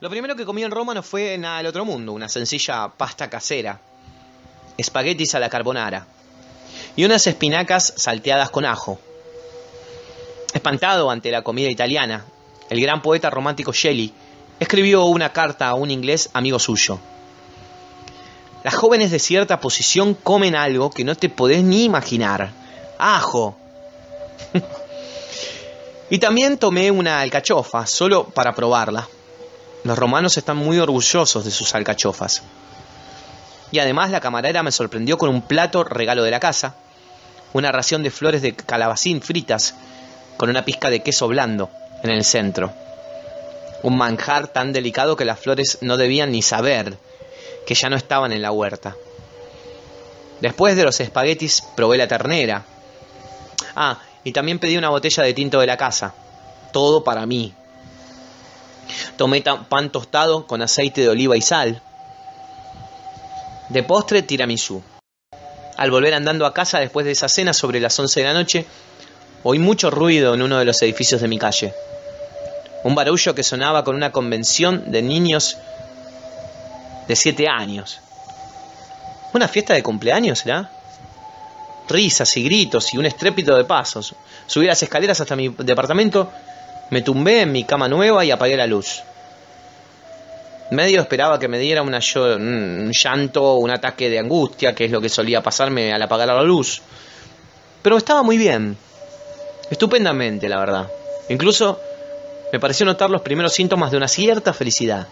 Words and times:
Lo 0.00 0.08
primero 0.08 0.34
que 0.34 0.46
comí 0.46 0.62
en 0.62 0.70
Roma 0.70 0.94
no 0.94 1.02
fue 1.02 1.36
nada 1.36 1.58
del 1.58 1.66
otro 1.66 1.84
mundo, 1.84 2.12
una 2.12 2.30
sencilla 2.30 2.88
pasta 2.88 3.28
casera, 3.28 3.78
espaguetis 4.78 5.34
a 5.34 5.38
la 5.38 5.50
carbonara 5.50 6.06
y 6.96 7.04
unas 7.04 7.26
espinacas 7.26 7.92
salteadas 7.98 8.48
con 8.48 8.64
ajo. 8.64 8.98
Espantado 10.54 11.10
ante 11.10 11.30
la 11.30 11.42
comida 11.42 11.68
italiana, 11.68 12.24
el 12.70 12.80
gran 12.80 13.02
poeta 13.02 13.28
romántico 13.28 13.74
Shelley 13.74 14.14
escribió 14.58 15.04
una 15.04 15.34
carta 15.34 15.68
a 15.68 15.74
un 15.74 15.90
inglés 15.90 16.30
amigo 16.32 16.58
suyo. 16.58 16.98
Las 18.64 18.74
jóvenes 18.74 19.10
de 19.10 19.18
cierta 19.18 19.60
posición 19.60 20.14
comen 20.14 20.56
algo 20.56 20.90
que 20.90 21.04
no 21.04 21.14
te 21.14 21.28
podés 21.28 21.62
ni 21.62 21.84
imaginar. 21.84 22.52
Ajo. 22.98 23.54
y 26.10 26.18
también 26.18 26.56
tomé 26.56 26.90
una 26.90 27.20
alcachofa, 27.20 27.86
solo 27.86 28.24
para 28.24 28.54
probarla. 28.54 29.06
Los 29.82 29.98
romanos 29.98 30.36
están 30.36 30.58
muy 30.58 30.78
orgullosos 30.78 31.44
de 31.44 31.50
sus 31.50 31.74
alcachofas. 31.74 32.42
Y 33.72 33.78
además 33.78 34.10
la 34.10 34.20
camarera 34.20 34.62
me 34.62 34.72
sorprendió 34.72 35.16
con 35.16 35.30
un 35.30 35.42
plato 35.42 35.84
regalo 35.84 36.22
de 36.22 36.30
la 36.30 36.40
casa, 36.40 36.74
una 37.52 37.72
ración 37.72 38.02
de 38.02 38.10
flores 38.10 38.42
de 38.42 38.54
calabacín 38.54 39.22
fritas, 39.22 39.74
con 40.36 40.50
una 40.50 40.64
pizca 40.64 40.90
de 40.90 41.02
queso 41.02 41.28
blando 41.28 41.70
en 42.02 42.10
el 42.10 42.24
centro. 42.24 42.72
Un 43.82 43.96
manjar 43.96 44.48
tan 44.48 44.72
delicado 44.72 45.16
que 45.16 45.24
las 45.24 45.40
flores 45.40 45.78
no 45.80 45.96
debían 45.96 46.32
ni 46.32 46.42
saber 46.42 46.98
que 47.66 47.74
ya 47.74 47.88
no 47.88 47.96
estaban 47.96 48.32
en 48.32 48.42
la 48.42 48.52
huerta. 48.52 48.96
Después 50.40 50.76
de 50.76 50.84
los 50.84 51.00
espaguetis 51.00 51.62
probé 51.74 51.96
la 51.96 52.08
ternera. 52.08 52.64
Ah, 53.76 53.98
y 54.24 54.32
también 54.32 54.58
pedí 54.58 54.76
una 54.76 54.90
botella 54.90 55.22
de 55.22 55.32
tinto 55.32 55.60
de 55.60 55.66
la 55.66 55.76
casa. 55.76 56.14
Todo 56.72 57.02
para 57.02 57.24
mí, 57.26 57.54
Tomé 59.16 59.42
pan 59.42 59.90
tostado 59.90 60.46
con 60.46 60.62
aceite 60.62 61.02
de 61.02 61.08
oliva 61.08 61.36
y 61.36 61.40
sal. 61.40 61.82
De 63.68 63.82
postre, 63.82 64.22
tiramisú. 64.22 64.82
Al 65.76 65.90
volver 65.90 66.14
andando 66.14 66.44
a 66.46 66.52
casa 66.52 66.78
después 66.78 67.06
de 67.06 67.12
esa 67.12 67.28
cena 67.28 67.52
sobre 67.52 67.80
las 67.80 67.98
11 67.98 68.20
de 68.20 68.26
la 68.26 68.34
noche, 68.34 68.66
oí 69.42 69.58
mucho 69.58 69.90
ruido 69.90 70.34
en 70.34 70.42
uno 70.42 70.58
de 70.58 70.64
los 70.64 70.82
edificios 70.82 71.20
de 71.20 71.28
mi 71.28 71.38
calle. 71.38 71.72
Un 72.82 72.94
barullo 72.94 73.34
que 73.34 73.42
sonaba 73.42 73.84
con 73.84 73.94
una 73.94 74.12
convención 74.12 74.90
de 74.90 75.02
niños 75.02 75.56
de 77.08 77.16
7 77.16 77.48
años. 77.48 78.00
¿Una 79.32 79.48
fiesta 79.48 79.74
de 79.74 79.82
cumpleaños 79.82 80.40
será? 80.40 80.70
Risas 81.88 82.36
y 82.36 82.44
gritos 82.44 82.92
y 82.94 82.98
un 82.98 83.06
estrépito 83.06 83.56
de 83.56 83.64
pasos. 83.64 84.14
Subí 84.46 84.66
las 84.66 84.82
escaleras 84.82 85.20
hasta 85.20 85.36
mi 85.36 85.48
departamento 85.48 86.30
me 86.90 87.02
tumbé 87.02 87.42
en 87.42 87.52
mi 87.52 87.64
cama 87.64 87.88
nueva 87.88 88.24
y 88.24 88.30
apagué 88.30 88.56
la 88.56 88.66
luz. 88.66 89.02
Medio 90.70 91.00
esperaba 91.00 91.38
que 91.38 91.48
me 91.48 91.58
diera 91.58 91.82
una, 91.82 92.00
un 92.16 92.92
llanto 92.92 93.54
un 93.54 93.70
ataque 93.70 94.08
de 94.08 94.18
angustia, 94.18 94.74
que 94.74 94.84
es 94.84 94.90
lo 94.90 95.00
que 95.00 95.08
solía 95.08 95.42
pasarme 95.42 95.92
al 95.92 96.02
apagar 96.02 96.28
la 96.28 96.42
luz. 96.42 96.82
Pero 97.82 97.96
estaba 97.96 98.22
muy 98.22 98.38
bien. 98.38 98.76
Estupendamente, 99.70 100.48
la 100.48 100.58
verdad. 100.58 100.88
Incluso 101.28 101.80
me 102.52 102.60
pareció 102.60 102.86
notar 102.86 103.10
los 103.10 103.22
primeros 103.22 103.52
síntomas 103.52 103.90
de 103.90 103.96
una 103.96 104.08
cierta 104.08 104.52
felicidad. 104.52 105.06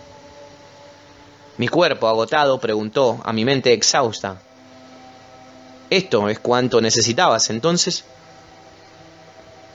Mi 1.57 1.67
cuerpo, 1.67 2.09
agotado, 2.09 2.61
preguntó 2.61 3.21
a 3.25 3.33
mi 3.33 3.45
mente 3.45 3.73
exhausta. 3.73 4.37
¿Esto 5.91 6.29
es 6.29 6.39
cuanto 6.39 6.81
necesitabas 6.81 7.51
entonces? 7.51 8.05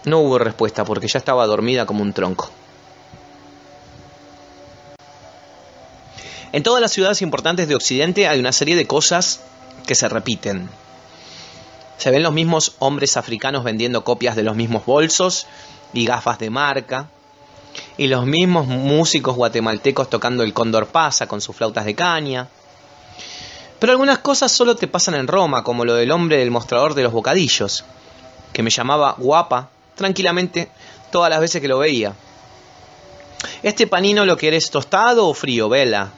No 0.06 0.20
hubo 0.20 0.38
respuesta 0.38 0.84
porque 0.84 1.08
ya 1.08 1.18
estaba 1.18 1.46
dormida 1.46 1.86
como 1.86 2.02
un 2.02 2.14
tronco. 2.14 2.50
En 6.52 6.62
todas 6.62 6.82
las 6.82 6.92
ciudades 6.92 7.22
importantes 7.22 7.68
de 7.68 7.76
Occidente 7.76 8.28
hay 8.28 8.40
una 8.40 8.52
serie 8.52 8.76
de 8.76 8.86
cosas 8.86 9.42
que 9.88 9.96
se 9.96 10.08
repiten. 10.08 10.69
Se 11.97 12.12
ven 12.12 12.22
los 12.22 12.34
mismos 12.34 12.75
hombres 12.80 13.18
africanos 13.18 13.64
vendiendo 13.64 14.03
copias 14.03 14.36
de 14.36 14.44
los 14.44 14.56
mismos 14.56 14.86
bolsos 14.86 15.47
y 15.94 16.06
gafas 16.06 16.38
de 16.38 16.50
marca, 16.50 17.08
y 17.97 18.08
los 18.08 18.25
mismos 18.25 18.68
músicos 18.68 19.35
guatemaltecos 19.35 20.09
tocando 20.09 20.44
el 20.44 20.53
cóndor 20.53 20.88
pasa 20.88 21.28
con 21.28 21.41
sus 21.41 21.56
flautas 21.56 21.85
de 21.85 21.96
caña. 21.96 22.47
Pero 23.80 23.91
algunas 23.91 24.20
cosas 24.20 24.52
solo 24.52 24.75
te 24.75 24.88
pasan 24.88 25.16
en 25.16 25.28
Roma, 25.28 25.64
como 25.64 25.85
lo 25.85 25.96
del 25.96 26.12
hombre 26.12 26.38
del 26.38 26.52
mostrador 26.52 26.94
de 26.94 27.03
los 27.03 27.14
bocadillos, 27.14 27.84
que 28.52 28.64
me 28.64 28.70
llamaba 28.70 29.16
guapa 29.18 29.70
tranquilamente 29.96 30.70
todas 31.12 31.30
las 31.30 31.40
veces 31.40 31.62
que 31.62 31.68
lo 31.68 31.80
veía. 31.80 32.14
¿Este 33.62 33.88
panino 33.88 34.26
lo 34.26 34.38
quieres 34.38 34.70
tostado 34.70 35.28
o 35.28 35.34
frío, 35.34 35.70
Vela? 35.70 36.09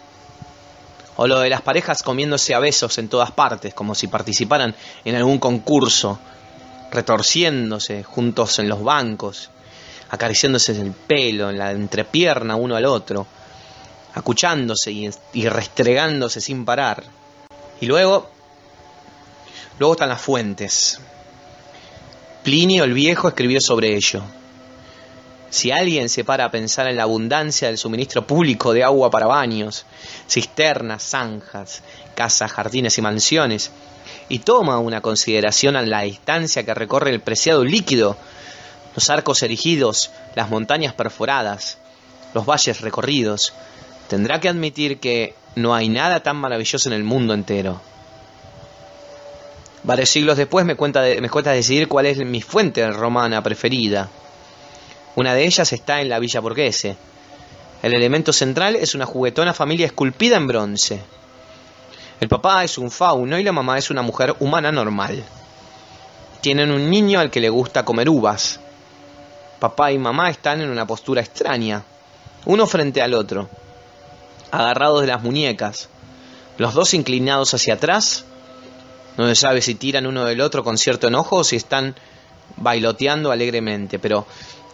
O 1.18 1.28
lo 1.28 1.40
de 1.40 1.50
las 1.50 1.62
parejas 1.62 2.04
comiéndose 2.04 2.54
a 2.54 2.60
besos 2.60 2.98
en 2.98 3.08
todas 3.08 3.32
partes, 3.32 3.74
como 3.74 3.96
si 3.96 4.08
participaran 4.08 4.76
en 5.06 5.16
algún 5.16 5.40
concurso, 5.40 6.20
retorciéndose 6.92 8.04
juntos 8.04 8.60
en 8.60 8.70
los 8.70 8.84
bancos, 8.84 9.50
acariciándose 10.10 10.74
el 10.80 10.92
pelo, 10.92 11.50
en 11.50 11.58
la 11.58 11.72
entrepierna 11.72 12.56
uno 12.56 12.76
al 12.76 12.86
otro, 12.86 13.26
acuchándose 14.14 14.92
y, 14.92 15.10
y 15.34 15.48
restregándose 15.48 16.42
sin 16.42 16.66
parar. 16.66 17.04
Y 17.82 17.86
luego, 17.86 18.30
luego 19.80 19.94
están 19.94 20.10
las 20.10 20.22
fuentes, 20.22 21.00
Plinio 22.46 22.84
el 22.84 22.94
Viejo 22.94 23.28
escribió 23.28 23.60
sobre 23.60 23.96
ello. 23.96 24.22
Si 25.50 25.72
alguien 25.72 26.10
se 26.10 26.24
para 26.24 26.46
a 26.46 26.52
pensar 26.52 26.88
en 26.88 26.96
la 26.96 27.02
abundancia 27.02 27.70
del 27.70 27.80
suministro 27.80 28.28
público 28.28 28.72
de 28.72 28.84
agua 28.84 29.10
para 29.10 29.26
baños, 29.26 29.88
cisternas, 30.30 31.02
zanjas, 31.02 31.82
casas, 32.14 32.52
jardines 32.52 33.00
y 33.00 33.02
mansiones, 33.02 33.72
y 34.30 34.38
toma 34.38 34.78
una 34.78 35.02
consideración 35.02 35.76
en 35.76 35.90
la 35.90 36.04
distancia 36.04 36.64
que 36.64 36.76
recorre 36.76 37.10
el 37.10 37.20
preciado 37.20 37.64
líquido, 37.66 38.16
los 38.94 39.10
arcos 39.10 39.42
erigidos, 39.42 40.12
las 40.36 40.52
montañas 40.52 40.94
perforadas, 40.94 41.80
los 42.36 42.46
valles 42.46 42.80
recorridos, 42.82 43.54
tendrá 44.08 44.40
que 44.40 44.50
admitir 44.50 45.00
que 45.00 45.34
no 45.56 45.74
hay 45.74 45.90
nada 45.90 46.22
tan 46.22 46.36
maravilloso 46.36 46.90
en 46.90 46.94
el 46.94 47.04
mundo 47.04 47.34
entero. 47.34 47.82
Varios 49.86 50.10
siglos 50.10 50.36
después 50.36 50.66
me, 50.66 50.76
cuenta 50.76 51.04
me 51.22 51.30
cuesta 51.30 51.52
decidir 51.52 51.88
cuál 51.88 52.08
es 52.08 52.18
mi 52.18 52.42
fuente 52.42 52.90
romana 52.90 53.44
preferida. 53.44 54.10
Una 55.16 55.36
de 55.36 55.46
ellas 55.46 55.72
está 55.74 56.02
en 56.02 56.10
la 56.10 56.18
Villa 56.18 56.40
Borghese. 56.40 56.98
El 57.84 57.94
elemento 57.94 58.34
central 58.34 58.76
es 58.76 58.96
una 58.96 59.06
juguetona 59.06 59.54
familia 59.54 59.86
esculpida 59.86 60.38
en 60.38 60.48
bronce. 60.48 61.00
El 62.20 62.28
papá 62.28 62.64
es 62.64 62.80
un 62.80 62.90
fauno 62.90 63.38
y 63.38 63.44
la 63.44 63.52
mamá 63.52 63.78
es 63.78 63.92
una 63.92 64.02
mujer 64.02 64.36
humana 64.40 64.72
normal. 64.72 65.24
Tienen 66.42 66.72
un 66.72 66.90
niño 66.90 67.20
al 67.20 67.30
que 67.30 67.40
le 67.40 67.50
gusta 67.50 67.86
comer 67.86 68.10
uvas. 68.10 68.60
Papá 69.60 69.92
y 69.92 70.00
mamá 70.00 70.32
están 70.32 70.62
en 70.62 70.70
una 70.72 70.88
postura 70.88 71.22
extraña, 71.22 71.84
uno 72.46 72.66
frente 72.66 73.04
al 73.04 73.14
otro, 73.14 73.50
agarrados 74.50 75.02
de 75.02 75.08
las 75.08 75.22
muñecas, 75.22 75.90
los 76.58 76.74
dos 76.74 76.96
inclinados 76.96 77.54
hacia 77.54 77.76
atrás 77.76 78.26
no 79.18 79.28
se 79.28 79.36
sabe 79.36 79.62
si 79.62 79.76
tiran 79.76 80.06
uno 80.06 80.26
del 80.26 80.42
otro 80.42 80.64
con 80.64 80.78
cierto 80.78 81.08
enojo 81.08 81.38
o 81.38 81.44
si 81.44 81.56
están 81.56 81.96
bailoteando 82.58 83.32
alegremente, 83.32 84.00
pero 84.00 84.26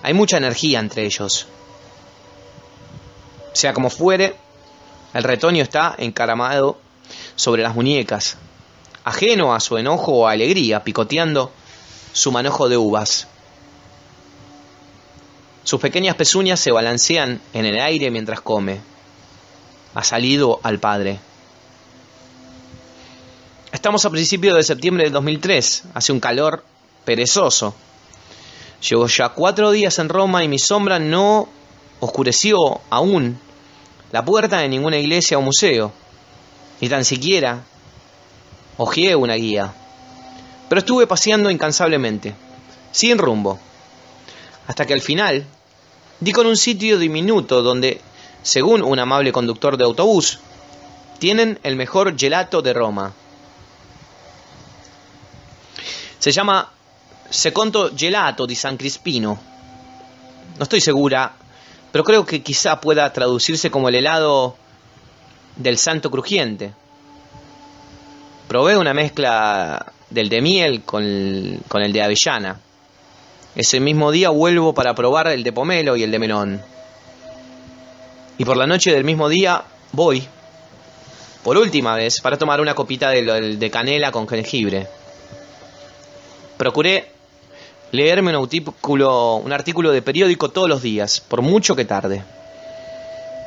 hay 0.01 0.13
mucha 0.13 0.37
energía 0.37 0.79
entre 0.79 1.05
ellos. 1.05 1.47
Sea 3.53 3.73
como 3.73 3.89
fuere, 3.89 4.35
el 5.13 5.23
retoño 5.23 5.61
está 5.61 5.95
encaramado 5.97 6.79
sobre 7.35 7.63
las 7.63 7.75
muñecas, 7.75 8.37
ajeno 9.03 9.53
a 9.53 9.59
su 9.59 9.77
enojo 9.77 10.13
o 10.13 10.27
alegría, 10.27 10.83
picoteando 10.83 11.51
su 12.13 12.31
manojo 12.31 12.69
de 12.69 12.77
uvas. 12.77 13.27
Sus 15.63 15.79
pequeñas 15.79 16.15
pezuñas 16.15 16.59
se 16.59 16.71
balancean 16.71 17.41
en 17.53 17.65
el 17.65 17.79
aire 17.79 18.09
mientras 18.09 18.41
come. 18.41 18.79
Ha 19.93 20.03
salido 20.03 20.59
al 20.63 20.79
padre. 20.79 21.19
Estamos 23.71 24.03
a 24.03 24.09
principios 24.09 24.57
de 24.57 24.63
septiembre 24.63 25.05
del 25.05 25.13
2003, 25.13 25.83
hace 25.93 26.11
un 26.11 26.19
calor 26.19 26.65
perezoso. 27.05 27.73
Llevo 28.87 29.07
ya 29.07 29.29
cuatro 29.29 29.71
días 29.71 29.97
en 29.99 30.09
Roma 30.09 30.43
y 30.43 30.49
mi 30.49 30.59
sombra 30.59 30.99
no 30.99 31.47
oscureció 32.01 32.81
aún 32.89 33.39
la 34.11 34.25
puerta 34.25 34.57
de 34.57 34.67
ninguna 34.67 34.97
iglesia 34.97 35.37
o 35.37 35.41
museo, 35.41 35.93
ni 36.81 36.89
tan 36.89 37.05
siquiera 37.05 37.63
hojeé 38.75 39.15
una 39.15 39.35
guía. 39.35 39.73
Pero 40.67 40.79
estuve 40.79 41.07
paseando 41.07 41.49
incansablemente, 41.49 42.35
sin 42.91 43.17
rumbo, 43.17 43.57
hasta 44.67 44.85
que 44.85 44.93
al 44.93 45.01
final 45.01 45.45
di 46.19 46.33
con 46.33 46.45
un 46.45 46.57
sitio 46.57 46.99
diminuto 46.99 47.61
donde, 47.61 48.01
según 48.43 48.81
un 48.81 48.99
amable 48.99 49.31
conductor 49.31 49.77
de 49.77 49.85
autobús, 49.85 50.39
tienen 51.19 51.57
el 51.63 51.77
mejor 51.77 52.19
gelato 52.19 52.61
de 52.61 52.73
Roma. 52.73 53.13
Se 56.21 56.31
llama 56.31 56.69
Secondo 57.29 57.91
Gelato 57.95 58.45
di 58.45 58.53
San 58.53 58.77
Crispino. 58.77 59.41
No 60.57 60.63
estoy 60.63 60.79
segura 60.79 61.33
pero 61.91 62.03
creo 62.03 62.25
que 62.25 62.41
quizá 62.41 62.79
pueda 62.79 63.11
traducirse 63.11 63.69
como 63.69 63.89
el 63.89 63.95
helado 63.95 64.55
del 65.57 65.77
santo 65.77 66.09
crujiente. 66.09 66.73
Probé 68.47 68.77
una 68.77 68.93
mezcla 68.93 69.91
del 70.09 70.29
de 70.29 70.41
miel 70.41 70.83
con 70.83 71.03
el, 71.03 71.93
de 71.93 72.01
avellana. 72.01 72.59
Ese 73.55 73.79
mismo 73.81 74.11
día 74.11 74.29
vuelvo 74.29 74.73
para 74.73 74.95
probar 74.95 75.27
el 75.27 75.43
de 75.43 75.51
pomelo 75.51 75.97
y 75.97 76.03
el 76.03 76.11
de 76.11 76.19
melón. 76.19 76.61
Y 78.37 78.45
por 78.45 78.55
la 78.55 78.67
noche 78.67 78.91
del 78.91 79.03
mismo 79.03 79.27
día 79.27 79.63
voy, 79.91 80.25
por 81.43 81.57
última 81.57 81.95
vez, 81.95 82.21
para 82.21 82.37
tomar 82.37 82.61
una 82.61 82.73
copita 82.73 83.09
de, 83.09 83.57
de 83.57 83.71
canela 83.71 84.11
con 84.11 84.27
jengibre. 84.27 84.87
Procuré 86.61 87.09
leerme 87.91 88.37
un 88.37 89.51
artículo, 89.51 89.91
de 89.91 90.01
periódico 90.03 90.49
todos 90.49 90.69
los 90.69 90.83
días, 90.83 91.19
por 91.19 91.41
mucho 91.41 91.75
que 91.75 91.85
tarde. 91.85 92.23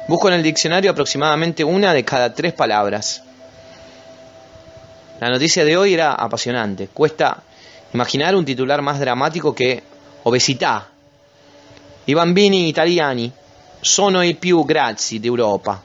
Busco 0.08 0.26
en 0.26 0.34
el 0.34 0.42
diccionario 0.42 0.90
aproximadamente 0.90 1.62
una 1.62 1.94
de 1.94 2.04
cada 2.04 2.34
tres 2.34 2.54
palabras. 2.54 3.22
La 5.20 5.30
noticia 5.30 5.64
de 5.64 5.76
hoy 5.76 5.94
era 5.94 6.12
apasionante. 6.12 6.88
Cuesta 6.88 7.44
imaginar 7.92 8.34
un 8.34 8.44
titular 8.44 8.82
más 8.82 8.98
dramático 8.98 9.54
que 9.54 9.84
obesità. 10.24 10.90
I 12.06 12.14
bambini 12.14 12.66
italiani 12.66 13.30
sono 13.80 14.24
i 14.24 14.34
più 14.34 14.64
grassi 14.64 15.20
d'Europa. 15.20 15.80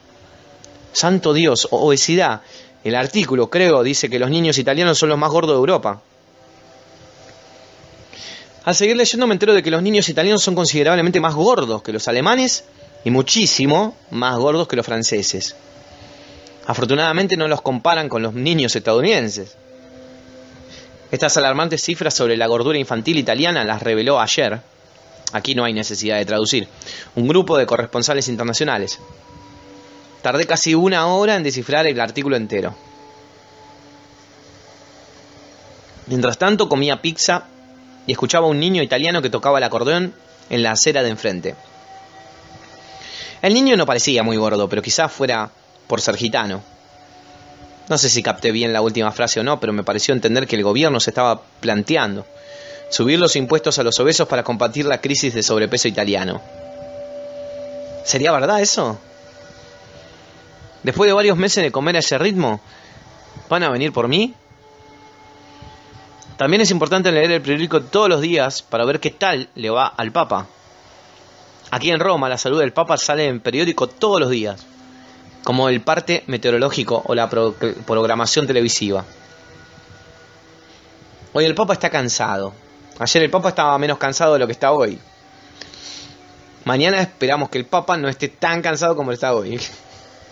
Santo 0.90 1.32
Dios, 1.32 1.68
obesidad. 1.70 2.40
El 2.82 2.96
artículo, 2.96 3.48
creo, 3.48 3.84
dice 3.84 4.10
que 4.10 4.18
los 4.18 4.30
niños 4.30 4.58
italianos 4.58 4.98
son 4.98 5.10
los 5.10 5.18
más 5.18 5.30
gordos 5.30 5.54
de 5.54 5.60
Europa. 5.60 6.02
Al 8.64 8.74
seguir 8.74 8.96
leyendo 8.96 9.26
me 9.26 9.34
entero 9.34 9.54
de 9.54 9.62
que 9.62 9.70
los 9.70 9.82
niños 9.82 10.08
italianos 10.08 10.42
son 10.42 10.54
considerablemente 10.54 11.20
más 11.20 11.34
gordos 11.34 11.82
que 11.82 11.92
los 11.92 12.08
alemanes 12.08 12.64
y 13.04 13.10
muchísimo 13.10 13.96
más 14.10 14.36
gordos 14.36 14.68
que 14.68 14.76
los 14.76 14.84
franceses. 14.84 15.56
Afortunadamente 16.66 17.36
no 17.36 17.48
los 17.48 17.62
comparan 17.62 18.08
con 18.08 18.22
los 18.22 18.34
niños 18.34 18.76
estadounidenses. 18.76 19.56
Estas 21.10 21.36
alarmantes 21.36 21.82
cifras 21.82 22.14
sobre 22.14 22.36
la 22.36 22.46
gordura 22.46 22.78
infantil 22.78 23.18
italiana 23.18 23.64
las 23.64 23.82
reveló 23.82 24.20
ayer, 24.20 24.60
aquí 25.32 25.54
no 25.54 25.64
hay 25.64 25.72
necesidad 25.72 26.18
de 26.18 26.26
traducir, 26.26 26.68
un 27.16 27.26
grupo 27.26 27.56
de 27.56 27.66
corresponsales 27.66 28.28
internacionales. 28.28 28.98
Tardé 30.22 30.46
casi 30.46 30.74
una 30.74 31.06
hora 31.06 31.34
en 31.34 31.42
descifrar 31.42 31.86
el 31.86 31.98
artículo 31.98 32.36
entero. 32.36 32.76
Mientras 36.06 36.38
tanto 36.38 36.68
comía 36.68 37.00
pizza 37.00 37.48
y 38.10 38.12
escuchaba 38.12 38.48
a 38.48 38.50
un 38.50 38.58
niño 38.58 38.82
italiano 38.82 39.22
que 39.22 39.30
tocaba 39.30 39.58
el 39.58 39.62
acordeón 39.62 40.12
en 40.48 40.64
la 40.64 40.72
acera 40.72 41.04
de 41.04 41.10
enfrente. 41.10 41.54
El 43.40 43.54
niño 43.54 43.76
no 43.76 43.86
parecía 43.86 44.24
muy 44.24 44.36
gordo, 44.36 44.68
pero 44.68 44.82
quizás 44.82 45.12
fuera 45.12 45.48
por 45.86 46.00
ser 46.00 46.16
gitano. 46.16 46.60
No 47.88 47.98
sé 47.98 48.10
si 48.10 48.20
capté 48.20 48.50
bien 48.50 48.72
la 48.72 48.80
última 48.80 49.12
frase 49.12 49.38
o 49.38 49.44
no, 49.44 49.60
pero 49.60 49.72
me 49.72 49.84
pareció 49.84 50.12
entender 50.12 50.48
que 50.48 50.56
el 50.56 50.64
gobierno 50.64 50.98
se 50.98 51.10
estaba 51.10 51.40
planteando 51.60 52.26
subir 52.90 53.20
los 53.20 53.36
impuestos 53.36 53.78
a 53.78 53.84
los 53.84 54.00
obesos 54.00 54.26
para 54.26 54.42
combatir 54.42 54.86
la 54.86 55.00
crisis 55.00 55.32
de 55.32 55.44
sobrepeso 55.44 55.86
italiano. 55.86 56.42
¿Sería 58.04 58.32
verdad 58.32 58.60
eso? 58.60 58.98
Después 60.82 61.06
de 61.06 61.14
varios 61.14 61.36
meses 61.36 61.62
de 61.62 61.70
comer 61.70 61.94
a 61.94 62.00
ese 62.00 62.18
ritmo, 62.18 62.60
¿van 63.48 63.62
a 63.62 63.70
venir 63.70 63.92
por 63.92 64.08
mí? 64.08 64.34
También 66.40 66.62
es 66.62 66.70
importante 66.70 67.12
leer 67.12 67.30
el 67.32 67.42
periódico 67.42 67.82
todos 67.82 68.08
los 68.08 68.22
días 68.22 68.62
para 68.62 68.86
ver 68.86 68.98
qué 68.98 69.10
tal 69.10 69.50
le 69.56 69.68
va 69.68 69.88
al 69.88 70.10
Papa. 70.10 70.46
Aquí 71.70 71.90
en 71.90 72.00
Roma 72.00 72.30
la 72.30 72.38
salud 72.38 72.60
del 72.60 72.72
Papa 72.72 72.96
sale 72.96 73.26
en 73.26 73.40
periódico 73.40 73.88
todos 73.88 74.18
los 74.18 74.30
días, 74.30 74.64
como 75.44 75.68
el 75.68 75.82
parte 75.82 76.24
meteorológico 76.28 77.02
o 77.04 77.14
la 77.14 77.28
programación 77.28 78.46
televisiva. 78.46 79.04
Hoy 81.34 81.44
el 81.44 81.54
Papa 81.54 81.74
está 81.74 81.90
cansado. 81.90 82.54
Ayer 82.98 83.22
el 83.22 83.30
Papa 83.30 83.50
estaba 83.50 83.76
menos 83.76 83.98
cansado 83.98 84.32
de 84.32 84.38
lo 84.38 84.46
que 84.46 84.54
está 84.54 84.72
hoy. 84.72 84.98
Mañana 86.64 87.02
esperamos 87.02 87.50
que 87.50 87.58
el 87.58 87.66
Papa 87.66 87.98
no 87.98 88.08
esté 88.08 88.28
tan 88.28 88.62
cansado 88.62 88.96
como 88.96 89.12
está 89.12 89.34
hoy. 89.34 89.60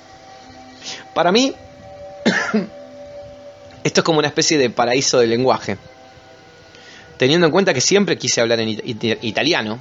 Para 1.15 1.33
mí, 1.33 1.55
esto 3.85 4.01
es 4.01 4.05
como 4.05 4.21
una 4.21 4.29
especie 4.29 4.57
de 4.57 4.71
paraíso 4.71 5.19
del 5.19 5.29
lenguaje. 5.29 5.77
Teniendo 7.19 7.47
en 7.47 7.53
cuenta 7.53 7.75
que 7.75 7.81
siempre 7.81 8.17
quise 8.17 8.41
hablar 8.41 8.61
en 8.61 8.69
italiano, 9.23 9.79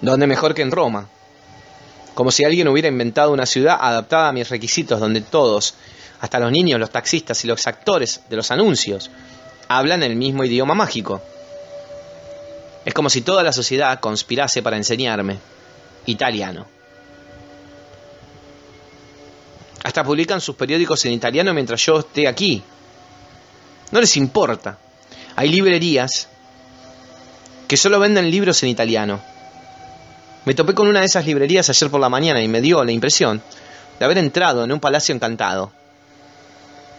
donde 0.00 0.26
mejor 0.26 0.54
que 0.54 0.62
en 0.62 0.72
Roma. 0.72 1.08
Como 2.14 2.30
si 2.30 2.44
alguien 2.44 2.68
hubiera 2.68 2.88
inventado 2.88 3.32
una 3.32 3.46
ciudad 3.46 3.78
adaptada 3.80 4.28
a 4.28 4.32
mis 4.32 4.48
requisitos, 4.50 5.00
donde 5.00 5.20
todos, 5.20 5.74
hasta 6.20 6.40
los 6.40 6.50
niños, 6.50 6.80
los 6.80 6.90
taxistas 6.90 7.44
y 7.44 7.48
los 7.48 7.66
actores 7.66 8.20
de 8.28 8.36
los 8.36 8.50
anuncios, 8.50 9.10
hablan 9.68 10.02
el 10.02 10.16
mismo 10.16 10.44
idioma 10.44 10.74
mágico. 10.74 11.22
Es 12.84 12.92
como 12.92 13.08
si 13.08 13.22
toda 13.22 13.42
la 13.42 13.52
sociedad 13.52 13.98
conspirase 14.00 14.62
para 14.62 14.76
enseñarme 14.76 15.38
italiano. 16.06 16.66
Hasta 19.84 20.02
publican 20.02 20.40
sus 20.40 20.56
periódicos 20.56 21.04
en 21.04 21.12
italiano 21.12 21.54
mientras 21.54 21.84
yo 21.84 22.00
esté 22.00 22.26
aquí. 22.26 22.62
No 23.90 24.00
les 24.00 24.16
importa. 24.16 24.78
Hay 25.36 25.48
librerías 25.48 26.28
que 27.68 27.76
solo 27.76 27.98
venden 27.98 28.30
libros 28.30 28.62
en 28.62 28.68
italiano 28.68 29.20
me 30.44 30.54
topé 30.54 30.74
con 30.74 30.88
una 30.88 31.00
de 31.00 31.06
esas 31.06 31.24
librerías 31.24 31.70
ayer 31.70 31.90
por 31.90 32.00
la 32.00 32.10
mañana 32.10 32.42
y 32.42 32.48
me 32.48 32.60
dio 32.60 32.84
la 32.84 32.92
impresión 32.92 33.40
de 33.98 34.04
haber 34.04 34.18
entrado 34.18 34.64
en 34.64 34.72
un 34.72 34.80
palacio 34.80 35.14
encantado. 35.14 35.72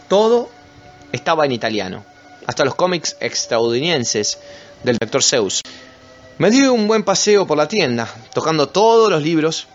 Todo 0.08 0.50
estaba 1.12 1.44
en 1.44 1.52
italiano, 1.52 2.04
hasta 2.46 2.64
los 2.64 2.74
cómics 2.74 3.16
estadounidenses 3.20 4.38
del 4.82 4.98
Dr. 4.98 5.22
Zeus. 5.22 5.62
Me 6.38 6.50
di 6.50 6.62
un 6.62 6.88
buen 6.88 7.04
paseo 7.04 7.46
por 7.46 7.56
la 7.56 7.68
tienda, 7.68 8.08
tocando 8.34 8.68
todos 8.68 9.10
los 9.10 9.22
libros, 9.22 9.68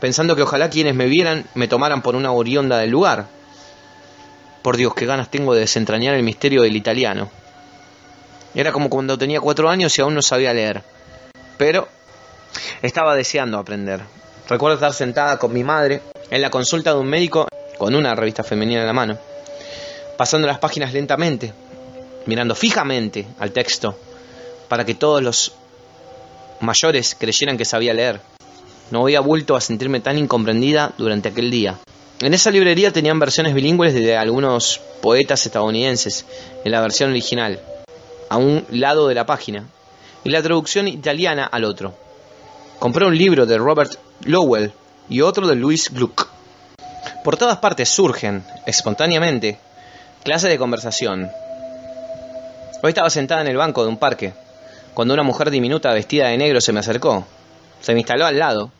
pensando 0.00 0.34
que 0.34 0.42
ojalá 0.42 0.70
quienes 0.70 0.94
me 0.94 1.06
vieran 1.06 1.44
me 1.54 1.68
tomaran 1.68 2.00
por 2.00 2.16
una 2.16 2.32
orionda 2.32 2.78
del 2.78 2.90
lugar. 2.90 3.26
Por 4.62 4.78
Dios, 4.78 4.94
qué 4.94 5.04
ganas 5.04 5.30
tengo 5.30 5.52
de 5.52 5.60
desentrañar 5.60 6.14
el 6.14 6.22
misterio 6.22 6.62
del 6.62 6.76
italiano. 6.76 7.30
Era 8.54 8.72
como 8.72 8.90
cuando 8.90 9.16
tenía 9.16 9.40
cuatro 9.40 9.68
años 9.68 9.96
y 9.96 10.02
aún 10.02 10.14
no 10.14 10.22
sabía 10.22 10.52
leer. 10.52 10.82
Pero 11.56 11.88
estaba 12.82 13.14
deseando 13.14 13.58
aprender. 13.58 14.00
Recuerdo 14.48 14.74
estar 14.74 14.92
sentada 14.92 15.38
con 15.38 15.52
mi 15.52 15.62
madre 15.62 16.02
en 16.30 16.42
la 16.42 16.50
consulta 16.50 16.92
de 16.92 16.98
un 16.98 17.06
médico 17.06 17.46
con 17.78 17.94
una 17.94 18.14
revista 18.14 18.42
femenina 18.42 18.80
en 18.80 18.86
la 18.86 18.92
mano, 18.92 19.18
pasando 20.18 20.46
las 20.46 20.58
páginas 20.58 20.92
lentamente, 20.92 21.52
mirando 22.26 22.54
fijamente 22.54 23.26
al 23.38 23.52
texto, 23.52 23.96
para 24.68 24.84
que 24.84 24.94
todos 24.94 25.22
los 25.22 25.52
mayores 26.60 27.16
creyeran 27.18 27.56
que 27.56 27.64
sabía 27.64 27.94
leer. 27.94 28.20
No 28.90 29.02
había 29.02 29.20
vuelto 29.20 29.56
a 29.56 29.60
sentirme 29.60 30.00
tan 30.00 30.18
incomprendida 30.18 30.92
durante 30.98 31.28
aquel 31.28 31.50
día. 31.50 31.76
En 32.20 32.34
esa 32.34 32.50
librería 32.50 32.92
tenían 32.92 33.18
versiones 33.18 33.54
bilingües 33.54 33.94
de 33.94 34.16
algunos 34.16 34.80
poetas 35.00 35.46
estadounidenses, 35.46 36.26
en 36.64 36.72
la 36.72 36.82
versión 36.82 37.10
original, 37.10 37.60
a 38.30 38.38
un 38.38 38.64
lado 38.70 39.08
de 39.08 39.14
la 39.14 39.26
página, 39.26 39.66
y 40.24 40.30
la 40.30 40.40
traducción 40.40 40.88
italiana 40.88 41.44
al 41.44 41.64
otro. 41.64 41.94
Compré 42.78 43.04
un 43.04 43.18
libro 43.18 43.44
de 43.44 43.58
Robert 43.58 43.92
Lowell 44.24 44.72
y 45.08 45.20
otro 45.20 45.46
de 45.46 45.56
Louis 45.56 45.92
Gluck. 45.92 46.28
Por 47.24 47.36
todas 47.36 47.58
partes 47.58 47.88
surgen, 47.90 48.44
espontáneamente, 48.66 49.58
clases 50.22 50.48
de 50.48 50.58
conversación. 50.58 51.30
Hoy 52.82 52.88
estaba 52.88 53.10
sentada 53.10 53.42
en 53.42 53.48
el 53.48 53.56
banco 53.56 53.82
de 53.82 53.88
un 53.88 53.98
parque, 53.98 54.32
cuando 54.94 55.12
una 55.12 55.22
mujer 55.22 55.50
diminuta 55.50 55.92
vestida 55.92 56.28
de 56.28 56.38
negro 56.38 56.60
se 56.60 56.72
me 56.72 56.80
acercó. 56.80 57.26
Se 57.80 57.92
me 57.92 58.00
instaló 58.00 58.26
al 58.26 58.38
lado 58.38 58.70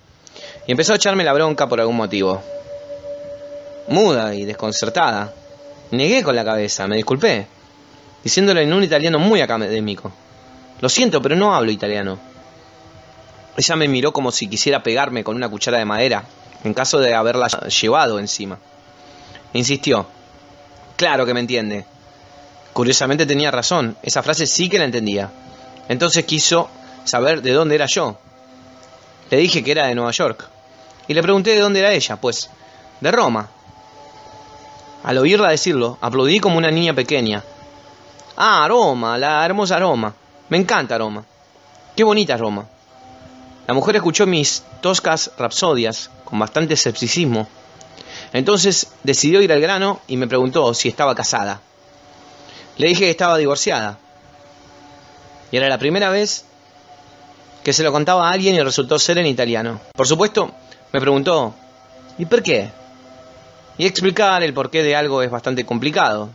y 0.66 0.71
empezó 0.71 0.92
a 0.92 0.97
echarme 0.97 1.25
la 1.25 1.33
bronca 1.33 1.69
por 1.69 1.80
algún 1.80 1.97
motivo. 1.97 2.40
Muda 3.88 4.35
y 4.35 4.45
desconcertada, 4.45 5.33
negué 5.90 6.23
con 6.23 6.37
la 6.37 6.45
cabeza, 6.45 6.87
me 6.87 6.97
disculpé, 6.97 7.47
diciéndole 8.23 8.62
en 8.62 8.73
un 8.73 8.83
italiano 8.83 9.19
muy 9.19 9.41
académico. 9.41 10.12
Lo 10.81 10.89
siento, 10.89 11.21
pero 11.21 11.37
no 11.37 11.55
hablo 11.55 11.71
italiano. 11.71 12.19
Ella 13.57 13.77
me 13.77 13.89
miró 13.89 14.12
como 14.12 14.33
si 14.33 14.49
quisiera 14.49 14.83
pegarme 14.83 15.25
con 15.25 15.37
una 15.37 15.49
cuchara 15.49 15.79
de 15.79 15.85
madera, 15.85 16.25
en 16.65 16.75
caso 16.75 16.99
de 16.99 17.15
haberla 17.15 17.49
llevado 17.69 18.19
encima. 18.19 18.59
Insistió. 19.53 20.07
Claro 20.97 21.27
que 21.27 21.35
me 21.35 21.41
entiende. 21.41 21.85
Curiosamente 22.73 23.27
tenía 23.27 23.50
razón, 23.50 23.97
esa 24.03 24.23
frase 24.23 24.47
sí 24.47 24.69
que 24.69 24.79
la 24.79 24.85
entendía. 24.85 25.31
Entonces 25.89 26.25
quiso 26.25 26.71
saber 27.05 27.43
de 27.43 27.53
dónde 27.53 27.75
era 27.75 27.87
yo. 27.87 28.17
Le 29.31 29.37
dije 29.39 29.62
que 29.62 29.73
era 29.73 29.87
de 29.87 29.95
Nueva 29.95 30.12
York. 30.12 30.49
Y 31.09 31.15
le 31.15 31.23
pregunté 31.23 31.50
de 31.50 31.61
dónde 31.61 31.81
era 31.81 31.93
ella, 31.93 32.17
pues, 32.17 32.50
de 33.00 33.11
Roma. 33.11 33.49
Al 35.03 35.19
oírla 35.19 35.49
decirlo, 35.49 35.99
aplaudí 36.00 36.39
como 36.39 36.59
una 36.59 36.71
niña 36.71 36.95
pequeña. 36.95 37.43
Ah, 38.42 38.66
Roma, 38.66 39.18
la 39.18 39.44
hermosa 39.44 39.78
Roma. 39.78 40.14
Me 40.49 40.56
encanta 40.56 40.97
Roma. 40.97 41.23
Qué 41.94 42.02
bonita 42.02 42.38
Roma. 42.38 42.66
La 43.66 43.75
mujer 43.75 43.97
escuchó 43.97 44.26
mis 44.26 44.62
toscas 44.80 45.30
rapsodias 45.37 46.11
con 46.25 46.38
bastante 46.38 46.73
escepticismo. 46.73 47.47
Entonces 48.32 48.94
decidió 49.02 49.42
ir 49.42 49.52
al 49.52 49.61
grano 49.61 50.00
y 50.09 50.16
me 50.16 50.26
preguntó 50.26 50.73
si 50.73 50.88
estaba 50.88 51.14
casada. 51.14 51.61
Le 52.78 52.87
dije 52.87 53.00
que 53.00 53.11
estaba 53.11 53.37
divorciada. 53.37 53.99
Y 55.52 55.59
era 55.59 55.68
la 55.68 55.76
primera 55.76 56.09
vez 56.09 56.47
que 57.62 57.75
se 57.75 57.82
lo 57.82 57.92
contaba 57.92 58.26
a 58.26 58.32
alguien 58.32 58.54
y 58.54 58.62
resultó 58.62 58.99
ser 58.99 59.18
en 59.18 59.26
italiano. 59.26 59.82
Por 59.94 60.09
supuesto, 60.09 60.50
me 60.94 61.00
preguntó, 61.02 61.52
¿y 62.16 62.25
por 62.25 62.42
qué? 62.42 62.70
Y 63.76 63.85
explicar 63.85 64.42
el 64.42 64.54
porqué 64.54 64.82
de 64.82 64.97
algo 64.97 65.20
es 65.23 65.30
bastante 65.30 65.66
complicado, 65.66 66.30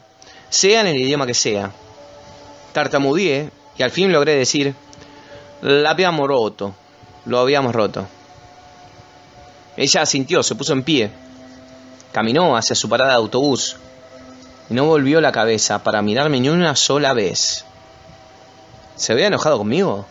sea 0.51 0.81
en 0.81 0.87
el 0.87 0.97
idioma 0.97 1.25
que 1.25 1.33
sea. 1.33 1.71
Tartamudeé 2.75 3.51
y 3.77 3.83
al 3.83 3.91
fin 3.91 4.11
logré 4.11 4.35
decir, 4.35 4.75
la 5.61 5.91
habíamos 5.91 6.27
roto, 6.27 6.75
lo 7.23 7.39
habíamos 7.39 7.73
roto. 7.73 8.05
Ella 9.77 10.01
asintió, 10.01 10.43
se 10.43 10.55
puso 10.55 10.73
en 10.73 10.83
pie, 10.83 11.09
caminó 12.11 12.57
hacia 12.57 12.75
su 12.75 12.89
parada 12.89 13.11
de 13.11 13.15
autobús 13.15 13.77
y 14.69 14.73
no 14.73 14.83
volvió 14.83 15.21
la 15.21 15.31
cabeza 15.31 15.83
para 15.83 16.01
mirarme 16.01 16.41
ni 16.41 16.49
una 16.49 16.75
sola 16.75 17.13
vez. 17.13 17.63
¿Se 18.97 19.13
había 19.13 19.27
enojado 19.27 19.57
conmigo? 19.57 20.05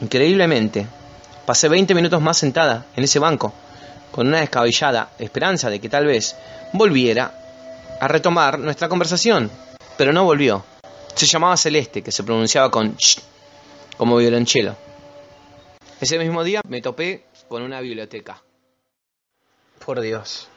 Increíblemente, 0.00 0.86
pasé 1.44 1.68
20 1.68 1.92
minutos 1.96 2.22
más 2.22 2.38
sentada 2.38 2.86
en 2.94 3.02
ese 3.02 3.18
banco, 3.18 3.52
con 4.12 4.28
una 4.28 4.38
descabellada 4.38 5.08
esperanza 5.18 5.70
de 5.70 5.80
que 5.80 5.88
tal 5.88 6.06
vez 6.06 6.36
volviera 6.72 7.34
a 8.00 8.06
retomar 8.06 8.60
nuestra 8.60 8.88
conversación, 8.88 9.50
pero 9.96 10.12
no 10.12 10.22
volvió. 10.22 10.64
Se 11.14 11.26
llamaba 11.26 11.56
Celeste, 11.56 12.02
que 12.02 12.10
se 12.10 12.24
pronunciaba 12.24 12.70
con 12.70 12.96
sh, 12.96 13.20
como 13.96 14.16
violonchelo. 14.16 14.76
Ese 16.00 16.18
mismo 16.18 16.42
día 16.42 16.60
me 16.68 16.82
topé 16.82 17.24
con 17.48 17.62
una 17.62 17.80
biblioteca. 17.80 18.42
Por 19.84 20.00
Dios, 20.00 20.48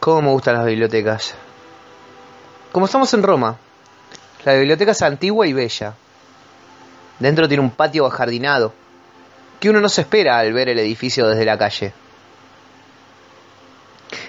cómo 0.00 0.22
me 0.22 0.30
gustan 0.30 0.54
las 0.54 0.66
bibliotecas. 0.66 1.34
Como 2.72 2.86
estamos 2.86 3.12
en 3.14 3.22
Roma, 3.22 3.58
la 4.44 4.54
biblioteca 4.54 4.92
es 4.92 5.02
antigua 5.02 5.46
y 5.46 5.52
bella. 5.52 5.94
Dentro 7.18 7.48
tiene 7.48 7.62
un 7.62 7.70
patio 7.70 8.06
ajardinado, 8.06 8.72
que 9.60 9.68
uno 9.68 9.80
no 9.80 9.88
se 9.88 10.02
espera 10.02 10.38
al 10.38 10.52
ver 10.52 10.68
el 10.68 10.78
edificio 10.78 11.28
desde 11.28 11.44
la 11.44 11.58
calle. 11.58 11.92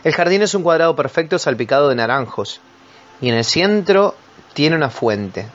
El 0.04 0.13
jardín 0.13 0.42
es 0.42 0.54
un 0.54 0.63
cuadrado 0.63 0.96
perfecto 0.96 1.39
salpicado 1.39 1.89
de 1.89 1.96
naranjos, 1.96 2.60
y 3.22 3.30
en 3.30 3.36
el 3.36 3.46
centro 3.46 4.16
tiene 4.57 4.75
una 4.75 4.89
fuente. 4.89 5.45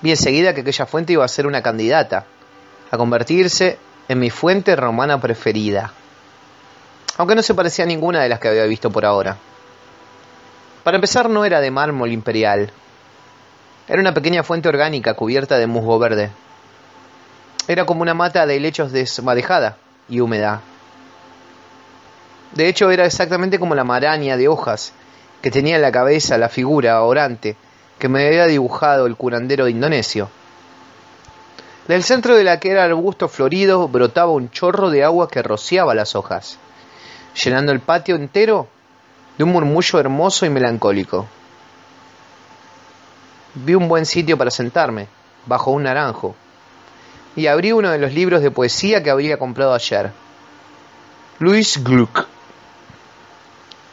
Vi 0.00 0.12
enseguida 0.12 0.54
que 0.54 0.60
aquella 0.60 0.86
fuente 0.86 1.14
iba 1.14 1.24
a 1.24 1.28
ser 1.28 1.44
una 1.44 1.60
candidata, 1.60 2.24
a 2.88 2.96
convertirse 2.96 3.76
en 4.06 4.20
mi 4.20 4.30
fuente 4.30 4.76
romana 4.76 5.20
preferida, 5.20 5.92
aunque 7.16 7.34
no 7.34 7.42
se 7.42 7.54
parecía 7.54 7.84
a 7.84 7.88
ninguna 7.88 8.22
de 8.22 8.28
las 8.28 8.38
que 8.38 8.46
había 8.46 8.62
visto 8.66 8.92
por 8.92 9.04
ahora. 9.04 9.38
Para 10.84 10.98
empezar 10.98 11.28
no 11.28 11.44
era 11.44 11.60
de 11.60 11.72
mármol 11.72 12.12
imperial, 12.12 12.70
era 13.88 14.00
una 14.00 14.14
pequeña 14.14 14.44
fuente 14.44 14.68
orgánica 14.68 15.14
cubierta 15.14 15.58
de 15.58 15.66
musgo 15.66 15.98
verde. 15.98 16.30
Era 17.66 17.86
como 17.86 18.02
una 18.02 18.14
mata 18.14 18.46
de 18.46 18.54
helechos 18.54 18.92
desmadejada 18.92 19.78
y 20.08 20.20
húmeda. 20.20 20.60
De 22.54 22.68
hecho, 22.68 22.92
era 22.92 23.04
exactamente 23.04 23.58
como 23.58 23.74
la 23.74 23.82
maraña 23.82 24.36
de 24.36 24.46
hojas 24.46 24.92
que 25.42 25.50
tenía 25.50 25.76
en 25.76 25.82
la 25.82 25.92
cabeza 25.92 26.38
la 26.38 26.48
figura 26.48 27.02
orante 27.02 27.56
que 27.98 28.08
me 28.08 28.26
había 28.26 28.46
dibujado 28.46 29.06
el 29.06 29.16
curandero 29.16 29.68
indonesio. 29.68 30.30
Del 31.86 32.02
centro 32.02 32.36
de 32.36 32.44
la 32.44 32.60
que 32.60 32.70
era 32.70 32.84
arbusto 32.84 33.28
florido 33.28 33.88
brotaba 33.88 34.32
un 34.32 34.50
chorro 34.50 34.90
de 34.90 35.04
agua 35.04 35.28
que 35.28 35.42
rociaba 35.42 35.94
las 35.94 36.14
hojas, 36.14 36.58
llenando 37.42 37.72
el 37.72 37.80
patio 37.80 38.14
entero 38.16 38.68
de 39.36 39.44
un 39.44 39.52
murmullo 39.52 39.98
hermoso 39.98 40.44
y 40.44 40.50
melancólico 40.50 41.26
vi 43.64 43.74
un 43.74 43.88
buen 43.88 44.06
sitio 44.06 44.36
para 44.36 44.50
sentarme, 44.50 45.08
bajo 45.46 45.70
un 45.70 45.84
naranjo, 45.84 46.34
y 47.36 47.46
abrí 47.46 47.72
uno 47.72 47.90
de 47.90 47.98
los 47.98 48.12
libros 48.12 48.42
de 48.42 48.50
poesía 48.50 49.02
que 49.02 49.10
habría 49.10 49.38
comprado 49.38 49.74
ayer. 49.74 50.12
Luis 51.38 51.82
Gluck. 51.82 52.26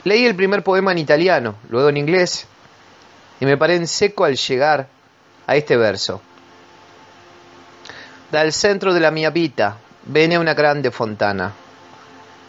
Leí 0.06 0.26
el 0.28 0.36
primer 0.36 0.64
poema 0.64 0.92
en 0.92 1.00
italiano, 1.00 1.56
luego 1.68 1.90
en 1.90 1.98
inglés, 1.98 2.46
y 3.40 3.46
me 3.46 3.58
paré 3.58 3.76
en 3.76 3.88
seco 3.88 4.24
al 4.24 4.38
llegar 4.38 4.88
a 5.48 5.56
este 5.56 5.76
verso. 5.78 6.22
Dal 8.32 8.54
centro 8.54 8.94
de 8.94 9.00
la 9.00 9.10
mia 9.10 9.32
vita 9.32 9.78
vene 10.06 10.38
una 10.38 10.54
grande 10.54 10.92
fontana. 10.92 11.54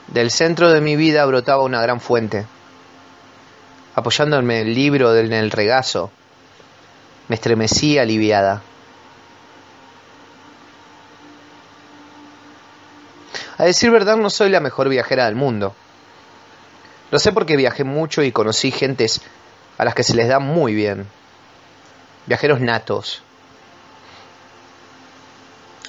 Del 0.08 0.30
centro 0.30 0.70
de 0.70 0.82
mi 0.82 0.96
vida 0.96 1.24
brotaba 1.24 1.62
una 1.62 1.80
gran 1.80 1.98
fuente. 1.98 2.46
Apoyándome 3.94 4.60
el 4.60 4.74
libro 4.74 5.16
en 5.16 5.32
el 5.32 5.50
regazo, 5.50 6.10
me 7.28 7.36
estremecí 7.36 7.96
aliviada. 7.96 8.62
A 13.56 13.64
decir 13.64 13.90
verdad, 13.90 14.18
no 14.18 14.28
soy 14.28 14.50
la 14.50 14.60
mejor 14.60 14.90
viajera 14.90 15.24
del 15.24 15.36
mundo. 15.36 15.74
Lo 17.10 17.18
sé 17.18 17.32
porque 17.32 17.56
viajé 17.56 17.84
mucho 17.84 18.22
y 18.22 18.32
conocí 18.32 18.70
gentes 18.70 19.20
a 19.78 19.84
las 19.84 19.94
que 19.94 20.02
se 20.02 20.14
les 20.14 20.28
da 20.28 20.38
muy 20.38 20.74
bien. 20.74 21.06
Viajeros 22.26 22.60
natos. 22.60 23.22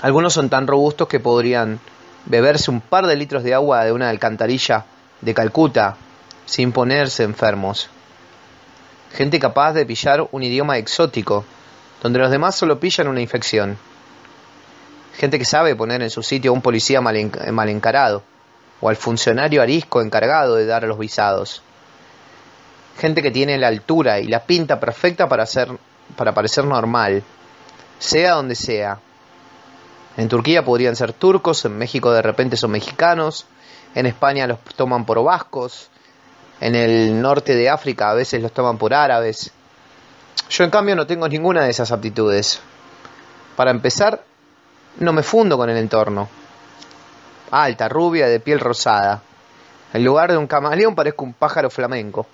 Algunos 0.02 0.34
son 0.34 0.50
tan 0.50 0.68
robustos 0.68 1.08
que 1.08 1.20
podrían 1.20 1.80
beberse 2.26 2.70
un 2.70 2.82
par 2.82 3.08
de 3.08 3.16
litros 3.16 3.44
de 3.44 3.54
agua 3.54 3.84
de 3.84 3.92
una 3.92 4.10
alcantarilla 4.10 4.86
de 5.22 5.34
Calcuta 5.34 5.98
sin 6.46 6.72
ponerse 6.72 7.24
enfermos 7.24 7.90
gente 9.14 9.40
capaz 9.40 9.74
de 9.74 9.86
pillar 9.86 10.28
un 10.32 10.44
idioma 10.44 10.78
exótico, 10.78 11.46
donde 12.02 12.20
los 12.20 12.32
demás 12.32 12.56
solo 12.56 12.80
pillan 12.80 13.08
una 13.08 13.22
infección. 13.22 13.78
Gente 15.16 15.40
que 15.40 15.46
sabe 15.46 15.76
poner 15.76 16.02
en 16.02 16.10
su 16.10 16.22
sitio 16.22 16.52
a 16.52 16.54
un 16.54 16.62
policía 16.62 17.02
mal, 17.02 17.16
encarado, 17.70 18.24
o 18.82 18.90
al 18.90 18.96
funcionario 18.96 19.62
arisco 19.62 20.02
encargado 20.02 20.56
de 20.56 20.66
dar 20.66 20.84
los 20.84 21.00
visados. 21.00 21.62
Gente 22.98 23.22
que 23.22 23.32
tiene 23.32 23.58
la 23.58 23.68
altura 23.68 24.20
y 24.20 24.28
la 24.28 24.44
pinta 24.44 24.80
perfecta 24.80 25.28
para, 25.28 25.46
ser, 25.46 25.70
para 26.16 26.34
parecer 26.34 26.66
normal, 26.66 27.24
sea 28.00 28.34
donde 28.34 28.56
sea. 28.56 29.00
En 30.18 30.28
Turquía 30.30 30.66
podrían 30.66 30.96
ser 30.96 31.14
turcos, 31.14 31.64
en 31.66 31.78
México 31.78 32.12
de 32.12 32.24
repente 32.24 32.58
son 32.58 32.72
mexicanos, 32.72 33.46
en 33.94 34.08
España 34.08 34.48
los 34.48 34.60
toman 34.76 35.06
por 35.06 35.24
vascos, 35.24 35.90
en 36.60 36.76
el 36.76 37.22
norte 37.22 37.56
de 37.56 37.70
África 37.70 38.10
a 38.10 38.16
veces 38.16 38.42
los 38.42 38.52
toman 38.52 38.78
por 38.78 38.94
árabes. 38.94 39.52
Yo 40.50 40.64
en 40.64 40.72
cambio 40.72 40.96
no 40.96 41.06
tengo 41.06 41.28
ninguna 41.28 41.64
de 41.64 41.70
esas 41.70 41.92
aptitudes. 41.92 42.60
Para 43.56 43.72
empezar, 43.72 44.24
no 45.00 45.14
me 45.14 45.24
fundo 45.24 45.58
con 45.58 45.70
el 45.70 45.78
entorno. 45.78 46.30
Alta, 47.52 47.88
rubia, 47.90 48.28
de 48.28 48.40
piel 48.40 48.60
rosada. 48.60 49.22
En 49.94 50.04
lugar 50.04 50.32
de 50.32 50.38
un 50.38 50.48
camaleón 50.48 50.96
parezco 50.96 51.24
un 51.24 51.34
pájaro 51.34 51.70
flamenco. 51.70 52.28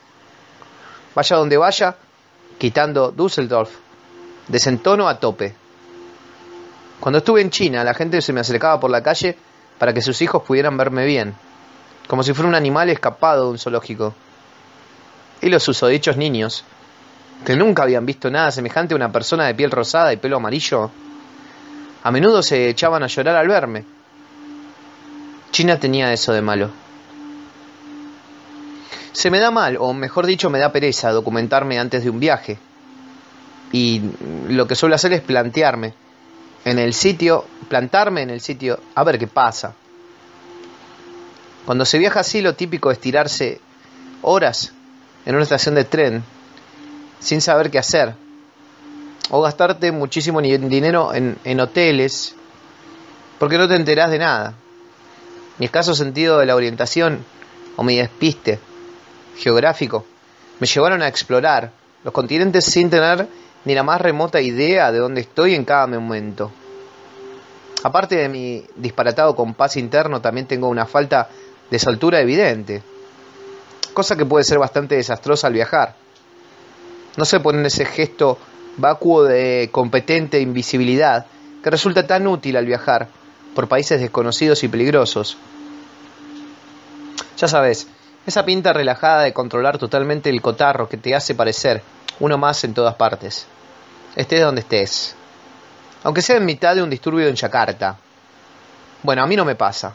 Vaya 1.15 1.35
donde 1.35 1.57
vaya, 1.57 1.95
quitando 2.57 3.11
Düsseldorf, 3.11 3.71
desentono 4.47 5.07
a 5.07 5.19
tope. 5.19 5.55
Cuando 6.99 7.19
estuve 7.19 7.41
en 7.41 7.49
China, 7.49 7.83
la 7.83 7.93
gente 7.93 8.21
se 8.21 8.33
me 8.33 8.41
acercaba 8.41 8.79
por 8.79 8.89
la 8.89 9.03
calle 9.03 9.37
para 9.77 9.93
que 9.93 10.01
sus 10.01 10.21
hijos 10.21 10.43
pudieran 10.43 10.77
verme 10.77 11.05
bien 11.05 11.35
como 12.07 12.23
si 12.23 12.33
fuera 12.33 12.49
un 12.49 12.55
animal 12.55 12.89
escapado 12.89 13.45
de 13.45 13.51
un 13.51 13.59
zoológico. 13.59 14.13
Y 15.41 15.49
los 15.49 15.63
susodichos 15.63 16.17
niños, 16.17 16.63
que 17.45 17.55
nunca 17.55 17.83
habían 17.83 18.05
visto 18.05 18.29
nada 18.29 18.51
semejante 18.51 18.93
a 18.93 18.97
una 18.97 19.11
persona 19.11 19.45
de 19.45 19.55
piel 19.55 19.71
rosada 19.71 20.13
y 20.13 20.17
pelo 20.17 20.37
amarillo, 20.37 20.91
a 22.03 22.11
menudo 22.11 22.41
se 22.41 22.69
echaban 22.69 23.03
a 23.03 23.07
llorar 23.07 23.35
al 23.35 23.47
verme. 23.47 23.85
China 25.53 25.79
tenía 25.79 26.11
eso 26.11 26.33
de 26.33 26.41
malo. 26.41 26.71
Se 29.11 29.29
me 29.29 29.39
da 29.39 29.51
mal, 29.51 29.77
o 29.79 29.93
mejor 29.93 30.25
dicho, 30.25 30.49
me 30.49 30.57
da 30.57 30.71
pereza 30.71 31.11
documentarme 31.11 31.77
antes 31.77 32.03
de 32.03 32.09
un 32.09 32.19
viaje. 32.19 32.57
Y 33.71 34.01
lo 34.49 34.67
que 34.67 34.73
suelo 34.73 34.95
hacer 34.95 35.13
es 35.13 35.21
plantearme 35.21 35.93
en 36.65 36.79
el 36.79 36.95
sitio, 36.95 37.45
plantarme 37.69 38.23
en 38.23 38.31
el 38.31 38.41
sitio, 38.41 38.79
a 38.95 39.03
ver 39.03 39.19
qué 39.19 39.27
pasa. 39.27 39.75
Cuando 41.65 41.85
se 41.85 41.99
viaja 41.99 42.21
así, 42.21 42.41
lo 42.41 42.55
típico 42.55 42.89
es 42.89 42.99
tirarse 42.99 43.61
horas 44.23 44.73
en 45.23 45.35
una 45.35 45.43
estación 45.43 45.75
de 45.75 45.83
tren 45.83 46.23
sin 47.19 47.41
saber 47.41 47.69
qué 47.69 47.77
hacer. 47.77 48.15
O 49.29 49.41
gastarte 49.41 49.91
muchísimo 49.91 50.41
dinero 50.41 51.13
en, 51.13 51.59
hoteles 51.59 52.35
porque 53.37 53.59
no 53.59 53.67
te 53.67 53.75
enterás 53.75 54.09
de 54.09 54.17
nada. 54.17 54.55
Mi 55.59 55.65
escaso 55.65 55.93
sentido 55.93 56.39
de 56.39 56.45
la 56.45 56.55
orientación 56.55 57.23
o 57.75 57.83
mi 57.83 57.97
despiste 57.97 58.59
geográfico 59.37 60.05
me 60.59 60.67
llevaron 60.67 61.01
a 61.01 61.07
explorar 61.07 61.71
los 62.03 62.13
continentes 62.13 62.65
sin 62.65 62.89
tener 62.89 63.27
ni 63.65 63.75
la 63.75 63.83
más 63.83 64.01
remota 64.01 64.41
idea 64.41 64.91
de 64.91 64.99
dónde 64.99 65.21
estoy 65.21 65.55
en 65.55 65.63
cada 65.63 65.87
momento. 65.87 66.51
Aparte 67.83 68.15
de 68.15 68.29
mi 68.29 68.65
disparatado 68.75 69.35
compás 69.35 69.77
interno, 69.77 70.21
también 70.21 70.47
tengo 70.47 70.67
una 70.69 70.85
falta 70.85 71.29
de 71.69 71.79
soltura 71.79 72.19
evidente, 72.19 72.81
cosa 73.93 74.15
que 74.15 74.25
puede 74.25 74.43
ser 74.43 74.59
bastante 74.59 74.95
desastrosa 74.95 75.47
al 75.47 75.53
viajar. 75.53 75.95
No 77.15 77.25
sé 77.25 77.39
poner 77.39 77.65
ese 77.65 77.85
gesto 77.85 78.37
vacuo 78.77 79.23
de 79.23 79.69
competente 79.71 80.39
invisibilidad 80.39 81.25
que 81.63 81.69
resulta 81.69 82.07
tan 82.07 82.25
útil 82.25 82.57
al 82.57 82.65
viajar 82.65 83.07
por 83.55 83.67
países 83.67 83.99
desconocidos 83.99 84.63
y 84.63 84.67
peligrosos. 84.67 85.37
Ya 87.37 87.47
sabes, 87.47 87.87
esa 88.25 88.45
pinta 88.45 88.73
relajada 88.73 89.23
de 89.23 89.33
controlar 89.33 89.77
totalmente 89.77 90.29
el 90.29 90.41
cotarro 90.41 90.87
que 90.87 90.97
te 90.97 91.15
hace 91.15 91.35
parecer 91.35 91.81
uno 92.19 92.37
más 92.37 92.63
en 92.63 92.73
todas 92.73 92.95
partes. 92.95 93.47
Estés 94.15 94.41
donde 94.41 94.61
estés. 94.61 95.15
Aunque 96.03 96.21
sea 96.21 96.37
en 96.37 96.45
mitad 96.45 96.75
de 96.75 96.83
un 96.83 96.89
disturbio 96.89 97.27
en 97.27 97.35
Yakarta. 97.35 97.97
Bueno, 99.01 99.23
a 99.23 99.27
mí 99.27 99.35
no 99.35 99.45
me 99.45 99.55
pasa. 99.55 99.93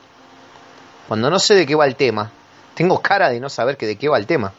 Cuando 1.07 1.31
no 1.31 1.39
sé 1.39 1.55
de 1.55 1.67
qué 1.67 1.75
va 1.75 1.87
el 1.87 1.97
tema, 1.97 2.31
tengo 2.75 3.01
cara 3.01 3.31
de 3.31 3.41
no 3.41 3.49
saber 3.49 3.77
que 3.77 3.87
de 3.87 3.97
qué 3.97 4.09
va 4.09 4.19
el 4.19 4.27
tema. 4.27 4.53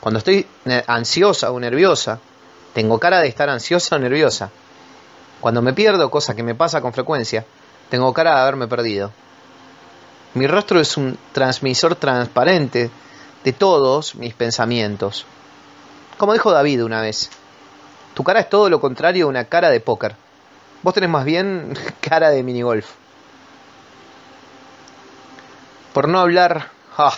Cuando 0.00 0.18
estoy 0.18 0.46
ansiosa 0.88 1.52
o 1.52 1.60
nerviosa, 1.60 2.18
tengo 2.72 2.98
cara 2.98 3.20
de 3.20 3.28
estar 3.28 3.48
ansiosa 3.48 3.96
o 3.96 3.98
nerviosa. 3.98 4.50
Cuando 5.40 5.62
me 5.62 5.72
pierdo, 5.72 6.10
cosa 6.10 6.34
que 6.34 6.42
me 6.42 6.56
pasa 6.56 6.80
con 6.80 6.92
frecuencia, 6.92 7.44
tengo 7.92 8.14
cara 8.14 8.36
de 8.36 8.40
haberme 8.40 8.68
perdido. 8.68 9.12
Mi 10.32 10.46
rostro 10.46 10.80
es 10.80 10.96
un 10.96 11.18
transmisor 11.32 11.94
transparente 11.94 12.90
de 13.44 13.52
todos 13.52 14.14
mis 14.14 14.32
pensamientos. 14.32 15.26
Como 16.16 16.32
dijo 16.32 16.50
David 16.50 16.84
una 16.84 17.02
vez, 17.02 17.28
tu 18.14 18.24
cara 18.24 18.40
es 18.40 18.48
todo 18.48 18.70
lo 18.70 18.80
contrario 18.80 19.26
a 19.26 19.28
una 19.28 19.44
cara 19.44 19.68
de 19.68 19.80
póker. 19.80 20.14
Vos 20.82 20.94
tenés 20.94 21.10
más 21.10 21.26
bien 21.26 21.74
cara 22.00 22.30
de 22.30 22.42
minigolf. 22.42 22.92
Por 25.92 26.08
no 26.08 26.18
hablar 26.18 26.70
ah, 26.96 27.14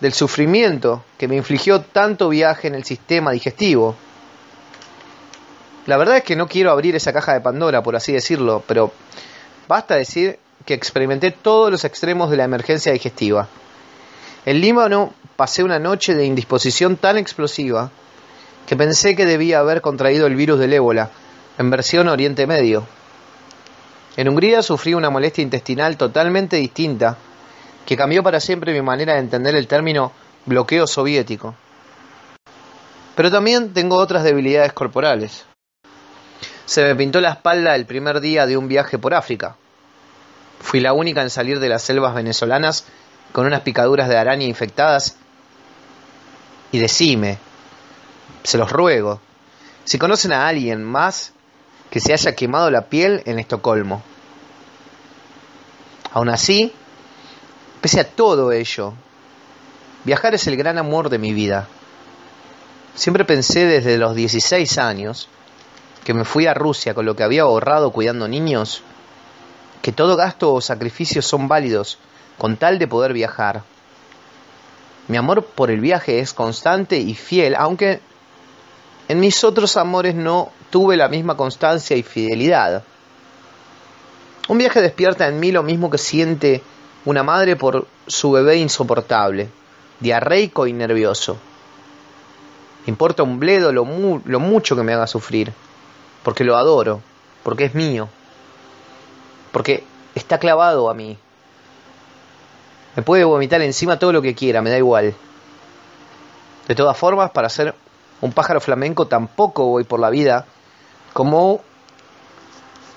del 0.00 0.14
sufrimiento 0.14 1.04
que 1.18 1.28
me 1.28 1.36
infligió 1.36 1.82
tanto 1.82 2.30
viaje 2.30 2.66
en 2.68 2.76
el 2.76 2.84
sistema 2.84 3.32
digestivo. 3.32 3.94
La 5.84 5.98
verdad 5.98 6.16
es 6.16 6.22
que 6.22 6.34
no 6.34 6.48
quiero 6.48 6.70
abrir 6.70 6.96
esa 6.96 7.12
caja 7.12 7.34
de 7.34 7.42
Pandora, 7.42 7.82
por 7.82 7.94
así 7.94 8.14
decirlo, 8.14 8.64
pero 8.66 8.90
basta 9.68 9.94
decir 9.94 10.38
que 10.64 10.74
experimenté 10.74 11.30
todos 11.30 11.70
los 11.70 11.84
extremos 11.84 12.30
de 12.30 12.36
la 12.36 12.44
emergencia 12.44 12.92
digestiva. 12.92 13.48
En 14.44 14.60
Líbano 14.60 15.12
pasé 15.36 15.62
una 15.62 15.78
noche 15.78 16.14
de 16.14 16.24
indisposición 16.24 16.96
tan 16.96 17.18
explosiva 17.18 17.90
que 18.66 18.76
pensé 18.76 19.14
que 19.14 19.26
debía 19.26 19.60
haber 19.60 19.80
contraído 19.80 20.26
el 20.26 20.34
virus 20.34 20.58
del 20.58 20.72
ébola 20.72 21.10
en 21.58 21.70
versión 21.70 22.08
Oriente 22.08 22.46
Medio. 22.46 22.86
En 24.16 24.28
Hungría 24.28 24.62
sufrí 24.62 24.94
una 24.94 25.10
molestia 25.10 25.42
intestinal 25.42 25.96
totalmente 25.96 26.56
distinta 26.56 27.16
que 27.86 27.96
cambió 27.96 28.22
para 28.22 28.40
siempre 28.40 28.72
mi 28.72 28.82
manera 28.82 29.14
de 29.14 29.20
entender 29.20 29.54
el 29.54 29.66
término 29.66 30.12
bloqueo 30.44 30.86
soviético. 30.86 31.54
Pero 33.14 33.30
también 33.30 33.72
tengo 33.72 33.96
otras 33.96 34.24
debilidades 34.24 34.72
corporales. 34.72 35.46
Se 36.68 36.84
me 36.84 36.94
pintó 36.94 37.22
la 37.22 37.30
espalda 37.30 37.74
el 37.74 37.86
primer 37.86 38.20
día 38.20 38.44
de 38.44 38.58
un 38.58 38.68
viaje 38.68 38.98
por 38.98 39.14
África. 39.14 39.56
Fui 40.60 40.80
la 40.80 40.92
única 40.92 41.22
en 41.22 41.30
salir 41.30 41.60
de 41.60 41.70
las 41.70 41.80
selvas 41.80 42.14
venezolanas 42.14 42.84
con 43.32 43.46
unas 43.46 43.62
picaduras 43.62 44.06
de 44.06 44.18
araña 44.18 44.44
infectadas. 44.44 45.16
Y 46.70 46.78
decime, 46.78 47.38
se 48.42 48.58
los 48.58 48.70
ruego, 48.70 49.18
si 49.86 49.98
conocen 49.98 50.30
a 50.34 50.46
alguien 50.46 50.84
más 50.84 51.32
que 51.88 52.00
se 52.00 52.12
haya 52.12 52.34
quemado 52.34 52.70
la 52.70 52.82
piel 52.82 53.22
en 53.24 53.38
Estocolmo. 53.38 54.02
Aún 56.12 56.28
así, 56.28 56.74
pese 57.80 58.00
a 58.00 58.04
todo 58.06 58.52
ello, 58.52 58.92
viajar 60.04 60.34
es 60.34 60.46
el 60.46 60.58
gran 60.58 60.76
amor 60.76 61.08
de 61.08 61.16
mi 61.16 61.32
vida. 61.32 61.66
Siempre 62.94 63.24
pensé 63.24 63.64
desde 63.64 63.96
los 63.96 64.14
16 64.14 64.76
años 64.76 65.30
que 66.08 66.14
me 66.14 66.24
fui 66.24 66.46
a 66.46 66.54
Rusia 66.54 66.94
con 66.94 67.04
lo 67.04 67.14
que 67.14 67.22
había 67.22 67.42
ahorrado 67.42 67.90
cuidando 67.90 68.28
niños, 68.28 68.82
que 69.82 69.92
todo 69.92 70.16
gasto 70.16 70.54
o 70.54 70.62
sacrificio 70.62 71.20
son 71.20 71.48
válidos 71.48 71.98
con 72.38 72.56
tal 72.56 72.78
de 72.78 72.88
poder 72.88 73.12
viajar. 73.12 73.62
Mi 75.08 75.18
amor 75.18 75.44
por 75.44 75.70
el 75.70 75.80
viaje 75.80 76.20
es 76.20 76.32
constante 76.32 76.96
y 76.96 77.12
fiel, 77.12 77.54
aunque 77.54 78.00
en 79.08 79.20
mis 79.20 79.44
otros 79.44 79.76
amores 79.76 80.14
no 80.14 80.50
tuve 80.70 80.96
la 80.96 81.08
misma 81.08 81.36
constancia 81.36 81.94
y 81.94 82.02
fidelidad. 82.02 82.84
Un 84.48 84.56
viaje 84.56 84.80
despierta 84.80 85.28
en 85.28 85.38
mí 85.38 85.52
lo 85.52 85.62
mismo 85.62 85.90
que 85.90 85.98
siente 85.98 86.62
una 87.04 87.22
madre 87.22 87.54
por 87.54 87.86
su 88.06 88.30
bebé 88.30 88.56
insoportable, 88.56 89.50
diarreico 90.00 90.66
y 90.66 90.72
nervioso. 90.72 91.36
importa 92.86 93.22
un 93.22 93.38
bledo 93.38 93.72
lo, 93.72 93.84
lo 94.24 94.40
mucho 94.40 94.74
que 94.74 94.82
me 94.82 94.94
haga 94.94 95.06
sufrir, 95.06 95.52
porque 96.28 96.44
lo 96.44 96.58
adoro, 96.58 97.00
porque 97.42 97.64
es 97.64 97.74
mío, 97.74 98.06
porque 99.50 99.82
está 100.14 100.38
clavado 100.38 100.90
a 100.90 100.92
mí. 100.92 101.16
Me 102.96 103.02
puede 103.02 103.24
vomitar 103.24 103.62
encima 103.62 103.98
todo 103.98 104.12
lo 104.12 104.20
que 104.20 104.34
quiera, 104.34 104.60
me 104.60 104.68
da 104.68 104.76
igual. 104.76 105.14
De 106.66 106.74
todas 106.74 106.98
formas, 106.98 107.30
para 107.30 107.48
ser 107.48 107.74
un 108.20 108.34
pájaro 108.34 108.60
flamenco 108.60 109.06
tampoco 109.06 109.68
voy 109.68 109.84
por 109.84 110.00
la 110.00 110.10
vida 110.10 110.44
como 111.14 111.62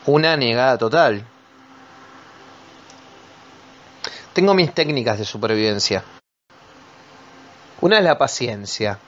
una 0.08 0.36
negada 0.36 0.78
total. 0.78 1.26
Tengo 4.34 4.54
mis 4.54 4.74
técnicas 4.74 5.18
de 5.20 5.24
supervivencia. 5.24 6.04
Una 7.80 7.98
es 7.98 8.04
la 8.04 8.18
paciencia. 8.18 9.00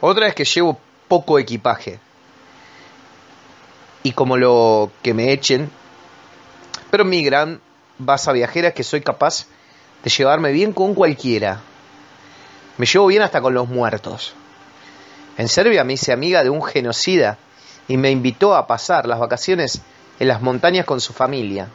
Otra 0.00 0.26
es 0.26 0.34
que 0.34 0.46
llevo 0.46 0.80
poco 1.06 1.38
equipaje. 1.38 2.00
Y 4.06 4.12
como 4.12 4.36
lo 4.36 4.92
que 5.02 5.14
me 5.14 5.32
echen. 5.32 5.68
Pero 6.92 7.04
mi 7.04 7.24
gran 7.24 7.60
base 7.98 8.32
viajera 8.32 8.68
es 8.68 8.74
que 8.74 8.84
soy 8.84 9.00
capaz 9.00 9.46
de 10.04 10.10
llevarme 10.10 10.52
bien 10.52 10.72
con 10.72 10.94
cualquiera. 10.94 11.60
Me 12.78 12.86
llevo 12.86 13.08
bien 13.08 13.22
hasta 13.22 13.40
con 13.40 13.52
los 13.52 13.68
muertos. 13.68 14.34
En 15.36 15.48
Serbia 15.48 15.82
me 15.82 15.94
hice 15.94 16.12
amiga 16.12 16.44
de 16.44 16.50
un 16.50 16.62
genocida 16.62 17.36
y 17.88 17.96
me 17.96 18.12
invitó 18.12 18.54
a 18.54 18.68
pasar 18.68 19.08
las 19.08 19.18
vacaciones 19.18 19.82
en 20.20 20.28
las 20.28 20.40
montañas 20.40 20.86
con 20.86 21.00
su 21.00 21.12
familia. 21.12 21.66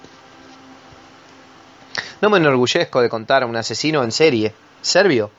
No 2.22 2.30
me 2.30 2.38
enorgullezco 2.38 3.02
de 3.02 3.10
contar 3.10 3.44
a 3.44 3.46
un 3.46 3.58
asesino 3.58 4.06
en 4.06 4.14
serie, 4.14 4.54
serbio, 4.82 5.32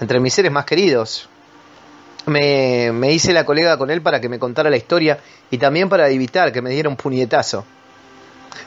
entre 0.00 0.18
mis 0.18 0.34
seres 0.34 0.50
más 0.50 0.64
queridos. 0.64 1.28
Me, 2.26 2.90
me 2.92 3.12
hice 3.12 3.32
la 3.32 3.44
colega 3.44 3.76
con 3.76 3.90
él 3.90 4.00
para 4.00 4.20
que 4.20 4.28
me 4.28 4.38
contara 4.38 4.70
la 4.70 4.76
historia 4.76 5.18
y 5.50 5.58
también 5.58 5.88
para 5.88 6.08
evitar 6.08 6.52
que 6.52 6.62
me 6.62 6.70
diera 6.70 6.88
un 6.88 6.96
puñetazo. 6.96 7.64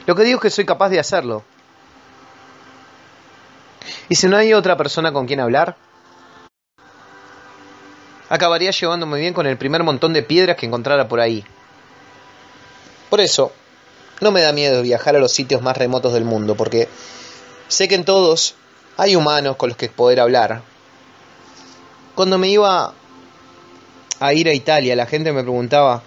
Lo 0.06 0.15
que 0.15 0.24
digo 0.24 0.38
es 0.38 0.43
que 0.43 0.50
soy 0.50 0.65
capaz 0.65 0.89
de 0.89 1.00
hacerlo. 1.00 1.43
Y 4.10 4.15
si 4.15 4.28
no 4.28 4.38
hay 4.38 4.54
otra 4.54 4.78
persona 4.78 5.12
con 5.12 5.26
quien 5.26 5.39
hablar, 5.39 5.76
acabaría 8.30 8.72
llevándome 8.72 9.20
bien 9.20 9.34
con 9.34 9.48
el 9.48 9.58
primer 9.58 9.84
montón 9.84 10.13
de 10.13 10.24
piedras 10.24 10.58
que 10.58 10.65
encontrara 10.65 11.08
por 11.08 11.20
ahí. 11.20 11.43
Por 13.10 13.22
eso, 13.22 13.52
no 14.22 14.32
me 14.32 14.41
da 14.41 14.52
miedo 14.52 14.82
viajar 14.82 15.15
a 15.15 15.20
los 15.20 15.32
sitios 15.32 15.62
más 15.62 15.78
remotos 15.78 16.13
del 16.13 16.26
mundo, 16.26 16.56
porque 16.56 16.89
sé 17.67 17.88
que 17.88 17.96
en 17.96 18.06
todos 18.06 18.56
hay 18.98 19.15
humanos 19.15 19.56
con 19.56 19.70
los 19.70 19.78
que 19.78 19.89
poder 19.89 20.20
hablar. 20.20 20.62
Cuando 22.15 22.38
me 22.38 22.50
iba 22.50 22.93
a 24.19 24.34
ir 24.34 24.47
a 24.47 24.53
Italia, 24.53 24.95
la 24.95 25.06
gente 25.06 25.32
me 25.32 25.43
preguntaba, 25.43 26.01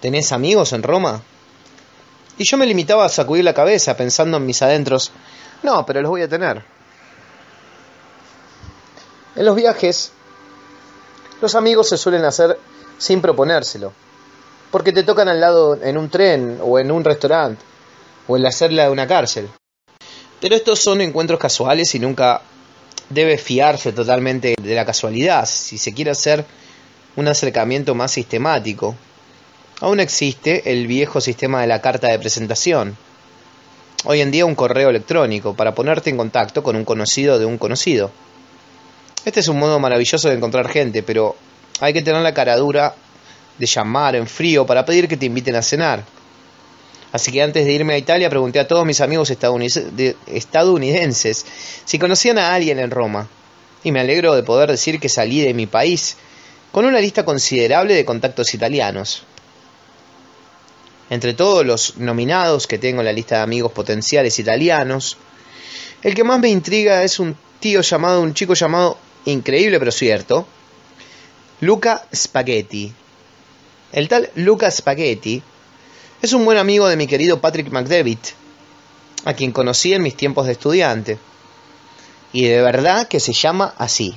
¿tenés 0.00 0.32
amigos 0.32 0.72
en 0.72 0.82
Roma? 0.82 1.22
Y 2.36 2.44
yo 2.44 2.56
me 2.56 2.66
limitaba 2.66 3.04
a 3.04 3.08
sacudir 3.08 3.44
la 3.44 3.54
cabeza 3.54 3.96
pensando 3.96 4.38
en 4.38 4.46
mis 4.46 4.62
adentros, 4.62 5.12
no, 5.62 5.86
pero 5.86 6.00
los 6.02 6.10
voy 6.10 6.22
a 6.22 6.28
tener. 6.28 6.62
En 9.36 9.44
los 9.44 9.56
viajes 9.56 10.12
los 11.40 11.54
amigos 11.54 11.88
se 11.88 11.98
suelen 11.98 12.24
hacer 12.24 12.58
sin 12.98 13.20
proponérselo, 13.20 13.92
porque 14.70 14.92
te 14.92 15.02
tocan 15.02 15.28
al 15.28 15.40
lado 15.40 15.78
en 15.82 15.98
un 15.98 16.08
tren 16.08 16.58
o 16.62 16.78
en 16.78 16.90
un 16.90 17.04
restaurante 17.04 17.62
o 18.26 18.36
en 18.36 18.42
la 18.42 18.52
celda 18.52 18.84
de 18.84 18.90
una 18.90 19.06
cárcel. 19.06 19.50
Pero 20.40 20.54
estos 20.54 20.78
son 20.78 21.00
encuentros 21.00 21.38
casuales 21.38 21.94
y 21.94 21.98
nunca 21.98 22.40
debe 23.10 23.36
fiarse 23.36 23.92
totalmente 23.92 24.54
de 24.60 24.74
la 24.74 24.86
casualidad 24.86 25.46
si 25.46 25.76
se 25.76 25.92
quiere 25.92 26.12
hacer 26.12 26.44
un 27.16 27.28
acercamiento 27.28 27.94
más 27.94 28.12
sistemático. 28.12 28.96
Aún 29.80 30.00
existe 30.00 30.72
el 30.72 30.86
viejo 30.86 31.20
sistema 31.20 31.60
de 31.60 31.66
la 31.66 31.80
carta 31.80 32.08
de 32.08 32.18
presentación. 32.18 32.96
Hoy 34.04 34.20
en 34.20 34.30
día 34.30 34.46
un 34.46 34.54
correo 34.54 34.90
electrónico 34.90 35.54
para 35.54 35.74
ponerte 35.74 36.10
en 36.10 36.16
contacto 36.16 36.62
con 36.62 36.76
un 36.76 36.84
conocido 36.84 37.38
de 37.38 37.46
un 37.46 37.58
conocido. 37.58 38.10
Este 39.24 39.40
es 39.40 39.48
un 39.48 39.58
modo 39.58 39.78
maravilloso 39.78 40.28
de 40.28 40.34
encontrar 40.34 40.68
gente, 40.68 41.02
pero 41.02 41.36
hay 41.80 41.92
que 41.92 42.02
tener 42.02 42.22
la 42.22 42.34
cara 42.34 42.56
dura 42.56 42.94
de 43.58 43.66
llamar 43.66 44.16
en 44.16 44.26
frío 44.26 44.66
para 44.66 44.84
pedir 44.84 45.08
que 45.08 45.16
te 45.16 45.26
inviten 45.26 45.56
a 45.56 45.62
cenar. 45.62 46.04
Así 47.12 47.30
que 47.30 47.42
antes 47.42 47.64
de 47.64 47.72
irme 47.72 47.94
a 47.94 47.98
Italia 47.98 48.28
pregunté 48.28 48.58
a 48.58 48.66
todos 48.66 48.84
mis 48.84 49.00
amigos 49.00 49.30
estadounidenses 49.30 51.46
si 51.84 51.98
conocían 51.98 52.38
a 52.38 52.52
alguien 52.52 52.80
en 52.80 52.90
Roma. 52.90 53.28
Y 53.84 53.92
me 53.92 54.00
alegro 54.00 54.34
de 54.34 54.42
poder 54.42 54.70
decir 54.70 54.98
que 54.98 55.08
salí 55.08 55.40
de 55.40 55.54
mi 55.54 55.66
país 55.66 56.16
con 56.74 56.86
una 56.86 56.98
lista 56.98 57.24
considerable 57.24 57.94
de 57.94 58.04
contactos 58.04 58.52
italianos. 58.52 59.22
Entre 61.08 61.32
todos 61.32 61.64
los 61.64 61.98
nominados 61.98 62.66
que 62.66 62.80
tengo 62.80 63.00
en 63.00 63.04
la 63.04 63.12
lista 63.12 63.36
de 63.36 63.42
amigos 63.42 63.70
potenciales 63.70 64.36
italianos, 64.40 65.16
el 66.02 66.16
que 66.16 66.24
más 66.24 66.40
me 66.40 66.48
intriga 66.48 67.04
es 67.04 67.20
un 67.20 67.36
tío 67.60 67.80
llamado, 67.80 68.20
un 68.20 68.34
chico 68.34 68.54
llamado, 68.54 68.98
increíble 69.24 69.78
pero 69.78 69.92
cierto, 69.92 70.48
Luca 71.60 72.08
Spaghetti. 72.12 72.92
El 73.92 74.08
tal 74.08 74.30
Luca 74.34 74.68
Spaghetti 74.68 75.40
es 76.22 76.32
un 76.32 76.44
buen 76.44 76.58
amigo 76.58 76.88
de 76.88 76.96
mi 76.96 77.06
querido 77.06 77.40
Patrick 77.40 77.70
McDevitt, 77.70 78.30
a 79.24 79.34
quien 79.34 79.52
conocí 79.52 79.94
en 79.94 80.02
mis 80.02 80.16
tiempos 80.16 80.46
de 80.46 80.52
estudiante. 80.54 81.18
Y 82.32 82.46
de 82.48 82.60
verdad 82.62 83.06
que 83.06 83.20
se 83.20 83.32
llama 83.32 83.74
así. 83.78 84.12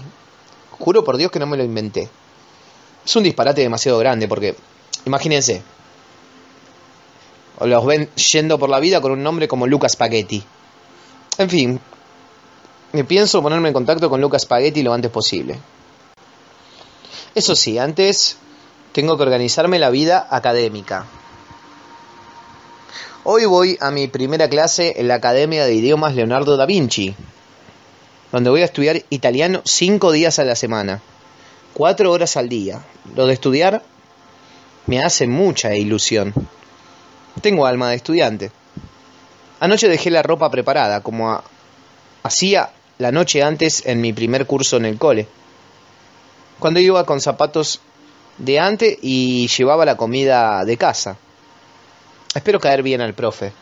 Juro 0.72 1.04
por 1.04 1.18
Dios 1.18 1.30
que 1.30 1.38
no 1.38 1.46
me 1.46 1.56
lo 1.58 1.64
inventé. 1.64 2.10
Es 3.08 3.16
un 3.16 3.24
disparate 3.24 3.62
demasiado 3.62 3.98
grande 4.00 4.28
porque, 4.28 4.54
imagínense, 5.06 5.62
los 7.62 7.86
ven 7.86 8.10
yendo 8.16 8.60
por 8.60 8.70
la 8.70 8.82
vida 8.82 9.00
con 9.00 9.14
un 9.14 9.24
nombre 9.24 9.48
como 9.48 9.66
Lucas 9.66 9.94
Spaghetti. 9.94 10.44
En 11.38 11.50
fin, 11.50 11.80
me 12.92 13.06
pienso 13.06 13.42
ponerme 13.42 13.70
en 13.70 13.74
contacto 13.74 14.10
con 14.10 14.20
Lucas 14.20 14.42
Spaghetti 14.42 14.84
lo 14.84 14.92
antes 14.92 15.10
posible. 15.10 15.58
Eso 17.34 17.56
sí, 17.56 17.78
antes 17.78 18.36
tengo 18.92 19.16
que 19.16 19.24
organizarme 19.24 19.80
la 19.80 19.90
vida 19.90 20.28
académica. 20.30 21.06
Hoy 23.24 23.46
voy 23.46 23.78
a 23.80 23.90
mi 23.90 24.10
primera 24.10 24.50
clase 24.50 24.96
en 24.98 25.08
la 25.08 25.16
Academia 25.16 25.64
de 25.64 25.76
Idiomas 25.76 26.14
Leonardo 26.14 26.58
da 26.58 26.66
Vinci, 26.66 27.16
donde 28.34 28.50
voy 28.50 28.64
a 28.64 28.66
estudiar 28.66 29.04
italiano 29.10 29.62
cinco 29.64 30.12
días 30.12 30.40
a 30.40 30.44
la 30.44 30.58
semana, 30.58 31.02
cuatro 31.78 32.12
horas 32.12 32.38
al 32.38 32.50
día. 32.50 32.82
Lo 33.16 33.28
de 33.28 33.34
estudiar 33.34 33.84
me 34.88 35.04
hace 35.04 35.28
mucha 35.28 35.76
ilusión. 35.76 36.34
Tengo 37.40 37.68
alma 37.68 37.92
de 37.92 37.98
estudiante. 37.98 38.52
Anoche 39.60 39.88
dejé 39.88 40.10
la 40.10 40.24
ropa 40.24 40.50
preparada, 40.50 41.02
como 41.02 41.40
hacía 42.24 42.72
la 42.98 43.12
noche 43.12 43.44
antes 43.44 43.86
en 43.86 44.02
mi 44.02 44.12
primer 44.12 44.48
curso 44.48 44.78
en 44.78 44.86
el 44.86 44.98
cole, 44.98 45.28
cuando 46.58 46.80
iba 46.80 47.06
con 47.06 47.22
zapatos 47.22 47.80
de 48.40 48.60
antes 48.60 48.98
y 49.04 49.48
llevaba 49.48 49.86
la 49.86 49.98
comida 49.98 50.66
de 50.66 50.78
casa. 50.78 51.16
Espero 52.34 52.60
caer 52.60 52.82
bien 52.82 53.02
al 53.02 53.14
profe. 53.14 53.54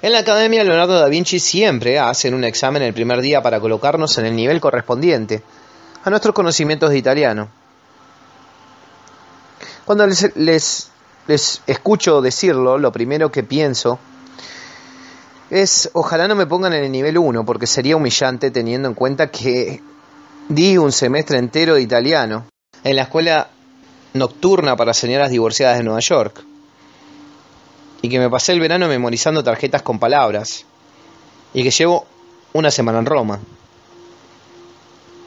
En 0.00 0.12
la 0.12 0.20
Academia 0.20 0.62
Leonardo 0.62 1.00
da 1.00 1.08
Vinci 1.08 1.40
siempre 1.40 1.98
hacen 1.98 2.32
un 2.32 2.44
examen 2.44 2.82
el 2.82 2.94
primer 2.94 3.20
día 3.20 3.42
para 3.42 3.58
colocarnos 3.58 4.16
en 4.18 4.26
el 4.26 4.36
nivel 4.36 4.60
correspondiente 4.60 5.42
a 6.04 6.10
nuestros 6.10 6.34
conocimientos 6.34 6.90
de 6.90 6.98
italiano. 6.98 7.48
Cuando 9.84 10.06
les, 10.06 10.36
les, 10.36 11.62
escucho 11.66 12.20
decirlo, 12.20 12.78
lo 12.78 12.92
primero 12.92 13.32
que 13.32 13.42
pienso 13.42 13.98
es 15.50 15.90
ojalá 15.94 16.28
no 16.28 16.36
me 16.36 16.46
pongan 16.46 16.74
en 16.74 16.84
el 16.84 16.92
nivel 16.92 17.18
1 17.18 17.44
porque 17.44 17.66
sería 17.66 17.96
humillante 17.96 18.52
teniendo 18.52 18.88
en 18.88 18.94
cuenta 18.94 19.32
que 19.32 19.82
di 20.48 20.78
un 20.78 20.92
semestre 20.92 21.38
entero 21.38 21.74
de 21.74 21.82
italiano. 21.82 22.46
En 22.84 22.94
la 22.94 23.02
escuela 23.02 23.48
nocturna 24.14 24.76
para 24.76 24.94
señoras 24.94 25.30
divorciadas 25.30 25.78
de 25.78 25.84
Nueva 25.84 26.00
York. 26.00 26.44
Y 28.02 28.08
que 28.08 28.18
me 28.18 28.30
pasé 28.30 28.52
el 28.52 28.60
verano 28.60 28.88
memorizando 28.88 29.42
tarjetas 29.42 29.82
con 29.82 29.98
palabras. 29.98 30.64
Y 31.54 31.62
que 31.62 31.70
llevo 31.70 32.06
una 32.52 32.70
semana 32.70 32.98
en 32.98 33.06
Roma. 33.06 33.40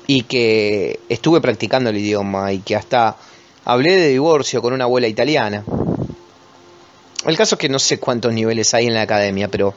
Y 0.07 0.23
que 0.23 0.99
estuve 1.09 1.41
practicando 1.41 1.89
el 1.89 1.97
idioma 1.97 2.51
y 2.53 2.59
que 2.59 2.75
hasta 2.75 3.17
hablé 3.65 3.95
de 3.95 4.07
divorcio 4.09 4.61
con 4.61 4.73
una 4.73 4.85
abuela 4.85 5.07
italiana. 5.07 5.63
El 7.25 7.37
caso 7.37 7.55
es 7.55 7.59
que 7.59 7.69
no 7.69 7.79
sé 7.79 7.99
cuántos 7.99 8.33
niveles 8.33 8.73
hay 8.73 8.87
en 8.87 8.95
la 8.95 9.03
academia, 9.03 9.47
pero 9.47 9.73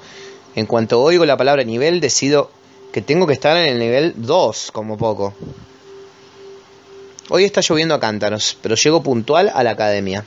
en 0.55 0.67
cuanto 0.67 1.03
oigo 1.03 1.27
la 1.27 1.37
palabra 1.37 1.63
nivel 1.63 2.01
decido 2.01 2.51
que 2.93 3.03
tengo 3.03 3.27
que 3.27 3.35
estar 3.35 3.57
en 3.57 3.67
el 3.67 3.79
nivel 3.79 4.15
2 4.17 4.71
como 4.73 4.97
poco. 4.97 5.35
Hoy 7.29 7.45
está 7.45 7.61
lloviendo 7.61 7.95
a 7.95 8.01
cántaros, 8.01 8.57
pero 8.63 8.77
llego 8.77 9.03
puntual 9.03 9.51
a 9.55 9.63
la 9.63 9.73
academia. 9.73 10.25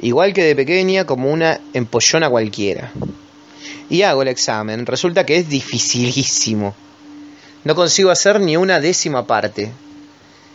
Igual 0.00 0.32
que 0.32 0.44
de 0.44 0.54
pequeña, 0.54 1.04
como 1.04 1.30
una 1.30 1.60
empollona 1.74 2.30
cualquiera. 2.30 2.92
Y 3.90 4.02
hago 4.02 4.22
el 4.22 4.28
examen. 4.28 4.86
Resulta 4.86 5.26
que 5.26 5.36
es 5.36 5.48
dificilísimo. 5.48 6.74
No 7.64 7.74
consigo 7.74 8.10
hacer 8.10 8.40
ni 8.40 8.56
una 8.56 8.80
décima 8.80 9.26
parte. 9.26 9.72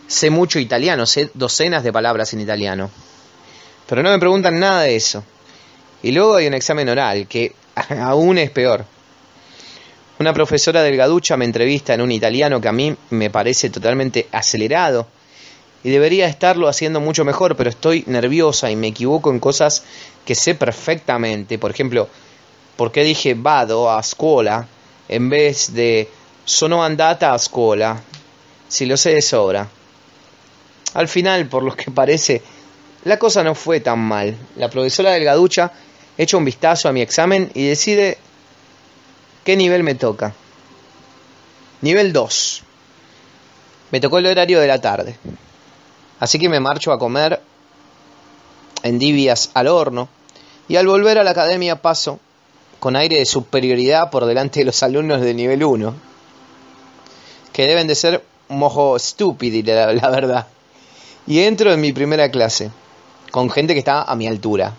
Sé 0.06 0.30
mucho 0.30 0.58
italiano, 0.58 1.06
sé 1.06 1.30
docenas 1.34 1.84
de 1.84 1.92
palabras 1.92 2.32
en 2.32 2.40
italiano. 2.40 2.90
Pero 3.86 4.02
no 4.02 4.10
me 4.10 4.18
preguntan 4.18 4.58
nada 4.58 4.82
de 4.82 4.96
eso. 4.96 5.22
Y 6.02 6.12
luego 6.12 6.36
hay 6.36 6.46
un 6.46 6.54
examen 6.54 6.88
oral, 6.88 7.26
que 7.26 7.54
aún 8.00 8.38
es 8.38 8.50
peor. 8.50 8.84
Una 10.18 10.32
profesora 10.32 10.82
del 10.82 10.96
Gaducha 10.96 11.36
me 11.36 11.44
entrevista 11.44 11.92
en 11.92 12.00
un 12.00 12.12
italiano 12.12 12.60
que 12.60 12.68
a 12.68 12.72
mí 12.72 12.96
me 13.10 13.30
parece 13.30 13.68
totalmente 13.68 14.28
acelerado 14.32 15.06
y 15.84 15.90
debería 15.90 16.26
estarlo 16.26 16.66
haciendo 16.66 16.98
mucho 16.98 17.24
mejor, 17.26 17.56
pero 17.56 17.68
estoy 17.68 18.04
nerviosa 18.06 18.70
y 18.70 18.76
me 18.76 18.88
equivoco 18.88 19.30
en 19.30 19.38
cosas 19.38 19.84
que 20.24 20.34
sé 20.34 20.54
perfectamente. 20.54 21.58
Por 21.58 21.70
ejemplo, 21.70 22.08
¿por 22.76 22.90
qué 22.90 23.04
dije 23.04 23.34
vado 23.34 23.90
a 23.90 24.02
scuola 24.02 24.66
en 25.08 25.28
vez 25.28 25.74
de 25.74 26.08
sono 26.46 26.82
andata 26.82 27.34
a 27.34 27.38
scuola? 27.38 28.00
Si 28.66 28.86
lo 28.86 28.96
sé 28.96 29.10
de 29.10 29.22
sobra. 29.22 29.68
Al 30.94 31.06
final, 31.06 31.46
por 31.48 31.62
lo 31.62 31.76
que 31.76 31.90
parece, 31.90 32.40
la 33.04 33.18
cosa 33.18 33.44
no 33.44 33.54
fue 33.54 33.80
tan 33.80 33.98
mal. 33.98 34.36
La 34.56 34.70
profesora 34.70 35.10
del 35.10 35.24
Gaducha 35.24 35.70
echa 36.16 36.38
un 36.38 36.46
vistazo 36.46 36.88
a 36.88 36.92
mi 36.92 37.02
examen 37.02 37.50
y 37.52 37.66
decide 37.66 38.16
¿Qué 39.44 39.56
nivel 39.56 39.82
me 39.82 39.94
toca? 39.94 40.32
Nivel 41.82 42.14
2. 42.14 42.62
Me 43.90 44.00
tocó 44.00 44.16
el 44.16 44.26
horario 44.26 44.58
de 44.58 44.66
la 44.66 44.80
tarde. 44.80 45.18
Así 46.24 46.38
que 46.38 46.48
me 46.48 46.58
marcho 46.58 46.90
a 46.90 46.98
comer 46.98 47.38
endivias 48.82 49.50
al 49.52 49.68
horno 49.68 50.08
y 50.68 50.76
al 50.76 50.86
volver 50.86 51.18
a 51.18 51.22
la 51.22 51.32
academia 51.32 51.82
paso 51.82 52.18
con 52.80 52.96
aire 52.96 53.18
de 53.18 53.26
superioridad 53.26 54.08
por 54.08 54.24
delante 54.24 54.60
de 54.60 54.64
los 54.64 54.82
alumnos 54.82 55.20
de 55.20 55.34
nivel 55.34 55.62
1, 55.62 55.94
que 57.52 57.66
deben 57.66 57.86
de 57.86 57.94
ser 57.94 58.24
mojo 58.48 58.96
estúpido, 58.96 59.62
la, 59.70 59.92
la 59.92 60.08
verdad. 60.08 60.46
Y 61.26 61.40
entro 61.40 61.70
en 61.70 61.82
mi 61.82 61.92
primera 61.92 62.30
clase, 62.30 62.70
con 63.30 63.50
gente 63.50 63.74
que 63.74 63.80
está 63.80 64.04
a 64.04 64.16
mi 64.16 64.26
altura. 64.26 64.72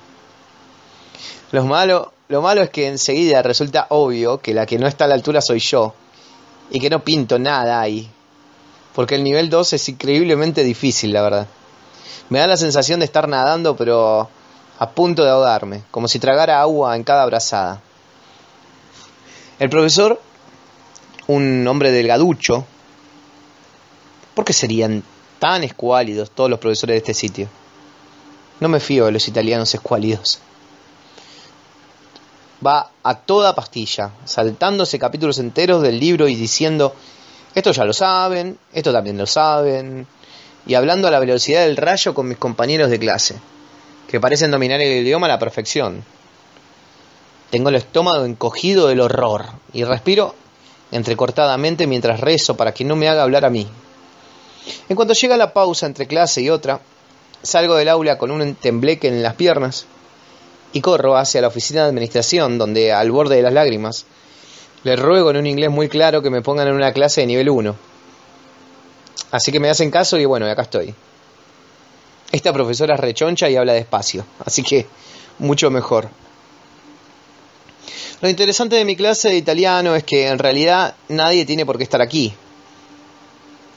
Los 1.51 1.63
malos 1.65 2.08
lo 2.27 2.41
malo 2.41 2.63
es 2.63 2.71
que 2.71 2.88
enseguida 2.88 3.43
resulta 3.43 3.86
obvio 3.89 4.39
que 4.39 4.55
la 4.55 4.65
que 4.65 4.79
no 4.79 4.88
está 4.88 5.05
a 5.05 5.10
la 5.10 5.13
altura 5.13 5.41
soy 5.41 5.60
yo 5.60 5.93
y 6.71 6.79
que 6.79 6.89
no 6.89 7.03
pinto 7.03 7.38
nada 7.38 7.79
ahí. 7.81 8.10
Porque 8.95 9.15
el 9.15 9.23
nivel 9.23 9.49
2 9.49 9.73
es 9.73 9.89
increíblemente 9.89 10.63
difícil, 10.63 11.13
la 11.13 11.21
verdad. 11.21 11.47
Me 12.29 12.39
da 12.39 12.47
la 12.47 12.58
sensación 12.58 12.99
de 12.99 13.05
estar 13.05 13.27
nadando 13.27 13.75
pero 13.75 14.29
a 14.79 14.89
punto 14.89 15.23
de 15.23 15.29
ahogarme, 15.29 15.84
como 15.91 16.08
si 16.08 16.19
tragara 16.19 16.62
agua 16.62 16.95
en 16.95 17.03
cada 17.03 17.25
brazada. 17.25 17.81
El 19.60 19.69
profesor, 19.69 20.21
un 21.27 21.67
hombre 21.67 21.91
delgaducho, 21.91 22.65
¿por 24.34 24.43
qué 24.43 24.53
serían 24.53 25.03
tan 25.39 25.63
escuálidos 25.63 26.31
todos 26.31 26.49
los 26.49 26.60
profesores 26.60 26.95
de 26.95 26.97
este 26.97 27.13
sitio? 27.13 27.47
No 28.60 28.69
me 28.69 28.79
fío 28.79 29.05
de 29.05 29.12
los 29.12 29.27
italianos 29.27 29.73
escuálidos 29.73 30.39
va 32.65 32.89
a 33.03 33.15
toda 33.15 33.55
pastilla, 33.55 34.12
saltándose 34.25 34.99
capítulos 34.99 35.39
enteros 35.39 35.81
del 35.81 35.99
libro 35.99 36.27
y 36.27 36.36
diciendo, 36.36 36.95
esto 37.55 37.71
ya 37.71 37.85
lo 37.85 37.93
saben, 37.93 38.59
esto 38.73 38.91
también 38.91 39.17
lo 39.17 39.25
saben, 39.25 40.05
y 40.67 40.73
hablando 40.73 41.07
a 41.07 41.11
la 41.11 41.19
velocidad 41.19 41.65
del 41.65 41.77
rayo 41.77 42.13
con 42.13 42.27
mis 42.27 42.37
compañeros 42.37 42.89
de 42.89 42.99
clase, 42.99 43.35
que 44.07 44.19
parecen 44.19 44.51
dominar 44.51 44.81
el 44.81 45.05
idioma 45.05 45.27
a 45.27 45.29
la 45.29 45.39
perfección. 45.39 46.03
Tengo 47.49 47.69
el 47.69 47.75
estómago 47.75 48.25
encogido 48.25 48.87
del 48.87 48.99
horror 48.99 49.45
y 49.71 49.83
respiro 49.83 50.35
entrecortadamente 50.91 51.87
mientras 51.87 52.19
rezo 52.19 52.57
para 52.57 52.73
que 52.73 52.83
no 52.83 52.95
me 52.95 53.07
haga 53.07 53.23
hablar 53.23 53.45
a 53.45 53.49
mí. 53.49 53.67
En 54.89 54.95
cuanto 54.95 55.13
llega 55.13 55.37
la 55.37 55.53
pausa 55.53 55.85
entre 55.85 56.07
clase 56.07 56.41
y 56.41 56.49
otra, 56.49 56.81
salgo 57.41 57.75
del 57.75 57.89
aula 57.89 58.17
con 58.17 58.31
un 58.31 58.55
tembleque 58.55 59.07
en 59.07 59.23
las 59.23 59.35
piernas 59.35 59.85
y 60.73 60.81
corro 60.81 61.15
hacia 61.15 61.41
la 61.41 61.47
oficina 61.47 61.83
de 61.83 61.89
administración, 61.89 62.57
donde, 62.57 62.91
al 62.91 63.11
borde 63.11 63.37
de 63.37 63.43
las 63.43 63.53
lágrimas, 63.53 64.05
le 64.86 64.95
ruego 64.95 65.32
en 65.32 65.38
un 65.38 65.48
inglés 65.48 65.71
muy 65.71 65.89
claro 65.89 66.21
que 66.21 66.30
me 66.30 66.43
pongan 66.43 66.67
en 66.67 66.76
una 66.76 66.93
clase 66.93 67.21
de 67.21 67.28
nivel 67.28 67.50
1. 67.50 67.76
Así 69.32 69.52
que 69.52 69.60
me 69.60 69.71
hacen 69.71 69.89
caso 69.89 70.19
y 70.19 70.26
bueno, 70.26 70.45
acá 70.45 70.62
estoy. 70.62 70.93
Esta 72.32 72.54
profesora 72.54 72.93
es 72.93 73.00
rechoncha 73.00 73.50
y 73.50 73.56
habla 73.56 73.74
despacio, 73.74 74.26
así 74.45 74.62
que 74.62 74.86
mucho 75.39 75.71
mejor. 75.71 76.08
Lo 78.21 78.30
interesante 78.30 78.76
de 78.76 78.86
mi 78.86 78.95
clase 78.95 79.30
de 79.30 79.38
italiano 79.38 79.95
es 79.95 80.04
que 80.04 80.28
en 80.28 80.38
realidad 80.38 80.93
nadie 81.10 81.48
tiene 81.48 81.65
por 81.65 81.80
qué 81.80 81.84
estar 81.84 82.02
aquí. 82.02 82.32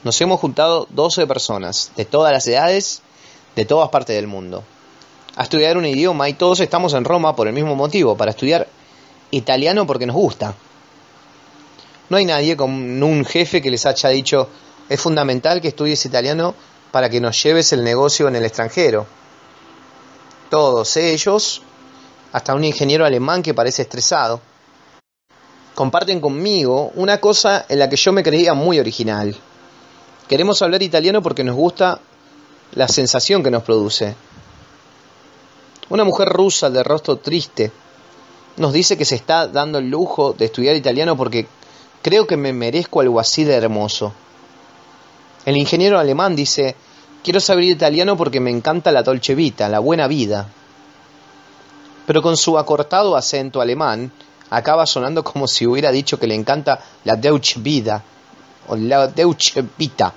Nos 0.03 0.21
hemos 0.21 0.39
juntado 0.39 0.85
12 0.91 1.25
personas, 1.25 1.91
de 1.97 2.05
todas 2.05 2.31
las 2.31 2.47
edades, 2.47 3.01
de 3.55 3.65
todas 3.65 3.89
partes 3.89 4.15
del 4.15 4.27
mundo, 4.27 4.63
a 5.35 5.41
estudiar 5.41 5.75
un 5.75 5.87
idioma 5.87 6.29
y 6.29 6.33
todos 6.33 6.59
estamos 6.59 6.93
en 6.93 7.03
Roma 7.03 7.35
por 7.35 7.47
el 7.47 7.53
mismo 7.53 7.75
motivo, 7.75 8.15
para 8.15 8.29
estudiar 8.29 8.67
italiano 9.31 9.87
porque 9.87 10.05
nos 10.05 10.15
gusta. 10.15 10.53
No 12.09 12.17
hay 12.17 12.25
nadie 12.25 12.57
con 12.57 13.03
un 13.03 13.25
jefe 13.25 13.61
que 13.61 13.71
les 13.71 13.85
haya 13.85 14.09
dicho 14.09 14.49
es 14.89 14.99
fundamental 14.99 15.61
que 15.61 15.67
estudies 15.67 16.03
italiano 16.05 16.55
para 16.91 17.09
que 17.09 17.21
nos 17.21 17.41
lleves 17.41 17.71
el 17.73 17.83
negocio 17.83 18.27
en 18.27 18.35
el 18.35 18.45
extranjero. 18.45 19.05
Todos 20.49 20.97
ellos, 20.97 21.61
hasta 22.33 22.55
un 22.55 22.63
ingeniero 22.63 23.05
alemán 23.05 23.43
que 23.43 23.53
parece 23.53 23.83
estresado, 23.83 24.41
comparten 25.75 26.19
conmigo 26.19 26.91
una 26.95 27.21
cosa 27.21 27.67
en 27.69 27.77
la 27.77 27.87
que 27.87 27.95
yo 27.95 28.11
me 28.11 28.23
creía 28.23 28.55
muy 28.55 28.79
original. 28.79 29.35
Queremos 30.27 30.61
hablar 30.63 30.81
italiano 30.81 31.21
porque 31.21 31.43
nos 31.43 31.55
gusta 31.55 31.99
la 32.73 32.87
sensación 32.87 33.43
que 33.43 33.51
nos 33.51 33.63
produce. 33.63 34.15
Una 35.89 36.03
mujer 36.03 36.29
rusa 36.29 36.71
de 36.71 36.83
rostro 36.83 37.17
triste 37.17 37.71
nos 38.57 38.73
dice 38.73 38.97
que 38.97 39.05
se 39.05 39.15
está 39.15 39.47
dando 39.47 39.77
el 39.77 39.89
lujo 39.89 40.33
de 40.33 40.45
estudiar 40.45 40.75
italiano 40.75 41.15
porque 41.15 41.47
creo 42.01 42.27
que 42.27 42.37
me 42.37 42.53
merezco 42.53 43.01
algo 43.01 43.19
así 43.19 43.43
de 43.43 43.55
hermoso. 43.55 44.13
El 45.45 45.57
ingeniero 45.57 45.99
alemán 45.99 46.35
dice, 46.35 46.75
quiero 47.23 47.39
saber 47.39 47.65
italiano 47.65 48.17
porque 48.17 48.39
me 48.39 48.51
encanta 48.51 48.91
la 48.91 49.03
dolce 49.03 49.35
vita, 49.35 49.69
la 49.69 49.79
buena 49.79 50.07
vida. 50.07 50.47
Pero 52.05 52.21
con 52.21 52.37
su 52.37 52.57
acortado 52.57 53.15
acento 53.15 53.61
alemán, 53.61 54.11
acaba 54.49 54.85
sonando 54.85 55.23
como 55.23 55.47
si 55.47 55.67
hubiera 55.67 55.91
dicho 55.91 56.19
que 56.19 56.27
le 56.27 56.35
encanta 56.35 56.79
la 57.03 57.15
deutsche 57.15 57.59
vida, 57.59 58.03
o 58.67 58.75
la 58.75 59.07
deutsche 59.07 59.63
vita, 59.77 60.13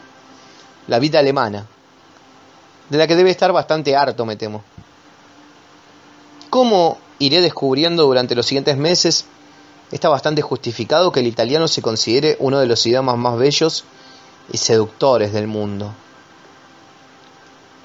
la 0.88 0.98
vida 0.98 1.18
alemana, 1.18 1.66
de 2.88 2.98
la 2.98 3.06
que 3.06 3.16
debe 3.16 3.30
estar 3.30 3.52
bastante 3.52 3.96
harto, 3.96 4.24
me 4.26 4.36
temo. 4.36 4.62
¿Cómo 6.50 6.98
iré 7.18 7.40
descubriendo 7.40 8.04
durante 8.04 8.34
los 8.34 8.44
siguientes 8.44 8.76
meses? 8.76 9.24
Está 9.92 10.08
bastante 10.08 10.42
justificado 10.42 11.12
que 11.12 11.20
el 11.20 11.28
italiano 11.28 11.68
se 11.68 11.82
considere 11.82 12.36
uno 12.40 12.58
de 12.58 12.66
los 12.66 12.84
idiomas 12.86 13.16
más 13.16 13.38
bellos 13.38 13.84
y 14.50 14.56
seductores 14.56 15.32
del 15.32 15.46
mundo. 15.46 15.92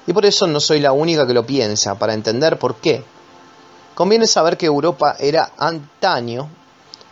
Y 0.06 0.12
por 0.14 0.24
eso 0.24 0.46
no 0.46 0.58
soy 0.58 0.80
la 0.80 0.92
única 0.92 1.26
que 1.26 1.34
lo 1.34 1.46
piensa, 1.46 1.98
para 1.98 2.14
entender 2.14 2.58
por 2.58 2.76
qué. 2.76 3.04
Conviene 3.94 4.26
saber 4.26 4.56
que 4.56 4.66
Europa 4.66 5.16
era 5.20 5.52
antaño 5.58 6.48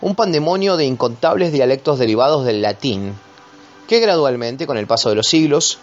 un 0.01 0.15
pandemonio 0.15 0.77
de 0.77 0.87
incontables 0.87 1.53
dialectos 1.53 1.99
derivados 1.99 2.45
del 2.45 2.63
latín, 2.63 3.15
que 3.87 4.01
gradualmente, 4.01 4.67
con 4.67 4.79
el 4.79 4.87
paso 4.87 5.09
de 5.09 5.15
los 5.15 5.27
siglos, 5.27 5.79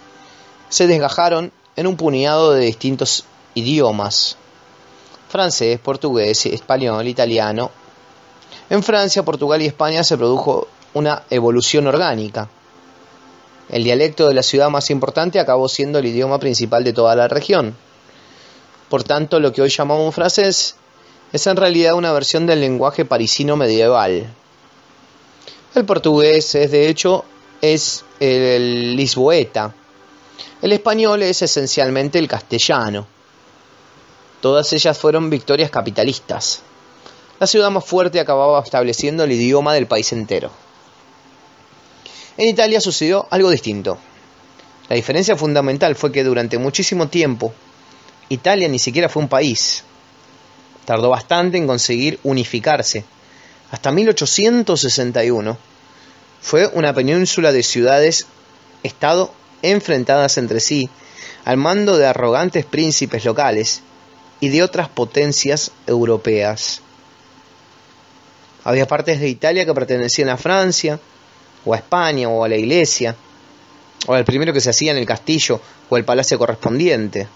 se 0.69 0.88
desgajaron 0.88 1.52
en 1.76 1.88
un 1.88 1.97
puñado 1.97 2.52
de 2.54 2.65
distintos 2.65 3.26
idiomas, 3.54 4.38
francés, 5.30 5.80
portugués, 5.80 6.45
español, 6.45 7.08
italiano. 7.08 7.71
En 8.73 8.81
Francia, 8.81 9.21
Portugal 9.21 9.62
y 9.62 9.67
España 9.67 10.03
se 10.03 10.17
produjo 10.17 10.67
una 10.95 11.21
evolución 11.29 11.86
orgánica, 11.86 12.49
el 13.69 13.83
dialecto 13.83 14.27
de 14.27 14.33
la 14.33 14.41
ciudad 14.41 14.71
más 14.71 14.89
importante 14.89 15.39
acabó 15.39 15.69
siendo 15.69 15.99
el 15.99 16.07
idioma 16.07 16.39
principal 16.39 16.83
de 16.83 16.91
toda 16.91 17.15
la 17.15 17.27
región. 17.27 17.75
Por 18.89 19.03
tanto, 19.03 19.39
lo 19.39 19.53
que 19.53 19.62
hoy 19.62 19.69
llamamos 19.69 20.15
francés 20.15 20.75
es 21.31 21.45
en 21.45 21.55
realidad 21.55 21.93
una 21.93 22.12
versión 22.13 22.47
del 22.47 22.62
lenguaje 22.62 23.05
parisino 23.05 23.55
medieval. 23.55 24.25
El 25.75 25.86
portugués 25.86 26.55
es 26.55 26.71
de 26.71 26.89
hecho 26.89 27.25
es 27.62 28.03
el 28.19 28.95
lisboeta. 28.95 29.71
El 30.63 30.71
español 30.71 31.21
es 31.21 31.43
esencialmente 31.43 32.17
el 32.17 32.27
castellano. 32.27 33.05
Todas 34.41 34.73
ellas 34.73 34.97
fueron 34.97 35.29
victorias 35.29 35.69
capitalistas. 35.69 36.63
La 37.43 37.47
ciudad 37.47 37.71
más 37.71 37.84
fuerte 37.84 38.21
acababa 38.21 38.63
estableciendo 38.63 39.25
el 39.25 39.34
idioma 39.34 39.73
del 39.73 39.86
país 39.86 40.13
entero. 40.13 40.49
En 42.38 42.47
Italia 42.47 42.79
sucedió 42.79 43.27
algo 43.32 43.49
distinto. 43.49 43.97
La 44.88 44.95
diferencia 44.95 45.36
fundamental 45.36 45.93
fue 45.95 46.13
que 46.13 46.23
durante 46.23 46.58
muchísimo 46.58 47.10
tiempo 47.10 47.53
Italia 48.29 48.69
ni 48.69 48.79
siquiera 48.79 49.10
fue 49.10 49.23
un 49.23 49.27
país. 49.27 49.84
Tardó 50.86 51.10
bastante 51.10 51.58
en 51.58 51.67
conseguir 51.67 52.17
unificarse. 52.23 53.03
Hasta 53.71 53.91
1861 53.91 55.58
fue 56.41 56.67
una 56.67 56.93
península 56.93 57.51
de 57.51 57.63
ciudades 57.63 58.25
estado 58.84 59.34
enfrentadas 59.62 60.38
entre 60.38 60.62
sí 60.62 60.89
al 61.43 61.58
mando 61.58 61.97
de 61.97 62.06
arrogantes 62.06 62.63
príncipes 62.63 63.25
locales 63.25 63.82
y 64.39 64.47
de 64.47 64.63
otras 64.63 64.88
potencias 64.88 65.71
europeas. 65.88 66.82
Había 68.63 68.88
partes 68.88 69.19
de 69.19 69.28
Italia 69.28 69.65
que 69.65 69.73
pertenecían 69.73 70.30
a 70.30 70.38
Francia, 70.38 70.99
o 71.65 71.73
a 71.73 71.78
España, 71.78 72.30
o 72.30 72.43
a 72.43 72.49
la 72.49 72.56
iglesia, 72.56 73.15
o 74.08 74.13
al 74.13 74.26
primero 74.26 74.54
que 74.54 74.62
se 74.62 74.69
hacía 74.69 74.91
en 74.91 74.97
el 74.97 75.06
castillo 75.06 75.60
o 75.89 75.97
el 75.97 76.06
palacio 76.06 76.38
correspondiente. 76.38 77.28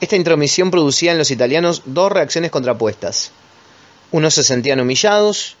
Esta 0.00 0.16
intromisión 0.16 0.70
producía 0.70 1.12
en 1.12 1.18
los 1.18 1.30
italianos 1.30 1.82
dos 1.84 2.10
reacciones 2.10 2.50
contrapuestas. 2.50 3.32
Unos 4.12 4.34
se 4.34 4.44
sentían 4.44 4.80
humillados 4.80 5.56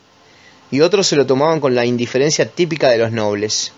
y 0.70 0.80
otros 0.80 1.06
se 1.06 1.16
lo 1.16 1.26
tomaban 1.26 1.60
con 1.60 1.74
la 1.74 1.84
indiferencia 1.84 2.48
típica 2.48 2.88
de 2.88 2.98
los 2.98 3.12
nobles. 3.12 3.72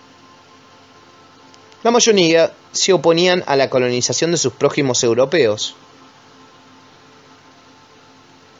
La 1.83 1.91
mayoría 1.91 2.53
se 2.71 2.93
oponían 2.93 3.43
a 3.47 3.57
la 3.57 3.69
colonización 3.69 4.31
de 4.31 4.37
sus 4.37 4.53
prójimos 4.53 5.03
europeos. 5.03 5.75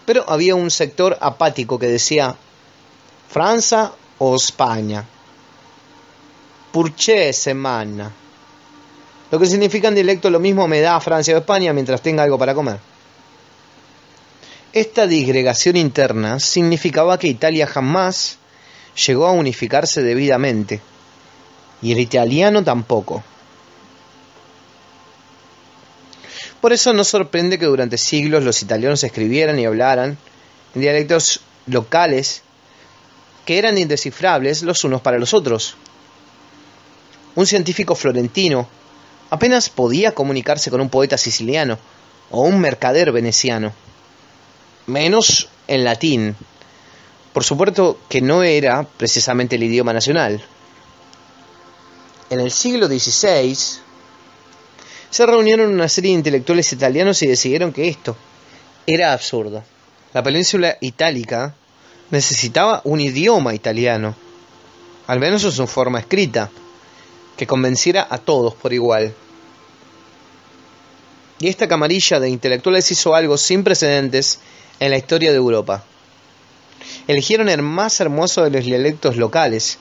Pero 0.05 0.25
había 0.29 0.55
un 0.55 0.71
sector 0.71 1.17
apático 1.21 1.79
que 1.79 1.87
decía, 1.89 2.35
Francia 3.29 3.93
o 4.19 4.37
España. 4.37 5.05
Purché 6.73 7.33
semana. 7.33 8.11
Lo 9.31 9.39
que 9.39 9.47
significa 9.47 9.89
en 9.89 9.95
dialecto 9.95 10.29
lo 10.31 10.41
mismo 10.41 10.69
me 10.69 10.81
da 10.81 11.01
Francia 11.01 11.35
o 11.35 11.39
España 11.39 11.73
mientras 11.73 12.03
tenga 12.03 12.23
algo 12.23 12.39
para 12.39 12.55
comer. 12.55 12.79
Esta 14.73 15.07
disgregación 15.07 15.77
interna 15.77 16.41
significaba 16.41 17.19
que 17.19 17.29
Italia 17.29 17.67
jamás 17.67 18.39
llegó 19.07 19.27
a 19.27 19.33
unificarse 19.33 20.03
debidamente, 20.03 20.81
y 21.83 21.93
el 21.93 21.99
italiano 21.99 22.63
tampoco. 22.65 23.23
Por 26.63 26.73
eso 26.73 26.93
no 26.93 27.03
sorprende 27.03 27.59
que 27.59 27.67
durante 27.67 27.99
siglos 27.99 28.45
los 28.45 28.63
italianos 28.63 29.03
escribieran 29.03 29.59
y 29.59 29.67
hablaran 29.67 30.17
en 30.77 30.81
dialectos 30.81 31.41
locales 31.67 32.43
que 33.45 33.59
eran 33.59 33.79
indescifrables 33.79 34.63
los 34.63 34.85
unos 34.85 35.01
para 35.01 35.19
los 35.19 35.35
otros. 35.35 35.75
Un 37.35 37.47
científico 37.47 37.97
florentino 37.97 38.69
apenas 39.31 39.71
podía 39.71 40.15
comunicarse 40.15 40.71
con 40.71 40.81
un 40.81 40.89
poeta 40.89 41.19
siciliano 41.19 41.81
o 42.31 42.43
un 42.43 42.61
mercader 42.61 43.11
veneciano, 43.11 43.73
menos 44.87 45.49
en 45.67 45.83
latín. 45.83 46.37
Por 47.33 47.43
supuesto 47.43 47.99
que 48.09 48.21
no 48.21 48.45
era 48.45 48.85
precisamente 48.85 49.57
el 49.57 49.65
idioma 49.65 49.93
nacional. 49.93 50.41
En 52.31 52.39
el 52.39 52.53
siglo 52.53 52.87
XVI 52.87 53.82
se 55.13 55.27
reunieron 55.27 55.71
una 55.71 55.91
serie 55.91 56.11
de 56.13 56.17
intelectuales 56.17 56.73
italianos 56.73 57.23
y 57.23 57.27
decidieron 57.27 57.71
que 57.71 57.87
esto 57.87 58.17
era 58.87 59.13
absurdo. 59.13 59.63
La 60.15 60.23
península 60.23 60.79
itálica 60.81 61.55
necesitaba 62.11 62.81
un 62.85 62.99
idioma 62.99 63.55
italiano, 63.55 64.17
al 65.07 65.21
menos 65.21 65.45
en 65.45 65.53
su 65.53 65.67
forma 65.67 65.99
escrita, 65.99 66.51
que 67.37 67.47
convenciera 67.47 68.07
a 68.09 68.17
todos 68.17 68.55
por 68.55 68.73
igual. 68.73 69.15
Y 71.41 71.49
esta 71.49 71.69
camarilla 71.69 72.19
de 72.19 72.31
intelectuales 72.31 72.91
hizo 72.91 73.15
algo 73.15 73.37
sin 73.37 73.65
precedentes 73.65 74.41
en 74.81 74.93
la 74.93 74.97
historia 74.97 75.31
de 75.31 75.37
Europa. 75.37 75.85
Eligieron 77.07 77.51
el 77.51 77.61
más 77.61 78.01
hermoso 78.01 78.45
de 78.45 78.51
los 78.51 78.65
dialectos 78.65 79.19
locales 79.19 79.79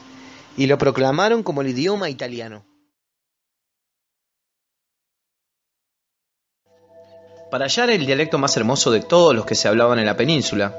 y 0.58 0.67
lo 0.67 0.78
proclamaron 0.78 1.41
como 1.41 1.62
el 1.62 1.70
idioma 1.70 2.10
italiano. 2.10 2.65
Para 7.52 7.66
hallar 7.66 7.90
el 7.90 8.06
dialecto 8.06 8.38
más 8.38 8.58
hermoso 8.58 8.90
de 8.92 9.02
todos 9.02 9.36
los 9.36 9.46
que 9.46 9.56
se 9.56 9.68
hablaban 9.68 10.00
en 10.00 10.06
la 10.06 10.18
península, 10.18 10.74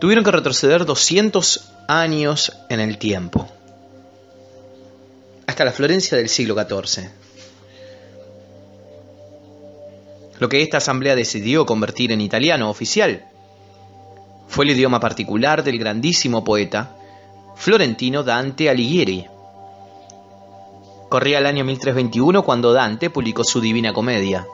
tuvieron 0.00 0.24
que 0.24 0.30
retroceder 0.30 0.84
200 0.84 1.72
años 1.86 2.56
en 2.68 2.80
el 2.80 2.98
tiempo, 2.98 3.46
hasta 5.46 5.64
la 5.64 5.72
Florencia 5.72 6.16
del 6.16 6.28
siglo 6.28 6.54
XIV. 6.54 7.10
lo 10.40 10.48
que 10.48 10.62
esta 10.62 10.78
asamblea 10.78 11.14
decidió 11.14 11.66
convertir 11.66 12.12
en 12.12 12.22
italiano 12.22 12.70
oficial. 12.70 13.26
Fue 14.48 14.64
el 14.64 14.70
idioma 14.70 14.98
particular 14.98 15.62
del 15.62 15.78
grandísimo 15.78 16.42
poeta 16.42 16.96
florentino 17.56 18.22
Dante 18.22 18.70
Alighieri. 18.70 19.26
Corría 21.10 21.38
el 21.38 21.46
año 21.46 21.64
1321 21.64 22.42
cuando 22.42 22.72
Dante 22.72 23.10
publicó 23.10 23.44
su 23.44 23.60
Divina 23.60 23.92
Comedia, 23.92 24.46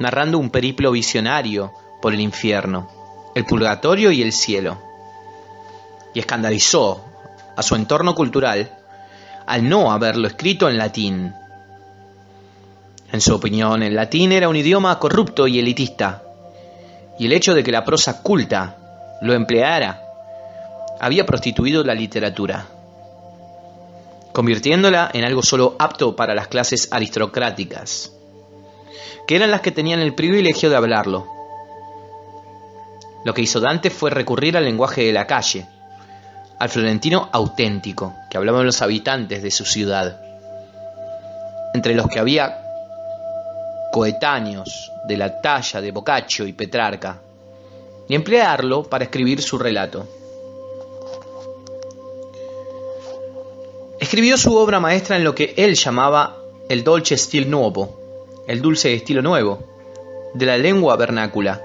narrando 0.00 0.38
un 0.38 0.50
periplo 0.50 0.90
visionario 0.90 1.72
por 2.00 2.14
el 2.14 2.20
infierno, 2.20 2.88
el 3.34 3.44
purgatorio 3.44 4.10
y 4.10 4.22
el 4.22 4.32
cielo. 4.32 4.78
Y 6.14 6.18
escandalizó 6.18 7.04
a 7.54 7.62
su 7.62 7.76
entorno 7.76 8.14
cultural 8.14 8.76
al 9.46 9.68
no 9.68 9.92
haberlo 9.92 10.26
escrito 10.26 10.68
en 10.68 10.78
latín. 10.78 11.34
En 13.12 13.20
su 13.20 13.34
opinión, 13.34 13.82
el 13.82 13.94
latín 13.94 14.32
era 14.32 14.48
un 14.48 14.56
idioma 14.56 14.98
corrupto 14.98 15.46
y 15.46 15.58
elitista, 15.58 16.22
y 17.18 17.26
el 17.26 17.32
hecho 17.32 17.54
de 17.54 17.62
que 17.62 17.72
la 17.72 17.84
prosa 17.84 18.22
culta 18.22 19.18
lo 19.20 19.34
empleara 19.34 20.00
había 20.98 21.26
prostituido 21.26 21.84
la 21.84 21.94
literatura, 21.94 22.66
convirtiéndola 24.32 25.10
en 25.12 25.24
algo 25.24 25.42
solo 25.42 25.76
apto 25.78 26.16
para 26.16 26.34
las 26.34 26.48
clases 26.48 26.88
aristocráticas, 26.90 28.12
que 29.26 29.36
eran 29.36 29.50
las 29.50 29.60
que 29.60 29.72
tenían 29.72 30.00
el 30.00 30.14
privilegio 30.14 30.70
de 30.70 30.76
hablarlo. 30.76 31.26
Lo 33.24 33.34
que 33.34 33.42
hizo 33.42 33.60
Dante 33.60 33.90
fue 33.90 34.10
recurrir 34.10 34.56
al 34.56 34.64
lenguaje 34.64 35.04
de 35.04 35.12
la 35.12 35.26
calle, 35.26 35.66
al 36.58 36.68
florentino 36.68 37.28
auténtico, 37.32 38.14
que 38.30 38.38
hablaban 38.38 38.66
los 38.66 38.82
habitantes 38.82 39.42
de 39.42 39.50
su 39.50 39.64
ciudad, 39.64 40.20
entre 41.74 41.94
los 41.94 42.06
que 42.08 42.18
había 42.18 42.58
coetáneos 43.92 44.92
de 45.06 45.16
la 45.16 45.40
talla 45.40 45.80
de 45.80 45.90
Boccaccio 45.90 46.46
y 46.46 46.52
Petrarca, 46.52 47.20
y 48.08 48.14
emplearlo 48.14 48.84
para 48.84 49.04
escribir 49.04 49.42
su 49.42 49.58
relato. 49.58 50.06
Escribió 53.98 54.36
su 54.38 54.56
obra 54.56 54.80
maestra 54.80 55.16
en 55.16 55.24
lo 55.24 55.34
que 55.34 55.54
él 55.56 55.74
llamaba 55.74 56.36
el 56.68 56.82
dolce 56.82 57.16
stil 57.16 57.50
nuovo, 57.50 57.99
el 58.50 58.60
dulce 58.62 58.92
estilo 58.92 59.22
nuevo, 59.22 59.62
de 60.34 60.44
la 60.44 60.58
lengua 60.58 60.96
vernácula, 60.96 61.62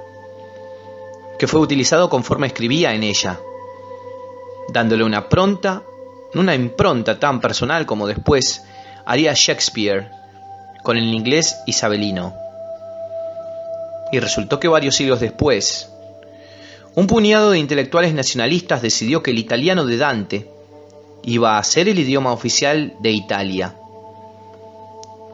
que 1.39 1.47
fue 1.47 1.59
utilizado 1.59 2.11
conforme 2.11 2.45
escribía 2.45 2.93
en 2.93 3.01
ella, 3.01 3.39
dándole 4.71 5.03
una 5.03 5.27
pronta, 5.27 5.81
una 6.35 6.53
impronta 6.53 7.19
tan 7.19 7.41
personal 7.41 7.87
como 7.87 8.05
después 8.05 8.63
haría 9.03 9.33
Shakespeare 9.33 10.11
con 10.83 10.95
el 10.95 11.11
inglés 11.11 11.57
isabelino. 11.65 12.35
Y 14.11 14.19
resultó 14.19 14.59
que 14.59 14.67
varios 14.67 14.95
siglos 14.95 15.19
después, 15.19 15.89
un 16.93 17.07
puñado 17.07 17.49
de 17.49 17.57
intelectuales 17.57 18.13
nacionalistas 18.13 18.83
decidió 18.83 19.23
que 19.23 19.31
el 19.31 19.39
italiano 19.39 19.87
de 19.87 19.97
Dante 19.97 20.51
iba 21.23 21.57
a 21.57 21.63
ser 21.63 21.89
el 21.89 21.97
idioma 21.97 22.31
oficial 22.31 22.93
de 22.99 23.09
Italia. 23.09 23.73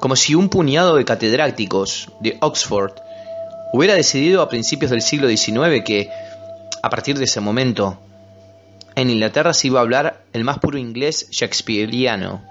Como 0.02 0.16
si 0.16 0.34
un 0.34 0.50
puñado 0.50 0.96
de 0.96 1.06
catedráticos 1.06 2.10
de 2.22 2.36
Oxford 2.42 2.94
hubiera 3.72 3.94
decidido 3.94 4.42
a 4.42 4.50
principios 4.50 4.90
del 4.90 5.04
siglo 5.04 5.28
XIX 5.28 5.84
que, 5.86 6.10
a 6.82 6.90
partir 6.90 7.20
de 7.20 7.26
ese 7.26 7.40
momento, 7.40 8.00
en 8.96 9.12
Inglaterra 9.12 9.54
se 9.54 9.68
iba 9.68 9.80
a 9.80 9.84
hablar 9.84 10.24
el 10.34 10.44
más 10.44 10.58
puro 10.58 10.80
inglés 10.80 11.28
shakespeariano. 11.30 12.42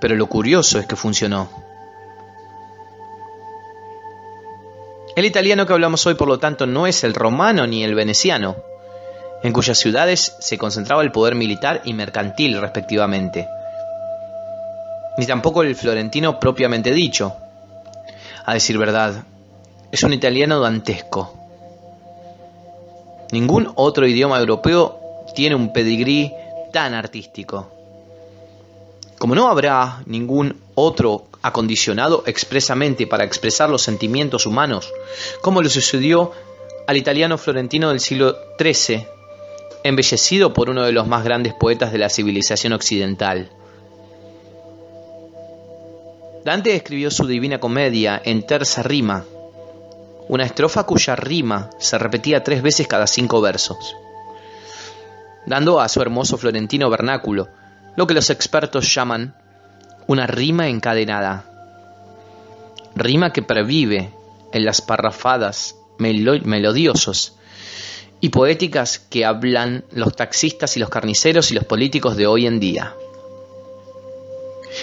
Pero 0.00 0.16
lo 0.16 0.28
curioso 0.28 0.78
es 0.78 0.86
que 0.86 0.96
funcionó. 0.96 1.50
El 5.14 5.26
italiano 5.26 5.66
que 5.66 5.74
hablamos 5.74 6.06
hoy, 6.06 6.14
por 6.14 6.26
lo 6.26 6.38
tanto, 6.38 6.64
no 6.64 6.86
es 6.86 7.04
el 7.04 7.12
romano 7.12 7.66
ni 7.66 7.84
el 7.84 7.94
veneciano, 7.94 8.56
en 9.42 9.52
cuyas 9.52 9.76
ciudades 9.76 10.36
se 10.40 10.56
concentraba 10.56 11.02
el 11.02 11.12
poder 11.12 11.34
militar 11.34 11.82
y 11.84 11.92
mercantil 11.92 12.58
respectivamente, 12.58 13.46
ni 15.18 15.26
tampoco 15.26 15.62
el 15.62 15.76
florentino 15.76 16.38
propiamente 16.38 16.92
dicho. 16.92 17.34
A 18.44 18.54
decir 18.54 18.78
verdad, 18.78 19.24
es 19.90 20.02
un 20.02 20.12
italiano 20.12 20.60
dantesco. 20.60 21.34
Ningún 23.30 23.70
otro 23.76 24.06
idioma 24.06 24.38
europeo 24.38 24.98
tiene 25.34 25.54
un 25.54 25.72
pedigrí 25.72 26.32
tan 26.72 26.94
artístico. 26.94 27.70
Como 29.18 29.34
no 29.34 29.48
habrá 29.48 30.02
ningún 30.06 30.60
otro 30.74 31.26
acondicionado 31.42 32.24
expresamente 32.26 33.06
para 33.06 33.24
expresar 33.24 33.68
los 33.68 33.82
sentimientos 33.82 34.46
humanos, 34.46 34.92
como 35.40 35.62
le 35.62 35.68
sucedió 35.68 36.32
al 36.86 36.96
italiano 36.96 37.38
florentino 37.38 37.90
del 37.90 38.00
siglo 38.00 38.36
XIII, 38.58 39.06
embellecido 39.84 40.52
por 40.52 40.70
uno 40.70 40.84
de 40.84 40.92
los 40.92 41.06
más 41.06 41.24
grandes 41.24 41.54
poetas 41.54 41.92
de 41.92 41.98
la 41.98 42.08
civilización 42.08 42.72
occidental. 42.72 43.50
Dante 46.44 46.74
escribió 46.74 47.10
su 47.12 47.26
Divina 47.26 47.60
Comedia 47.60 48.20
en 48.24 48.44
terza 48.44 48.82
rima, 48.82 49.24
una 50.28 50.44
estrofa 50.44 50.84
cuya 50.84 51.14
rima 51.14 51.70
se 51.78 51.98
repetía 51.98 52.42
tres 52.42 52.62
veces 52.62 52.88
cada 52.88 53.06
cinco 53.06 53.40
versos, 53.40 53.94
dando 55.46 55.80
a 55.80 55.88
su 55.88 56.02
hermoso 56.02 56.36
florentino 56.36 56.90
vernáculo 56.90 57.48
lo 57.94 58.08
que 58.08 58.14
los 58.14 58.28
expertos 58.30 58.92
llaman 58.92 59.36
una 60.08 60.26
rima 60.26 60.68
encadenada. 60.68 61.44
Rima 62.96 63.32
que 63.32 63.42
previve 63.42 64.10
en 64.52 64.64
las 64.64 64.80
parrafadas 64.80 65.76
melodiosos 65.98 67.36
y 68.20 68.30
poéticas 68.30 68.98
que 68.98 69.24
hablan 69.24 69.84
los 69.92 70.16
taxistas 70.16 70.76
y 70.76 70.80
los 70.80 70.88
carniceros 70.88 71.52
y 71.52 71.54
los 71.54 71.64
políticos 71.64 72.16
de 72.16 72.26
hoy 72.26 72.46
en 72.46 72.58
día. 72.58 72.94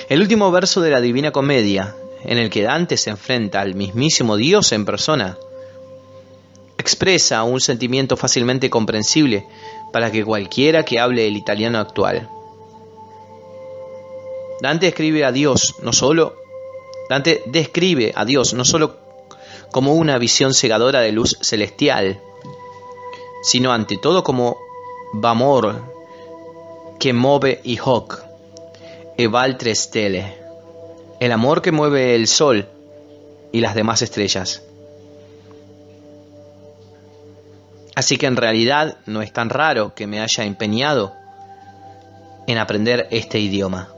El 0.08 0.22
último 0.22 0.52
verso 0.52 0.82
de 0.82 0.92
la 0.92 1.02
Divina 1.02 1.32
Comedia, 1.32 1.96
en 2.24 2.38
el 2.38 2.50
que 2.50 2.64
Dante 2.64 2.98
se 2.98 3.10
enfrenta 3.10 3.62
al 3.62 3.76
mismísimo 3.76 4.38
Dios 4.38 4.72
en 4.72 4.86
persona, 4.86 5.38
expresa 6.78 7.44
un 7.44 7.60
sentimiento 7.60 8.18
fácilmente 8.18 8.70
comprensible 8.70 9.46
para 9.92 10.12
que 10.12 10.24
cualquiera 10.24 10.84
que 10.84 11.00
hable 11.00 11.28
el 11.28 11.36
italiano 11.36 11.80
actual. 11.80 12.30
Dante 14.62 14.88
escribe 14.88 15.26
a 15.26 15.32
Dios 15.32 15.76
no 15.82 15.94
solo 15.94 16.36
Dante 17.10 17.42
describe 17.46 18.12
a 18.16 18.26
Dios 18.26 18.54
no 18.54 18.66
solo 18.66 18.98
como 19.72 19.94
una 19.94 20.18
visión 20.18 20.54
cegadora 20.54 21.02
de 21.02 21.12
luz 21.12 21.38
celestial, 21.42 22.20
sino 23.44 23.72
ante 23.72 23.98
todo 23.98 24.24
como 24.24 24.58
Vamor 25.14 25.82
que 27.00 27.14
mueve 27.14 27.62
y 27.64 27.80
hoc 27.80 28.29
e 29.20 29.28
valtre 29.28 29.76
stelle, 29.76 30.34
el 31.20 31.34
amor 31.34 31.62
que 31.62 31.74
mueve 31.74 32.16
el 32.16 32.26
sol 32.26 32.70
y 33.52 33.60
las 33.60 33.76
demás 33.76 34.02
estrellas. 34.02 34.64
Así 37.96 38.16
que 38.16 38.28
en 38.28 38.38
realidad 38.38 38.96
no 39.06 39.22
es 39.22 39.34
tan 39.34 39.50
raro 39.50 39.94
que 39.94 40.08
me 40.08 40.22
haya 40.22 40.46
empeñado 40.46 41.12
en 42.48 42.60
aprender 42.60 43.10
este 43.12 43.40
idioma. 43.40 43.90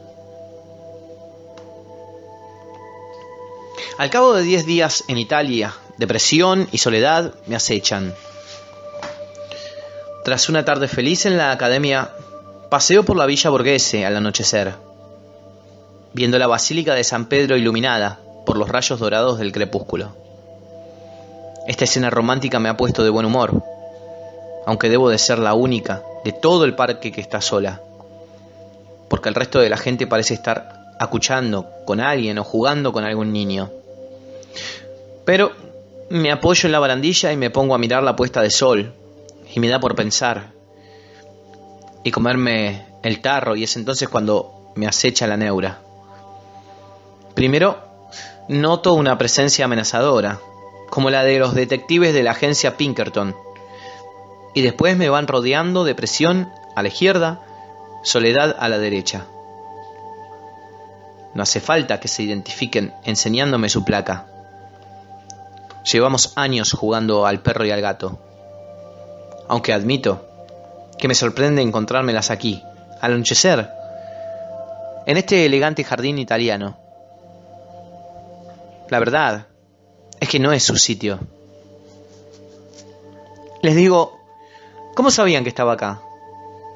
Al 4.00 4.10
cabo 4.10 4.34
de 4.34 4.42
diez 4.42 4.66
días 4.66 5.04
en 5.08 5.20
Italia, 5.20 5.76
depresión 6.00 6.68
y 6.72 6.80
soledad 6.80 7.36
me 7.46 7.56
acechan. 7.56 8.16
Tras 10.26 10.50
una 10.50 10.66
tarde 10.66 10.88
feliz 10.88 11.28
en 11.28 11.38
la 11.38 11.52
academia, 11.52 12.10
paseo 12.72 13.04
por 13.04 13.18
la 13.18 13.28
villa 13.28 13.52
Borghese 13.52 14.04
al 14.04 14.18
anochecer, 14.18 14.74
viendo 16.14 16.38
la 16.40 16.48
basílica 16.48 16.96
de 16.96 17.04
San 17.04 17.26
Pedro 17.26 17.58
iluminada 17.58 18.20
por 18.46 18.58
los 18.58 18.70
rayos 18.70 19.00
dorados 19.00 19.40
del 19.40 19.52
crepúsculo. 19.52 20.16
Esta 21.68 21.86
escena 21.86 22.10
romántica 22.10 22.60
me 22.60 22.70
ha 22.70 22.78
puesto 22.78 23.04
de 23.04 23.10
buen 23.10 23.26
humor, 23.26 23.64
aunque 24.66 24.90
debo 24.90 25.10
de 25.10 25.18
ser 25.18 25.40
la 25.40 25.54
única 25.54 26.04
de 26.26 26.32
todo 26.32 26.66
el 26.66 26.76
parque 26.76 27.12
que 27.12 27.22
está 27.22 27.42
sola, 27.42 27.82
porque 29.10 29.30
el 29.30 29.36
resto 29.36 29.60
de 29.60 29.70
la 29.70 29.78
gente 29.78 30.08
parece 30.08 30.34
estar 30.34 30.96
acuchando 31.00 31.68
con 31.86 32.00
alguien 32.00 32.38
o 32.38 32.44
jugando 32.44 32.94
con 32.94 33.04
algún 33.04 33.34
niño. 33.34 33.72
Pero 35.26 35.52
me 36.10 36.32
apoyo 36.32 36.68
en 36.68 36.72
la 36.72 36.80
barandilla 36.80 37.32
y 37.32 37.38
me 37.38 37.50
pongo 37.50 37.74
a 37.74 37.78
mirar 37.78 38.04
la 38.04 38.16
puesta 38.16 38.42
de 38.42 38.50
sol. 38.50 38.94
Y 39.54 39.60
me 39.60 39.68
da 39.68 39.80
por 39.80 39.96
pensar. 39.96 40.52
Y 42.04 42.12
comerme 42.12 42.86
el 43.04 43.22
tarro. 43.22 43.56
Y 43.56 43.64
es 43.64 43.76
entonces 43.76 44.10
cuando 44.10 44.72
me 44.76 44.88
acecha 44.88 45.28
la 45.28 45.38
neura. 45.38 45.80
Primero, 47.34 47.80
noto 48.48 48.94
una 48.94 49.18
presencia 49.18 49.66
amenazadora, 49.66 50.40
como 50.90 51.10
la 51.10 51.24
de 51.24 51.40
los 51.40 51.54
detectives 51.54 52.14
de 52.14 52.24
la 52.24 52.32
agencia 52.32 52.78
Pinkerton. 52.78 53.36
Y 54.54 54.62
después 54.62 54.98
me 54.98 55.10
van 55.10 55.28
rodeando 55.28 55.84
depresión 55.84 56.52
a 56.76 56.82
la 56.82 56.90
izquierda, 56.90 57.42
soledad 58.04 58.56
a 58.60 58.68
la 58.68 58.78
derecha. 58.78 59.26
No 61.34 61.44
hace 61.44 61.62
falta 61.62 62.00
que 62.00 62.08
se 62.08 62.24
identifiquen 62.24 62.94
enseñándome 63.06 63.70
su 63.70 63.86
placa 63.86 64.28
Llevamos 65.84 66.34
años 66.36 66.74
jugando 66.74 67.26
al 67.26 67.42
perro 67.42 67.66
y 67.66 67.72
al 67.72 67.82
gato. 67.82 68.20
Aunque 69.48 69.74
admito 69.74 70.28
que 70.98 71.08
me 71.08 71.16
sorprende 71.16 71.62
encontrármelas 71.64 72.30
aquí, 72.30 72.64
al 73.02 73.14
anochecer, 73.14 73.68
en 75.08 75.18
este 75.18 75.46
elegante 75.46 75.84
jardín 75.84 76.20
italiano. 76.20 76.78
La 78.92 79.00
verdad 79.00 79.48
es 80.20 80.28
que 80.28 80.38
no 80.38 80.52
es 80.52 80.64
su 80.64 80.76
sitio. 80.76 81.18
Les 83.62 83.74
digo, 83.74 84.20
¿cómo 84.96 85.10
sabían 85.10 85.44
que 85.44 85.50
estaba 85.50 85.74
acá? 85.74 86.02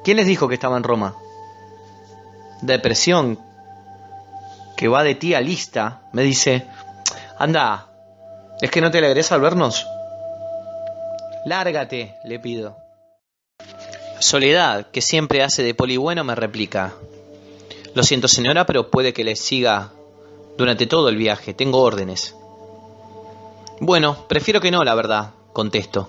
¿Quién 0.02 0.16
les 0.16 0.26
dijo 0.26 0.48
que 0.48 0.54
estaba 0.54 0.78
en 0.78 0.82
Roma? 0.82 1.14
Depresión, 2.62 3.38
que 4.78 4.88
va 4.88 5.02
de 5.02 5.14
tía 5.14 5.42
lista, 5.42 6.08
me 6.12 6.22
dice, 6.22 6.66
anda, 7.38 7.88
¿es 8.62 8.70
que 8.70 8.80
no 8.80 8.90
te 8.90 8.96
alegres 8.96 9.30
al 9.30 9.42
vernos? 9.42 9.86
Lárgate, 11.44 12.14
le 12.24 12.38
pido. 12.40 12.78
Soledad, 14.20 14.86
que 14.90 15.02
siempre 15.02 15.42
hace 15.42 15.62
de 15.62 15.74
poli 15.74 15.98
bueno, 15.98 16.24
me 16.24 16.34
replica. 16.34 16.94
Lo 17.94 18.02
siento 18.02 18.26
señora, 18.26 18.64
pero 18.64 18.90
puede 18.90 19.12
que 19.12 19.22
le 19.22 19.36
siga 19.36 19.92
durante 20.56 20.86
todo 20.86 21.08
el 21.08 21.16
viaje. 21.16 21.54
Tengo 21.54 21.80
órdenes. 21.80 22.34
Bueno, 23.80 24.16
prefiero 24.28 24.60
que 24.60 24.70
no, 24.70 24.84
la 24.84 24.94
verdad, 24.94 25.30
contesto. 25.52 26.08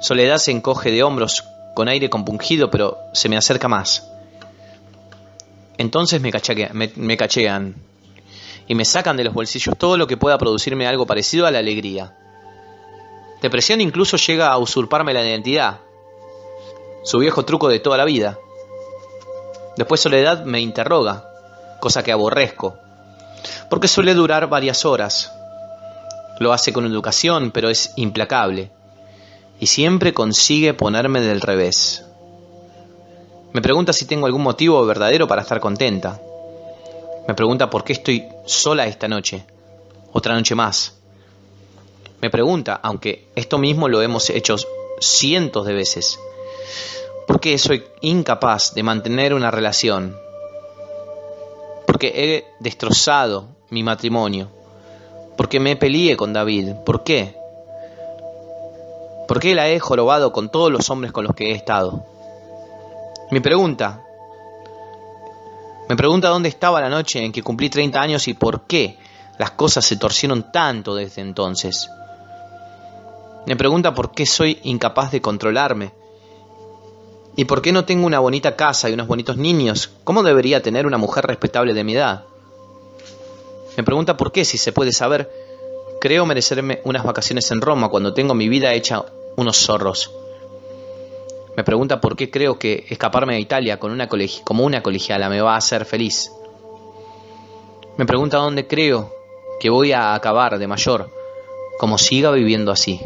Soledad 0.00 0.38
se 0.38 0.50
encoge 0.50 0.90
de 0.90 1.02
hombros 1.02 1.44
con 1.74 1.88
aire 1.88 2.10
compungido, 2.10 2.70
pero 2.70 2.98
se 3.12 3.28
me 3.28 3.36
acerca 3.36 3.68
más. 3.68 4.06
Entonces 5.78 6.20
me, 6.20 6.30
cachean 7.16 7.74
y 8.68 8.74
me 8.74 8.84
sacan 8.84 9.16
de 9.16 9.24
los 9.24 9.34
bolsillos 9.34 9.76
todo 9.76 9.96
lo 9.96 10.06
que 10.06 10.16
pueda 10.16 10.38
producirme 10.38 10.86
algo 10.86 11.06
parecido 11.06 11.46
a 11.46 11.50
la 11.50 11.58
alegría. 11.58 12.16
Depresión 13.42 13.80
incluso 13.80 14.16
llega 14.16 14.52
a 14.52 14.58
usurparme 14.58 15.12
la 15.12 15.24
identidad, 15.24 15.80
su 17.02 17.18
viejo 17.18 17.44
truco 17.44 17.68
de 17.68 17.80
toda 17.80 17.96
la 17.96 18.04
vida. 18.04 18.38
Después 19.76 20.00
Soledad 20.00 20.44
me 20.44 20.60
interroga, 20.60 21.33
cosa 21.84 22.02
que 22.02 22.12
aborrezco, 22.12 22.78
porque 23.68 23.88
suele 23.88 24.14
durar 24.14 24.48
varias 24.48 24.86
horas. 24.86 25.30
Lo 26.40 26.54
hace 26.54 26.72
con 26.72 26.86
educación, 26.86 27.50
pero 27.50 27.68
es 27.68 27.92
implacable, 27.96 28.70
y 29.60 29.66
siempre 29.66 30.14
consigue 30.14 30.72
ponerme 30.72 31.20
del 31.20 31.42
revés. 31.42 32.02
Me 33.52 33.60
pregunta 33.60 33.92
si 33.92 34.06
tengo 34.06 34.24
algún 34.24 34.40
motivo 34.40 34.86
verdadero 34.86 35.28
para 35.28 35.42
estar 35.42 35.60
contenta. 35.60 36.22
Me 37.28 37.34
pregunta 37.34 37.68
por 37.68 37.84
qué 37.84 37.92
estoy 37.92 38.28
sola 38.46 38.86
esta 38.86 39.06
noche, 39.06 39.44
otra 40.10 40.34
noche 40.34 40.54
más. 40.54 40.94
Me 42.22 42.30
pregunta, 42.30 42.80
aunque 42.82 43.28
esto 43.36 43.58
mismo 43.58 43.88
lo 43.88 44.00
hemos 44.00 44.30
hecho 44.30 44.56
cientos 45.00 45.66
de 45.66 45.74
veces, 45.74 46.18
¿Por 47.26 47.40
qué 47.40 47.56
soy 47.58 47.84
incapaz 48.00 48.74
de 48.74 48.82
mantener 48.82 49.32
una 49.32 49.50
relación? 49.50 50.23
Porque 51.86 52.12
he 52.14 52.44
destrozado 52.60 53.48
mi 53.70 53.82
matrimonio. 53.82 54.48
Porque 55.36 55.60
me 55.60 55.76
peleé 55.76 56.16
con 56.16 56.32
David. 56.32 56.74
¿Por 56.84 57.04
qué? 57.04 57.36
¿Por 59.26 59.40
qué 59.40 59.54
la 59.54 59.68
he 59.68 59.80
jorobado 59.80 60.32
con 60.32 60.50
todos 60.50 60.70
los 60.70 60.90
hombres 60.90 61.12
con 61.12 61.24
los 61.24 61.34
que 61.34 61.50
he 61.50 61.54
estado? 61.54 62.04
Mi 63.30 63.40
pregunta. 63.40 64.02
Me 65.88 65.96
pregunta 65.96 66.28
dónde 66.28 66.48
estaba 66.48 66.80
la 66.80 66.88
noche 66.88 67.24
en 67.24 67.32
que 67.32 67.42
cumplí 67.42 67.68
30 67.68 68.00
años 68.00 68.28
y 68.28 68.34
por 68.34 68.66
qué 68.66 68.98
las 69.38 69.50
cosas 69.52 69.84
se 69.84 69.96
torcieron 69.96 70.50
tanto 70.52 70.94
desde 70.94 71.22
entonces. 71.22 71.88
Me 73.46 73.56
pregunta 73.56 73.94
por 73.94 74.12
qué 74.12 74.24
soy 74.24 74.60
incapaz 74.62 75.10
de 75.10 75.20
controlarme 75.20 75.92
¿Y 77.36 77.46
por 77.46 77.62
qué 77.62 77.72
no 77.72 77.84
tengo 77.84 78.06
una 78.06 78.20
bonita 78.20 78.54
casa 78.54 78.88
y 78.88 78.92
unos 78.92 79.08
bonitos 79.08 79.36
niños? 79.36 79.90
¿Cómo 80.04 80.22
debería 80.22 80.62
tener 80.62 80.86
una 80.86 80.98
mujer 80.98 81.26
respetable 81.26 81.74
de 81.74 81.82
mi 81.82 81.94
edad? 81.94 82.24
Me 83.76 83.82
pregunta 83.82 84.16
por 84.16 84.30
qué, 84.30 84.44
si 84.44 84.56
se 84.56 84.72
puede 84.72 84.92
saber, 84.92 85.30
creo 86.00 86.26
merecerme 86.26 86.80
unas 86.84 87.02
vacaciones 87.04 87.50
en 87.50 87.60
Roma 87.60 87.88
cuando 87.88 88.14
tengo 88.14 88.34
mi 88.34 88.48
vida 88.48 88.72
hecha 88.72 89.04
unos 89.36 89.56
zorros. 89.56 90.12
Me 91.56 91.64
pregunta 91.64 92.00
por 92.00 92.16
qué 92.16 92.30
creo 92.30 92.58
que 92.58 92.84
escaparme 92.88 93.34
a 93.34 93.40
Italia 93.40 93.78
con 93.78 93.90
una 93.90 94.08
como 94.44 94.64
una 94.64 94.82
colegiala 94.82 95.28
me 95.28 95.40
va 95.40 95.54
a 95.54 95.58
hacer 95.58 95.84
feliz. 95.84 96.30
Me 97.96 98.06
pregunta 98.06 98.38
dónde 98.38 98.66
creo 98.66 99.12
que 99.58 99.70
voy 99.70 99.92
a 99.92 100.14
acabar 100.14 100.58
de 100.58 100.66
mayor, 100.66 101.10
como 101.78 101.98
siga 101.98 102.30
viviendo 102.30 102.70
así. 102.70 103.00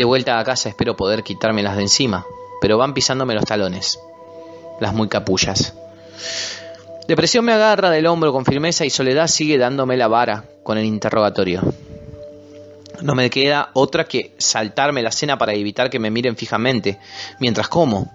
De 0.00 0.06
vuelta 0.06 0.38
a 0.38 0.44
casa 0.44 0.70
espero 0.70 0.96
poder 0.96 1.22
quitármelas 1.22 1.76
de 1.76 1.82
encima, 1.82 2.24
pero 2.62 2.78
van 2.78 2.94
pisándome 2.94 3.34
los 3.34 3.44
talones, 3.44 4.00
las 4.80 4.94
muy 4.94 5.08
capullas. 5.08 5.74
Depresión 7.06 7.44
me 7.44 7.52
agarra 7.52 7.90
del 7.90 8.06
hombro 8.06 8.32
con 8.32 8.46
firmeza 8.46 8.86
y 8.86 8.88
Soledad 8.88 9.26
sigue 9.26 9.58
dándome 9.58 9.98
la 9.98 10.08
vara 10.08 10.44
con 10.62 10.78
el 10.78 10.86
interrogatorio. 10.86 11.60
No 13.02 13.14
me 13.14 13.28
queda 13.28 13.68
otra 13.74 14.04
que 14.04 14.34
saltarme 14.38 15.02
la 15.02 15.12
cena 15.12 15.36
para 15.36 15.52
evitar 15.52 15.90
que 15.90 15.98
me 15.98 16.10
miren 16.10 16.34
fijamente 16.34 16.98
mientras 17.38 17.68
como. 17.68 18.10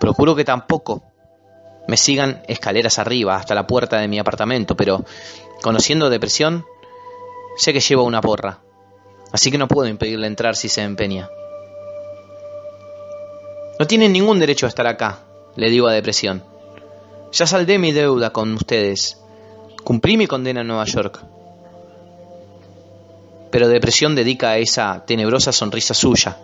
Procuro 0.00 0.34
que 0.34 0.46
tampoco 0.46 1.02
me 1.86 1.98
sigan 1.98 2.40
escaleras 2.48 2.98
arriba 2.98 3.36
hasta 3.36 3.54
la 3.54 3.66
puerta 3.66 3.98
de 3.98 4.08
mi 4.08 4.18
apartamento, 4.18 4.74
pero 4.74 5.04
conociendo 5.60 6.08
depresión, 6.08 6.64
sé 7.58 7.74
que 7.74 7.80
llevo 7.80 8.04
una 8.04 8.22
porra 8.22 8.60
así 9.36 9.50
que 9.50 9.58
no 9.58 9.68
puedo 9.68 9.86
impedirle 9.86 10.26
entrar 10.26 10.56
si 10.56 10.70
se 10.70 10.80
empeña. 10.80 11.28
No 13.78 13.86
tienen 13.86 14.14
ningún 14.14 14.38
derecho 14.38 14.64
a 14.64 14.70
estar 14.70 14.86
acá, 14.86 15.18
le 15.56 15.68
digo 15.68 15.88
a 15.88 15.92
Depresión. 15.92 16.42
Ya 17.32 17.46
saldé 17.46 17.78
mi 17.78 17.92
deuda 17.92 18.30
con 18.30 18.54
ustedes. 18.54 19.18
Cumplí 19.84 20.16
mi 20.16 20.26
condena 20.26 20.62
en 20.62 20.68
Nueva 20.68 20.86
York. 20.86 21.22
Pero 23.50 23.68
Depresión 23.68 24.14
dedica 24.14 24.52
a 24.52 24.56
esa 24.56 25.04
tenebrosa 25.04 25.52
sonrisa 25.52 25.92
suya. 25.92 26.38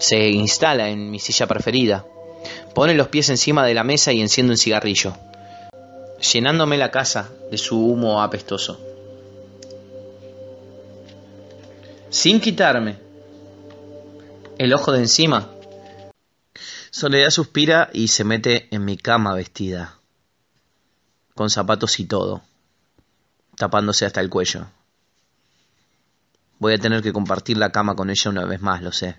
Se 0.00 0.28
instala 0.28 0.88
en 0.88 1.12
mi 1.12 1.20
silla 1.20 1.46
preferida. 1.46 2.04
Pone 2.74 2.94
los 2.94 3.06
pies 3.06 3.28
encima 3.28 3.64
de 3.64 3.74
la 3.74 3.84
mesa 3.84 4.12
y 4.12 4.20
enciende 4.20 4.54
un 4.54 4.58
cigarrillo, 4.58 5.12
llenándome 6.32 6.78
la 6.78 6.90
casa 6.90 7.28
de 7.48 7.58
su 7.58 7.78
humo 7.78 8.20
apestoso. 8.20 8.87
Sin 12.10 12.40
quitarme 12.40 12.98
el 14.58 14.72
ojo 14.72 14.92
de 14.92 15.00
encima. 15.00 15.50
Soledad 16.90 17.30
suspira 17.30 17.90
y 17.92 18.08
se 18.08 18.24
mete 18.24 18.74
en 18.74 18.84
mi 18.84 18.96
cama 18.96 19.34
vestida, 19.34 19.98
con 21.34 21.50
zapatos 21.50 22.00
y 22.00 22.06
todo, 22.06 22.42
tapándose 23.56 24.06
hasta 24.06 24.20
el 24.20 24.30
cuello. 24.30 24.66
Voy 26.58 26.74
a 26.74 26.78
tener 26.78 27.02
que 27.02 27.12
compartir 27.12 27.56
la 27.56 27.70
cama 27.70 27.94
con 27.94 28.10
ella 28.10 28.30
una 28.30 28.44
vez 28.46 28.60
más, 28.60 28.82
lo 28.82 28.90
sé. 28.90 29.16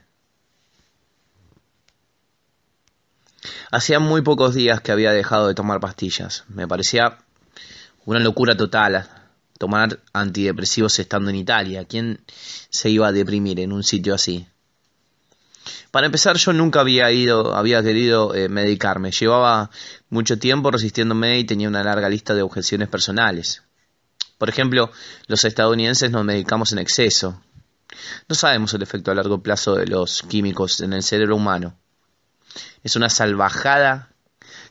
Hacía 3.72 4.00
muy 4.00 4.24
pocos 4.24 4.56
días 4.56 4.82
que 4.82 4.92
había 4.92 5.12
dejado 5.12 5.48
de 5.48 5.54
tomar 5.54 5.80
pastillas. 5.80 6.44
Me 6.48 6.68
parecía 6.68 7.20
una 8.06 8.20
locura 8.20 8.58
total 8.58 9.18
tomar 9.60 9.99
antidepresivos 10.14 10.97
estando 10.97 11.30
en 11.30 11.36
Italia. 11.36 11.86
¿Quién 11.86 12.22
se 12.70 12.89
iba 12.89 13.07
a 13.07 13.12
deprimir 13.12 13.60
en 13.60 13.74
un 13.74 13.84
sitio 13.84 14.16
así? 14.16 14.47
Para 15.91 16.05
empezar, 16.05 16.38
yo 16.38 16.53
nunca 16.53 16.80
había 16.80 17.12
ido, 17.12 17.53
había 17.55 17.84
querido 17.84 18.34
eh, 18.34 18.47
medicarme. 18.47 19.12
Llevaba 19.12 19.70
mucho 20.10 20.39
tiempo 20.39 20.72
resistiéndome 20.72 21.38
y 21.39 21.43
tenía 21.43 21.68
una 21.68 21.84
larga 21.84 22.10
lista 22.10 22.34
de 22.34 22.41
objeciones 22.41 22.88
personales. 22.88 23.62
Por 24.38 24.47
ejemplo, 24.47 24.91
los 25.28 25.43
estadounidenses 25.43 26.10
nos 26.10 26.24
medicamos 26.24 26.72
en 26.72 26.80
exceso. 26.80 27.41
No 28.30 28.36
sabemos 28.36 28.74
el 28.74 28.82
efecto 28.82 29.12
a 29.12 29.16
largo 29.16 29.43
plazo 29.43 29.76
de 29.76 29.88
los 29.88 30.22
químicos 30.22 30.80
en 30.80 30.93
el 30.93 31.03
cerebro 31.03 31.36
humano. 31.36 31.76
Es 32.82 32.95
una 32.95 33.10
salvajada 33.10 34.10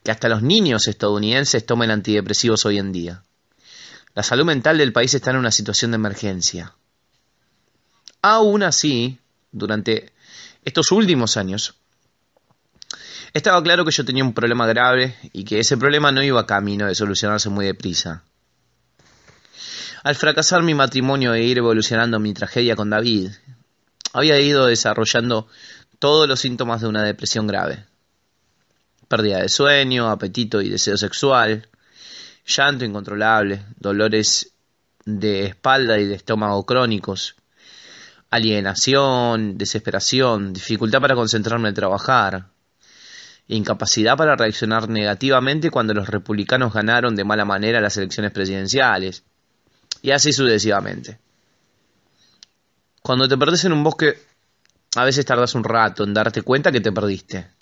que 0.03 0.11
hasta 0.11 0.31
los 0.31 0.43
niños 0.43 0.89
estadounidenses 0.89 1.67
tomen 1.67 1.91
antidepresivos 1.91 2.65
hoy 2.65 2.79
en 2.79 2.93
día. 2.93 3.25
La 4.15 4.23
salud 4.23 4.45
mental 4.45 4.79
del 4.79 4.93
país 4.93 5.15
está 5.15 5.31
en 5.31 5.37
una 5.37 5.51
situación 5.51 5.91
de 5.91 5.97
emergencia. 5.97 6.75
Aún 8.23 8.63
así, 8.63 9.19
durante 9.53 10.13
estos 10.65 10.91
últimos 10.91 11.37
años, 11.37 11.75
estaba 13.33 13.63
claro 13.63 13.85
que 13.85 13.91
yo 13.91 14.05
tenía 14.05 14.25
un 14.25 14.35
problema 14.35 14.67
grave 14.67 15.17
y 15.33 15.45
que 15.45 15.61
ese 15.61 15.77
problema 15.77 16.11
no 16.11 16.23
iba 16.23 16.47
camino 16.47 16.87
de 16.87 16.95
solucionarse 16.95 17.49
muy 17.49 17.67
deprisa. 17.67 18.23
Al 20.03 20.15
fracasar 20.15 20.63
mi 20.63 20.75
matrimonio 20.75 21.35
e 21.35 21.43
ir 21.43 21.59
evolucionando 21.59 22.19
mi 22.19 22.33
tragedia 22.33 22.77
con 22.77 22.91
David, 22.91 23.31
había 24.13 24.41
ido 24.41 24.67
desarrollando 24.67 25.49
todos 25.99 26.29
los 26.29 26.41
síntomas 26.41 26.81
de 26.81 26.89
una 26.89 27.03
depresión 27.03 27.47
grave. 27.47 27.85
Pérdida 29.09 29.39
de 29.39 29.49
sueño, 29.49 30.09
apetito 30.09 30.61
y 30.61 30.69
deseo 30.69 30.97
sexual, 30.97 31.69
llanto 32.49 32.85
incontrolable, 32.85 33.63
dolores 33.77 34.53
de 35.05 35.47
espalda 35.47 35.99
y 35.99 36.07
de 36.07 36.15
estómago 36.15 36.65
crónicos, 36.65 37.37
alienación, 38.31 39.57
desesperación, 39.57 40.53
dificultad 40.53 41.01
para 41.01 41.15
concentrarme 41.15 41.69
en 41.69 41.75
trabajar, 41.75 42.47
incapacidad 43.49 44.17
para 44.17 44.35
reaccionar 44.35 44.89
negativamente 44.89 45.71
cuando 45.71 45.95
los 45.95 46.09
republicanos 46.09 46.73
ganaron 46.73 47.15
de 47.15 47.25
mala 47.25 47.45
manera 47.45 47.81
las 47.81 47.97
elecciones 47.97 48.33
presidenciales, 48.33 49.25
y 50.03 50.11
así 50.11 50.33
sucesivamente. 50.33 51.19
Cuando 53.03 53.29
te 53.29 53.39
perdés 53.39 53.65
en 53.65 53.73
un 53.73 53.85
bosque, 53.85 54.19
a 54.97 55.05
veces 55.05 55.25
tardas 55.25 55.55
un 55.55 55.65
rato 55.65 56.05
en 56.05 56.15
darte 56.15 56.43
cuenta 56.43 56.73
que 56.73 56.81
te 56.81 56.93
perdiste. 56.93 57.58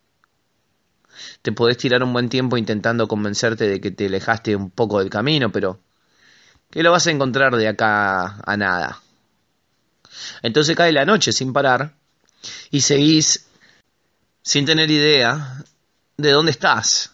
Te 1.43 1.53
podés 1.53 1.77
tirar 1.77 2.03
un 2.03 2.12
buen 2.12 2.29
tiempo 2.29 2.57
intentando 2.57 3.09
convencerte 3.09 3.69
de 3.69 3.81
que 3.81 3.91
te 3.91 4.07
alejaste 4.07 4.57
un 4.57 4.71
poco 4.71 4.99
del 4.99 5.11
camino, 5.11 5.51
pero 5.51 5.81
que 6.71 6.83
lo 6.83 6.91
vas 6.91 7.07
a 7.07 7.11
encontrar 7.11 7.57
de 7.57 7.69
acá 7.69 8.41
a 8.45 8.57
nada. 8.57 9.01
Entonces 10.43 10.77
cae 10.77 10.93
la 10.93 11.05
noche 11.05 11.33
sin 11.33 11.53
parar 11.53 11.95
y 12.71 12.81
seguís 12.81 13.47
sin 14.43 14.64
tener 14.64 14.91
idea 14.91 15.64
de 16.17 16.31
dónde 16.31 16.53
estás. 16.53 17.12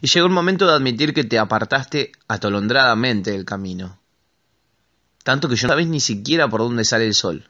Y 0.00 0.08
llegó 0.08 0.26
el 0.26 0.32
momento 0.32 0.66
de 0.66 0.74
admitir 0.74 1.12
que 1.12 1.24
te 1.24 1.38
apartaste 1.38 2.12
atolondradamente 2.28 3.32
del 3.32 3.44
camino. 3.44 3.98
Tanto 5.22 5.48
que 5.48 5.56
yo 5.56 5.66
no 5.66 5.72
sabes 5.72 5.86
ni 5.86 6.00
siquiera 6.00 6.48
por 6.48 6.60
dónde 6.60 6.84
sale 6.84 7.06
el 7.06 7.14
sol. 7.14 7.48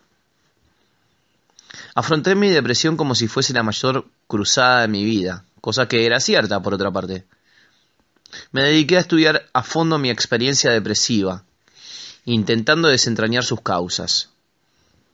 Afronté 1.97 2.35
mi 2.35 2.51
depresión 2.51 2.99
como 2.99 3.15
si 3.15 3.27
fuese 3.27 3.55
la 3.55 3.63
mayor 3.63 4.05
cruzada 4.27 4.83
de 4.83 4.89
mi 4.89 5.03
vida, 5.03 5.47
cosa 5.63 5.89
que 5.89 6.05
era 6.05 6.21
cierta 6.21 6.61
por 6.61 6.75
otra 6.75 6.91
parte. 6.91 7.25
Me 8.53 8.65
dediqué 8.65 8.99
a 8.99 9.01
estudiar 9.01 9.47
a 9.55 9.63
fondo 9.63 9.99
mi 9.99 10.11
experiencia 10.11 10.71
depresiva, 10.71 11.45
intentando 12.27 12.89
desentrañar 12.89 13.45
sus 13.45 13.63
causas. 13.63 14.29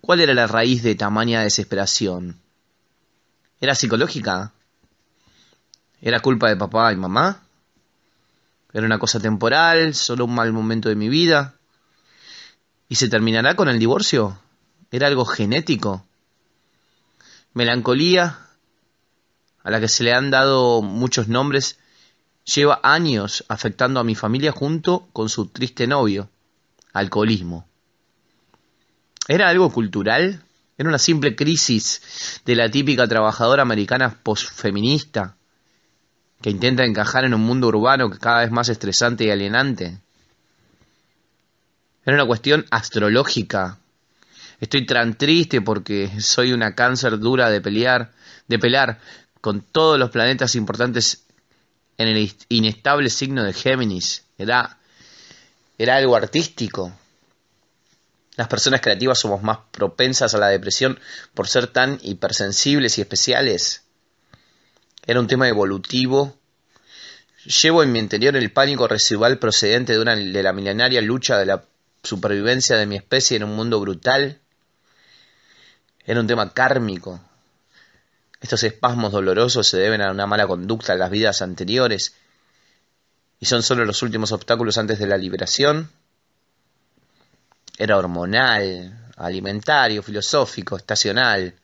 ¿Cuál 0.00 0.22
era 0.22 0.34
la 0.34 0.48
raíz 0.48 0.82
de 0.82 0.96
tamaña 0.96 1.42
desesperación? 1.42 2.40
¿Era 3.60 3.76
psicológica? 3.76 4.52
¿Era 6.00 6.18
culpa 6.18 6.48
de 6.48 6.56
papá 6.56 6.92
y 6.92 6.96
mamá? 6.96 7.44
¿Era 8.72 8.86
una 8.86 8.98
cosa 8.98 9.20
temporal, 9.20 9.94
solo 9.94 10.24
un 10.24 10.34
mal 10.34 10.52
momento 10.52 10.88
de 10.88 10.96
mi 10.96 11.08
vida? 11.08 11.54
¿Y 12.88 12.96
se 12.96 13.08
terminará 13.08 13.54
con 13.54 13.68
el 13.68 13.78
divorcio? 13.78 14.36
¿Era 14.90 15.06
algo 15.06 15.24
genético? 15.24 16.04
Melancolía, 17.54 18.38
a 19.62 19.70
la 19.70 19.80
que 19.80 19.88
se 19.88 20.04
le 20.04 20.12
han 20.12 20.30
dado 20.30 20.82
muchos 20.82 21.28
nombres, 21.28 21.78
lleva 22.44 22.80
años 22.82 23.44
afectando 23.48 24.00
a 24.00 24.04
mi 24.04 24.14
familia 24.14 24.52
junto 24.52 25.08
con 25.12 25.28
su 25.28 25.46
triste 25.46 25.86
novio, 25.86 26.30
alcoholismo. 26.92 27.66
¿Era 29.28 29.48
algo 29.48 29.70
cultural? 29.70 30.42
¿Era 30.76 30.88
una 30.88 30.98
simple 30.98 31.36
crisis 31.36 32.40
de 32.44 32.56
la 32.56 32.70
típica 32.70 33.06
trabajadora 33.06 33.62
americana 33.62 34.18
posfeminista 34.22 35.36
que 36.40 36.50
intenta 36.50 36.84
encajar 36.84 37.24
en 37.24 37.34
un 37.34 37.42
mundo 37.42 37.68
urbano 37.68 38.10
que 38.10 38.18
cada 38.18 38.40
vez 38.40 38.50
más 38.50 38.68
estresante 38.68 39.24
y 39.24 39.30
alienante? 39.30 40.00
Era 42.04 42.16
una 42.16 42.26
cuestión 42.26 42.66
astrológica. 42.70 43.78
Estoy 44.62 44.86
tan 44.86 45.18
triste 45.18 45.60
porque 45.60 46.08
soy 46.20 46.52
una 46.52 46.76
cáncer 46.76 47.18
dura 47.18 47.50
de 47.50 47.60
pelear, 47.60 48.12
de 48.46 48.60
pelar 48.60 49.00
con 49.40 49.60
todos 49.60 49.98
los 49.98 50.10
planetas 50.10 50.54
importantes 50.54 51.24
en 51.98 52.06
el 52.06 52.32
inestable 52.48 53.10
signo 53.10 53.42
de 53.42 53.54
Géminis. 53.54 54.22
Era, 54.38 54.78
era 55.78 55.96
algo 55.96 56.14
artístico. 56.14 56.92
Las 58.36 58.46
personas 58.46 58.80
creativas 58.80 59.18
somos 59.18 59.42
más 59.42 59.58
propensas 59.72 60.32
a 60.32 60.38
la 60.38 60.46
depresión 60.46 60.96
por 61.34 61.48
ser 61.48 61.66
tan 61.66 61.98
hipersensibles 62.00 62.98
y 62.98 63.00
especiales. 63.00 63.82
Era 65.04 65.18
un 65.18 65.26
tema 65.26 65.48
evolutivo. 65.48 66.38
Llevo 67.46 67.82
en 67.82 67.90
mi 67.90 67.98
interior 67.98 68.36
el 68.36 68.52
pánico 68.52 68.86
residual 68.86 69.40
procedente 69.40 69.94
de, 69.94 69.98
una, 69.98 70.14
de 70.14 70.42
la 70.44 70.52
milenaria 70.52 71.02
lucha 71.02 71.36
de 71.36 71.46
la 71.46 71.64
supervivencia 72.04 72.76
de 72.76 72.86
mi 72.86 72.94
especie 72.94 73.36
en 73.36 73.42
un 73.42 73.56
mundo 73.56 73.80
brutal. 73.80 74.38
Era 76.04 76.20
un 76.20 76.26
tema 76.26 76.52
kármico. 76.52 77.20
Estos 78.40 78.64
espasmos 78.64 79.12
dolorosos 79.12 79.68
se 79.68 79.78
deben 79.78 80.02
a 80.02 80.10
una 80.10 80.26
mala 80.26 80.46
conducta 80.46 80.92
en 80.94 80.98
las 80.98 81.10
vidas 81.10 81.42
anteriores 81.42 82.14
y 83.38 83.46
son 83.46 83.62
solo 83.62 83.84
los 83.84 84.02
últimos 84.02 84.32
obstáculos 84.32 84.78
antes 84.78 84.98
de 84.98 85.06
la 85.06 85.16
liberación. 85.16 85.90
Era 87.78 87.96
hormonal, 87.96 89.10
alimentario, 89.16 90.02
filosófico, 90.02 90.76
estacional, 90.76 91.54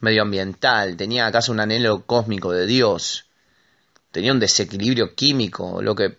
medioambiental, 0.00 0.96
tenía 0.96 1.26
acaso 1.26 1.52
un 1.52 1.60
anhelo 1.60 2.02
cósmico 2.04 2.52
de 2.52 2.66
Dios, 2.66 3.26
tenía 4.10 4.32
un 4.32 4.40
desequilibrio 4.40 5.14
químico, 5.14 5.82
lo 5.82 5.94
que 5.94 6.18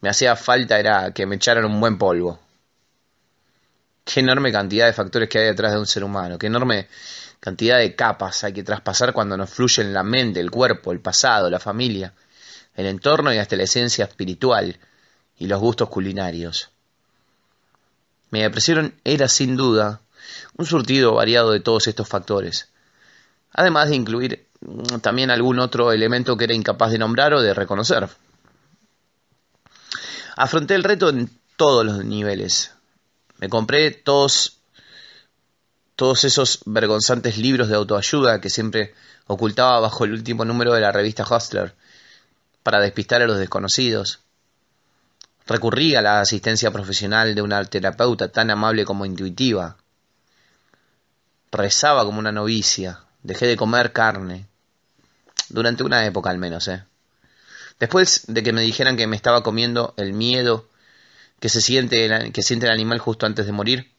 me 0.00 0.08
hacía 0.08 0.36
falta 0.36 0.78
era 0.78 1.12
que 1.12 1.26
me 1.26 1.36
echaran 1.36 1.64
un 1.64 1.80
buen 1.80 1.98
polvo. 1.98 2.38
Qué 4.04 4.20
enorme 4.20 4.50
cantidad 4.50 4.86
de 4.86 4.92
factores 4.92 5.28
que 5.28 5.38
hay 5.38 5.46
detrás 5.46 5.72
de 5.72 5.78
un 5.78 5.86
ser 5.86 6.04
humano, 6.04 6.38
qué 6.38 6.46
enorme 6.46 6.88
cantidad 7.38 7.78
de 7.78 7.94
capas 7.94 8.44
hay 8.44 8.52
que 8.52 8.62
traspasar 8.62 9.12
cuando 9.12 9.36
nos 9.36 9.50
fluyen 9.50 9.92
la 9.92 10.02
mente, 10.02 10.40
el 10.40 10.50
cuerpo, 10.50 10.92
el 10.92 11.00
pasado, 11.00 11.48
la 11.48 11.58
familia, 11.58 12.12
el 12.74 12.86
entorno 12.86 13.32
y 13.32 13.38
hasta 13.38 13.56
la 13.56 13.64
esencia 13.64 14.04
espiritual 14.04 14.78
y 15.38 15.46
los 15.46 15.60
gustos 15.60 15.88
culinarios. 15.88 16.70
Mi 18.30 18.42
depresión 18.42 18.94
era 19.04 19.28
sin 19.28 19.56
duda 19.56 20.00
un 20.56 20.66
surtido 20.66 21.14
variado 21.14 21.50
de 21.50 21.60
todos 21.60 21.88
estos 21.88 22.08
factores, 22.08 22.68
además 23.52 23.88
de 23.88 23.96
incluir 23.96 24.46
mm, 24.60 24.98
también 24.98 25.30
algún 25.30 25.58
otro 25.58 25.92
elemento 25.92 26.36
que 26.36 26.44
era 26.44 26.54
incapaz 26.54 26.92
de 26.92 26.98
nombrar 26.98 27.34
o 27.34 27.42
de 27.42 27.54
reconocer. 27.54 28.08
Afronté 30.36 30.74
el 30.74 30.84
reto 30.84 31.08
en 31.08 31.30
todos 31.56 31.84
los 31.84 32.04
niveles. 32.04 32.72
Me 33.40 33.48
compré 33.48 33.90
todos 33.90 34.58
todos 35.96 36.24
esos 36.24 36.60
vergonzantes 36.64 37.36
libros 37.36 37.68
de 37.68 37.76
autoayuda 37.76 38.40
que 38.40 38.48
siempre 38.48 38.94
ocultaba 39.26 39.80
bajo 39.80 40.04
el 40.04 40.12
último 40.12 40.46
número 40.46 40.72
de 40.72 40.80
la 40.80 40.92
revista 40.92 41.24
Hustler 41.24 41.74
para 42.62 42.80
despistar 42.80 43.20
a 43.20 43.26
los 43.26 43.38
desconocidos. 43.38 44.20
Recurrí 45.46 45.94
a 45.96 46.02
la 46.02 46.20
asistencia 46.20 46.70
profesional 46.70 47.34
de 47.34 47.42
una 47.42 47.62
terapeuta 47.64 48.28
tan 48.28 48.50
amable 48.50 48.86
como 48.86 49.04
intuitiva. 49.04 49.76
Rezaba 51.52 52.04
como 52.06 52.18
una 52.18 52.32
novicia. 52.32 53.00
Dejé 53.22 53.46
de 53.46 53.56
comer 53.56 53.92
carne. 53.92 54.46
Durante 55.50 55.82
una 55.82 56.06
época 56.06 56.30
al 56.30 56.38
menos, 56.38 56.68
¿eh? 56.68 56.84
Después 57.78 58.24
de 58.26 58.42
que 58.42 58.52
me 58.52 58.62
dijeran 58.62 58.96
que 58.96 59.06
me 59.06 59.16
estaba 59.16 59.42
comiendo 59.42 59.92
el 59.98 60.12
miedo 60.12 60.69
que 61.40 61.48
se 61.48 61.60
siente, 61.60 62.30
que 62.32 62.42
siente 62.42 62.66
el 62.66 62.72
animal 62.72 62.98
justo 62.98 63.26
antes 63.26 63.46
de 63.46 63.52
morir, 63.52 63.92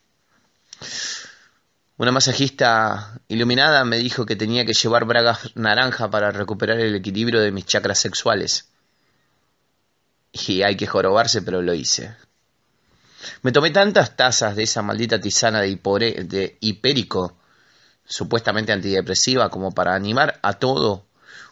una 1.98 2.12
masajista 2.12 3.20
iluminada 3.28 3.86
me 3.86 3.98
dijo 3.98 4.26
que 4.26 4.36
tenía 4.36 4.66
que 4.66 4.74
llevar 4.74 5.06
bragas 5.06 5.56
naranja 5.56 6.10
para 6.10 6.32
recuperar 6.32 6.80
el 6.80 6.96
equilibrio 6.96 7.42
de 7.42 7.52
mis 7.52 7.66
chakras 7.66 8.00
sexuales. 8.00 8.70
Y 10.32 10.64
hay 10.64 10.76
que 10.78 10.88
jorobarse, 10.88 11.44
pero 11.44 11.62
lo 11.62 11.76
hice. 11.76 12.16
Me 13.44 13.52
tomé 13.52 13.70
tantas 13.70 14.16
tazas 14.16 14.56
de 14.56 14.64
esa 14.64 14.82
maldita 14.82 15.22
tisana 15.22 15.62
de, 15.62 15.76
de 16.26 16.58
hipérico, 16.60 17.38
supuestamente 18.04 18.72
antidepresiva, 18.72 19.50
como 19.50 19.72
para 19.72 19.94
animar 19.94 20.40
a 20.42 20.54
todo 20.54 21.06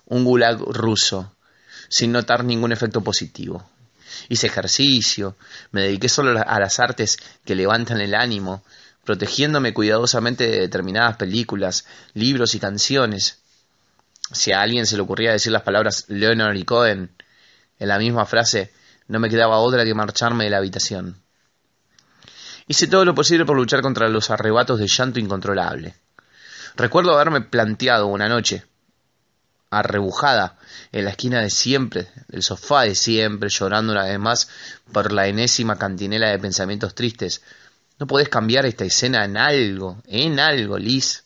un 0.05 0.23
gulag 0.23 0.59
ruso, 0.59 1.35
sin 1.89 2.11
notar 2.11 2.43
ningún 2.43 2.71
efecto 2.71 3.01
positivo. 3.01 3.69
Hice 4.27 4.47
ejercicio, 4.47 5.35
me 5.71 5.81
dediqué 5.81 6.09
solo 6.09 6.41
a 6.45 6.59
las 6.59 6.79
artes 6.79 7.17
que 7.45 7.55
levantan 7.55 8.01
el 8.01 8.15
ánimo, 8.15 8.63
protegiéndome 9.03 9.73
cuidadosamente 9.73 10.47
de 10.47 10.59
determinadas 10.59 11.17
películas, 11.17 11.85
libros 12.13 12.55
y 12.55 12.59
canciones. 12.59 13.39
Si 14.31 14.51
a 14.51 14.61
alguien 14.61 14.85
se 14.85 14.95
le 14.95 15.01
ocurría 15.01 15.31
decir 15.31 15.51
las 15.51 15.63
palabras 15.63 16.05
Leonard 16.09 16.55
y 16.55 16.63
Cohen 16.63 17.09
en 17.79 17.87
la 17.87 17.97
misma 17.97 18.25
frase, 18.25 18.71
no 19.07 19.19
me 19.19 19.29
quedaba 19.29 19.57
otra 19.57 19.83
que 19.83 19.93
marcharme 19.93 20.43
de 20.43 20.49
la 20.51 20.57
habitación. 20.57 21.15
Hice 22.67 22.85
todo 22.85 23.03
lo 23.03 23.15
posible 23.15 23.45
por 23.45 23.57
luchar 23.57 23.81
contra 23.81 24.07
los 24.09 24.29
arrebatos 24.29 24.79
de 24.79 24.87
llanto 24.87 25.19
incontrolable. 25.19 25.95
Recuerdo 26.75 27.13
haberme 27.13 27.41
planteado 27.41 28.05
una 28.05 28.29
noche, 28.29 28.63
arrebujada, 29.69 30.57
en 30.91 31.05
la 31.05 31.11
esquina 31.11 31.41
de 31.41 31.49
siempre, 31.49 32.07
del 32.27 32.43
sofá 32.43 32.83
de 32.83 32.95
siempre, 32.95 33.49
llorando 33.49 33.93
una 33.93 34.05
vez 34.05 34.19
más 34.19 34.49
por 34.91 35.11
la 35.11 35.27
enésima 35.27 35.77
cantinela 35.77 36.29
de 36.29 36.39
pensamientos 36.39 36.95
tristes, 36.95 37.41
¿No 37.99 38.07
podés 38.07 38.29
cambiar 38.29 38.65
esta 38.65 38.85
escena 38.85 39.25
en 39.25 39.35
algo? 39.35 40.01
En 40.07 40.39
algo, 40.39 40.77
Liz. 40.77 41.25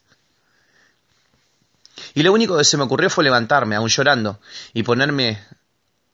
Y 2.15 2.23
lo 2.23 2.33
único 2.33 2.57
que 2.57 2.63
se 2.63 2.77
me 2.77 2.83
ocurrió 2.83 3.11
fue 3.11 3.23
levantarme, 3.23 3.75
aún 3.75 3.89
llorando, 3.89 4.39
y 4.73 4.81
ponerme 4.81 5.39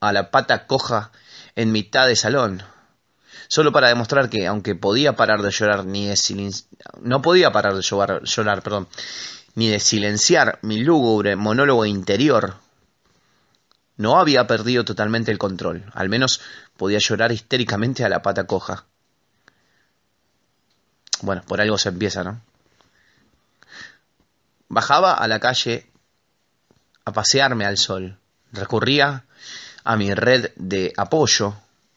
a 0.00 0.12
la 0.12 0.30
pata 0.30 0.66
coja 0.66 1.12
en 1.56 1.72
mitad 1.72 2.06
de 2.06 2.16
salón, 2.16 2.62
solo 3.48 3.72
para 3.72 3.88
demostrar 3.88 4.28
que, 4.28 4.46
aunque 4.46 4.74
podía 4.74 5.16
parar 5.16 5.40
de 5.40 5.50
llorar, 5.50 5.86
ni 5.86 6.06
de 6.06 6.52
no 7.00 7.22
podía 7.22 7.52
parar 7.52 7.74
de 7.74 7.82
llorar, 7.82 8.22
llorar 8.24 8.62
perdón, 8.62 8.86
ni 9.54 9.68
de 9.68 9.80
silenciar 9.80 10.58
mi 10.62 10.78
lúgubre 10.78 11.36
monólogo 11.36 11.84
interior, 11.86 12.56
no 13.96 14.18
había 14.18 14.46
perdido 14.46 14.84
totalmente 14.84 15.30
el 15.30 15.38
control, 15.38 15.84
al 15.92 16.08
menos 16.08 16.40
podía 16.76 16.98
llorar 16.98 17.32
histéricamente 17.32 18.04
a 18.04 18.08
la 18.08 18.22
pata 18.22 18.46
coja. 18.46 18.84
Bueno, 21.22 21.42
por 21.46 21.60
algo 21.60 21.76
se 21.76 21.90
empieza, 21.90 22.24
¿no? 22.24 22.40
Bajaba 24.68 25.14
a 25.14 25.28
la 25.28 25.40
calle 25.40 25.90
a 27.04 27.12
pasearme 27.12 27.66
al 27.66 27.76
sol. 27.76 28.16
Recurría 28.52 29.24
a 29.84 29.96
mi 29.96 30.14
red 30.14 30.50
de 30.56 30.92
apoyo, 30.96 31.54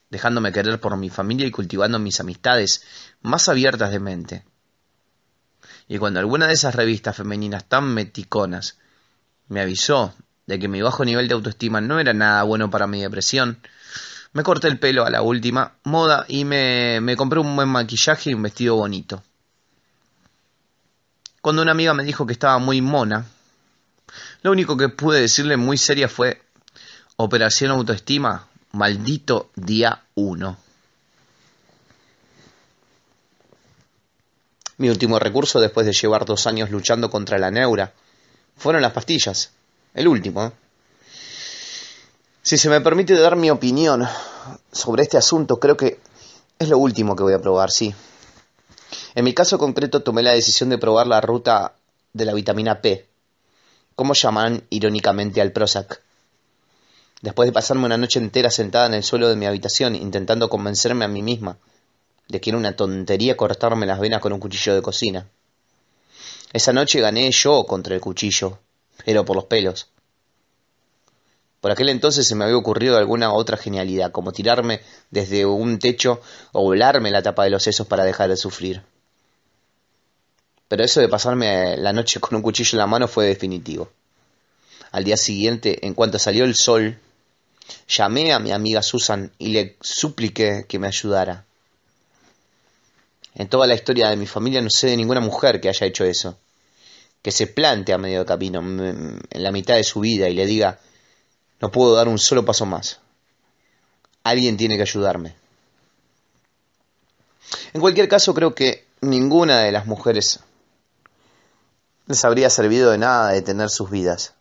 dejándome 0.09 0.51
querer 0.51 0.79
por 0.79 0.97
mi 0.97 1.09
familia 1.09 1.47
y 1.47 1.51
cultivando 1.51 1.99
mis 1.99 2.19
amistades 2.19 2.83
más 3.21 3.47
abiertas 3.47 3.91
de 3.91 3.99
mente. 3.99 4.43
Y 5.87 5.97
cuando 5.97 6.19
alguna 6.19 6.47
de 6.47 6.53
esas 6.53 6.75
revistas 6.75 7.15
femeninas 7.15 7.65
tan 7.65 7.93
meticonas 7.93 8.77
me 9.47 9.61
avisó 9.61 10.13
de 10.45 10.59
que 10.59 10.67
mi 10.67 10.81
bajo 10.81 11.05
nivel 11.05 11.27
de 11.27 11.33
autoestima 11.33 11.81
no 11.81 11.99
era 11.99 12.13
nada 12.13 12.43
bueno 12.43 12.69
para 12.69 12.87
mi 12.87 13.01
depresión, 13.01 13.59
me 14.33 14.43
corté 14.43 14.67
el 14.67 14.79
pelo 14.79 15.05
a 15.05 15.09
la 15.09 15.21
última 15.21 15.73
moda 15.83 16.25
y 16.27 16.43
me, 16.43 17.15
compré 17.15 17.39
un 17.39 17.55
buen 17.55 17.69
maquillaje 17.69 18.31
y 18.31 18.33
un 18.33 18.41
vestido 18.41 18.75
bonito. 18.75 19.23
Cuando 21.41 21.61
una 21.61 21.71
amiga 21.71 21.93
me 21.93 22.03
dijo 22.03 22.25
que 22.25 22.33
estaba 22.33 22.57
muy 22.57 22.81
mona, 22.81 23.25
lo 24.41 24.51
único 24.51 24.75
que 24.75 24.89
pude 24.89 25.21
decirle 25.21 25.57
muy 25.57 25.77
seria 25.77 26.07
fue 26.07 26.41
Operación 27.15 27.71
Autoestima, 27.71 28.47
maldito 28.71 29.51
día 29.55 30.03
uno. 30.15 30.57
Mi 34.83 34.89
último 34.89 35.17
recurso 35.17 35.61
después 35.61 35.85
de 35.85 35.93
llevar 35.93 36.25
dos 36.25 36.45
años 36.45 36.69
luchando 36.69 37.09
contra 37.09 37.37
la 37.37 37.49
neura 37.49 37.93
fueron 38.57 38.81
las 38.81 38.91
pastillas. 38.91 39.51
El 39.93 40.09
último. 40.09 40.43
¿eh? 40.43 40.51
Si 42.41 42.57
se 42.57 42.67
me 42.67 42.81
permite 42.81 43.13
dar 43.13 43.37
mi 43.37 43.49
opinión 43.49 44.05
sobre 44.73 45.03
este 45.03 45.15
asunto, 45.15 45.57
creo 45.57 45.77
que 45.77 46.01
es 46.59 46.67
lo 46.67 46.77
último 46.77 47.15
que 47.15 47.23
voy 47.23 47.31
a 47.31 47.39
probar, 47.39 47.71
sí. 47.71 47.95
En 49.15 49.23
mi 49.23 49.33
caso 49.33 49.57
concreto 49.57 50.03
tomé 50.03 50.21
la 50.21 50.33
decisión 50.33 50.67
de 50.67 50.77
probar 50.77 51.07
la 51.07 51.21
ruta 51.21 51.75
de 52.11 52.25
la 52.25 52.33
vitamina 52.33 52.81
P, 52.81 53.07
como 53.95 54.13
llaman 54.13 54.65
irónicamente 54.69 55.39
al 55.39 55.53
Prozac. 55.53 56.01
Después 57.21 57.47
de 57.47 57.53
pasarme 57.53 57.85
una 57.85 57.97
noche 57.97 58.19
entera 58.19 58.49
sentada 58.49 58.87
en 58.87 58.95
el 58.95 59.03
suelo 59.03 59.29
de 59.29 59.37
mi 59.37 59.45
habitación 59.45 59.95
intentando 59.95 60.49
convencerme 60.49 61.05
a 61.05 61.07
mí 61.07 61.21
misma 61.21 61.57
de 62.27 62.41
que 62.41 62.49
era 62.49 62.57
una 62.57 62.75
tontería 62.75 63.37
cortarme 63.37 63.85
las 63.85 63.99
venas 63.99 64.21
con 64.21 64.33
un 64.33 64.39
cuchillo 64.39 64.75
de 64.75 64.81
cocina. 64.81 65.27
Esa 66.51 66.73
noche 66.73 67.01
gané 67.01 67.31
yo 67.31 67.65
contra 67.65 67.95
el 67.95 68.01
cuchillo, 68.01 68.59
pero 69.05 69.25
por 69.25 69.35
los 69.35 69.45
pelos. 69.45 69.87
Por 71.61 71.71
aquel 71.71 71.89
entonces 71.89 72.27
se 72.27 72.35
me 72.35 72.43
había 72.43 72.57
ocurrido 72.57 72.97
alguna 72.97 73.31
otra 73.33 73.55
genialidad, 73.55 74.11
como 74.11 74.33
tirarme 74.33 74.81
desde 75.11 75.45
un 75.45 75.79
techo 75.79 76.21
o 76.51 76.61
volarme 76.61 77.09
la 77.09 77.23
tapa 77.23 77.45
de 77.45 77.51
los 77.51 77.63
sesos 77.63 77.87
para 77.87 78.03
dejar 78.03 78.29
de 78.29 78.37
sufrir. 78.37 78.83
Pero 80.67 80.83
eso 80.83 80.99
de 80.99 81.07
pasarme 81.07 81.77
la 81.77 81.93
noche 81.93 82.19
con 82.19 82.35
un 82.35 82.41
cuchillo 82.41 82.71
en 82.73 82.79
la 82.79 82.87
mano 82.87 83.07
fue 83.07 83.25
definitivo. 83.25 83.89
Al 84.91 85.05
día 85.05 85.17
siguiente, 85.17 85.85
en 85.85 85.93
cuanto 85.93 86.19
salió 86.19 86.43
el 86.43 86.55
sol, 86.55 86.99
llamé 87.87 88.33
a 88.33 88.39
mi 88.39 88.51
amiga 88.51 88.83
Susan 88.83 89.31
y 89.37 89.49
le 89.49 89.77
supliqué 89.81 90.65
que 90.67 90.79
me 90.79 90.87
ayudara. 90.87 91.45
En 93.35 93.47
toda 93.47 93.67
la 93.67 93.73
historia 93.73 94.09
de 94.09 94.15
mi 94.15 94.27
familia 94.27 94.61
no 94.61 94.69
sé 94.69 94.87
de 94.87 94.97
ninguna 94.97 95.19
mujer 95.19 95.59
que 95.59 95.69
haya 95.69 95.87
hecho 95.87 96.03
eso. 96.03 96.37
Que 97.21 97.31
se 97.31 97.47
plante 97.47 97.93
a 97.93 97.97
medio 97.97 98.25
camino, 98.25 98.59
en 98.59 99.21
la 99.31 99.51
mitad 99.51 99.75
de 99.75 99.83
su 99.83 100.01
vida, 100.01 100.29
y 100.29 100.35
le 100.35 100.45
diga, 100.45 100.79
no 101.61 101.71
puedo 101.71 101.95
dar 101.95 102.07
un 102.07 102.19
solo 102.19 102.45
paso 102.45 102.65
más. 102.65 102.99
Alguien 104.23 104.57
tiene 104.57 104.75
que 104.75 104.83
ayudarme. 104.83 105.35
En 107.73 107.81
cualquier 107.81 108.07
caso, 108.07 108.33
creo 108.33 108.53
que 108.53 108.85
ninguna 109.01 109.59
de 109.61 109.71
las 109.71 109.85
mujeres 109.85 110.39
les 112.07 112.25
habría 112.25 112.49
servido 112.49 112.91
de 112.91 112.97
nada 112.97 113.31
detener 113.31 113.69
sus 113.69 113.89
vidas. 113.89 114.33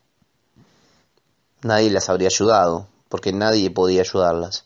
Nadie 1.63 1.91
las 1.91 2.09
habría 2.09 2.29
ayudado, 2.29 2.89
porque 3.09 3.33
nadie 3.33 3.71
podía 3.71 4.03
ayudarlas. 4.03 4.65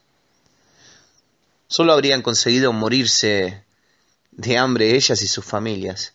Solo 1.68 1.92
habrían 1.92 2.22
conseguido 2.22 2.72
morirse 2.72 3.65
de 4.36 4.58
hambre 4.58 4.94
ellas 4.94 5.22
y 5.22 5.28
sus 5.28 5.44
familias. 5.44 6.12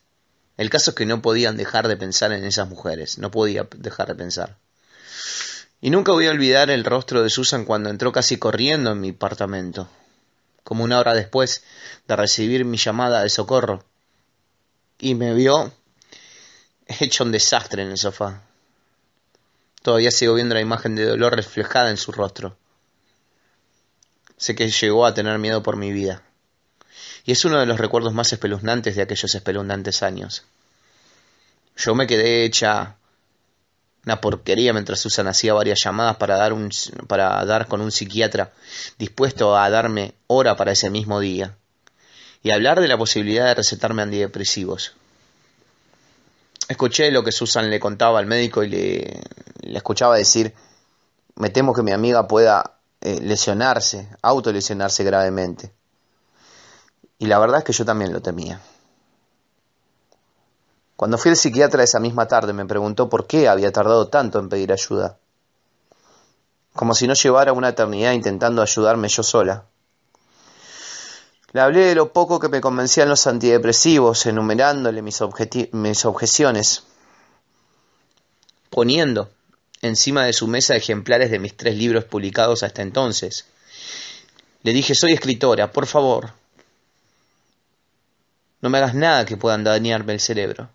El 0.58 0.70
caso 0.70 0.92
es 0.92 0.96
que 0.96 1.06
no 1.06 1.22
podían 1.22 1.58
dejar 1.58 1.88
de 1.88 1.98
pensar 1.98 2.32
en 2.32 2.46
esas 2.46 2.70
mujeres, 2.70 3.18
no 3.18 3.32
podía 3.32 3.68
dejar 3.78 4.08
de 4.08 4.16
pensar. 4.16 4.58
Y 5.82 5.90
nunca 5.90 6.12
voy 6.12 6.28
a 6.28 6.32
olvidar 6.32 6.70
el 6.70 6.86
rostro 6.86 7.24
de 7.24 7.32
Susan 7.32 7.66
cuando 7.66 7.90
entró 7.90 8.12
casi 8.12 8.38
corriendo 8.38 8.92
en 8.92 9.02
mi 9.02 9.10
apartamento, 9.10 9.90
como 10.64 10.84
una 10.84 11.00
hora 11.00 11.16
después 11.16 11.64
de 12.08 12.16
recibir 12.16 12.64
mi 12.64 12.78
llamada 12.78 13.24
de 13.24 13.30
socorro, 13.30 13.84
y 15.00 15.16
me 15.16 15.34
vio 15.34 15.74
hecho 17.00 17.24
un 17.24 17.32
desastre 17.32 17.82
en 17.82 17.90
el 17.90 17.98
sofá. 17.98 18.44
Todavía 19.82 20.12
sigo 20.12 20.36
viendo 20.36 20.54
la 20.54 20.62
imagen 20.62 20.96
de 20.96 21.06
dolor 21.06 21.36
reflejada 21.36 21.90
en 21.90 21.98
su 21.98 22.12
rostro. 22.12 22.56
Sé 24.38 24.54
que 24.54 24.70
llegó 24.70 25.08
a 25.08 25.14
tener 25.16 25.40
miedo 25.40 25.64
por 25.64 25.76
mi 25.76 25.92
vida. 25.92 26.22
Y 27.26 27.32
es 27.32 27.46
uno 27.46 27.60
de 27.60 27.66
los 27.66 27.80
recuerdos 27.80 28.14
más 28.14 28.32
espeluznantes 28.34 28.96
de 28.96 29.04
aquellos 29.04 29.34
espeluznantes 29.36 30.04
años. 30.04 30.44
Yo 31.78 31.96
me 31.96 32.08
quedé 32.08 32.46
hecha 32.46 32.96
una 34.06 34.20
porquería 34.20 34.74
mientras 34.74 35.00
Susan 35.00 35.28
hacía 35.28 35.54
varias 35.54 35.80
llamadas 35.84 36.18
para 36.18 36.36
dar, 36.36 36.54
un, 36.54 36.70
para 37.08 37.46
dar 37.46 37.68
con 37.68 37.82
un 37.82 37.92
psiquiatra 37.92 38.52
dispuesto 38.98 39.56
a 39.56 39.70
darme 39.70 40.16
hora 40.28 40.56
para 40.56 40.72
ese 40.72 40.90
mismo 40.90 41.20
día 41.20 41.56
y 42.44 42.52
hablar 42.52 42.80
de 42.82 42.88
la 42.88 42.98
posibilidad 42.98 43.46
de 43.46 43.56
recetarme 43.56 44.02
antidepresivos. 44.02 44.94
Escuché 46.68 47.12
lo 47.12 47.24
que 47.24 47.32
Susan 47.32 47.70
le 47.70 47.80
contaba 47.80 48.20
al 48.20 48.26
médico 48.26 48.64
y 48.64 48.70
le, 48.70 49.22
escuchaba 49.76 50.16
decir, 50.16 50.54
me 51.36 51.50
temo 51.50 51.74
que 51.74 51.84
mi 51.84 51.92
amiga 51.92 52.28
pueda 52.28 52.78
eh, 53.02 53.20
lesionarse, 53.22 54.08
autolesionarse 54.22 55.04
gravemente. 55.04 55.72
Y 57.22 57.28
la 57.28 57.38
verdad 57.38 57.60
es 57.60 57.64
que 57.64 57.74
yo 57.74 57.86
también 57.86 58.12
lo 58.12 58.20
temía. 58.20 58.60
Cuando 60.96 61.20
fui 61.20 61.30
al 61.30 61.38
psiquiatra 61.38 61.84
esa 61.84 62.00
misma 62.00 62.28
tarde 62.28 62.52
me 62.52 62.66
preguntó 62.66 63.10
por 63.10 63.28
qué 63.28 63.48
había 63.48 63.72
tardado 63.72 64.08
tanto 64.08 64.40
en 64.40 64.50
pedir 64.50 64.74
ayuda. 64.74 65.20
Como 66.74 66.96
si 66.96 67.06
no 67.06 67.14
llevara 67.14 67.54
una 67.54 67.70
eternidad 67.70 68.14
intentando 68.14 68.64
ayudarme 68.64 69.08
yo 69.08 69.22
sola. 69.22 69.66
Le 71.52 71.62
hablé 71.62 71.82
de 71.86 71.94
lo 71.94 72.12
poco 72.12 72.40
que 72.40 72.50
me 72.50 72.60
convencían 72.60 73.08
los 73.10 73.28
antidepresivos, 73.28 74.26
enumerándole 74.26 75.04
mis, 75.04 75.22
mis 75.74 76.06
objeciones, 76.06 76.86
poniendo 78.72 79.30
encima 79.84 80.26
de 80.26 80.34
su 80.34 80.48
mesa 80.48 80.76
ejemplares 80.76 81.30
de 81.30 81.38
mis 81.38 81.56
tres 81.56 81.76
libros 81.76 82.04
publicados 82.04 82.64
hasta 82.64 82.82
entonces. 82.82 83.46
Le 84.64 84.74
dije, 84.74 84.96
soy 84.96 85.14
escritora, 85.14 85.72
por 85.72 85.86
favor, 85.86 86.41
no 88.62 88.70
me 88.70 88.78
hagas 88.78 88.94
nada 88.94 89.26
que 89.26 89.38
pueda 89.38 89.58
dañarme 89.58 90.14
el 90.14 90.20
cerebro. 90.20 90.70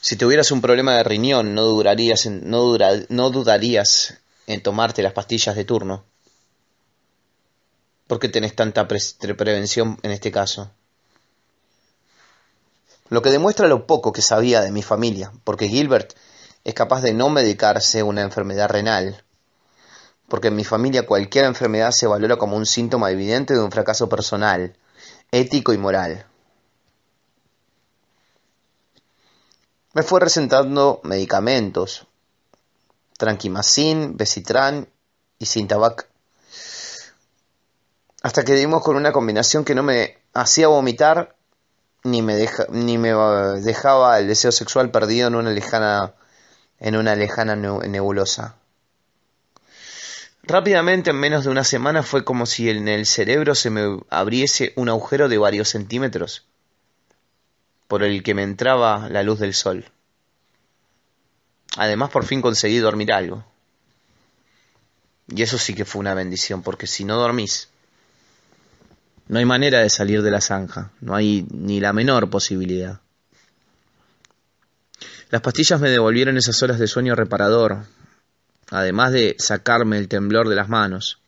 Si 0.00 0.16
tuvieras 0.16 0.50
un 0.52 0.60
problema 0.60 0.94
de 0.94 1.02
riñón, 1.02 1.54
no, 1.54 1.62
durarías 1.62 2.26
no 2.26 3.30
dudarías 3.30 4.18
en 4.46 4.62
tomarte 4.62 5.02
las 5.02 5.12
pastillas 5.12 5.56
de 5.56 5.64
turno. 5.64 6.04
¿Por 8.06 8.20
qué 8.20 8.28
tenés 8.28 8.54
tanta 8.54 8.86
prevención 8.86 9.98
en 10.02 10.12
este 10.12 10.30
caso? 10.30 10.70
Lo 13.08 13.22
que 13.22 13.30
demuestra 13.30 13.66
lo 13.68 13.86
poco 13.86 14.12
que 14.12 14.22
sabía 14.22 14.60
de 14.60 14.70
mi 14.70 14.82
familia, 14.82 15.32
porque 15.44 15.68
Gilbert 15.68 16.14
es 16.64 16.74
capaz 16.74 17.00
de 17.02 17.14
no 17.14 17.30
medicarse 17.30 18.02
una 18.02 18.22
enfermedad 18.22 18.68
renal, 18.68 19.22
porque 20.28 20.48
en 20.48 20.56
mi 20.56 20.64
familia 20.64 21.06
cualquier 21.06 21.44
enfermedad 21.44 21.92
se 21.92 22.06
valora 22.06 22.36
como 22.36 22.56
un 22.56 22.66
síntoma 22.66 23.10
evidente 23.10 23.54
de 23.54 23.62
un 23.62 23.70
fracaso 23.70 24.08
personal, 24.08 24.76
ético 25.30 25.72
y 25.72 25.78
moral. 25.78 26.26
Me 29.94 30.02
fue 30.02 30.20
recetando 30.20 31.00
medicamentos, 31.04 32.06
tranquimacin, 33.16 34.16
besitran 34.16 34.88
y 35.38 35.46
Sintabac 35.46 36.08
hasta 38.26 38.44
que 38.44 38.54
dimos 38.54 38.82
con 38.82 38.96
una 38.96 39.12
combinación 39.12 39.64
que 39.64 39.76
no 39.76 39.84
me 39.84 40.18
hacía 40.34 40.66
vomitar 40.66 41.36
ni 42.02 42.22
me, 42.22 42.48
ni 42.70 42.98
me 42.98 43.12
dejaba 43.12 44.18
el 44.18 44.26
deseo 44.26 44.50
sexual 44.50 44.90
perdido 44.90 45.28
en 45.28 45.36
una 45.36 45.50
lejana, 45.50 46.14
en 46.80 46.96
una 46.96 47.14
lejana 47.14 47.54
nebulosa. 47.54 48.56
Rápidamente, 50.46 51.10
en 51.10 51.16
menos 51.16 51.44
de 51.44 51.50
una 51.50 51.64
semana, 51.64 52.04
fue 52.04 52.24
como 52.24 52.46
si 52.46 52.70
en 52.70 52.86
el 52.86 53.04
cerebro 53.04 53.56
se 53.56 53.68
me 53.70 53.98
abriese 54.10 54.72
un 54.76 54.88
agujero 54.88 55.28
de 55.28 55.38
varios 55.38 55.70
centímetros 55.70 56.44
por 57.88 58.04
el 58.04 58.22
que 58.22 58.34
me 58.34 58.44
entraba 58.44 59.08
la 59.08 59.24
luz 59.24 59.40
del 59.40 59.54
sol. 59.54 59.86
Además, 61.76 62.10
por 62.10 62.24
fin 62.24 62.42
conseguí 62.42 62.78
dormir 62.78 63.12
algo. 63.12 63.44
Y 65.28 65.42
eso 65.42 65.58
sí 65.58 65.74
que 65.74 65.84
fue 65.84 66.00
una 66.00 66.14
bendición, 66.14 66.62
porque 66.62 66.86
si 66.86 67.04
no 67.04 67.16
dormís, 67.16 67.68
no 69.26 69.40
hay 69.40 69.44
manera 69.44 69.80
de 69.80 69.90
salir 69.90 70.22
de 70.22 70.30
la 70.30 70.40
zanja, 70.40 70.92
no 71.00 71.16
hay 71.16 71.46
ni 71.50 71.80
la 71.80 71.92
menor 71.92 72.30
posibilidad. 72.30 73.00
Las 75.30 75.42
pastillas 75.42 75.80
me 75.80 75.90
devolvieron 75.90 76.36
esas 76.36 76.62
horas 76.62 76.78
de 76.78 76.86
sueño 76.86 77.16
reparador, 77.16 77.84
además 78.70 79.12
de 79.12 79.36
sacarme 79.38 79.98
el 79.98 80.08
temblor 80.08 80.48
de 80.48 80.56
las 80.56 80.68
manos, 80.68 81.20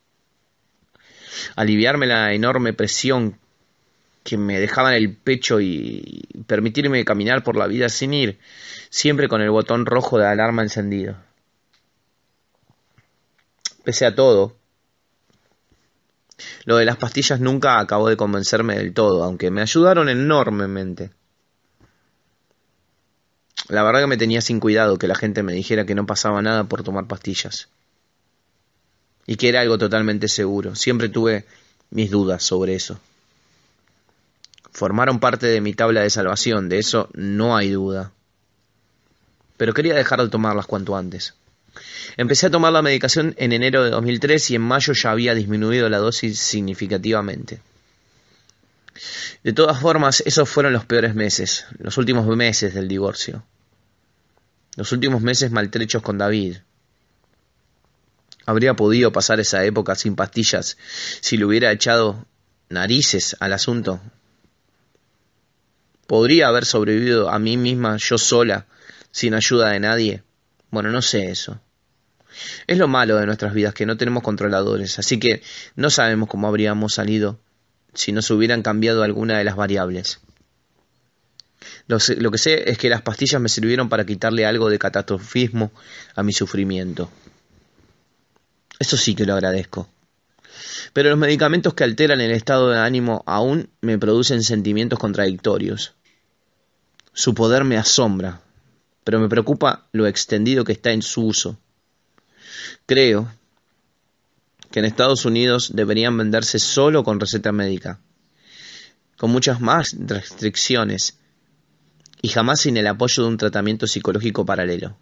aliviarme 1.55 2.07
la 2.07 2.33
enorme 2.33 2.73
presión 2.73 3.37
que 4.23 4.37
me 4.37 4.59
dejaba 4.59 4.95
en 4.95 5.03
el 5.03 5.15
pecho 5.15 5.59
y 5.61 6.21
permitirme 6.45 7.05
caminar 7.05 7.43
por 7.43 7.55
la 7.55 7.67
vida 7.67 7.89
sin 7.89 8.13
ir, 8.13 8.39
siempre 8.89 9.27
con 9.27 9.41
el 9.41 9.49
botón 9.49 9.85
rojo 9.85 10.17
de 10.17 10.27
alarma 10.27 10.61
encendido. 10.61 11.15
Pese 13.83 14.05
a 14.05 14.13
todo, 14.13 14.55
lo 16.65 16.77
de 16.77 16.85
las 16.85 16.97
pastillas 16.97 17.39
nunca 17.39 17.79
acabó 17.79 18.09
de 18.09 18.17
convencerme 18.17 18.75
del 18.75 18.93
todo, 18.93 19.23
aunque 19.23 19.51
me 19.51 19.61
ayudaron 19.61 20.09
enormemente. 20.09 21.11
La 23.67 23.83
verdad 23.83 24.01
que 24.01 24.07
me 24.07 24.17
tenía 24.17 24.41
sin 24.41 24.59
cuidado 24.59 24.97
que 24.97 25.07
la 25.07 25.15
gente 25.15 25.43
me 25.43 25.53
dijera 25.53 25.85
que 25.85 25.95
no 25.95 26.05
pasaba 26.05 26.41
nada 26.41 26.63
por 26.63 26.83
tomar 26.83 27.05
pastillas. 27.05 27.67
Y 29.27 29.35
que 29.35 29.49
era 29.49 29.61
algo 29.61 29.77
totalmente 29.77 30.27
seguro. 30.27 30.75
Siempre 30.75 31.09
tuve 31.09 31.45
mis 31.91 32.09
dudas 32.09 32.43
sobre 32.43 32.75
eso. 32.75 32.99
Formaron 34.71 35.19
parte 35.19 35.47
de 35.47 35.61
mi 35.61 35.73
tabla 35.73 36.01
de 36.01 36.09
salvación, 36.09 36.69
de 36.69 36.79
eso 36.79 37.09
no 37.13 37.55
hay 37.55 37.69
duda. 37.69 38.11
Pero 39.57 39.73
quería 39.73 39.93
dejar 39.93 40.21
de 40.21 40.29
tomarlas 40.29 40.65
cuanto 40.65 40.95
antes. 40.95 41.33
Empecé 42.17 42.47
a 42.47 42.51
tomar 42.51 42.73
la 42.73 42.81
medicación 42.81 43.35
en 43.37 43.51
enero 43.51 43.83
de 43.83 43.89
2003 43.89 44.51
y 44.51 44.55
en 44.55 44.61
mayo 44.61 44.93
ya 44.93 45.11
había 45.11 45.35
disminuido 45.35 45.89
la 45.89 45.97
dosis 45.97 46.39
significativamente. 46.39 47.59
De 49.43 49.53
todas 49.53 49.79
formas, 49.79 50.21
esos 50.25 50.49
fueron 50.49 50.73
los 50.73 50.85
peores 50.85 51.15
meses, 51.15 51.65
los 51.77 51.97
últimos 51.97 52.25
meses 52.27 52.73
del 52.73 52.87
divorcio 52.87 53.43
los 54.79 54.93
últimos 54.93 55.21
meses 55.21 55.51
maltrechos 55.51 56.01
con 56.01 56.17
David. 56.17 56.57
Habría 58.45 58.75
podido 58.75 59.11
pasar 59.11 59.41
esa 59.41 59.65
época 59.65 59.93
sin 59.95 60.15
pastillas 60.15 60.77
si 61.19 61.35
le 61.35 61.43
hubiera 61.43 61.69
echado 61.73 62.25
narices 62.69 63.35
al 63.41 63.51
asunto. 63.51 63.99
¿Podría 66.07 66.47
haber 66.47 66.63
sobrevivido 66.63 67.29
a 67.29 67.39
mí 67.39 67.57
misma 67.57 67.97
yo 67.97 68.17
sola, 68.17 68.67
sin 69.11 69.33
ayuda 69.33 69.71
de 69.71 69.81
nadie? 69.81 70.23
Bueno, 70.71 70.91
no 70.91 71.01
sé 71.01 71.29
eso. 71.29 71.59
Es 72.65 72.77
lo 72.77 72.87
malo 72.87 73.17
de 73.17 73.25
nuestras 73.25 73.53
vidas, 73.53 73.73
que 73.73 73.85
no 73.85 73.97
tenemos 73.97 74.23
controladores, 74.23 74.97
así 74.97 75.19
que 75.19 75.43
no 75.75 75.89
sabemos 75.89 76.29
cómo 76.29 76.47
habríamos 76.47 76.93
salido 76.93 77.39
si 77.93 78.11
nos 78.11 78.29
hubieran 78.31 78.61
cambiado 78.61 79.03
alguna 79.03 79.37
de 79.37 79.43
las 79.43 79.55
variables. 79.55 80.19
Lo, 81.87 82.31
que 82.31 82.37
sé 82.37 82.69
es 82.69 82.77
que 82.77 82.89
las 82.89 83.01
pastillas 83.01 83.41
me 83.41 83.49
sirvieron 83.49 83.89
para 83.89 84.05
quitarle 84.05 84.45
algo 84.45 84.69
de 84.69 84.77
catastrofismo 84.77 85.71
a 86.15 86.23
mi 86.23 86.33
sufrimiento. 86.33 87.09
Eso 88.77 88.95
sí 88.95 89.15
que 89.15 89.25
lo 89.25 89.33
agradezco. 89.33 89.89
Pero 90.93 91.09
los 91.09 91.17
medicamentos 91.17 91.73
que 91.73 91.83
alteran 91.83 92.21
el 92.21 92.31
estado 92.31 92.69
de 92.69 92.79
ánimo 92.79 93.23
aún 93.25 93.69
me 93.81 93.97
producen 93.97 94.43
sentimientos 94.43 94.99
contradictorios. 94.99 95.93
Su 97.13 97.33
poder 97.33 97.63
me 97.63 97.77
asombra, 97.77 98.39
pero 99.03 99.19
me 99.19 99.27
preocupa 99.27 99.87
lo 99.91 100.05
extendido 100.05 100.63
que 100.63 100.73
está 100.73 100.91
en 100.91 101.01
su 101.01 101.25
uso. 101.25 101.57
Creo 102.85 103.31
que 104.71 104.79
en 104.79 104.85
Estados 104.85 105.25
Unidos 105.25 105.71
deberían 105.73 106.17
venderse 106.17 106.59
solo 106.59 107.03
con 107.03 107.19
receta 107.19 107.51
médica, 107.51 107.99
con 109.17 109.31
muchas 109.31 109.61
más 109.61 109.95
restricciones 109.97 111.17
y 112.21 112.29
jamás 112.29 112.61
sin 112.61 112.77
el 112.77 112.87
apoyo 112.87 113.23
de 113.23 113.29
un 113.29 113.37
tratamiento 113.37 113.87
psicológico 113.87 114.45
paralelo. 114.45 114.97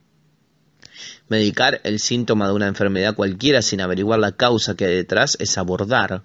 Medicar 1.30 1.82
el 1.84 1.99
síntoma 1.99 2.47
de 2.47 2.53
una 2.53 2.68
enfermedad 2.68 3.15
cualquiera 3.15 3.61
sin 3.61 3.82
averiguar 3.82 4.20
la 4.20 4.32
causa 4.32 4.76
que 4.76 4.86
hay 4.86 4.95
detrás 4.95 5.36
es 5.39 5.57
abordar 5.57 6.24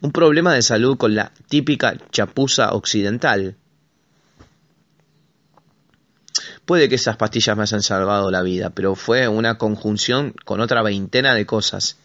un 0.00 0.12
problema 0.12 0.54
de 0.54 0.62
salud 0.62 0.96
con 0.96 1.14
la 1.14 1.32
típica 1.48 1.96
chapuza 2.12 2.72
occidental. 2.72 3.56
Puede 6.64 6.88
que 6.88 6.96
esas 6.96 7.16
pastillas 7.16 7.56
me 7.56 7.62
hayan 7.62 7.82
salvado 7.82 8.30
la 8.30 8.42
vida, 8.42 8.70
pero 8.70 8.94
fue 8.94 9.26
una 9.26 9.58
conjunción 9.58 10.34
con 10.44 10.60
otra 10.60 10.82
veintena 10.82 11.34
de 11.34 11.46
cosas 11.46 11.96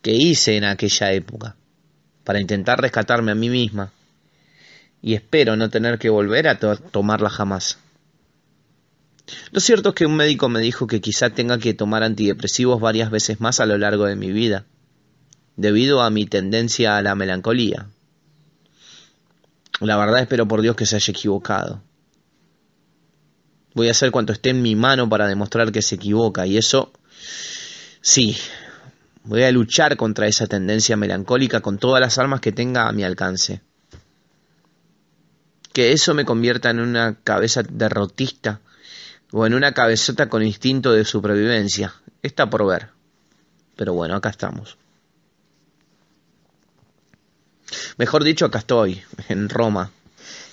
que 0.00 0.12
hice 0.12 0.56
en 0.56 0.64
aquella 0.64 1.12
época 1.12 1.56
para 2.24 2.40
intentar 2.40 2.80
rescatarme 2.80 3.32
a 3.32 3.36
mí 3.36 3.48
misma 3.50 3.92
y 5.02 5.14
espero 5.14 5.56
no 5.56 5.68
tener 5.68 5.98
que 5.98 6.10
volver 6.10 6.48
a 6.48 6.58
tomarla 6.58 7.28
jamás. 7.28 7.78
Lo 9.50 9.60
cierto 9.60 9.90
es 9.90 9.94
que 9.94 10.06
un 10.06 10.16
médico 10.16 10.48
me 10.48 10.60
dijo 10.60 10.86
que 10.86 11.00
quizá 11.00 11.30
tenga 11.30 11.58
que 11.58 11.74
tomar 11.74 12.02
antidepresivos 12.02 12.80
varias 12.80 13.10
veces 13.10 13.40
más 13.40 13.60
a 13.60 13.66
lo 13.66 13.78
largo 13.78 14.04
de 14.04 14.16
mi 14.16 14.30
vida, 14.32 14.64
debido 15.56 16.02
a 16.02 16.10
mi 16.10 16.26
tendencia 16.26 16.96
a 16.96 17.02
la 17.02 17.14
melancolía. 17.14 17.88
La 19.80 19.96
verdad 19.96 20.20
espero 20.20 20.46
por 20.46 20.62
Dios 20.62 20.76
que 20.76 20.86
se 20.86 20.96
haya 20.96 21.10
equivocado. 21.10 21.82
Voy 23.74 23.88
a 23.88 23.92
hacer 23.92 24.10
cuanto 24.10 24.32
esté 24.32 24.50
en 24.50 24.62
mi 24.62 24.76
mano 24.76 25.08
para 25.08 25.26
demostrar 25.26 25.72
que 25.72 25.82
se 25.82 25.94
equivoca 25.96 26.46
y 26.46 26.58
eso 26.58 26.92
sí, 28.00 28.36
voy 29.24 29.42
a 29.44 29.52
luchar 29.52 29.96
contra 29.96 30.26
esa 30.26 30.46
tendencia 30.46 30.96
melancólica 30.96 31.60
con 31.60 31.78
todas 31.78 32.00
las 32.00 32.18
armas 32.18 32.40
que 32.40 32.52
tenga 32.52 32.88
a 32.88 32.92
mi 32.92 33.04
alcance 33.04 33.62
que 35.72 35.92
eso 35.92 36.14
me 36.14 36.24
convierta 36.24 36.70
en 36.70 36.80
una 36.80 37.16
cabeza 37.22 37.62
derrotista 37.62 38.60
o 39.32 39.46
en 39.46 39.54
una 39.54 39.72
cabezota 39.72 40.28
con 40.28 40.42
instinto 40.42 40.92
de 40.92 41.04
supervivencia. 41.04 41.94
Está 42.22 42.50
por 42.50 42.66
ver. 42.66 42.90
Pero 43.76 43.94
bueno, 43.94 44.16
acá 44.16 44.28
estamos. 44.28 44.76
Mejor 47.96 48.22
dicho, 48.22 48.44
acá 48.44 48.58
estoy, 48.58 49.02
en 49.28 49.48
Roma, 49.48 49.90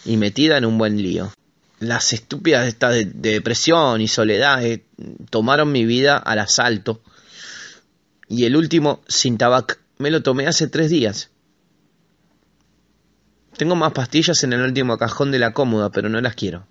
y 0.05 0.15
metida 0.15 0.57
en 0.57 0.65
un 0.65 0.77
buen 0.77 1.01
lío. 1.01 1.33
Las 1.79 2.13
estúpidas 2.13 2.67
estas 2.67 2.93
de, 2.93 3.05
depresión 3.05 3.99
y 3.99 4.07
soledad 4.07 4.63
eh, 4.63 4.85
tomaron 5.29 5.71
mi 5.71 5.85
vida 5.85 6.17
al 6.17 6.39
asalto. 6.39 7.01
Y 8.29 8.45
el 8.45 8.55
último, 8.55 9.01
sin 9.07 9.37
tabac, 9.37 9.79
me 9.97 10.11
lo 10.11 10.21
tomé 10.21 10.47
hace 10.47 10.67
tres 10.67 10.91
días. 10.91 11.31
Tengo 13.57 13.75
más 13.75 13.91
pastillas 13.91 14.43
en 14.43 14.53
el 14.53 14.61
último 14.61 14.97
cajón 14.97 15.31
de 15.31 15.39
la 15.39 15.51
cómoda, 15.51 15.91
pero 15.91 16.07
no 16.07 16.21
las 16.21 16.35
quiero. 16.35 16.67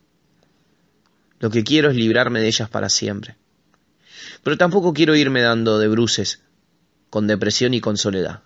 Lo 1.40 1.50
que 1.50 1.64
quiero 1.64 1.90
es 1.90 1.96
librarme 1.96 2.40
de 2.40 2.46
ellas 2.46 2.70
para 2.70 2.88
siempre. 2.88 3.36
Pero 4.42 4.56
tampoco 4.56 4.94
quiero 4.94 5.16
irme 5.16 5.42
dando 5.42 5.78
de 5.78 5.88
bruces, 5.88 6.40
con 7.10 7.26
depresión 7.26 7.74
y 7.74 7.80
con 7.80 7.96
soledad. 7.96 8.42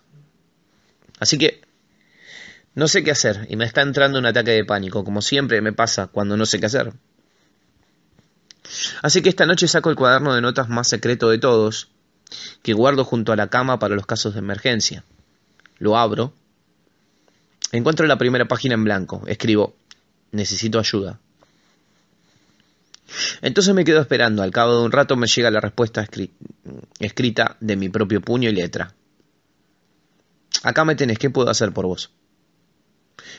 Así 1.19 1.37
que 1.37 1.61
no 2.73 2.87
sé 2.87 3.03
qué 3.03 3.11
hacer 3.11 3.45
y 3.49 3.55
me 3.55 3.65
está 3.65 3.81
entrando 3.81 4.17
un 4.17 4.25
ataque 4.25 4.51
de 4.51 4.65
pánico, 4.65 5.03
como 5.03 5.21
siempre 5.21 5.61
me 5.61 5.71
pasa 5.71 6.07
cuando 6.07 6.35
no 6.35 6.45
sé 6.47 6.59
qué 6.59 6.65
hacer. 6.65 6.93
Así 9.03 9.21
que 9.21 9.29
esta 9.29 9.45
noche 9.45 9.67
saco 9.67 9.91
el 9.91 9.95
cuaderno 9.95 10.33
de 10.33 10.41
notas 10.41 10.69
más 10.69 10.87
secreto 10.87 11.29
de 11.29 11.37
todos, 11.37 11.89
que 12.61 12.73
guardo 12.73 13.05
junto 13.05 13.31
a 13.31 13.35
la 13.35 13.47
cama 13.47 13.79
para 13.79 13.95
los 13.95 14.05
casos 14.05 14.33
de 14.33 14.39
emergencia. 14.39 15.03
Lo 15.77 15.97
abro 15.97 16.33
Encuentro 17.73 18.05
la 18.05 18.19
primera 18.19 18.47
página 18.47 18.75
en 18.75 18.83
blanco. 18.83 19.23
Escribo, 19.25 19.75
necesito 20.31 20.77
ayuda. 20.77 21.19
Entonces 23.41 23.73
me 23.73 23.83
quedo 23.83 23.99
esperando. 23.99 24.43
Al 24.43 24.51
cabo 24.51 24.77
de 24.77 24.85
un 24.85 24.91
rato 24.91 25.15
me 25.15 25.25
llega 25.25 25.49
la 25.49 25.59
respuesta 25.59 26.07
escrita 26.99 27.57
de 27.59 27.75
mi 27.75 27.89
propio 27.89 28.21
puño 28.21 28.47
y 28.47 28.53
letra. 28.53 28.93
Acá 30.61 30.85
me 30.85 30.95
tenés, 30.95 31.17
¿qué 31.17 31.31
puedo 31.31 31.49
hacer 31.49 31.73
por 31.73 31.87
vos? 31.87 32.11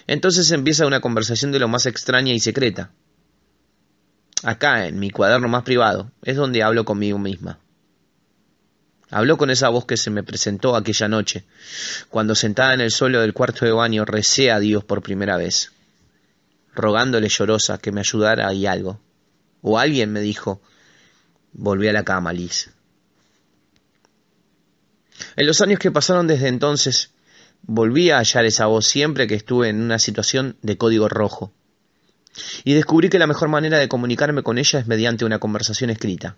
Entonces 0.08 0.50
empieza 0.50 0.84
una 0.84 1.00
conversación 1.00 1.52
de 1.52 1.60
lo 1.60 1.68
más 1.68 1.86
extraña 1.86 2.32
y 2.32 2.40
secreta. 2.40 2.90
Acá, 4.42 4.88
en 4.88 4.98
mi 4.98 5.10
cuaderno 5.10 5.46
más 5.46 5.62
privado, 5.62 6.10
es 6.24 6.36
donde 6.36 6.64
hablo 6.64 6.84
conmigo 6.84 7.20
misma. 7.20 7.60
Habló 9.14 9.36
con 9.36 9.48
esa 9.48 9.68
voz 9.68 9.84
que 9.84 9.96
se 9.96 10.10
me 10.10 10.24
presentó 10.24 10.74
aquella 10.74 11.06
noche, 11.06 11.44
cuando 12.10 12.34
sentada 12.34 12.74
en 12.74 12.80
el 12.80 12.90
suelo 12.90 13.20
del 13.20 13.32
cuarto 13.32 13.64
de 13.64 13.70
baño 13.70 14.04
recé 14.04 14.50
a 14.50 14.58
Dios 14.58 14.82
por 14.82 15.02
primera 15.02 15.36
vez, 15.36 15.70
rogándole 16.74 17.28
llorosa 17.28 17.78
que 17.78 17.92
me 17.92 18.00
ayudara 18.00 18.52
y 18.52 18.66
algo. 18.66 18.98
O 19.62 19.78
alguien 19.78 20.10
me 20.10 20.20
dijo, 20.20 20.60
volví 21.52 21.86
a 21.86 21.92
la 21.92 22.02
cama, 22.02 22.32
Liz. 22.32 22.70
En 25.36 25.46
los 25.46 25.60
años 25.60 25.78
que 25.78 25.92
pasaron 25.92 26.26
desde 26.26 26.48
entonces, 26.48 27.12
volví 27.62 28.10
a 28.10 28.18
hallar 28.18 28.46
esa 28.46 28.66
voz 28.66 28.84
siempre 28.84 29.28
que 29.28 29.36
estuve 29.36 29.68
en 29.68 29.80
una 29.80 30.00
situación 30.00 30.56
de 30.60 30.76
código 30.76 31.08
rojo. 31.08 31.52
Y 32.64 32.74
descubrí 32.74 33.10
que 33.10 33.20
la 33.20 33.28
mejor 33.28 33.46
manera 33.46 33.78
de 33.78 33.86
comunicarme 33.86 34.42
con 34.42 34.58
ella 34.58 34.80
es 34.80 34.88
mediante 34.88 35.24
una 35.24 35.38
conversación 35.38 35.90
escrita. 35.90 36.36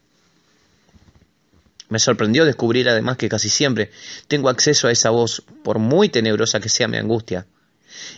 Me 1.89 1.99
sorprendió 1.99 2.45
descubrir 2.45 2.89
además 2.89 3.17
que 3.17 3.29
casi 3.29 3.49
siempre 3.49 3.91
tengo 4.29 4.49
acceso 4.49 4.89
a 4.89 4.93
esa 4.93 5.11
voz, 5.11 5.43
por 5.63 5.79
muy 5.79 6.09
tenebrosa 6.09 6.61
que 6.61 6.69
sea 6.69 6.89
mi 6.89 6.97
angustia. 6.97 7.47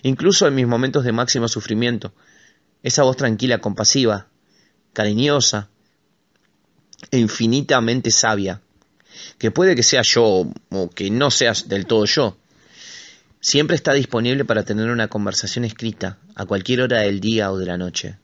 Incluso 0.02 0.46
en 0.46 0.54
mis 0.54 0.66
momentos 0.66 1.04
de 1.04 1.12
máximo 1.12 1.48
sufrimiento, 1.48 2.14
esa 2.82 3.02
voz 3.02 3.16
tranquila, 3.16 3.58
compasiva, 3.58 4.28
cariñosa 4.92 5.68
e 7.10 7.18
infinitamente 7.18 8.10
sabia, 8.10 8.62
que 9.38 9.50
puede 9.50 9.74
que 9.74 9.82
sea 9.82 10.02
yo 10.02 10.50
o 10.70 10.90
que 10.90 11.10
no 11.10 11.30
seas 11.30 11.68
del 11.68 11.86
todo 11.86 12.04
yo, 12.06 12.38
siempre 13.40 13.76
está 13.76 13.92
disponible 13.92 14.44
para 14.44 14.64
tener 14.64 14.90
una 14.90 15.08
conversación 15.08 15.64
escrita 15.64 16.18
a 16.34 16.46
cualquier 16.46 16.82
hora 16.82 17.00
del 17.00 17.20
día 17.20 17.52
o 17.52 17.58
de 17.58 17.66
la 17.66 17.78
noche. 17.78 18.18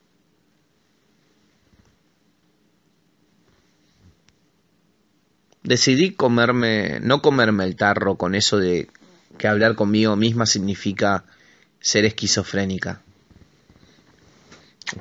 Decidí 5.65 6.12
comerme, 6.12 7.01
no 7.01 7.23
comerme 7.23 7.65
el 7.65 7.75
tarro 7.75 8.17
con 8.17 8.35
eso 8.35 8.59
de 8.59 8.89
que 9.39 9.49
hablar 9.49 9.75
conmigo 9.75 10.15
misma 10.15 10.47
significa 10.47 11.25
ser 11.81 12.05
esquizofrénica. 12.05 13.03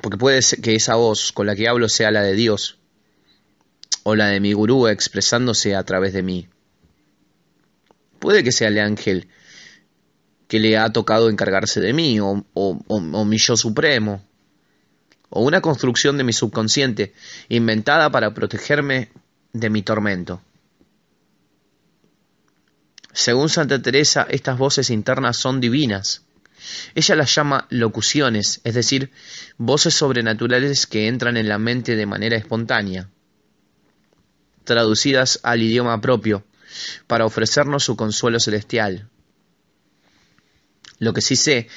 Porque 0.00 0.16
puede 0.16 0.42
ser 0.42 0.60
que 0.60 0.74
esa 0.74 0.96
voz 0.96 1.30
con 1.32 1.46
la 1.46 1.54
que 1.54 1.68
hablo 1.68 1.88
sea 1.88 2.10
la 2.10 2.22
de 2.22 2.34
Dios 2.34 2.78
o 4.02 4.16
la 4.16 4.26
de 4.26 4.40
mi 4.40 4.52
gurú 4.52 4.88
expresándose 4.88 5.76
a 5.76 5.84
través 5.84 6.12
de 6.12 6.22
mí. 6.22 6.48
Puede 8.18 8.42
que 8.42 8.52
sea 8.52 8.68
el 8.68 8.78
ángel 8.78 9.28
que 10.48 10.58
le 10.58 10.78
ha 10.78 10.90
tocado 10.92 11.28
encargarse 11.28 11.80
de 11.80 11.92
mí 11.92 12.18
o, 12.20 12.44
o 12.54 13.24
mi 13.24 13.38
yo 13.38 13.56
supremo 13.56 14.24
o 15.28 15.42
una 15.42 15.60
construcción 15.60 16.16
de 16.16 16.24
mi 16.24 16.32
subconsciente 16.32 17.12
inventada 17.48 18.10
para 18.10 18.32
protegerme 18.32 19.10
de 19.52 19.68
mi 19.68 19.82
tormento. 19.82 20.40
Según 23.14 23.48
Santa 23.48 23.80
Teresa, 23.80 24.26
estas 24.28 24.58
voces 24.58 24.90
internas 24.90 25.36
son 25.36 25.60
divinas. 25.60 26.22
Ella 26.96 27.14
las 27.14 27.32
llama 27.32 27.68
locuciones, 27.70 28.60
es 28.64 28.74
decir, 28.74 29.12
voces 29.56 29.94
sobrenaturales 29.94 30.88
que 30.88 31.06
entran 31.06 31.36
en 31.36 31.48
la 31.48 31.58
mente 31.58 31.94
de 31.94 32.06
manera 32.06 32.36
espontánea, 32.36 33.08
traducidas 34.64 35.38
al 35.44 35.62
idioma 35.62 36.00
propio, 36.00 36.44
para 37.06 37.24
ofrecernos 37.24 37.84
su 37.84 37.94
consuelo 37.94 38.40
celestial. 38.40 39.08
Lo 40.98 41.12
que 41.12 41.20
sí 41.20 41.36
sé 41.36 41.68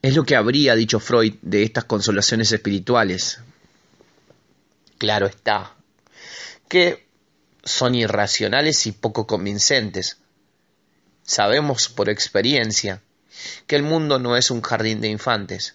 es 0.00 0.16
lo 0.16 0.24
que 0.24 0.36
habría 0.36 0.74
dicho 0.74 0.98
Freud 0.98 1.34
de 1.42 1.62
estas 1.62 1.84
consolaciones 1.84 2.50
espirituales. 2.52 3.40
Claro 4.96 5.26
está, 5.26 5.74
que 6.68 7.05
son 7.66 7.96
irracionales 7.96 8.86
y 8.86 8.92
poco 8.92 9.26
convincentes. 9.26 10.18
Sabemos 11.24 11.88
por 11.88 12.08
experiencia 12.08 13.02
que 13.66 13.76
el 13.76 13.82
mundo 13.82 14.18
no 14.18 14.36
es 14.36 14.50
un 14.50 14.62
jardín 14.62 15.00
de 15.00 15.08
infantes. 15.08 15.74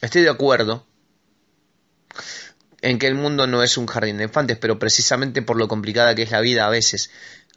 Estoy 0.00 0.22
de 0.22 0.30
acuerdo 0.30 0.86
en 2.80 2.98
que 2.98 3.08
el 3.08 3.16
mundo 3.16 3.46
no 3.46 3.62
es 3.62 3.76
un 3.76 3.86
jardín 3.86 4.18
de 4.18 4.24
infantes, 4.24 4.56
pero 4.58 4.78
precisamente 4.78 5.42
por 5.42 5.56
lo 5.56 5.68
complicada 5.68 6.14
que 6.14 6.22
es 6.22 6.30
la 6.30 6.40
vida 6.40 6.66
a 6.66 6.70
veces, 6.70 7.10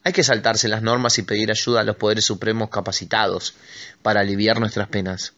hay 0.03 0.13
que 0.13 0.24
saltarse 0.24 0.68
las 0.68 0.82
normas 0.82 1.18
y 1.20 1.24
pedir 1.24 1.51
ayuda 1.51 1.82
a 1.82 1.84
los 1.84 1.95
poderes 1.95 2.26
supremos 2.26 2.70
capacitados 2.70 3.55
para 4.01 4.22
aliviar 4.22 4.59
nuestras 4.59 4.88
penas. 4.88 5.34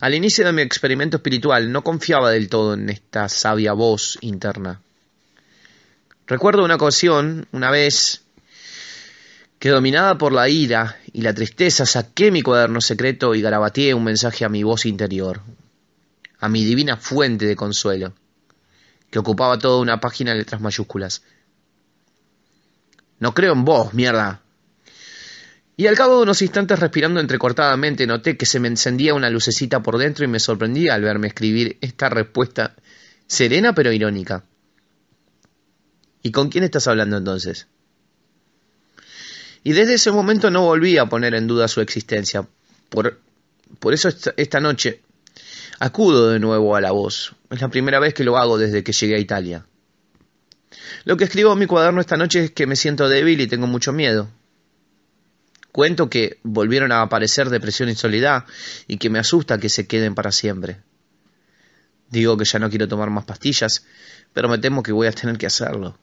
Al 0.00 0.14
inicio 0.14 0.44
de 0.44 0.52
mi 0.52 0.62
experimento 0.62 1.18
espiritual 1.18 1.72
no 1.72 1.82
confiaba 1.82 2.30
del 2.30 2.48
todo 2.48 2.74
en 2.74 2.88
esta 2.90 3.28
sabia 3.28 3.72
voz 3.72 4.18
interna. 4.20 4.80
Recuerdo 6.26 6.64
una 6.64 6.74
ocasión, 6.74 7.46
una 7.52 7.70
vez, 7.70 8.22
que 9.60 9.68
dominada 9.68 10.18
por 10.18 10.32
la 10.32 10.48
ira 10.48 10.98
y 11.12 11.22
la 11.22 11.32
tristeza 11.32 11.86
saqué 11.86 12.32
mi 12.32 12.42
cuaderno 12.42 12.80
secreto 12.80 13.34
y 13.34 13.42
garabateé 13.42 13.94
un 13.94 14.02
mensaje 14.02 14.44
a 14.44 14.48
mi 14.48 14.64
voz 14.64 14.86
interior, 14.86 15.40
a 16.40 16.48
mi 16.48 16.64
divina 16.64 16.96
fuente 16.96 17.46
de 17.46 17.54
consuelo, 17.54 18.12
que 19.08 19.20
ocupaba 19.20 19.56
toda 19.58 19.80
una 19.80 20.00
página 20.00 20.32
de 20.32 20.38
letras 20.38 20.60
mayúsculas. 20.60 21.22
No 23.20 23.32
creo 23.32 23.52
en 23.52 23.64
vos, 23.64 23.94
mierda. 23.94 24.42
Y 25.76 25.86
al 25.86 25.94
cabo 25.94 26.16
de 26.16 26.22
unos 26.24 26.42
instantes 26.42 26.80
respirando 26.80 27.20
entrecortadamente 27.20 28.04
noté 28.06 28.36
que 28.36 28.46
se 28.46 28.58
me 28.58 28.66
encendía 28.66 29.14
una 29.14 29.30
lucecita 29.30 29.80
por 29.80 29.96
dentro 29.96 30.24
y 30.24 30.28
me 30.28 30.40
sorprendí 30.40 30.88
al 30.88 31.02
verme 31.02 31.28
escribir 31.28 31.78
esta 31.80 32.08
respuesta 32.08 32.74
serena 33.28 33.74
pero 33.76 33.92
irónica. 33.92 34.42
¿Y 36.26 36.32
con 36.32 36.48
quién 36.48 36.64
estás 36.64 36.88
hablando 36.88 37.18
entonces? 37.18 37.68
Y 39.62 39.74
desde 39.74 39.94
ese 39.94 40.10
momento 40.10 40.50
no 40.50 40.62
volví 40.62 40.98
a 40.98 41.06
poner 41.06 41.36
en 41.36 41.46
duda 41.46 41.68
su 41.68 41.80
existencia. 41.80 42.48
Por, 42.88 43.20
por 43.78 43.94
eso 43.94 44.08
esta, 44.08 44.34
esta 44.36 44.58
noche 44.58 45.02
acudo 45.78 46.30
de 46.30 46.40
nuevo 46.40 46.74
a 46.74 46.80
la 46.80 46.90
voz. 46.90 47.36
Es 47.48 47.60
la 47.60 47.68
primera 47.68 48.00
vez 48.00 48.12
que 48.12 48.24
lo 48.24 48.38
hago 48.38 48.58
desde 48.58 48.82
que 48.82 48.90
llegué 48.90 49.14
a 49.14 49.20
Italia. 49.20 49.66
Lo 51.04 51.16
que 51.16 51.22
escribo 51.22 51.52
en 51.52 51.60
mi 51.60 51.66
cuaderno 51.68 52.00
esta 52.00 52.16
noche 52.16 52.42
es 52.42 52.50
que 52.50 52.66
me 52.66 52.74
siento 52.74 53.08
débil 53.08 53.40
y 53.40 53.46
tengo 53.46 53.68
mucho 53.68 53.92
miedo. 53.92 54.28
Cuento 55.70 56.10
que 56.10 56.40
volvieron 56.42 56.90
a 56.90 57.02
aparecer 57.02 57.50
depresión 57.50 57.88
y 57.88 57.94
soledad 57.94 58.46
y 58.88 58.96
que 58.96 59.10
me 59.10 59.20
asusta 59.20 59.58
que 59.58 59.68
se 59.68 59.86
queden 59.86 60.16
para 60.16 60.32
siempre. 60.32 60.80
Digo 62.10 62.36
que 62.36 62.44
ya 62.44 62.58
no 62.58 62.68
quiero 62.68 62.88
tomar 62.88 63.10
más 63.10 63.26
pastillas, 63.26 63.84
pero 64.32 64.48
me 64.48 64.58
temo 64.58 64.82
que 64.82 64.90
voy 64.90 65.06
a 65.06 65.12
tener 65.12 65.38
que 65.38 65.46
hacerlo. 65.46 65.96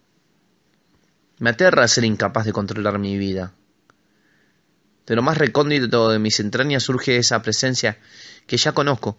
Me 1.39 1.49
aterra 1.49 1.87
ser 1.87 2.05
incapaz 2.05 2.45
de 2.45 2.53
controlar 2.53 2.99
mi 2.99 3.17
vida. 3.17 3.53
De 5.05 5.15
lo 5.15 5.21
más 5.21 5.37
recóndito 5.37 6.09
de 6.09 6.19
mis 6.19 6.39
entrañas 6.39 6.83
surge 6.83 7.17
esa 7.17 7.41
presencia 7.41 7.97
que 8.47 8.57
ya 8.57 8.71
conozco 8.71 9.17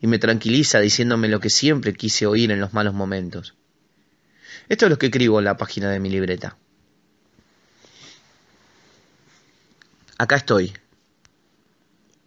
y 0.00 0.06
me 0.06 0.18
tranquiliza 0.18 0.80
diciéndome 0.80 1.28
lo 1.28 1.40
que 1.40 1.50
siempre 1.50 1.94
quise 1.94 2.26
oír 2.26 2.50
en 2.50 2.60
los 2.60 2.72
malos 2.72 2.94
momentos. 2.94 3.54
Esto 4.68 4.86
es 4.86 4.90
lo 4.90 4.98
que 4.98 5.06
escribo 5.06 5.38
en 5.38 5.44
la 5.44 5.56
página 5.56 5.90
de 5.90 6.00
mi 6.00 6.08
libreta. 6.08 6.56
Acá 10.18 10.36
estoy. 10.36 10.72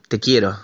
Te 0.08 0.20
quiero. 0.20 0.60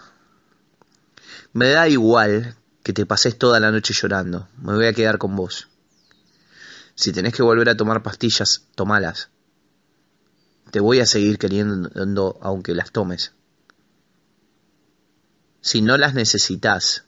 Me 1.54 1.70
da 1.70 1.88
igual 1.88 2.56
que 2.84 2.93
te 2.93 3.06
pases 3.06 3.38
toda 3.38 3.60
la 3.60 3.72
noche 3.72 3.93
llorando. 3.93 4.47
Me 4.58 4.74
voy 4.74 4.86
a 4.86 4.93
quedar 4.93 5.18
con 5.18 5.36
vos. 5.36 5.71
Si 7.02 7.12
tenés 7.12 7.34
que 7.34 7.41
volver 7.41 7.68
a 7.68 7.76
tomar 7.76 8.04
pastillas, 8.04 8.68
tomalas. 8.76 9.32
Te 10.70 10.80
voy 10.80 10.99
a 10.99 11.08
seguir 11.08 11.39
queriendo 11.39 12.38
aunque 12.43 12.76
las 12.76 12.91
tomes. 12.91 13.34
Si 15.62 15.82
no 15.82 15.97
las 15.97 16.14
necesitas, 16.14 17.06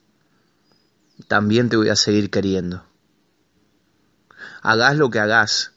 también 1.28 1.70
te 1.70 1.78
voy 1.78 1.90
a 1.90 1.96
seguir 1.96 2.32
queriendo. 2.32 2.84
Hagas 4.64 4.98
lo 4.98 5.12
que 5.12 5.20
hagas, 5.20 5.74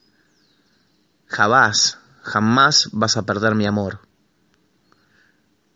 jamás, 1.27 1.99
jamás 2.23 2.89
vas 2.93 3.19
a 3.19 3.27
perder 3.27 3.55
mi 3.55 3.67
amor. 3.67 4.01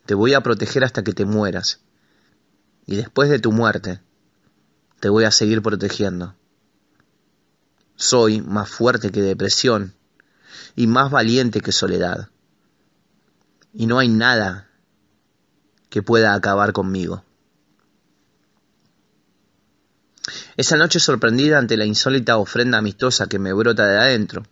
Te 0.07 0.15
voy 0.15 0.33
a 0.33 0.41
proteger 0.41 0.83
hasta 0.83 1.03
que 1.03 1.13
te 1.13 1.25
mueras. 1.25 1.81
Y 2.87 2.95
después 2.95 3.29
de 3.29 3.37
tu 3.37 3.51
muerte, 3.51 4.01
te 4.99 5.09
voy 5.09 5.25
a 5.25 5.31
seguir 5.31 5.61
protegiendo. 5.61 6.40
Soy 8.01 8.41
más 8.41 8.67
fuerte 8.67 9.11
que 9.11 9.21
depresión 9.21 9.93
y 10.75 10.87
más 10.87 11.11
valiente 11.11 11.61
que 11.61 11.71
soledad. 11.71 12.29
Y 13.75 13.85
no 13.85 13.99
hay 13.99 14.09
nada 14.09 14.71
que 15.91 16.01
pueda 16.01 16.33
acabar 16.33 16.73
conmigo. 16.73 17.23
Esa 20.57 20.77
noche 20.77 20.99
sorprendida 20.99 21.59
ante 21.59 21.77
la 21.77 21.85
insólita 21.85 22.37
ofrenda 22.37 22.79
amistosa 22.79 23.27
que 23.27 23.37
me 23.37 23.53
brota 23.53 23.85
de 23.85 23.99
adentro, 23.99 24.47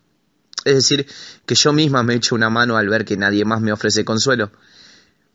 es 0.63 0.75
decir, 0.75 1.07
que 1.47 1.55
yo 1.55 1.73
misma 1.73 2.03
me 2.03 2.13
echo 2.13 2.35
una 2.35 2.51
mano 2.51 2.77
al 2.77 2.87
ver 2.87 3.03
que 3.03 3.17
nadie 3.17 3.45
más 3.45 3.61
me 3.61 3.71
ofrece 3.71 4.05
consuelo, 4.05 4.51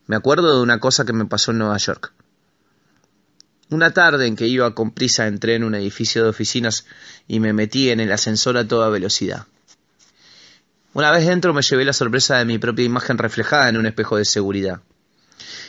me 0.07 0.15
acuerdo 0.15 0.55
de 0.55 0.63
una 0.63 0.79
cosa 0.79 1.03
que 1.03 1.11
me 1.11 1.25
pasó 1.25 1.51
en 1.51 1.57
Nueva 1.57 1.77
York. 1.77 2.13
Una 3.69 3.91
tarde 3.91 4.27
en 4.27 4.35
que 4.35 4.47
iba 4.47 4.75
con 4.75 4.91
prisa 4.91 5.25
entré 5.25 5.55
en 5.55 5.63
un 5.63 5.73
edificio 5.73 6.23
de 6.23 6.29
oficinas 6.29 6.85
y 7.27 7.39
me 7.39 7.53
metí 7.53 7.89
en 7.89 7.99
el 7.99 8.11
ascensor 8.11 8.57
a 8.57 8.67
toda 8.67 8.89
velocidad. 8.89 9.47
Una 10.93 11.11
vez 11.11 11.25
dentro 11.25 11.53
me 11.53 11.61
llevé 11.61 11.83
la 11.83 11.93
sorpresa 11.93 12.37
de 12.37 12.45
mi 12.45 12.57
propia 12.59 12.85
imagen 12.85 13.17
reflejada 13.17 13.67
en 13.67 13.77
un 13.77 13.85
espejo 13.85 14.17
de 14.17 14.25
seguridad. 14.25 14.81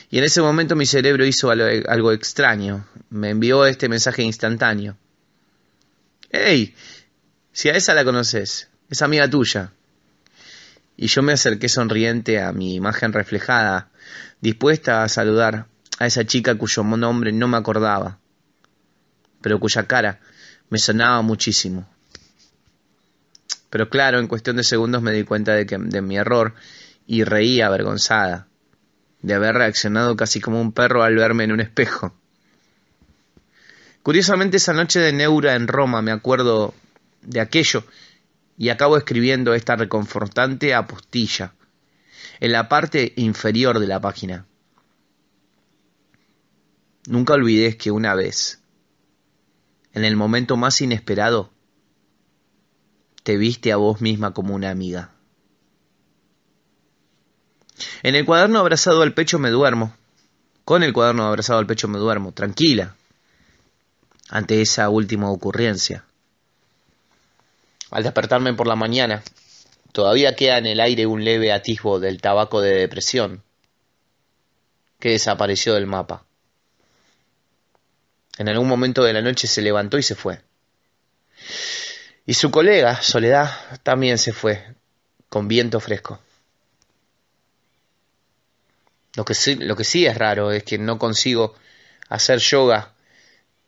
Y 0.09 0.19
en 0.19 0.23
ese 0.23 0.41
momento 0.41 0.75
mi 0.75 0.85
cerebro 0.85 1.25
hizo 1.25 1.49
algo 1.49 2.11
extraño. 2.11 2.87
Me 3.09 3.31
envió 3.31 3.65
este 3.65 3.89
mensaje 3.89 4.23
instantáneo. 4.23 4.95
¡Hey! 6.31 6.73
Si 7.51 7.67
a 7.69 7.73
esa 7.73 7.93
la 7.93 8.05
conoces, 8.05 8.69
es 8.89 9.01
amiga 9.01 9.29
tuya. 9.29 9.71
Y 10.95 11.07
yo 11.07 11.21
me 11.23 11.33
acerqué 11.33 11.67
sonriente 11.67 12.41
a 12.41 12.53
mi 12.53 12.75
imagen 12.75 13.11
reflejada, 13.11 13.89
dispuesta 14.39 15.03
a 15.03 15.09
saludar 15.09 15.67
a 15.99 16.05
esa 16.05 16.25
chica 16.25 16.55
cuyo 16.55 16.83
nombre 16.83 17.31
no 17.31 17.47
me 17.47 17.57
acordaba, 17.57 18.19
pero 19.41 19.59
cuya 19.59 19.87
cara 19.87 20.19
me 20.69 20.77
sonaba 20.77 21.21
muchísimo. 21.21 21.87
Pero 23.69 23.89
claro, 23.89 24.19
en 24.19 24.27
cuestión 24.27 24.55
de 24.55 24.63
segundos 24.63 25.01
me 25.01 25.11
di 25.11 25.23
cuenta 25.23 25.53
de, 25.53 25.65
que, 25.65 25.77
de 25.77 26.01
mi 26.01 26.17
error 26.17 26.53
y 27.05 27.23
reí 27.23 27.61
avergonzada 27.61 28.47
de 29.21 29.33
haber 29.33 29.55
reaccionado 29.55 30.15
casi 30.15 30.39
como 30.39 30.61
un 30.61 30.71
perro 30.71 31.03
al 31.03 31.15
verme 31.15 31.43
en 31.43 31.51
un 31.51 31.59
espejo. 31.59 32.13
Curiosamente 34.03 34.57
esa 34.57 34.73
noche 34.73 34.99
de 34.99 35.11
Neura 35.11 35.55
en 35.55 35.67
Roma 35.67 36.01
me 36.01 36.11
acuerdo 36.11 36.73
de 37.23 37.41
aquello 37.41 37.83
y 38.57 38.69
acabo 38.69 38.97
escribiendo 38.97 39.53
esta 39.53 39.75
reconfortante 39.75 40.73
apostilla 40.73 41.53
en 42.39 42.51
la 42.51 42.69
parte 42.69 43.13
inferior 43.17 43.79
de 43.79 43.87
la 43.87 43.99
página. 43.99 44.45
Nunca 47.07 47.35
olvides 47.35 47.77
que 47.77 47.89
una 47.89 48.15
vez, 48.15 48.59
en 49.93 50.03
el 50.03 50.17
momento 50.17 50.57
más 50.57 50.81
inesperado, 50.81 51.49
te 53.23 53.37
viste 53.37 53.71
a 53.71 53.77
vos 53.77 54.01
misma 54.01 54.33
como 54.33 54.53
una 54.53 54.71
amiga. 54.71 55.11
En 58.03 58.15
el 58.15 58.25
cuaderno 58.25 58.59
abrazado 58.59 59.03
al 59.03 59.13
pecho 59.13 59.39
me 59.39 59.49
duermo. 59.49 59.95
Con 60.65 60.83
el 60.83 60.91
cuaderno 60.91 61.23
abrazado 61.23 61.59
al 61.59 61.65
pecho 61.65 61.87
me 61.87 61.97
duermo, 61.97 62.33
tranquila, 62.33 62.97
ante 64.27 64.61
esa 64.61 64.89
última 64.89 65.31
ocurrencia. 65.31 66.03
Al 67.89 68.03
despertarme 68.03 68.53
por 68.53 68.67
la 68.67 68.75
mañana, 68.75 69.23
todavía 69.93 70.35
queda 70.35 70.57
en 70.57 70.65
el 70.65 70.81
aire 70.81 71.05
un 71.05 71.23
leve 71.23 71.53
atisbo 71.53 72.01
del 72.01 72.19
tabaco 72.19 72.59
de 72.59 72.73
depresión 72.73 73.43
que 74.99 75.11
desapareció 75.11 75.73
del 75.73 75.87
mapa. 75.87 76.26
En 78.37 78.49
algún 78.49 78.67
momento 78.67 79.03
de 79.03 79.13
la 79.13 79.21
noche 79.21 79.47
se 79.47 79.61
levantó 79.61 79.97
y 79.97 80.03
se 80.03 80.15
fue. 80.15 80.41
Y 82.25 82.33
su 82.33 82.51
colega, 82.51 83.01
Soledad, 83.01 83.49
también 83.83 84.17
se 84.17 84.33
fue, 84.33 84.75
con 85.29 85.47
viento 85.47 85.79
fresco. 85.79 86.19
Lo 89.15 89.25
que, 89.25 89.33
sí, 89.33 89.55
lo 89.55 89.75
que 89.75 89.83
sí 89.83 90.05
es 90.05 90.17
raro 90.17 90.51
es 90.51 90.63
que 90.63 90.77
no 90.77 90.99
consigo 90.99 91.55
hacer 92.09 92.39
yoga 92.39 92.93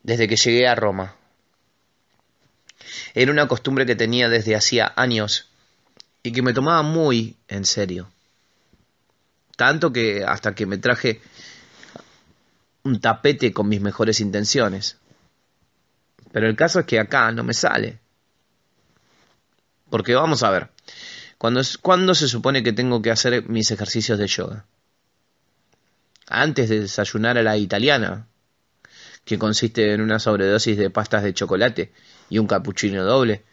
desde 0.02 0.28
que 0.28 0.36
llegué 0.36 0.68
a 0.68 0.74
Roma. 0.74 1.16
Era 3.14 3.32
una 3.32 3.48
costumbre 3.48 3.86
que 3.86 3.96
tenía 3.96 4.28
desde 4.28 4.54
hacía 4.54 4.92
años 4.94 5.48
y 6.22 6.32
que 6.32 6.42
me 6.42 6.52
tomaba 6.52 6.82
muy 6.82 7.36
en 7.48 7.64
serio. 7.64 8.10
Tanto 9.56 9.92
que 9.92 10.24
hasta 10.24 10.54
que 10.54 10.66
me 10.66 10.78
traje 10.78 11.20
un 12.82 13.00
tapete 13.00 13.52
con 13.52 13.68
mis 13.68 13.80
mejores 13.80 14.20
intenciones. 14.20 14.98
Pero 16.32 16.48
el 16.48 16.56
caso 16.56 16.80
es 16.80 16.86
que 16.86 17.00
acá 17.00 17.30
no 17.32 17.44
me 17.44 17.54
sale. 17.54 17.98
Porque 19.90 20.14
vamos 20.14 20.42
a 20.42 20.50
ver, 20.50 20.70
¿cuándo, 21.38 21.60
¿cuándo 21.82 22.14
se 22.14 22.28
supone 22.28 22.62
que 22.62 22.72
tengo 22.72 23.02
que 23.02 23.10
hacer 23.10 23.48
mis 23.48 23.70
ejercicios 23.70 24.18
de 24.18 24.28
yoga? 24.28 24.64
Antes 26.28 26.68
de 26.68 26.80
desayunar 26.80 27.38
a 27.38 27.42
la 27.42 27.56
italiana, 27.56 28.28
que 29.24 29.38
consiste 29.38 29.92
en 29.92 30.00
una 30.00 30.18
sobredosis 30.18 30.76
de 30.76 30.90
pastas 30.90 31.24
de 31.24 31.34
chocolate 31.34 31.92
y 32.28 32.38
un 32.38 32.46
cappuccino 32.46 33.04
doble, 33.04 33.44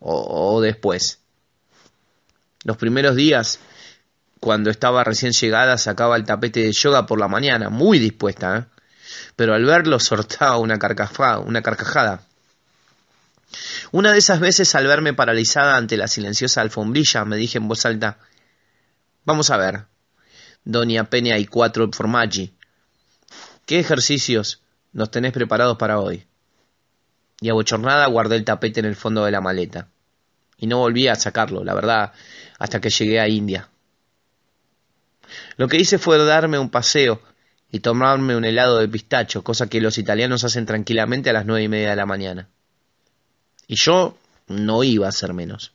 o, 0.00 0.60
después. 0.60 1.20
Los 2.64 2.76
primeros 2.76 3.16
días, 3.16 3.58
cuando 4.40 4.70
estaba 4.70 5.04
recién 5.04 5.32
llegada, 5.32 5.78
sacaba 5.78 6.16
el 6.16 6.24
tapete 6.24 6.60
de 6.60 6.72
yoga 6.72 7.06
por 7.06 7.18
la 7.18 7.28
mañana, 7.28 7.70
muy 7.70 7.98
dispuesta, 7.98 8.58
¿eh? 8.58 8.73
Pero 9.36 9.54
al 9.54 9.64
verlo 9.64 9.98
sortaba 10.00 10.58
una 10.58 10.78
carcajada, 10.78 11.38
una 11.38 11.62
carcajada. 11.62 12.22
Una 13.92 14.12
de 14.12 14.18
esas 14.18 14.40
veces, 14.40 14.74
al 14.74 14.86
verme 14.86 15.14
paralizada 15.14 15.76
ante 15.76 15.96
la 15.96 16.08
silenciosa 16.08 16.60
alfombrilla, 16.60 17.24
me 17.24 17.36
dije 17.36 17.58
en 17.58 17.68
voz 17.68 17.86
alta, 17.86 18.18
Vamos 19.24 19.50
a 19.50 19.56
ver, 19.56 19.86
doña 20.64 21.04
Peña 21.04 21.38
y 21.38 21.46
cuatro 21.46 21.88
formaggi, 21.92 22.54
¿qué 23.64 23.78
ejercicios 23.80 24.60
nos 24.92 25.10
tenés 25.10 25.32
preparados 25.32 25.78
para 25.78 25.98
hoy? 25.98 26.26
Y 27.40 27.48
abochornada 27.48 28.06
guardé 28.06 28.36
el 28.36 28.44
tapete 28.44 28.80
en 28.80 28.86
el 28.86 28.96
fondo 28.96 29.24
de 29.24 29.30
la 29.30 29.40
maleta. 29.40 29.88
Y 30.56 30.66
no 30.66 30.78
volví 30.78 31.08
a 31.08 31.14
sacarlo, 31.14 31.64
la 31.64 31.74
verdad, 31.74 32.12
hasta 32.58 32.80
que 32.80 32.90
llegué 32.90 33.20
a 33.20 33.28
India. 33.28 33.68
Lo 35.56 35.68
que 35.68 35.78
hice 35.78 35.98
fue 35.98 36.22
darme 36.24 36.58
un 36.58 36.70
paseo 36.70 37.20
y 37.74 37.80
tomarme 37.80 38.36
un 38.36 38.44
helado 38.44 38.78
de 38.78 38.86
pistacho, 38.86 39.42
cosa 39.42 39.68
que 39.68 39.80
los 39.80 39.98
italianos 39.98 40.44
hacen 40.44 40.64
tranquilamente 40.64 41.30
a 41.30 41.32
las 41.32 41.44
nueve 41.44 41.64
y 41.64 41.68
media 41.68 41.90
de 41.90 41.96
la 41.96 42.06
mañana. 42.06 42.48
Y 43.66 43.74
yo 43.74 44.16
no 44.46 44.84
iba 44.84 45.08
a 45.08 45.12
ser 45.12 45.34
menos. 45.34 45.72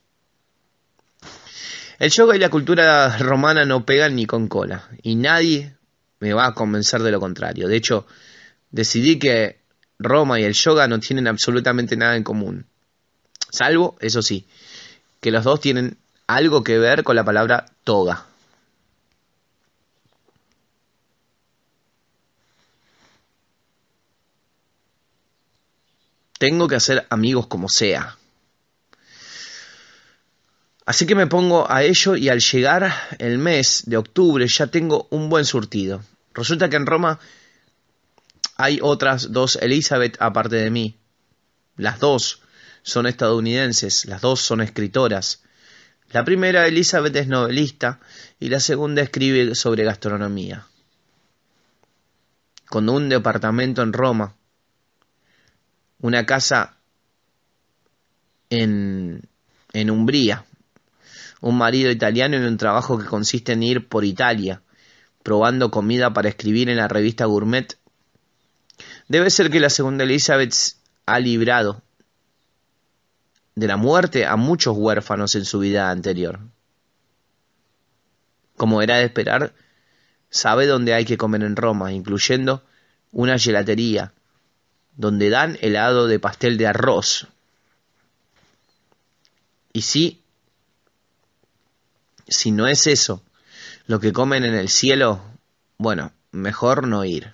El 1.98 2.10
yoga 2.10 2.34
y 2.34 2.38
la 2.38 2.48
cultura 2.48 3.18
romana 3.18 3.66
no 3.66 3.84
pegan 3.84 4.16
ni 4.16 4.24
con 4.24 4.48
cola, 4.48 4.88
y 5.02 5.14
nadie 5.14 5.74
me 6.20 6.32
va 6.32 6.46
a 6.46 6.54
convencer 6.54 7.02
de 7.02 7.10
lo 7.10 7.20
contrario. 7.20 7.68
De 7.68 7.76
hecho, 7.76 8.06
decidí 8.70 9.18
que 9.18 9.60
Roma 9.98 10.40
y 10.40 10.44
el 10.44 10.54
yoga 10.54 10.88
no 10.88 11.00
tienen 11.00 11.28
absolutamente 11.28 11.98
nada 11.98 12.16
en 12.16 12.24
común. 12.24 12.64
Salvo, 13.50 13.98
eso 14.00 14.22
sí, 14.22 14.46
que 15.20 15.30
los 15.30 15.44
dos 15.44 15.60
tienen 15.60 15.98
algo 16.26 16.64
que 16.64 16.78
ver 16.78 17.04
con 17.04 17.14
la 17.14 17.24
palabra 17.24 17.66
toga. 17.84 18.24
Tengo 26.40 26.68
que 26.68 26.76
hacer 26.76 27.06
amigos 27.10 27.48
como 27.48 27.68
sea. 27.68 28.16
Así 30.86 31.04
que 31.04 31.14
me 31.14 31.26
pongo 31.26 31.70
a 31.70 31.82
ello 31.82 32.16
y 32.16 32.30
al 32.30 32.40
llegar 32.40 32.94
el 33.18 33.36
mes 33.36 33.82
de 33.84 33.98
octubre 33.98 34.48
ya 34.48 34.68
tengo 34.68 35.06
un 35.10 35.28
buen 35.28 35.44
surtido. 35.44 36.02
Resulta 36.32 36.70
que 36.70 36.76
en 36.76 36.86
Roma 36.86 37.20
hay 38.56 38.78
otras 38.80 39.32
dos 39.32 39.56
Elizabeth 39.56 40.16
aparte 40.18 40.56
de 40.56 40.70
mí. 40.70 40.96
Las 41.76 42.00
dos 42.00 42.40
son 42.82 43.06
estadounidenses, 43.06 44.06
las 44.06 44.22
dos 44.22 44.40
son 44.40 44.62
escritoras. 44.62 45.42
La 46.10 46.24
primera, 46.24 46.66
Elizabeth, 46.66 47.14
es 47.16 47.28
novelista 47.28 48.00
y 48.38 48.48
la 48.48 48.60
segunda 48.60 49.02
escribe 49.02 49.54
sobre 49.54 49.84
gastronomía. 49.84 50.64
Con 52.64 52.88
un 52.88 53.10
departamento 53.10 53.82
en 53.82 53.92
Roma 53.92 54.36
una 56.00 56.26
casa 56.26 56.76
en, 58.48 59.28
en 59.72 59.90
Umbría, 59.90 60.44
un 61.40 61.56
marido 61.56 61.90
italiano 61.90 62.36
y 62.36 62.40
un 62.40 62.56
trabajo 62.56 62.98
que 62.98 63.06
consiste 63.06 63.52
en 63.52 63.62
ir 63.62 63.88
por 63.88 64.04
Italia, 64.04 64.62
probando 65.22 65.70
comida 65.70 66.12
para 66.12 66.28
escribir 66.28 66.68
en 66.68 66.76
la 66.76 66.88
revista 66.88 67.26
Gourmet. 67.26 67.78
Debe 69.08 69.30
ser 69.30 69.50
que 69.50 69.60
la 69.60 69.70
segunda 69.70 70.04
Elizabeth 70.04 70.54
ha 71.06 71.18
librado 71.18 71.82
de 73.54 73.66
la 73.66 73.76
muerte 73.76 74.26
a 74.26 74.36
muchos 74.36 74.76
huérfanos 74.76 75.34
en 75.34 75.44
su 75.44 75.58
vida 75.58 75.90
anterior. 75.90 76.40
Como 78.56 78.82
era 78.82 78.96
de 78.96 79.04
esperar, 79.04 79.54
sabe 80.30 80.66
dónde 80.66 80.94
hay 80.94 81.04
que 81.04 81.18
comer 81.18 81.42
en 81.42 81.56
Roma, 81.56 81.92
incluyendo 81.92 82.64
una 83.12 83.38
gelatería, 83.38 84.12
donde 85.00 85.30
dan 85.30 85.56
helado 85.62 86.08
de 86.08 86.18
pastel 86.18 86.58
de 86.58 86.66
arroz. 86.66 87.26
Y 89.72 89.80
si, 89.80 90.20
si 92.28 92.50
no 92.50 92.66
es 92.66 92.86
eso 92.86 93.22
lo 93.86 93.98
que 93.98 94.12
comen 94.12 94.44
en 94.44 94.54
el 94.54 94.68
cielo, 94.68 95.22
bueno, 95.78 96.12
mejor 96.32 96.86
no 96.86 97.06
ir. 97.06 97.32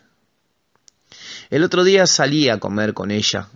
El 1.50 1.64
otro 1.64 1.82
día 1.82 2.06
salí 2.06 2.48
a 2.48 2.60
comer 2.60 2.94
con 2.94 3.10
ella. 3.10 3.48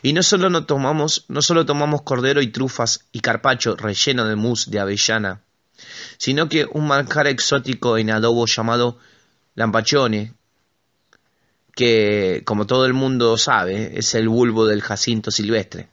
Y 0.00 0.14
no 0.14 0.22
solo 0.22 0.48
no 0.48 0.64
tomamos, 0.64 1.26
no 1.28 1.42
solo 1.42 1.66
tomamos 1.66 2.00
cordero 2.02 2.40
y 2.40 2.46
trufas 2.46 3.04
y 3.12 3.20
carpacho 3.20 3.76
relleno 3.76 4.24
de 4.24 4.36
mousse 4.36 4.70
de 4.70 4.80
avellana, 4.80 5.42
sino 6.16 6.48
que 6.48 6.66
un 6.72 6.86
manjar 6.86 7.26
exótico 7.26 7.98
en 7.98 8.10
adobo 8.10 8.46
llamado 8.46 8.98
lampachone, 9.56 10.39
que, 11.80 12.42
como 12.44 12.66
todo 12.66 12.84
el 12.84 12.92
mundo 12.92 13.38
sabe, 13.38 13.98
es 13.98 14.14
el 14.14 14.28
bulbo 14.28 14.66
del 14.66 14.82
jacinto 14.82 15.30
silvestre. 15.30 15.88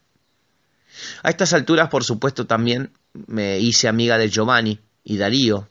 A 1.23 1.29
estas 1.29 1.53
alturas, 1.53 1.87
por 1.87 2.03
supuesto, 2.03 2.45
también 2.45 2.91
me 3.13 3.59
hice 3.59 3.87
amiga 3.87 4.17
de 4.17 4.29
Giovanni 4.29 4.81
y 5.05 5.15
Darío, 5.15 5.69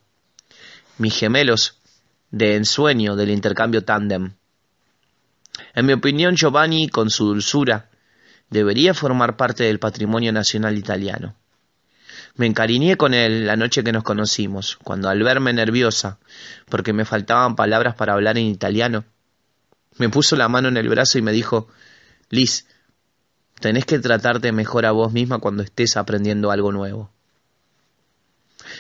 mis 0.96 1.14
gemelos 1.14 1.76
de 2.30 2.56
ensueño 2.56 3.14
del 3.14 3.28
intercambio 3.28 3.84
tándem. 3.84 4.32
En 5.74 5.84
mi 5.84 5.92
opinión, 5.92 6.34
Giovanni, 6.34 6.88
con 6.88 7.10
su 7.10 7.26
dulzura, 7.26 7.90
debería 8.48 8.94
formar 8.94 9.36
parte 9.36 9.64
del 9.64 9.78
patrimonio 9.78 10.32
nacional 10.32 10.78
italiano. 10.78 11.34
Me 12.36 12.46
encariñé 12.46 12.96
con 12.96 13.12
él 13.12 13.46
la 13.46 13.56
noche 13.56 13.84
que 13.84 13.92
nos 13.92 14.02
conocimos, 14.02 14.78
cuando 14.82 15.10
al 15.10 15.22
verme 15.22 15.52
nerviosa, 15.52 16.16
porque 16.70 16.94
me 16.94 17.04
faltaban 17.04 17.54
palabras 17.54 17.96
para 17.96 18.14
hablar 18.14 18.38
en 18.38 18.46
italiano, 18.46 19.04
me 19.98 20.08
puso 20.08 20.36
la 20.36 20.48
mano 20.48 20.68
en 20.68 20.76
el 20.76 20.88
brazo 20.88 21.18
y 21.18 21.22
me 21.22 21.32
dijo, 21.32 21.68
Liz, 22.30 22.66
tenés 23.60 23.84
que 23.84 23.98
tratarte 23.98 24.52
mejor 24.52 24.86
a 24.86 24.92
vos 24.92 25.12
misma 25.12 25.38
cuando 25.38 25.62
estés 25.62 25.96
aprendiendo 25.96 26.50
algo 26.50 26.72
nuevo. 26.72 27.10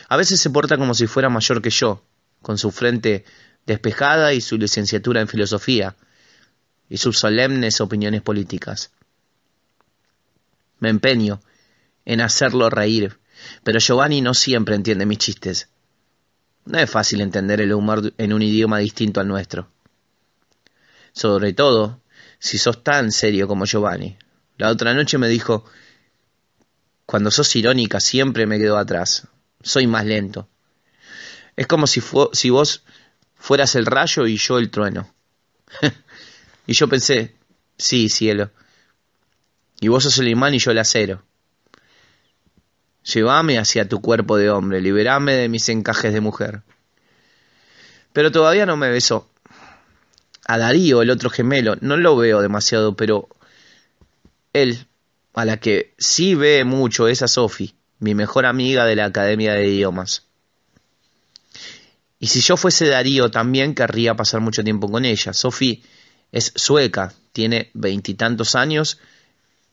A 0.08 0.16
veces 0.16 0.40
se 0.40 0.50
porta 0.50 0.76
como 0.76 0.94
si 0.94 1.06
fuera 1.06 1.28
mayor 1.28 1.62
que 1.62 1.70
yo, 1.70 2.02
con 2.42 2.58
su 2.58 2.70
frente 2.70 3.24
despejada 3.66 4.32
y 4.32 4.40
su 4.40 4.58
licenciatura 4.58 5.20
en 5.20 5.28
filosofía, 5.28 5.96
y 6.88 6.98
sus 6.98 7.18
solemnes 7.18 7.80
opiniones 7.80 8.22
políticas. 8.22 8.90
Me 10.78 10.88
empeño 10.88 11.40
en 12.04 12.20
hacerlo 12.20 12.70
reír, 12.70 13.18
pero 13.64 13.80
Giovanni 13.80 14.20
no 14.20 14.34
siempre 14.34 14.76
entiende 14.76 15.06
mis 15.06 15.18
chistes. 15.18 15.68
No 16.64 16.78
es 16.78 16.90
fácil 16.90 17.20
entender 17.20 17.60
el 17.60 17.72
humor 17.72 18.12
en 18.18 18.32
un 18.32 18.42
idioma 18.42 18.78
distinto 18.78 19.20
al 19.20 19.28
nuestro. 19.28 19.68
Sobre 21.16 21.54
todo, 21.54 22.02
si 22.38 22.58
sos 22.58 22.84
tan 22.84 23.10
serio 23.10 23.48
como 23.48 23.64
Giovanni. 23.64 24.18
La 24.58 24.68
otra 24.68 24.92
noche 24.92 25.16
me 25.16 25.28
dijo, 25.28 25.64
cuando 27.06 27.30
sos 27.30 27.56
irónica 27.56 28.00
siempre 28.00 28.46
me 28.46 28.58
quedo 28.58 28.76
atrás. 28.76 29.26
Soy 29.62 29.86
más 29.86 30.04
lento. 30.04 30.46
Es 31.56 31.66
como 31.66 31.86
si, 31.86 32.00
vos 32.50 32.84
fueras 33.34 33.76
el 33.76 33.86
rayo 33.86 34.26
y 34.26 34.36
yo 34.36 34.58
el 34.58 34.70
trueno. 34.70 35.10
y 36.66 36.74
yo 36.74 36.86
pensé, 36.86 37.34
sí, 37.78 38.10
cielo. 38.10 38.50
Y 39.80 39.88
vos 39.88 40.02
sos 40.02 40.18
el 40.18 40.28
imán 40.28 40.52
y 40.52 40.58
yo 40.58 40.70
el 40.70 40.78
acero. 40.78 41.22
Llévame 43.04 43.58
hacia 43.58 43.88
tu 43.88 44.02
cuerpo 44.02 44.36
de 44.36 44.50
hombre, 44.50 44.82
liberame 44.82 45.32
de 45.32 45.48
mis 45.48 45.66
encajes 45.70 46.12
de 46.12 46.20
mujer. 46.20 46.60
Pero 48.12 48.30
todavía 48.30 48.66
no 48.66 48.76
me 48.76 48.90
besó. 48.90 49.30
A 50.48 50.58
Darío, 50.58 51.02
el 51.02 51.10
otro 51.10 51.28
gemelo, 51.28 51.76
no 51.80 51.96
lo 51.96 52.16
veo 52.16 52.40
demasiado, 52.40 52.94
pero 52.96 53.28
él, 54.52 54.86
a 55.34 55.44
la 55.44 55.58
que 55.58 55.94
sí 55.98 56.34
ve 56.34 56.64
mucho, 56.64 57.08
es 57.08 57.22
a 57.22 57.28
Sophie, 57.28 57.74
mi 57.98 58.14
mejor 58.14 58.46
amiga 58.46 58.84
de 58.84 58.96
la 58.96 59.06
Academia 59.06 59.54
de 59.54 59.66
Idiomas. 59.66 60.22
Y 62.18 62.28
si 62.28 62.40
yo 62.40 62.56
fuese 62.56 62.86
Darío, 62.86 63.30
también 63.30 63.74
querría 63.74 64.14
pasar 64.14 64.40
mucho 64.40 64.64
tiempo 64.64 64.90
con 64.90 65.04
ella. 65.04 65.32
Sophie 65.32 65.82
es 66.32 66.52
sueca, 66.54 67.12
tiene 67.32 67.70
veintitantos 67.74 68.54
años 68.54 68.98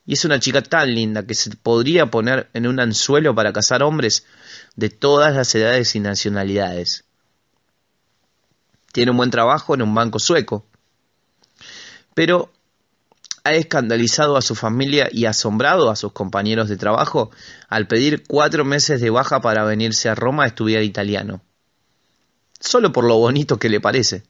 y 0.05 0.13
es 0.13 0.25
una 0.25 0.39
chica 0.39 0.61
tan 0.61 0.93
linda 0.93 1.25
que 1.25 1.35
se 1.35 1.55
podría 1.55 2.07
poner 2.07 2.49
en 2.53 2.67
un 2.67 2.79
anzuelo 2.79 3.33
para 3.33 3.53
cazar 3.53 3.83
hombres 3.83 4.25
de 4.75 4.89
todas 4.89 5.33
las 5.33 5.55
edades 5.55 5.95
y 5.95 5.99
nacionalidades. 5.99 7.05
Tiene 8.93 9.09
un 9.09 9.17
buen 9.17 9.31
trabajo 9.31 9.73
en 9.73 9.81
un 9.81 9.95
banco 9.95 10.19
sueco, 10.19 10.67
pero 12.13 12.53
ha 13.43 13.53
escandalizado 13.53 14.37
a 14.37 14.43
su 14.43 14.53
familia 14.53 15.09
y 15.11 15.25
asombrado 15.25 15.89
a 15.89 15.95
sus 15.95 16.11
compañeros 16.11 16.69
de 16.69 16.77
trabajo 16.77 17.31
al 17.69 17.87
pedir 17.87 18.23
cuatro 18.27 18.63
meses 18.63 19.01
de 19.01 19.09
baja 19.09 19.41
para 19.41 19.63
venirse 19.63 20.09
a 20.09 20.15
Roma 20.15 20.43
a 20.43 20.47
estudiar 20.47 20.83
italiano, 20.83 21.41
solo 22.59 22.93
por 22.93 23.05
lo 23.05 23.17
bonito 23.17 23.57
que 23.57 23.67
le 23.67 23.81
parece. 23.81 24.23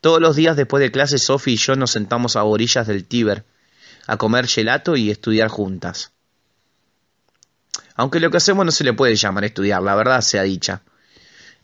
Todos 0.00 0.20
los 0.20 0.36
días 0.36 0.56
después 0.56 0.80
de 0.80 0.92
clase, 0.92 1.18
Sophie 1.18 1.54
y 1.54 1.56
yo 1.56 1.74
nos 1.74 1.90
sentamos 1.90 2.36
a 2.36 2.44
orillas 2.44 2.86
del 2.86 3.04
Tíber, 3.04 3.44
a 4.06 4.16
comer 4.16 4.46
gelato 4.46 4.94
y 4.94 5.10
estudiar 5.10 5.48
juntas. 5.48 6.12
Aunque 7.96 8.20
lo 8.20 8.30
que 8.30 8.36
hacemos 8.36 8.64
no 8.64 8.70
se 8.70 8.84
le 8.84 8.92
puede 8.92 9.16
llamar 9.16 9.44
estudiar, 9.44 9.82
la 9.82 9.96
verdad 9.96 10.20
sea 10.20 10.44
dicha. 10.44 10.82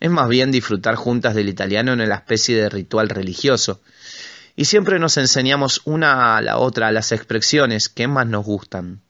Es 0.02 0.10
más 0.10 0.28
bien 0.28 0.50
disfrutar 0.50 0.96
juntas 0.96 1.36
del 1.36 1.48
italiano 1.48 1.92
en 1.92 2.00
una 2.00 2.16
especie 2.16 2.56
de 2.56 2.68
ritual 2.68 3.08
religioso. 3.08 3.80
Y 4.56 4.64
siempre 4.64 4.98
nos 4.98 5.16
enseñamos 5.16 5.80
una 5.84 6.36
a 6.36 6.42
la 6.42 6.58
otra 6.58 6.90
las 6.90 7.12
expresiones 7.12 7.88
que 7.88 8.08
más 8.08 8.26
nos 8.26 8.44
gustan. 8.44 9.00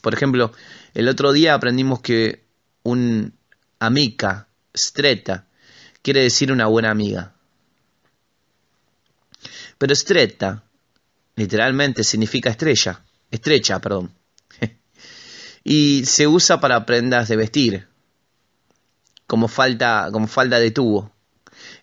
Por 0.00 0.14
ejemplo, 0.14 0.50
el 0.94 1.08
otro 1.10 1.32
día 1.32 1.52
aprendimos 1.52 2.00
que 2.00 2.42
un 2.84 3.34
amica, 3.80 4.48
stretta, 4.74 5.44
quiere 6.00 6.22
decir 6.22 6.50
una 6.52 6.68
buena 6.68 6.90
amiga. 6.90 7.34
Pero 9.76 9.94
stretta 9.94 10.64
literalmente 11.36 12.02
significa 12.02 12.48
estrella, 12.48 13.04
estrecha, 13.30 13.78
perdón. 13.78 14.10
y 15.64 16.06
se 16.06 16.26
usa 16.26 16.60
para 16.60 16.86
prendas 16.86 17.28
de 17.28 17.36
vestir, 17.36 17.87
como 19.28 19.46
falta, 19.46 20.08
como 20.10 20.26
falda 20.26 20.58
de 20.58 20.72
tubo. 20.72 21.12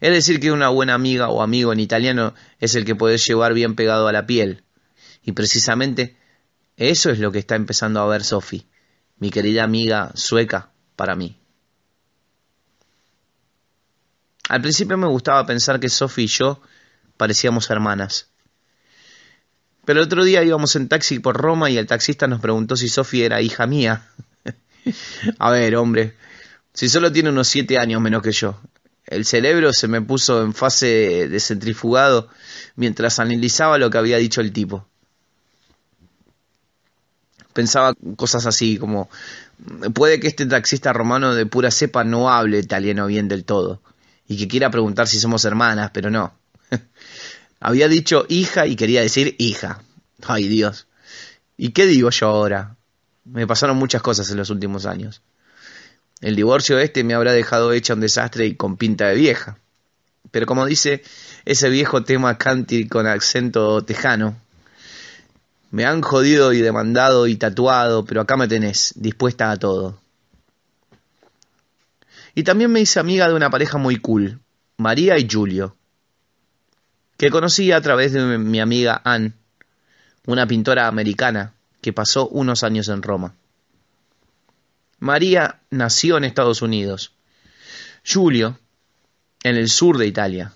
Es 0.01 0.11
decir, 0.11 0.41
que 0.41 0.51
una 0.51 0.67
buena 0.67 0.95
amiga 0.95 1.29
o 1.29 1.41
amigo 1.41 1.71
en 1.71 1.79
italiano 1.79 2.33
es 2.59 2.75
el 2.75 2.83
que 2.83 2.95
puedes 2.95 3.25
llevar 3.25 3.53
bien 3.53 3.75
pegado 3.75 4.09
a 4.09 4.11
la 4.11 4.25
piel. 4.25 4.63
Y 5.23 5.31
precisamente 5.31 6.17
eso 6.75 7.11
es 7.11 7.19
lo 7.19 7.31
que 7.31 7.39
está 7.39 7.55
empezando 7.55 8.01
a 8.01 8.07
ver 8.07 8.23
Sophie, 8.23 8.65
mi 9.19 9.29
querida 9.29 9.63
amiga 9.63 10.11
sueca, 10.15 10.71
para 10.97 11.15
mí. 11.15 11.39
Al 14.49 14.61
principio 14.61 14.97
me 14.97 15.07
gustaba 15.07 15.45
pensar 15.45 15.79
que 15.79 15.89
Sophie 15.89 16.25
y 16.25 16.27
yo 16.27 16.61
parecíamos 17.15 17.69
hermanas. 17.69 18.29
Pero 19.85 19.99
el 19.99 20.07
otro 20.07 20.23
día 20.23 20.43
íbamos 20.43 20.75
en 20.75 20.89
taxi 20.89 21.19
por 21.19 21.37
Roma 21.37 21.69
y 21.69 21.77
el 21.77 21.85
taxista 21.85 22.27
nos 22.27 22.41
preguntó 22.41 22.75
si 22.75 22.89
Sofía 22.89 23.27
era 23.27 23.41
hija 23.41 23.67
mía. 23.67 24.07
A 25.39 25.51
ver, 25.51 25.75
hombre, 25.75 26.15
si 26.75 26.89
solo 26.89 27.11
tiene 27.11 27.29
unos 27.29 27.47
siete 27.47 27.79
años 27.79 28.01
menos 28.01 28.21
que 28.21 28.33
yo. 28.33 28.59
El 29.07 29.25
cerebro 29.25 29.71
se 29.71 29.87
me 29.87 30.01
puso 30.01 30.41
en 30.41 30.53
fase 30.53 31.27
de 31.29 31.39
centrifugado 31.39 32.27
mientras 32.75 33.19
analizaba 33.19 33.77
lo 33.77 33.89
que 33.89 33.97
había 33.97 34.17
dicho 34.17 34.41
el 34.41 34.51
tipo. 34.51 34.85
Pensaba 37.53 37.95
cosas 38.17 38.45
así 38.45 38.77
como, 38.77 39.09
puede 39.93 40.19
que 40.19 40.27
este 40.27 40.45
taxista 40.45 40.91
romano 40.91 41.33
de 41.33 41.45
pura 41.45 41.71
cepa 41.71 42.03
no 42.03 42.29
hable 42.29 42.59
italiano 42.59 43.07
bien 43.07 43.29
del 43.29 43.45
todo 43.45 43.81
y 44.27 44.37
que 44.37 44.49
quiera 44.49 44.69
preguntar 44.69 45.07
si 45.07 45.17
somos 45.17 45.45
hermanas, 45.45 45.91
pero 45.93 46.09
no. 46.09 46.33
Había 47.61 47.87
dicho 47.87 48.25
hija 48.27 48.67
y 48.67 48.75
quería 48.75 49.01
decir 49.01 49.35
hija. 49.37 49.81
Ay 50.27 50.49
Dios. 50.49 50.87
¿Y 51.55 51.69
qué 51.69 51.85
digo 51.85 52.09
yo 52.09 52.27
ahora? 52.27 52.75
Me 53.23 53.47
pasaron 53.47 53.77
muchas 53.77 54.01
cosas 54.01 54.29
en 54.29 54.37
los 54.37 54.49
últimos 54.49 54.85
años. 54.85 55.21
El 56.21 56.35
divorcio 56.35 56.79
este 56.79 57.03
me 57.03 57.13
habrá 57.13 57.33
dejado 57.33 57.73
hecha 57.73 57.93
un 57.93 57.99
desastre 57.99 58.45
y 58.45 58.55
con 58.55 58.77
pinta 58.77 59.07
de 59.07 59.15
vieja. 59.15 59.57
Pero 60.31 60.45
como 60.45 60.65
dice 60.65 61.03
ese 61.45 61.69
viejo 61.69 62.03
tema 62.03 62.37
country 62.37 62.87
con 62.87 63.07
acento 63.07 63.83
tejano, 63.83 64.37
me 65.71 65.85
han 65.85 66.01
jodido 66.01 66.53
y 66.53 66.61
demandado 66.61 67.27
y 67.27 67.35
tatuado, 67.35 68.05
pero 68.05 68.21
acá 68.21 68.37
me 68.37 68.47
tenés, 68.47 68.93
dispuesta 68.95 69.51
a 69.51 69.57
todo. 69.57 69.99
Y 72.33 72.43
también 72.43 72.71
me 72.71 72.81
hice 72.81 72.99
amiga 72.99 73.27
de 73.27 73.35
una 73.35 73.49
pareja 73.49 73.77
muy 73.77 73.97
cool, 73.97 74.39
María 74.77 75.17
y 75.17 75.27
Julio 75.29 75.75
que 77.17 77.29
conocí 77.29 77.71
a 77.71 77.81
través 77.81 78.13
de 78.13 78.37
mi 78.37 78.59
amiga 78.59 79.01
Anne, 79.03 79.33
una 80.25 80.47
pintora 80.47 80.87
americana 80.87 81.53
que 81.81 81.93
pasó 81.93 82.27
unos 82.27 82.63
años 82.63 82.89
en 82.89 83.01
Roma. 83.01 83.33
María 84.99 85.61
nació 85.69 86.17
en 86.17 86.23
Estados 86.23 86.61
Unidos. 86.61 87.13
Julio, 88.05 88.59
en 89.43 89.55
el 89.55 89.69
sur 89.69 89.97
de 89.97 90.07
Italia. 90.07 90.53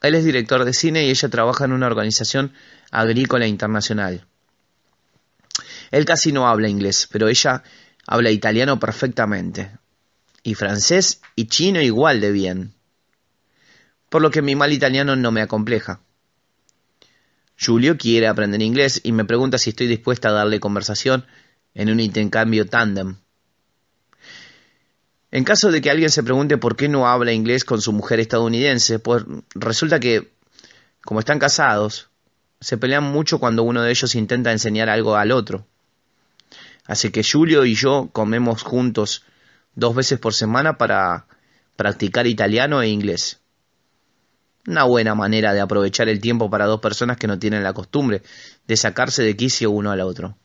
Él 0.00 0.14
es 0.14 0.24
director 0.24 0.64
de 0.64 0.72
cine 0.72 1.04
y 1.04 1.10
ella 1.10 1.28
trabaja 1.28 1.64
en 1.64 1.72
una 1.72 1.86
organización 1.86 2.52
agrícola 2.90 3.46
internacional. 3.46 4.26
Él 5.90 6.04
casi 6.04 6.32
no 6.32 6.48
habla 6.48 6.68
inglés, 6.68 7.08
pero 7.10 7.28
ella 7.28 7.62
habla 8.06 8.30
italiano 8.30 8.78
perfectamente. 8.80 9.70
Y 10.42 10.54
francés 10.54 11.20
y 11.36 11.46
chino 11.46 11.80
igual 11.80 12.20
de 12.20 12.32
bien 12.32 12.74
por 14.12 14.20
lo 14.20 14.30
que 14.30 14.42
mi 14.42 14.54
mal 14.54 14.74
italiano 14.74 15.16
no 15.16 15.32
me 15.32 15.40
acompleja. 15.40 16.00
Julio 17.58 17.96
quiere 17.96 18.28
aprender 18.28 18.60
inglés 18.60 19.00
y 19.02 19.10
me 19.12 19.24
pregunta 19.24 19.56
si 19.56 19.70
estoy 19.70 19.86
dispuesta 19.86 20.28
a 20.28 20.32
darle 20.32 20.60
conversación 20.60 21.24
en 21.72 21.88
un 21.88 21.98
intercambio 21.98 22.66
tándem. 22.66 23.16
En 25.32 25.44
caso 25.44 25.70
de 25.70 25.80
que 25.80 25.90
alguien 25.90 26.10
se 26.10 26.22
pregunte 26.22 26.58
por 26.58 26.76
qué 26.76 26.90
no 26.90 27.08
habla 27.08 27.32
inglés 27.32 27.64
con 27.64 27.80
su 27.80 27.92
mujer 27.92 28.20
estadounidense, 28.20 28.98
pues 28.98 29.24
resulta 29.54 29.98
que, 29.98 30.30
como 31.02 31.20
están 31.20 31.38
casados, 31.38 32.10
se 32.60 32.76
pelean 32.76 33.04
mucho 33.04 33.38
cuando 33.40 33.62
uno 33.62 33.82
de 33.82 33.90
ellos 33.90 34.14
intenta 34.14 34.52
enseñar 34.52 34.90
algo 34.90 35.16
al 35.16 35.32
otro. 35.32 35.66
Así 36.84 37.10
que 37.10 37.24
Julio 37.24 37.64
y 37.64 37.74
yo 37.74 38.10
comemos 38.12 38.62
juntos 38.62 39.24
dos 39.74 39.94
veces 39.94 40.18
por 40.18 40.34
semana 40.34 40.76
para 40.76 41.26
practicar 41.76 42.26
italiano 42.26 42.82
e 42.82 42.88
inglés. 42.88 43.40
Una 44.66 44.84
buena 44.84 45.14
manera 45.14 45.54
de 45.54 45.60
aprovechar 45.60 46.10
el 46.10 46.20
tiempo 46.20 46.50
para 46.50 46.66
dos 46.66 46.80
personas 46.80 47.16
que 47.16 47.26
no 47.26 47.38
tienen 47.38 47.62
la 47.62 47.72
costumbre 47.72 48.22
de 48.66 48.76
sacarse 48.76 49.22
de 49.22 49.34
quicio 49.34 49.70
uno 49.70 49.92
al 49.92 50.02
otro. 50.02 50.36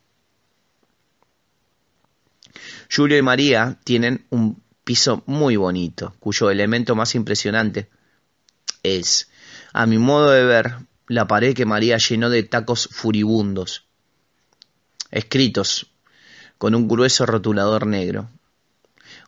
Julio 2.90 3.18
y 3.18 3.22
María 3.22 3.78
tienen 3.84 4.24
un 4.30 4.62
piso 4.88 5.22
muy 5.26 5.56
bonito, 5.56 6.14
cuyo 6.18 6.50
elemento 6.50 6.94
más 6.94 7.14
impresionante 7.14 7.90
es, 8.82 9.28
a 9.74 9.84
mi 9.84 9.98
modo 9.98 10.30
de 10.30 10.42
ver, 10.44 10.76
la 11.08 11.26
pared 11.26 11.54
que 11.54 11.66
María 11.66 11.98
llenó 11.98 12.30
de 12.30 12.42
tacos 12.42 12.88
furibundos, 12.90 13.84
escritos 15.10 15.90
con 16.56 16.74
un 16.74 16.88
grueso 16.88 17.26
rotulador 17.26 17.86
negro. 17.86 18.30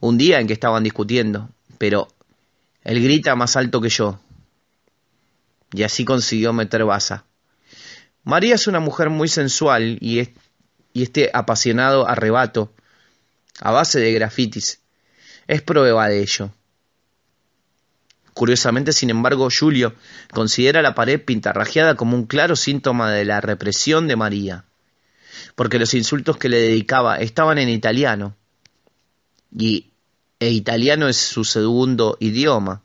Un 0.01 0.17
día 0.17 0.41
en 0.41 0.47
que 0.47 0.55
estaban 0.55 0.83
discutiendo, 0.83 1.51
pero 1.77 2.09
él 2.83 3.03
grita 3.03 3.37
más 3.37 3.55
alto 3.55 3.83
que 3.83 3.91
yo, 3.91 4.19
y 5.75 5.83
así 5.83 6.07
consiguió 6.07 6.55
meter 6.55 6.87
baza. 6.87 7.27
María 8.25 8.55
es 8.55 8.67
una 8.67 8.81
mujer 8.81 9.11
muy 9.11 9.29
sensual 9.29 9.99
y, 10.01 10.27
y 10.95 11.03
este 11.03 11.31
apasionado 11.35 12.09
arrebato, 12.09 12.73
a 13.61 13.73
base 13.73 14.01
de 14.01 14.11
grafitis, 14.15 14.81
es 15.51 15.63
prueba 15.63 16.09
de 16.09 16.21
ello. 16.21 16.51
Curiosamente, 18.35 18.93
sin 18.93 19.11
embargo, 19.11 19.49
Julio 19.51 19.95
considera 20.33 20.81
la 20.81 20.95
pared 20.95 21.21
pintarrajeada 21.21 21.97
como 21.97 22.17
un 22.17 22.27
claro 22.27 22.55
síntoma 22.55 23.11
de 23.11 23.25
la 23.25 23.41
represión 23.41 24.07
de 24.07 24.17
María, 24.17 24.65
porque 25.57 25.79
los 25.79 25.93
insultos 25.95 26.37
que 26.37 26.49
le 26.49 26.61
dedicaba 26.61 27.17
estaban 27.17 27.59
en 27.59 27.69
italiano, 27.69 28.37
y 29.53 29.91
e 30.39 30.51
italiano 30.51 31.09
es 31.09 31.17
su 31.17 31.45
segundo 31.45 32.17
idioma 32.21 32.83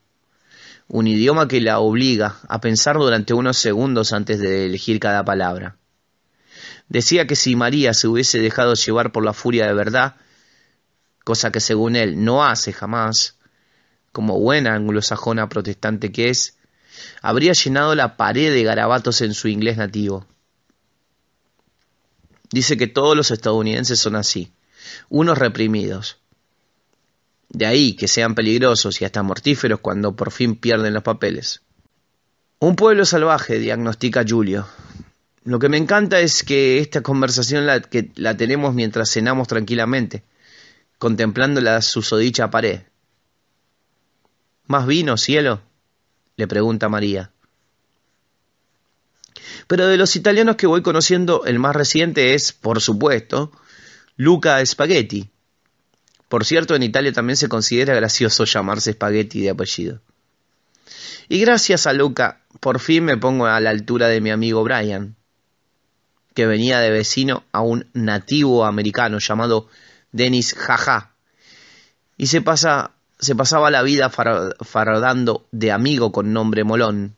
un 0.87 1.07
idioma 1.07 1.47
que 1.47 1.61
la 1.61 1.79
obliga 1.79 2.37
a 2.47 2.61
pensar 2.61 2.95
durante 2.97 3.33
unos 3.33 3.57
segundos 3.57 4.13
antes 4.13 4.39
de 4.39 4.65
elegir 4.65 4.99
cada 4.99 5.25
palabra. 5.25 5.77
Decía 6.89 7.25
que 7.25 7.35
si 7.35 7.55
María 7.55 7.93
se 7.93 8.07
hubiese 8.07 8.39
dejado 8.39 8.75
llevar 8.75 9.11
por 9.11 9.25
la 9.25 9.33
furia 9.33 9.65
de 9.65 9.73
verdad, 9.73 10.15
cosa 11.25 11.51
que 11.51 11.59
según 11.59 11.97
él 11.97 12.23
no 12.23 12.45
hace 12.45 12.71
jamás, 12.71 13.35
como 14.13 14.39
buena 14.39 14.75
anglosajona 14.75 15.49
protestante 15.49 16.13
que 16.13 16.29
es, 16.29 16.57
habría 17.21 17.51
llenado 17.51 17.95
la 17.95 18.15
pared 18.15 18.53
de 18.53 18.63
garabatos 18.63 19.19
en 19.21 19.33
su 19.33 19.49
inglés 19.49 19.75
nativo. 19.75 20.25
Dice 22.51 22.77
que 22.77 22.87
todos 22.87 23.17
los 23.17 23.31
estadounidenses 23.31 23.99
son 23.99 24.15
así, 24.15 24.53
unos 25.09 25.37
reprimidos, 25.37 26.19
de 27.49 27.65
ahí 27.65 27.95
que 27.95 28.07
sean 28.07 28.35
peligrosos 28.35 29.01
y 29.01 29.05
hasta 29.05 29.23
mortíferos 29.23 29.79
cuando 29.79 30.15
por 30.15 30.31
fin 30.31 30.55
pierden 30.55 30.93
los 30.93 31.03
papeles. 31.03 31.63
Un 32.59 32.75
pueblo 32.75 33.03
salvaje, 33.03 33.59
diagnostica 33.59 34.23
Julio. 34.27 34.67
Lo 35.43 35.57
que 35.59 35.69
me 35.69 35.77
encanta 35.77 36.19
es 36.19 36.43
que 36.43 36.79
esta 36.79 37.01
conversación 37.01 37.65
la, 37.65 37.81
que 37.81 38.11
la 38.15 38.37
tenemos 38.37 38.73
mientras 38.73 39.09
cenamos 39.09 39.47
tranquilamente, 39.47 40.23
contemplando 40.97 41.61
la 41.61 41.81
susodicha 41.81 42.49
pared. 42.49 42.81
¿Más 44.67 44.87
vino, 44.87 45.17
cielo? 45.17 45.61
le 46.37 46.47
pregunta 46.47 46.89
María. 46.89 47.31
Pero 49.67 49.87
de 49.87 49.97
los 49.97 50.15
italianos 50.15 50.57
que 50.57 50.67
voy 50.67 50.81
conociendo, 50.81 51.45
el 51.45 51.59
más 51.59 51.75
reciente 51.75 52.33
es, 52.33 52.51
por 52.51 52.81
supuesto, 52.81 53.51
Luca 54.17 54.65
Spaghetti, 54.65 55.29
por 56.29 56.43
cierto, 56.43 56.75
en 56.75 56.83
Italia 56.83 57.13
también 57.13 57.37
se 57.37 57.49
considera 57.49 57.93
gracioso 57.93 58.45
llamarse 58.45 58.91
espagueti 58.91 59.41
de 59.41 59.51
apellido. 59.51 60.01
Y 61.29 61.39
gracias 61.39 61.87
a 61.87 61.93
Luca, 61.93 62.41
por 62.59 62.79
fin 62.79 63.05
me 63.05 63.17
pongo 63.17 63.45
a 63.45 63.59
la 63.59 63.69
altura 63.69 64.07
de 64.07 64.21
mi 64.21 64.31
amigo 64.31 64.63
Brian, 64.63 65.15
que 66.33 66.45
venía 66.45 66.79
de 66.79 66.89
vecino 66.89 67.43
a 67.51 67.61
un 67.61 67.87
nativo 67.93 68.65
americano 68.65 69.19
llamado 69.19 69.69
Dennis 70.15 70.55
Jaja, 70.55 71.11
y 72.15 72.27
se, 72.27 72.41
pasa, 72.41 72.91
se 73.19 73.35
pasaba 73.35 73.69
la 73.69 73.81
vida 73.81 74.09
fardando 74.09 75.45
de 75.51 75.73
amigo 75.73 76.13
con 76.13 76.31
nombre 76.31 76.63
Molón. 76.63 77.17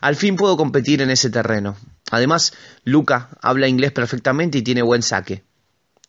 Al 0.00 0.16
fin 0.16 0.34
puedo 0.34 0.56
competir 0.56 1.02
en 1.02 1.10
ese 1.10 1.30
terreno. 1.30 1.76
Además, 2.10 2.52
Luca 2.82 3.28
habla 3.40 3.68
inglés 3.68 3.92
perfectamente 3.92 4.58
y 4.58 4.62
tiene 4.62 4.82
buen 4.82 5.02
saque 5.02 5.44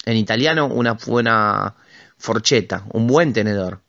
en 0.06 0.18
italiano 0.18 0.66
una 0.66 0.94
buena 0.94 1.76
forcheta, 2.18 2.84
un 2.92 3.06
buen 3.06 3.32
tenedor. 3.32 3.80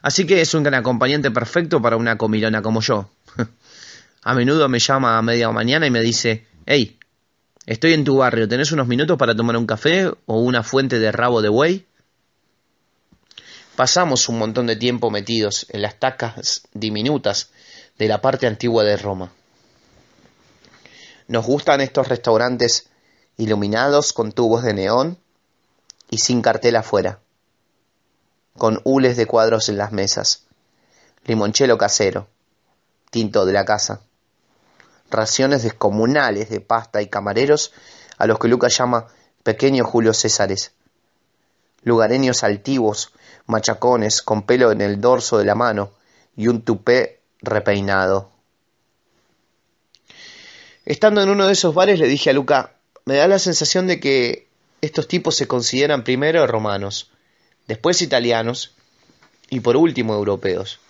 Así 0.00 0.26
que 0.26 0.40
es 0.40 0.54
un 0.54 0.62
gran 0.62 0.80
acompañante 0.80 1.30
perfecto 1.30 1.82
para 1.82 1.98
una 1.98 2.16
comilona 2.16 2.62
como 2.62 2.80
yo. 2.80 3.10
A 4.22 4.32
menudo 4.32 4.70
me 4.70 4.78
llama 4.78 5.18
a 5.18 5.22
media 5.22 5.50
mañana 5.50 5.86
y 5.86 5.90
me 5.90 6.00
dice, 6.00 6.46
hey, 6.64 6.98
estoy 7.66 7.94
en 7.94 8.04
tu 8.04 8.18
barrio, 8.18 8.48
¿tenés 8.48 8.72
unos 8.72 8.86
minutos 8.86 9.16
para 9.18 9.34
tomar 9.34 9.56
un 9.56 9.66
café 9.66 10.08
o 10.26 10.38
una 10.38 10.62
fuente 10.62 10.98
de 10.98 11.12
rabo 11.12 11.42
de 11.42 11.48
buey? 11.48 11.86
Pasamos 13.76 14.28
un 14.28 14.38
montón 14.38 14.66
de 14.66 14.76
tiempo 14.76 15.10
metidos 15.10 15.66
en 15.70 15.82
las 15.82 15.98
tacas 15.98 16.62
diminutas 16.72 17.50
de 17.98 18.08
la 18.08 18.20
parte 18.20 18.46
antigua 18.46 18.84
de 18.84 18.96
Roma. 18.96 19.32
Nos 21.26 21.44
gustan 21.44 21.80
estos 21.80 22.08
restaurantes 22.08 22.88
iluminados 23.36 24.12
con 24.12 24.32
tubos 24.32 24.62
de 24.62 24.74
neón 24.74 25.18
y 26.10 26.18
sin 26.18 26.42
cartel 26.42 26.76
afuera, 26.76 27.18
con 28.56 28.80
hules 28.84 29.16
de 29.16 29.26
cuadros 29.26 29.68
en 29.68 29.78
las 29.78 29.90
mesas, 29.90 30.44
limonchelo 31.24 31.78
casero, 31.78 32.28
tinto 33.10 33.46
de 33.46 33.52
la 33.52 33.64
casa, 33.64 34.02
raciones 35.10 35.62
descomunales 35.62 36.50
de 36.50 36.60
pasta 36.60 37.02
y 37.02 37.08
camareros 37.08 37.72
a 38.18 38.26
los 38.26 38.38
que 38.38 38.48
Lucas 38.48 38.76
llama 38.76 39.06
pequeños 39.42 39.86
Julio 39.86 40.14
Césares, 40.14 40.72
lugareños 41.82 42.44
altivos, 42.44 43.12
machacones 43.46 44.22
con 44.22 44.42
pelo 44.42 44.72
en 44.72 44.80
el 44.80 45.00
dorso 45.00 45.38
de 45.38 45.44
la 45.44 45.54
mano 45.54 45.90
y 46.36 46.48
un 46.48 46.62
tupé 46.62 47.20
repeinado. 47.42 48.30
Estando 50.84 51.22
en 51.22 51.30
uno 51.30 51.46
de 51.46 51.52
esos 51.52 51.74
bares 51.74 51.98
le 51.98 52.08
dije 52.08 52.30
a 52.30 52.34
Luca, 52.34 52.74
me 53.04 53.16
da 53.16 53.28
la 53.28 53.38
sensación 53.38 53.86
de 53.86 54.00
que 54.00 54.48
estos 54.80 55.08
tipos 55.08 55.36
se 55.36 55.46
consideran 55.46 56.04
primero 56.04 56.46
romanos, 56.46 57.10
después 57.66 58.02
italianos 58.02 58.74
y 59.48 59.60
por 59.60 59.76
último 59.76 60.14
europeos. 60.14 60.80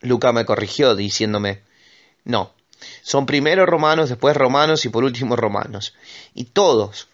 Luca 0.00 0.32
me 0.32 0.46
corrigió 0.46 0.94
diciéndome, 0.94 1.62
no, 2.24 2.52
son 3.02 3.26
primero 3.26 3.66
romanos, 3.66 4.08
después 4.08 4.36
romanos 4.36 4.84
y 4.84 4.88
por 4.88 5.04
último 5.04 5.36
romanos. 5.36 5.94
Y 6.34 6.44
todos, 6.44 7.08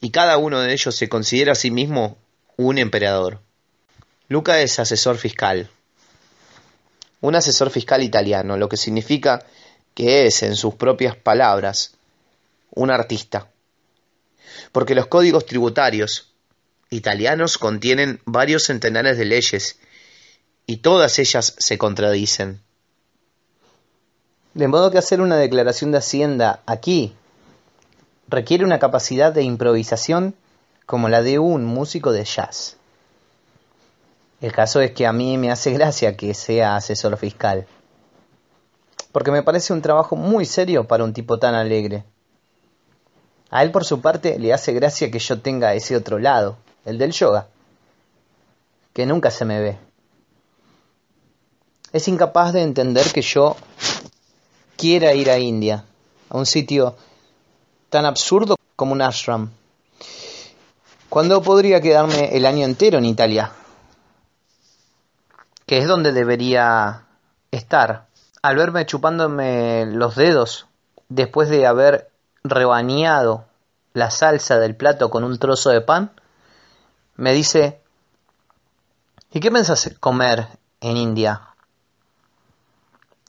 y 0.00 0.10
cada 0.10 0.36
uno 0.38 0.60
de 0.60 0.72
ellos 0.72 0.94
se 0.94 1.08
considera 1.08 1.52
a 1.52 1.56
sí 1.56 1.70
mismo 1.70 2.18
un 2.56 2.78
emperador. 2.78 3.40
Luca 4.28 4.60
es 4.60 4.78
asesor 4.78 5.18
fiscal, 5.18 5.70
un 7.20 7.34
asesor 7.34 7.70
fiscal 7.70 8.02
italiano, 8.02 8.56
lo 8.56 8.68
que 8.68 8.76
significa 8.76 9.44
que 9.94 10.26
es, 10.26 10.42
en 10.42 10.56
sus 10.56 10.74
propias 10.74 11.16
palabras, 11.16 11.94
un 12.70 12.90
artista. 12.90 13.48
Porque 14.72 14.94
los 14.94 15.06
códigos 15.06 15.46
tributarios 15.46 16.32
italianos 16.90 17.58
contienen 17.58 18.20
varios 18.24 18.64
centenares 18.64 19.16
de 19.16 19.24
leyes 19.24 19.78
y 20.66 20.78
todas 20.78 21.18
ellas 21.18 21.54
se 21.58 21.78
contradicen. 21.78 22.60
De 24.54 24.68
modo 24.68 24.92
que 24.92 24.98
hacer 24.98 25.20
una 25.20 25.36
declaración 25.36 25.90
de 25.90 25.98
Hacienda 25.98 26.60
aquí 26.64 27.12
requiere 28.28 28.64
una 28.64 28.78
capacidad 28.78 29.32
de 29.32 29.42
improvisación 29.42 30.36
como 30.86 31.08
la 31.08 31.22
de 31.22 31.40
un 31.40 31.64
músico 31.64 32.12
de 32.12 32.24
jazz. 32.24 32.76
El 34.40 34.52
caso 34.52 34.80
es 34.80 34.92
que 34.92 35.06
a 35.06 35.12
mí 35.12 35.38
me 35.38 35.50
hace 35.50 35.72
gracia 35.72 36.16
que 36.16 36.34
sea 36.34 36.76
asesor 36.76 37.16
fiscal, 37.16 37.66
porque 39.10 39.32
me 39.32 39.42
parece 39.42 39.72
un 39.72 39.82
trabajo 39.82 40.14
muy 40.14 40.44
serio 40.44 40.86
para 40.86 41.02
un 41.02 41.12
tipo 41.12 41.38
tan 41.38 41.54
alegre. 41.54 42.04
A 43.50 43.62
él 43.64 43.72
por 43.72 43.84
su 43.84 44.00
parte 44.00 44.38
le 44.38 44.52
hace 44.52 44.72
gracia 44.72 45.10
que 45.10 45.18
yo 45.18 45.40
tenga 45.40 45.74
ese 45.74 45.96
otro 45.96 46.18
lado, 46.18 46.58
el 46.84 46.98
del 46.98 47.10
yoga, 47.10 47.48
que 48.92 49.04
nunca 49.04 49.30
se 49.32 49.44
me 49.44 49.60
ve. 49.60 49.78
Es 51.92 52.06
incapaz 52.06 52.52
de 52.52 52.62
entender 52.62 53.06
que 53.12 53.22
yo 53.22 53.56
quiera 54.84 55.14
ir 55.14 55.30
a 55.30 55.38
India, 55.38 55.86
a 56.28 56.36
un 56.36 56.44
sitio 56.44 56.94
tan 57.88 58.04
absurdo 58.04 58.54
como 58.76 58.92
un 58.92 59.00
ashram, 59.00 59.50
cuando 61.08 61.40
podría 61.40 61.80
quedarme 61.80 62.36
el 62.36 62.44
año 62.44 62.66
entero 62.66 62.98
en 62.98 63.06
Italia, 63.06 63.50
que 65.64 65.78
es 65.78 65.88
donde 65.88 66.12
debería 66.12 67.06
estar. 67.50 68.08
Al 68.42 68.56
verme 68.56 68.84
chupándome 68.84 69.86
los 69.86 70.16
dedos 70.16 70.66
después 71.08 71.48
de 71.48 71.66
haber 71.66 72.10
rebañado 72.42 73.46
la 73.94 74.10
salsa 74.10 74.58
del 74.58 74.76
plato 74.76 75.08
con 75.08 75.24
un 75.24 75.38
trozo 75.38 75.70
de 75.70 75.80
pan, 75.80 76.12
me 77.16 77.32
dice, 77.32 77.80
¿Y 79.32 79.40
qué 79.40 79.50
pensás 79.50 79.90
comer 79.98 80.46
en 80.82 80.98
India? 80.98 81.40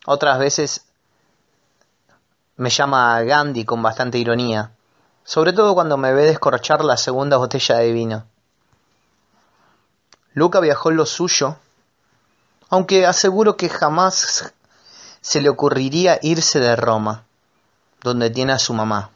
Otras 0.05 0.37
veces 0.37 0.85
me 2.57 2.69
llama 2.69 3.21
Gandhi 3.21 3.65
con 3.65 3.81
bastante 3.81 4.17
ironía, 4.17 4.71
sobre 5.23 5.53
todo 5.53 5.73
cuando 5.73 5.97
me 5.97 6.13
ve 6.13 6.23
descorchar 6.23 6.85
la 6.85 6.97
segunda 6.97 7.37
botella 7.37 7.75
de 7.77 7.91
vino. 7.91 8.25
Luca 10.33 10.59
viajó 10.59 10.89
en 10.89 10.97
lo 10.97 11.05
suyo, 11.05 11.57
aunque 12.69 13.05
aseguro 13.05 13.57
que 13.57 13.69
jamás 13.69 14.53
se 15.21 15.41
le 15.41 15.49
ocurriría 15.49 16.19
irse 16.21 16.59
de 16.59 16.75
Roma, 16.75 17.23
donde 18.01 18.29
tiene 18.29 18.53
a 18.53 18.59
su 18.59 18.73
mamá. 18.73 19.09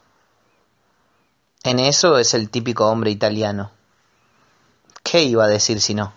En 1.63 1.79
eso 1.79 2.17
es 2.17 2.33
el 2.33 2.49
típico 2.49 2.87
hombre 2.87 3.11
italiano. 3.11 3.71
¿Qué 5.03 5.23
iba 5.23 5.45
a 5.45 5.47
decir 5.47 5.81
si 5.81 5.93
no? 5.93 6.13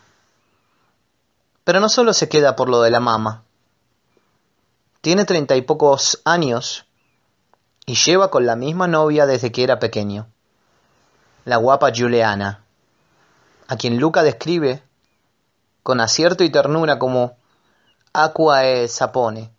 Pero 1.65 1.81
no 1.81 1.89
solo 1.89 2.13
se 2.13 2.29
queda 2.29 2.57
por 2.57 2.69
lo 2.69 2.83
de 2.83 2.91
la 2.91 3.01
mamá. 3.01 3.43
Tiene 5.01 5.25
treinta 5.25 5.57
y 5.57 5.63
pocos 5.63 6.21
años 6.25 6.87
y 7.87 7.95
lleva 7.95 8.31
con 8.31 8.47
la 8.47 8.57
misma 8.57 8.87
novia 8.87 9.27
desde 9.27 9.51
que 9.53 9.65
era 9.65 9.79
pequeño, 9.79 10.29
la 11.45 11.57
guapa 11.57 11.93
Juliana, 11.95 12.65
a 13.67 13.77
quien 13.77 13.99
Luca 13.99 14.23
describe 14.23 14.83
con 15.83 16.01
acierto 16.01 16.45
y 16.45 16.51
ternura 16.51 16.99
como 16.99 17.37
aqua 18.13 18.67
e 18.67 18.87
sapone, 18.89 19.51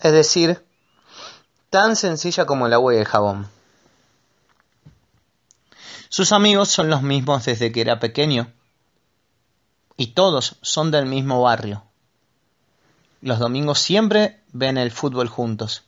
es 0.00 0.12
decir, 0.12 0.64
tan 1.70 1.96
sencilla 1.96 2.46
como 2.46 2.66
el 2.66 2.72
agua 2.72 2.94
y 2.94 2.98
el 2.98 3.04
jabón. 3.04 3.48
Sus 6.08 6.32
amigos 6.32 6.68
son 6.68 6.88
los 6.88 7.02
mismos 7.02 7.44
desde 7.44 7.72
que 7.72 7.80
era 7.80 7.98
pequeño, 7.98 8.52
y 9.96 10.08
todos 10.08 10.56
son 10.62 10.90
del 10.90 11.06
mismo 11.06 11.42
barrio. 11.42 11.82
Los 13.20 13.38
domingos 13.38 13.80
siempre 13.80 14.40
ven 14.52 14.78
el 14.78 14.90
fútbol 14.90 15.28
juntos, 15.28 15.85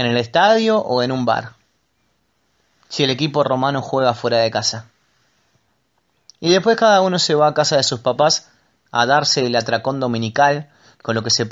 en 0.00 0.06
el 0.06 0.16
estadio 0.16 0.78
o 0.78 1.02
en 1.02 1.12
un 1.12 1.26
bar, 1.26 1.52
si 2.88 3.04
el 3.04 3.10
equipo 3.10 3.44
romano 3.44 3.82
juega 3.82 4.14
fuera 4.14 4.38
de 4.38 4.50
casa. 4.50 4.86
Y 6.40 6.50
después 6.50 6.78
cada 6.78 7.02
uno 7.02 7.18
se 7.18 7.34
va 7.34 7.48
a 7.48 7.54
casa 7.54 7.76
de 7.76 7.82
sus 7.82 8.00
papás 8.00 8.48
a 8.92 9.04
darse 9.04 9.44
el 9.44 9.54
atracón 9.54 10.00
dominical 10.00 10.70
con 11.02 11.14
lo 11.14 11.22
que 11.22 11.28
se, 11.28 11.46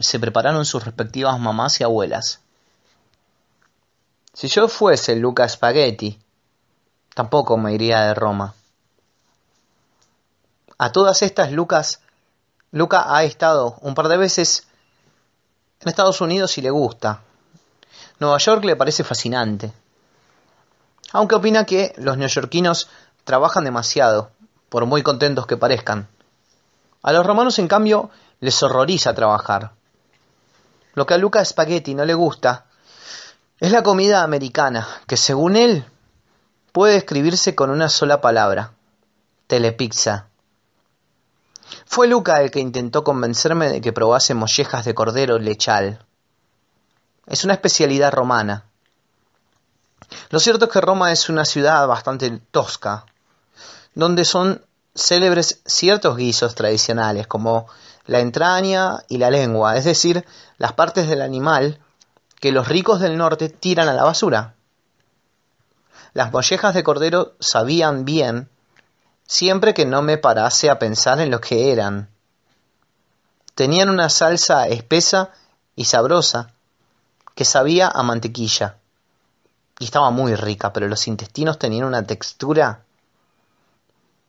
se 0.00 0.18
prepararon 0.18 0.64
sus 0.64 0.82
respectivas 0.84 1.38
mamás 1.38 1.78
y 1.78 1.84
abuelas. 1.84 2.40
Si 4.32 4.48
yo 4.48 4.66
fuese 4.68 5.14
Luca 5.16 5.46
Spaghetti, 5.46 6.18
tampoco 7.14 7.58
me 7.58 7.74
iría 7.74 8.00
de 8.00 8.14
Roma. 8.14 8.54
A 10.78 10.90
todas 10.90 11.20
estas 11.20 11.52
Lucas, 11.52 12.00
Luca 12.72 13.14
ha 13.14 13.24
estado 13.24 13.76
un 13.82 13.94
par 13.94 14.08
de 14.08 14.16
veces 14.16 14.66
en 15.80 15.88
Estados 15.88 16.22
Unidos 16.22 16.56
y 16.56 16.62
le 16.62 16.70
gusta. 16.70 17.20
Nueva 18.18 18.38
York 18.38 18.64
le 18.64 18.76
parece 18.76 19.04
fascinante. 19.04 19.72
Aunque 21.12 21.34
opina 21.34 21.64
que 21.64 21.92
los 21.96 22.16
neoyorquinos 22.16 22.88
trabajan 23.24 23.64
demasiado, 23.64 24.30
por 24.68 24.86
muy 24.86 25.02
contentos 25.02 25.46
que 25.46 25.56
parezcan. 25.56 26.08
A 27.02 27.12
los 27.12 27.26
romanos, 27.26 27.58
en 27.58 27.68
cambio, 27.68 28.10
les 28.40 28.62
horroriza 28.62 29.14
trabajar. 29.14 29.72
Lo 30.94 31.06
que 31.06 31.14
a 31.14 31.18
Luca 31.18 31.44
Spaghetti 31.44 31.94
no 31.94 32.04
le 32.04 32.14
gusta 32.14 32.66
es 33.60 33.72
la 33.72 33.82
comida 33.82 34.22
americana, 34.22 34.86
que 35.06 35.16
según 35.16 35.56
él 35.56 35.84
puede 36.72 36.94
describirse 36.94 37.54
con 37.54 37.70
una 37.70 37.88
sola 37.88 38.20
palabra, 38.20 38.72
telepizza. 39.46 40.26
Fue 41.86 42.08
Luca 42.08 42.40
el 42.40 42.50
que 42.50 42.60
intentó 42.60 43.04
convencerme 43.04 43.68
de 43.68 43.80
que 43.80 43.92
probase 43.92 44.34
mollejas 44.34 44.84
de 44.84 44.94
cordero 44.94 45.38
lechal. 45.38 46.04
Es 47.26 47.44
una 47.44 47.54
especialidad 47.54 48.12
romana. 48.12 48.64
Lo 50.30 50.40
cierto 50.40 50.66
es 50.66 50.70
que 50.70 50.80
Roma 50.80 51.12
es 51.12 51.28
una 51.28 51.44
ciudad 51.44 51.86
bastante 51.86 52.30
tosca, 52.50 53.06
donde 53.94 54.24
son 54.24 54.64
célebres 54.94 55.60
ciertos 55.64 56.16
guisos 56.16 56.54
tradicionales 56.54 57.26
como 57.26 57.66
la 58.06 58.20
entraña 58.20 59.02
y 59.08 59.18
la 59.18 59.30
lengua, 59.30 59.76
es 59.76 59.84
decir, 59.84 60.24
las 60.58 60.72
partes 60.72 61.08
del 61.08 61.22
animal 61.22 61.80
que 62.40 62.52
los 62.52 62.68
ricos 62.68 63.00
del 63.00 63.16
norte 63.16 63.48
tiran 63.48 63.88
a 63.88 63.94
la 63.94 64.04
basura. 64.04 64.54
Las 66.12 66.32
mollejas 66.32 66.74
de 66.74 66.84
cordero 66.84 67.32
sabían 67.40 68.04
bien, 68.04 68.48
siempre 69.26 69.74
que 69.74 69.86
no 69.86 70.02
me 70.02 70.18
parase 70.18 70.70
a 70.70 70.78
pensar 70.78 71.20
en 71.20 71.30
lo 71.30 71.40
que 71.40 71.72
eran. 71.72 72.08
Tenían 73.54 73.88
una 73.88 74.10
salsa 74.10 74.68
espesa 74.68 75.30
y 75.74 75.86
sabrosa, 75.86 76.53
que 77.34 77.44
sabía 77.44 77.88
a 77.88 78.02
mantequilla. 78.02 78.78
Y 79.78 79.84
estaba 79.84 80.10
muy 80.10 80.34
rica, 80.34 80.72
pero 80.72 80.88
los 80.88 81.08
intestinos 81.08 81.58
tenían 81.58 81.84
una 81.84 82.06
textura 82.06 82.84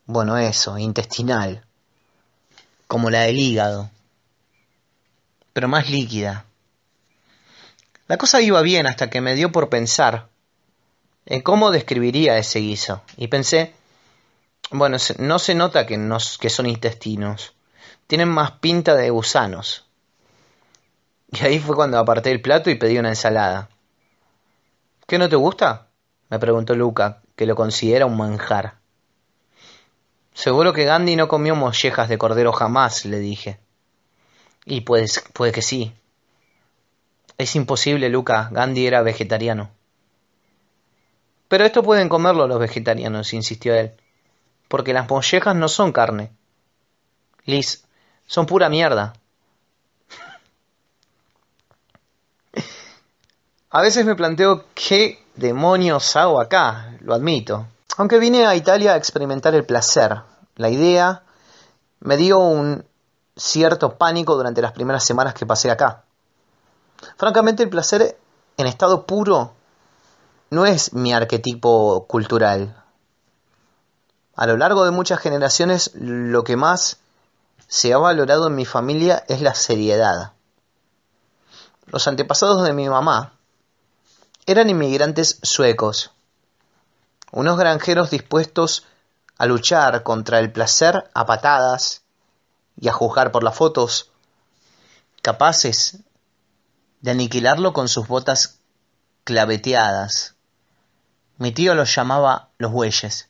bueno, 0.07 0.37
eso, 0.37 0.77
intestinal. 0.77 1.65
Como 2.87 3.09
la 3.09 3.21
del 3.21 3.39
hígado. 3.39 3.89
Pero 5.51 5.67
más 5.67 5.89
líquida. 5.89 6.45
La 8.07 8.17
cosa 8.17 8.39
iba 8.39 8.61
bien 8.61 8.85
hasta 8.85 9.09
que 9.09 9.21
me 9.21 9.33
dio 9.33 9.51
por 9.51 9.69
pensar 9.69 10.29
en 11.25 11.41
cómo 11.41 11.71
describiría 11.71 12.37
ese 12.37 12.59
guiso. 12.59 13.01
Y 13.17 13.29
pensé, 13.29 13.73
bueno, 14.69 14.97
no 15.17 15.39
se 15.39 15.55
nota 15.55 15.87
que, 15.87 15.97
que 16.39 16.49
son 16.51 16.67
intestinos. 16.67 17.53
Tienen 18.05 18.29
más 18.29 18.51
pinta 18.51 18.93
de 18.93 19.09
gusanos. 19.09 19.84
Y 21.35 21.45
ahí 21.45 21.59
fue 21.59 21.75
cuando 21.75 21.99
aparté 21.99 22.31
el 22.31 22.41
plato 22.41 22.69
y 22.69 22.75
pedí 22.75 22.97
una 22.97 23.09
ensalada. 23.09 23.69
¿Qué 25.07 25.17
no 25.17 25.27
te 25.29 25.35
gusta? 25.35 25.87
me 26.29 26.39
preguntó 26.39 26.75
Luca, 26.75 27.21
que 27.35 27.45
lo 27.45 27.55
considera 27.55 28.05
un 28.05 28.17
manjar. 28.17 28.75
Seguro 30.33 30.73
que 30.73 30.85
Gandhi 30.85 31.15
no 31.15 31.27
comió 31.27 31.55
mollejas 31.55 32.09
de 32.09 32.17
cordero 32.17 32.51
jamás, 32.51 33.05
le 33.05 33.19
dije. 33.19 33.59
Y 34.65 34.81
pues, 34.81 35.23
puede 35.33 35.51
que 35.51 35.61
sí. 35.61 35.93
Es 37.37 37.55
imposible, 37.55 38.09
Luca. 38.09 38.49
Gandhi 38.51 38.87
era 38.87 39.01
vegetariano. 39.01 39.69
Pero 41.47 41.65
esto 41.65 41.83
pueden 41.83 42.09
comerlo 42.09 42.47
los 42.47 42.59
vegetarianos, 42.59 43.33
insistió 43.33 43.75
él. 43.75 43.93
Porque 44.67 44.93
las 44.93 45.09
mollejas 45.09 45.55
no 45.55 45.67
son 45.67 45.91
carne. 45.91 46.31
Liz, 47.45 47.85
son 48.25 48.45
pura 48.45 48.69
mierda. 48.69 49.13
A 53.75 53.81
veces 53.81 54.05
me 54.05 54.15
planteo 54.15 54.63
qué 54.73 55.21
demonios 55.35 56.15
hago 56.15 56.39
acá, 56.39 56.95
lo 57.01 57.13
admito. 57.13 57.67
Aunque 57.97 58.19
vine 58.19 58.45
a 58.45 58.55
Italia 58.55 58.93
a 58.93 58.95
experimentar 58.95 59.53
el 59.53 59.65
placer, 59.65 60.21
la 60.55 60.69
idea 60.69 61.23
me 61.99 62.15
dio 62.15 62.39
un 62.39 62.85
cierto 63.35 63.97
pánico 63.97 64.37
durante 64.37 64.61
las 64.61 64.71
primeras 64.71 65.03
semanas 65.03 65.33
que 65.33 65.45
pasé 65.45 65.71
acá. 65.71 66.03
Francamente, 67.17 67.63
el 67.63 67.69
placer 67.69 68.17
en 68.55 68.65
estado 68.65 69.05
puro 69.05 69.51
no 70.51 70.65
es 70.65 70.93
mi 70.93 71.11
arquetipo 71.11 72.05
cultural. 72.07 72.81
A 74.37 74.47
lo 74.47 74.55
largo 74.55 74.85
de 74.85 74.91
muchas 74.91 75.19
generaciones, 75.19 75.91
lo 75.95 76.45
que 76.45 76.55
más 76.55 76.99
se 77.67 77.91
ha 77.91 77.97
valorado 77.97 78.47
en 78.47 78.55
mi 78.55 78.63
familia 78.63 79.25
es 79.27 79.41
la 79.41 79.53
seriedad. 79.53 80.31
Los 81.87 82.07
antepasados 82.07 82.63
de 82.63 82.71
mi 82.71 82.87
mamá 82.87 83.34
eran 84.45 84.69
inmigrantes 84.69 85.39
suecos 85.41 86.11
unos 87.35 87.57
granjeros 87.57 88.11
dispuestos 88.11 88.85
a 89.37 89.45
luchar 89.45 90.03
contra 90.03 90.39
el 90.39 90.53
placer 90.53 91.09
a 91.13 91.25
patadas 91.25 92.01
y 92.79 92.87
a 92.87 92.93
juzgar 92.93 93.33
por 93.33 93.43
las 93.43 93.55
fotos, 93.55 94.09
capaces 95.21 95.97
de 97.01 97.11
aniquilarlo 97.11 97.73
con 97.73 97.89
sus 97.89 98.07
botas 98.07 98.59
claveteadas. 99.25 100.35
Mi 101.37 101.51
tío 101.51 101.75
los 101.75 101.93
llamaba 101.93 102.47
los 102.57 102.71
bueyes. 102.71 103.27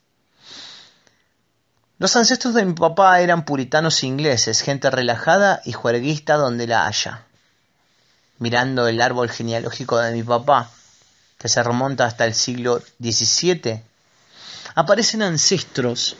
Los 1.98 2.14
ancestros 2.14 2.54
de 2.54 2.64
mi 2.64 2.74
papá 2.74 3.20
eran 3.20 3.44
puritanos 3.44 4.04
ingleses, 4.04 4.60
gente 4.60 4.88
relajada 4.88 5.62
y 5.64 5.72
juerguista 5.72 6.36
donde 6.36 6.68
la 6.68 6.86
haya. 6.86 7.26
Mirando 8.38 8.86
el 8.86 9.00
árbol 9.00 9.30
genealógico 9.30 9.98
de 9.98 10.12
mi 10.12 10.22
papá, 10.22 10.70
que 11.46 11.50
se 11.50 11.62
remonta 11.62 12.06
hasta 12.06 12.24
el 12.24 12.34
siglo 12.34 12.82
XVII, 13.00 13.80
aparecen 14.74 15.22
ancestros 15.22 16.16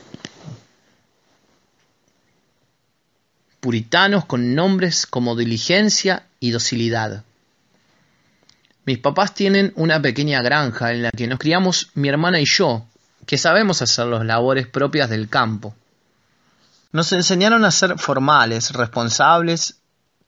puritanos 3.58 4.24
con 4.24 4.54
nombres 4.54 5.04
como 5.04 5.34
diligencia 5.34 6.28
y 6.38 6.52
docilidad. 6.52 7.24
Mis 8.84 8.98
papás 8.98 9.34
tienen 9.34 9.72
una 9.74 10.00
pequeña 10.00 10.42
granja 10.42 10.92
en 10.92 11.02
la 11.02 11.10
que 11.10 11.26
nos 11.26 11.40
criamos 11.40 11.90
mi 11.94 12.08
hermana 12.08 12.38
y 12.38 12.44
yo, 12.46 12.86
que 13.26 13.36
sabemos 13.36 13.82
hacer 13.82 14.06
las 14.06 14.24
labores 14.24 14.68
propias 14.68 15.10
del 15.10 15.28
campo. 15.28 15.74
Nos 16.92 17.10
enseñaron 17.10 17.64
a 17.64 17.72
ser 17.72 17.98
formales, 17.98 18.70
responsables, 18.70 19.74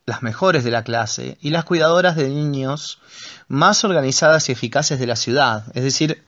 las 0.09 0.23
mejores 0.23 0.65
de 0.65 0.71
la 0.71 0.85
clase 0.85 1.37
y 1.43 1.51
las 1.51 1.67
cuidadoras 1.67 2.17
de 2.17 2.31
niños 2.31 2.99
más 3.47 3.85
organizadas 3.85 4.49
y 4.49 4.53
eficaces 4.53 4.99
de 4.99 5.07
la 5.07 5.17
ciudad, 5.17 5.67
es 5.75 5.85
decir, 5.85 6.25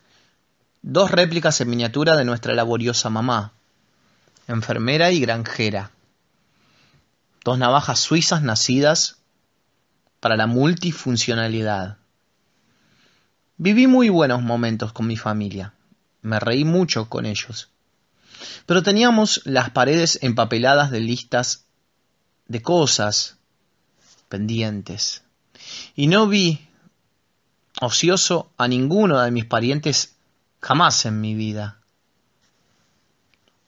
dos 0.83 1.11
réplicas 1.11 1.63
en 1.63 1.71
miniatura 1.71 2.15
de 2.15 2.27
nuestra 2.27 2.53
laboriosa 2.53 3.09
mamá, 3.09 3.53
enfermera 4.49 5.13
y 5.13 5.21
granjera, 5.21 5.93
dos 7.43 7.57
navajas 7.57 8.01
suizas 8.01 8.43
nacidas 8.43 9.17
para 10.21 10.37
la 10.37 10.47
multifuncionalidad. 10.47 11.97
Viví 13.57 13.87
muy 13.87 14.11
buenos 14.11 14.43
momentos 14.43 14.93
con 14.93 15.07
mi 15.07 15.17
familia, 15.17 15.73
me 16.21 16.39
reí 16.39 16.67
mucho 16.67 17.09
con 17.09 17.25
ellos, 17.25 17.71
pero 18.67 18.83
teníamos 18.83 19.41
las 19.47 19.71
paredes 19.71 20.19
empapeladas 20.21 20.91
de 20.91 21.01
listas 21.01 21.65
de 22.47 22.61
cosas, 22.61 23.40
pendientes. 24.31 25.23
Y 25.95 26.07
no 26.07 26.27
vi 26.27 26.67
ocioso 27.83 28.51
a 28.57 28.67
ninguno 28.69 29.21
de 29.21 29.31
mis 29.31 29.45
parientes 29.45 30.15
jamás 30.63 31.05
en 31.05 31.21
mi 31.21 31.35
vida. 31.35 31.79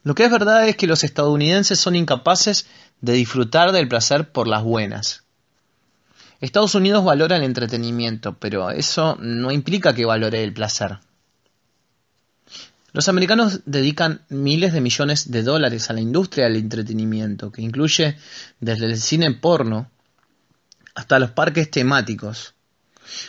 Lo 0.04 0.14
que 0.14 0.24
es 0.24 0.30
verdad 0.30 0.66
es 0.66 0.76
que 0.76 0.86
los 0.86 1.04
estadounidenses 1.04 1.78
son 1.78 1.96
incapaces 1.96 2.66
de 3.00 3.12
disfrutar 3.12 3.72
del 3.72 3.88
placer 3.88 4.32
por 4.32 4.48
las 4.48 4.62
buenas. 4.62 5.24
Estados 6.40 6.74
Unidos 6.74 7.04
valora 7.04 7.36
el 7.36 7.44
entretenimiento, 7.44 8.34
pero 8.34 8.70
eso 8.70 9.16
no 9.20 9.52
implica 9.52 9.94
que 9.94 10.04
valore 10.04 10.42
el 10.42 10.52
placer. 10.52 10.98
Los 12.92 13.08
americanos 13.08 13.60
dedican 13.64 14.22
miles 14.28 14.72
de 14.72 14.80
millones 14.80 15.30
de 15.30 15.42
dólares 15.42 15.88
a 15.88 15.92
la 15.92 16.00
industria 16.00 16.44
del 16.44 16.56
entretenimiento, 16.56 17.50
que 17.50 17.62
incluye 17.62 18.16
desde 18.60 18.86
el 18.86 19.00
cine 19.00 19.30
porno 19.30 19.91
hasta 20.94 21.18
los 21.18 21.30
parques 21.30 21.70
temáticos, 21.70 22.54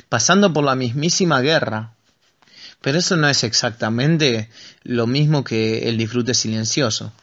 pasando 0.10 0.52
por 0.52 0.64
la 0.64 0.76
mismísima 0.76 1.42
guerra. 1.42 1.94
Pero 2.82 2.98
eso 2.98 3.16
no 3.16 3.30
es 3.30 3.44
exactamente 3.44 4.50
lo 4.84 5.08
mismo 5.08 5.44
que 5.44 5.88
el 5.88 5.98
disfrute 5.98 6.34
silencioso. 6.34 7.14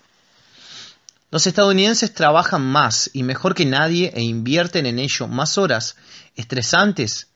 Los 1.30 1.46
estadounidenses 1.46 2.12
trabajan 2.12 2.62
más 2.62 3.10
y 3.12 3.22
mejor 3.22 3.54
que 3.54 3.66
nadie 3.66 4.10
e 4.14 4.22
invierten 4.22 4.86
en 4.86 4.98
ello 4.98 5.28
más 5.28 5.58
horas 5.58 5.96
estresantes 6.34 7.28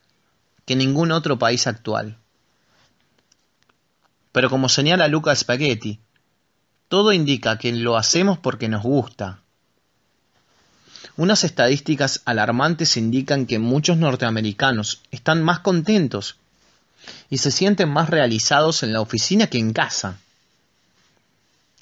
que 0.65 0.75
ningún 0.75 1.13
otro 1.13 1.39
país 1.39 1.67
actual. 1.67 2.19
Pero 4.33 4.51
como 4.51 4.69
señala 4.69 5.07
Luca 5.07 5.35
Spaghetti, 5.37 6.01
todo 6.89 7.13
indica 7.13 7.57
que 7.57 7.73
lo 7.73 7.97
hacemos 7.97 8.39
porque 8.39 8.69
nos 8.69 8.83
gusta, 8.83 9.44
unas 11.17 11.45
estadísticas 11.45 12.23
alarmantes 12.25 12.97
indican 12.97 13.47
que 13.47 13.59
muchos 13.59 13.97
norteamericanos 13.97 15.01
están 15.11 15.43
más 15.43 15.61
contentos 15.61 16.37
y 17.31 17.39
se 17.39 17.51
sienten 17.51 17.89
más 17.89 18.11
realizados 18.11 18.83
en 18.83 18.93
la 18.93 19.01
oficina 19.01 19.47
que 19.47 19.59
en 19.59 19.73
casa. 19.73 20.19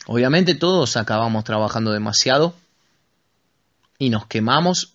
Obviamente 0.06 0.54
todos 0.54 0.96
acabamos 0.96 1.44
trabajando 1.44 1.92
demasiado 1.92 2.54
y 3.98 4.10
nos 4.10 4.26
quemamos 4.26 4.94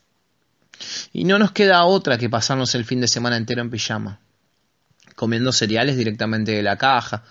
y 1.13 1.23
no 1.23 1.39
nos 1.39 1.51
queda 1.51 1.85
otra 1.85 2.17
que 2.17 2.29
pasarnos 2.29 2.75
el 2.75 2.85
fin 2.85 3.01
de 3.01 3.07
semana 3.07 3.37
entero 3.37 3.61
en 3.61 3.71
pijama, 3.71 4.19
comiendo 5.15 5.51
cereales 5.51 5.97
directamente 5.97 6.51
de 6.51 6.61
la 6.61 6.77
caja, 6.77 7.23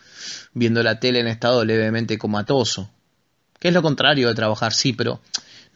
viendo 0.55 0.83
la 0.83 0.99
tele 0.99 1.20
en 1.20 1.28
estado 1.28 1.65
levemente 1.65 2.19
comatoso, 2.19 2.91
que 3.61 3.69
es 3.69 3.74
lo 3.74 3.83
contrario 3.83 4.28
de 4.28 4.35
trabajar, 4.35 4.73
sí, 4.73 4.93
pero 4.93 5.20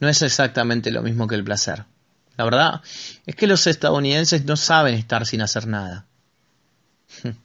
no 0.01 0.09
es 0.09 0.21
exactamente 0.23 0.91
lo 0.91 1.01
mismo 1.03 1.27
que 1.27 1.35
el 1.35 1.45
placer. 1.45 1.85
La 2.35 2.43
verdad 2.43 2.81
es 3.25 3.35
que 3.35 3.47
los 3.47 3.67
estadounidenses 3.67 4.43
no 4.45 4.57
saben 4.57 4.95
estar 4.95 5.25
sin 5.27 5.41
hacer 5.41 5.67
nada. 5.67 6.05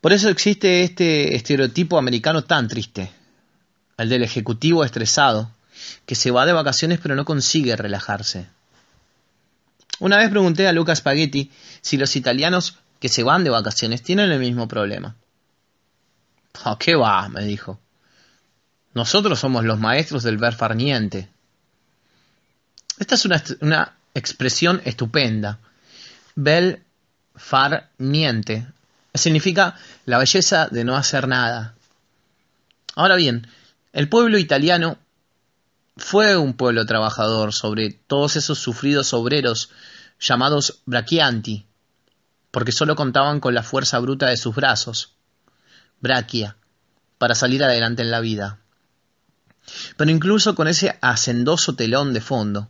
Por 0.00 0.12
eso 0.12 0.28
existe 0.28 0.82
este 0.82 1.34
estereotipo 1.34 1.98
americano 1.98 2.44
tan 2.44 2.68
triste, 2.68 3.10
el 3.96 4.08
del 4.08 4.22
ejecutivo 4.22 4.84
estresado, 4.84 5.50
que 6.04 6.14
se 6.14 6.30
va 6.30 6.44
de 6.44 6.52
vacaciones 6.52 7.00
pero 7.02 7.16
no 7.16 7.24
consigue 7.24 7.74
relajarse. 7.74 8.46
Una 9.98 10.18
vez 10.18 10.28
pregunté 10.28 10.68
a 10.68 10.72
Luca 10.72 10.94
Spaghetti 10.94 11.50
si 11.80 11.96
los 11.96 12.16
italianos 12.16 12.78
que 12.98 13.08
se 13.08 13.22
van 13.22 13.44
de 13.44 13.50
vacaciones 13.50 14.02
tienen 14.02 14.30
el 14.30 14.40
mismo 14.40 14.68
problema. 14.68 15.16
¿A 16.64 16.76
qué 16.78 16.96
va? 16.96 17.28
me 17.30 17.44
dijo. 17.44 17.80
Nosotros 18.94 19.40
somos 19.40 19.64
los 19.64 19.78
maestros 19.78 20.22
del 20.22 20.36
ver 20.36 20.54
farniente. 20.54 21.28
Esta 22.98 23.14
es 23.14 23.24
una, 23.60 23.94
expresión 24.14 24.82
estupenda. 24.84 25.58
Bel 26.34 26.82
far 27.34 27.90
niente. 27.98 28.66
Significa 29.14 29.76
la 30.04 30.18
belleza 30.18 30.68
de 30.68 30.84
no 30.84 30.96
hacer 30.96 31.26
nada. 31.26 31.74
Ahora 32.94 33.16
bien, 33.16 33.46
el 33.92 34.08
pueblo 34.08 34.36
italiano 34.36 34.98
fue 35.96 36.36
un 36.36 36.54
pueblo 36.54 36.84
trabajador 36.84 37.52
sobre 37.54 37.90
todos 37.90 38.36
esos 38.36 38.58
sufridos 38.58 39.14
obreros 39.14 39.70
llamados 40.20 40.80
brachianti, 40.84 41.66
porque 42.50 42.72
solo 42.72 42.94
contaban 42.96 43.40
con 43.40 43.54
la 43.54 43.62
fuerza 43.62 43.98
bruta 43.98 44.28
de 44.28 44.36
sus 44.36 44.54
brazos, 44.54 45.14
brachia, 46.00 46.56
para 47.18 47.34
salir 47.34 47.64
adelante 47.64 48.02
en 48.02 48.10
la 48.10 48.20
vida. 48.20 48.61
Pero 49.96 50.10
incluso 50.10 50.54
con 50.54 50.68
ese 50.68 50.96
hacendoso 51.00 51.74
telón 51.74 52.12
de 52.12 52.20
fondo, 52.20 52.68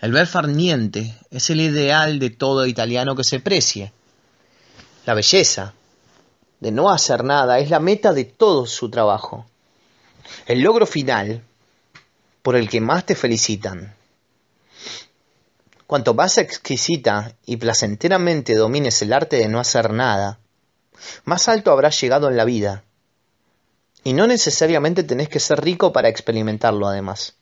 el 0.00 0.12
ver 0.12 0.26
farniente 0.26 1.14
es 1.30 1.50
el 1.50 1.60
ideal 1.60 2.18
de 2.18 2.30
todo 2.30 2.66
italiano 2.66 3.14
que 3.14 3.24
se 3.24 3.40
precie. 3.40 3.92
La 5.06 5.14
belleza 5.14 5.74
de 6.60 6.70
no 6.70 6.90
hacer 6.90 7.24
nada 7.24 7.58
es 7.58 7.70
la 7.70 7.80
meta 7.80 8.12
de 8.12 8.24
todo 8.24 8.66
su 8.66 8.90
trabajo. 8.90 9.46
El 10.46 10.60
logro 10.60 10.86
final 10.86 11.42
por 12.42 12.56
el 12.56 12.68
que 12.68 12.80
más 12.80 13.04
te 13.04 13.14
felicitan. 13.14 13.94
Cuanto 15.86 16.14
más 16.14 16.38
exquisita 16.38 17.34
y 17.44 17.56
placenteramente 17.56 18.54
domines 18.54 19.02
el 19.02 19.12
arte 19.12 19.36
de 19.36 19.48
no 19.48 19.58
hacer 19.58 19.92
nada, 19.92 20.38
más 21.24 21.48
alto 21.48 21.72
habrás 21.72 22.00
llegado 22.00 22.28
en 22.28 22.36
la 22.36 22.44
vida 22.44 22.84
y 24.04 24.12
no 24.12 24.26
necesariamente 24.26 25.02
tenés 25.02 25.28
que 25.28 25.40
ser 25.40 25.60
rico 25.62 25.92
para 25.92 26.08
experimentarlo 26.08 26.86
además. 26.86 27.34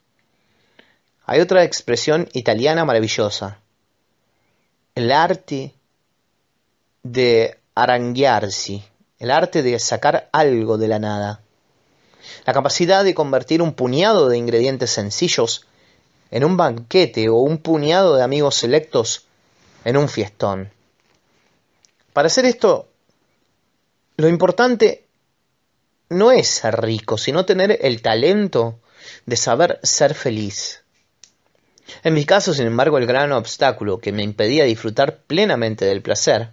Hay 1.24 1.40
otra 1.40 1.62
expresión 1.64 2.28
italiana 2.32 2.84
maravillosa. 2.84 3.60
El 4.94 5.12
arte 5.12 5.74
de 7.02 7.58
aranguearse, 7.74 8.82
el 9.18 9.30
arte 9.30 9.62
de 9.62 9.78
sacar 9.78 10.28
algo 10.32 10.78
de 10.78 10.88
la 10.88 10.98
nada. 10.98 11.42
La 12.44 12.52
capacidad 12.52 13.04
de 13.04 13.14
convertir 13.14 13.62
un 13.62 13.72
puñado 13.72 14.28
de 14.28 14.38
ingredientes 14.38 14.90
sencillos 14.90 15.66
en 16.30 16.44
un 16.44 16.56
banquete 16.56 17.28
o 17.28 17.36
un 17.36 17.58
puñado 17.58 18.16
de 18.16 18.22
amigos 18.22 18.56
selectos 18.56 19.26
en 19.84 19.96
un 19.96 20.08
fiestón. 20.08 20.70
Para 22.12 22.26
hacer 22.26 22.44
esto, 22.44 22.88
lo 24.16 24.28
importante 24.28 25.07
no 26.08 26.30
es 26.32 26.48
ser 26.48 26.80
rico, 26.80 27.18
sino 27.18 27.44
tener 27.44 27.78
el 27.82 28.02
talento 28.02 28.80
de 29.26 29.36
saber 29.36 29.78
ser 29.82 30.14
feliz. 30.14 30.82
En 32.04 32.14
mi 32.14 32.24
caso, 32.24 32.54
sin 32.54 32.66
embargo, 32.66 32.98
el 32.98 33.06
gran 33.06 33.32
obstáculo 33.32 33.98
que 33.98 34.12
me 34.12 34.22
impedía 34.22 34.64
disfrutar 34.64 35.18
plenamente 35.22 35.84
del 35.84 36.02
placer 36.02 36.50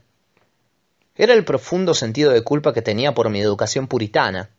era 1.16 1.34
el 1.34 1.46
profundo 1.46 1.94
sentido 1.94 2.32
de 2.32 2.42
culpa 2.42 2.74
que 2.74 2.82
tenía 2.82 3.14
por 3.14 3.30
mi 3.30 3.40
educación 3.40 3.88
puritana. 3.88 4.50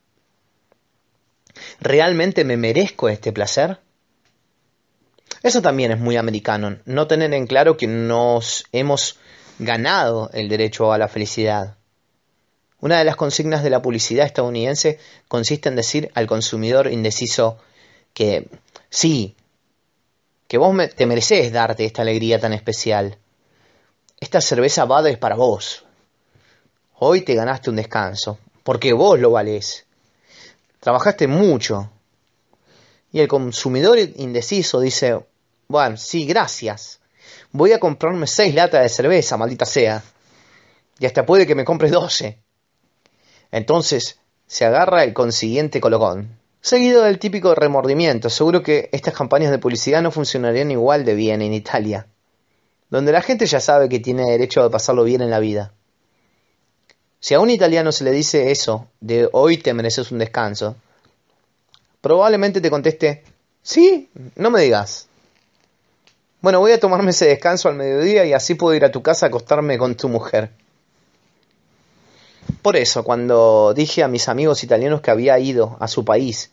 ¿Realmente 1.80 2.44
me 2.44 2.56
merezco 2.56 3.08
este 3.08 3.32
placer? 3.32 3.78
Eso 5.42 5.62
también 5.62 5.92
es 5.92 5.98
muy 5.98 6.16
americano, 6.16 6.78
no 6.86 7.06
tener 7.06 7.32
en 7.34 7.46
claro 7.46 7.76
que 7.76 7.86
nos 7.86 8.64
hemos 8.72 9.18
ganado 9.58 10.30
el 10.32 10.48
derecho 10.48 10.92
a 10.92 10.98
la 10.98 11.08
felicidad. 11.08 11.76
Una 12.86 12.98
de 12.98 13.04
las 13.04 13.16
consignas 13.16 13.64
de 13.64 13.70
la 13.70 13.82
publicidad 13.82 14.26
estadounidense 14.26 15.00
consiste 15.26 15.68
en 15.68 15.74
decir 15.74 16.08
al 16.14 16.28
consumidor 16.28 16.86
indeciso 16.86 17.58
que 18.14 18.46
sí, 18.88 19.34
que 20.46 20.56
vos 20.56 20.72
te 20.94 21.04
mereces 21.04 21.50
darte 21.50 21.84
esta 21.84 22.02
alegría 22.02 22.38
tan 22.38 22.52
especial. 22.52 23.18
Esta 24.20 24.40
cerveza 24.40 24.84
Bud 24.84 25.04
es 25.08 25.18
para 25.18 25.34
vos. 25.34 25.84
Hoy 27.00 27.22
te 27.22 27.34
ganaste 27.34 27.70
un 27.70 27.74
descanso, 27.74 28.38
porque 28.62 28.92
vos 28.92 29.18
lo 29.18 29.32
valés. 29.32 29.84
Trabajaste 30.78 31.26
mucho. 31.26 31.90
Y 33.10 33.18
el 33.18 33.26
consumidor 33.26 33.98
indeciso 33.98 34.78
dice, 34.78 35.26
bueno, 35.66 35.96
sí, 35.96 36.24
gracias. 36.24 37.00
Voy 37.50 37.72
a 37.72 37.80
comprarme 37.80 38.28
seis 38.28 38.54
latas 38.54 38.84
de 38.84 38.88
cerveza, 38.88 39.36
maldita 39.36 39.66
sea. 39.66 40.04
Y 41.00 41.06
hasta 41.06 41.26
puede 41.26 41.48
que 41.48 41.56
me 41.56 41.64
compre 41.64 41.90
doce. 41.90 42.45
Entonces 43.50 44.18
se 44.46 44.64
agarra 44.64 45.04
el 45.04 45.12
consiguiente 45.12 45.80
colocón. 45.80 46.38
Seguido 46.60 47.02
del 47.02 47.18
típico 47.18 47.54
remordimiento, 47.54 48.28
seguro 48.28 48.62
que 48.62 48.88
estas 48.92 49.14
campañas 49.14 49.52
de 49.52 49.58
publicidad 49.58 50.02
no 50.02 50.10
funcionarían 50.10 50.70
igual 50.70 51.04
de 51.04 51.14
bien 51.14 51.42
en 51.42 51.52
Italia, 51.52 52.08
donde 52.90 53.12
la 53.12 53.22
gente 53.22 53.46
ya 53.46 53.60
sabe 53.60 53.88
que 53.88 54.00
tiene 54.00 54.24
derecho 54.24 54.62
a 54.62 54.70
pasarlo 54.70 55.04
bien 55.04 55.22
en 55.22 55.30
la 55.30 55.38
vida. 55.38 55.72
Si 57.20 57.34
a 57.34 57.40
un 57.40 57.50
italiano 57.50 57.92
se 57.92 58.04
le 58.04 58.10
dice 58.10 58.50
eso, 58.50 58.88
de 59.00 59.28
hoy 59.32 59.58
te 59.58 59.74
mereces 59.74 60.10
un 60.10 60.18
descanso, 60.18 60.76
probablemente 62.00 62.60
te 62.60 62.70
conteste, 62.70 63.22
sí, 63.62 64.10
no 64.34 64.50
me 64.50 64.62
digas. 64.62 65.06
Bueno, 66.40 66.60
voy 66.60 66.72
a 66.72 66.80
tomarme 66.80 67.10
ese 67.10 67.26
descanso 67.26 67.68
al 67.68 67.76
mediodía 67.76 68.24
y 68.24 68.32
así 68.32 68.54
puedo 68.54 68.74
ir 68.74 68.84
a 68.84 68.90
tu 68.92 69.02
casa 69.02 69.26
a 69.26 69.28
acostarme 69.28 69.78
con 69.78 69.96
tu 69.96 70.08
mujer. 70.08 70.50
Por 72.62 72.76
eso, 72.76 73.04
cuando 73.04 73.72
dije 73.74 74.02
a 74.02 74.08
mis 74.08 74.28
amigos 74.28 74.64
italianos 74.64 75.00
que 75.00 75.10
había 75.10 75.38
ido 75.38 75.76
a 75.80 75.88
su 75.88 76.04
país 76.04 76.50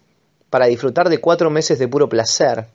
para 0.50 0.68
disfrutar 0.68 1.10
de 1.10 1.20
cuatro 1.20 1.50
meses 1.50 1.80
de 1.80 1.88
puro 1.88 2.08
placer, 2.10 2.68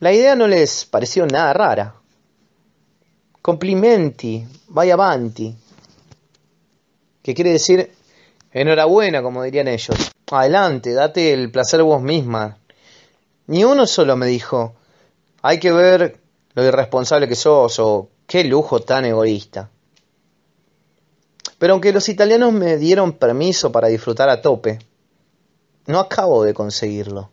la 0.00 0.12
idea 0.12 0.34
no 0.36 0.46
les 0.46 0.84
pareció 0.84 1.26
nada 1.26 1.52
rara. 1.52 1.94
Complimenti, 3.40 4.44
vaya 4.68 4.94
avanti. 4.94 5.54
Que 7.22 7.34
quiere 7.34 7.52
decir 7.52 7.90
enhorabuena, 8.52 9.22
como 9.22 9.42
dirían 9.42 9.68
ellos. 9.68 9.96
Adelante, 10.30 10.92
date 10.92 11.32
el 11.32 11.50
placer 11.50 11.82
vos 11.82 12.02
misma. 12.02 12.58
Ni 13.46 13.64
uno 13.64 13.86
solo 13.86 14.16
me 14.16 14.26
dijo, 14.26 14.74
hay 15.42 15.58
que 15.58 15.72
ver 15.72 16.18
lo 16.54 16.64
irresponsable 16.64 17.28
que 17.28 17.34
sos 17.34 17.78
o 17.78 18.08
qué 18.26 18.44
lujo 18.44 18.80
tan 18.80 19.04
egoísta. 19.04 19.70
Pero 21.64 21.72
aunque 21.72 21.94
los 21.94 22.10
italianos 22.10 22.52
me 22.52 22.76
dieron 22.76 23.12
permiso 23.12 23.72
para 23.72 23.88
disfrutar 23.88 24.28
a 24.28 24.42
tope, 24.42 24.80
no 25.86 25.98
acabo 25.98 26.44
de 26.44 26.52
conseguirlo. 26.52 27.30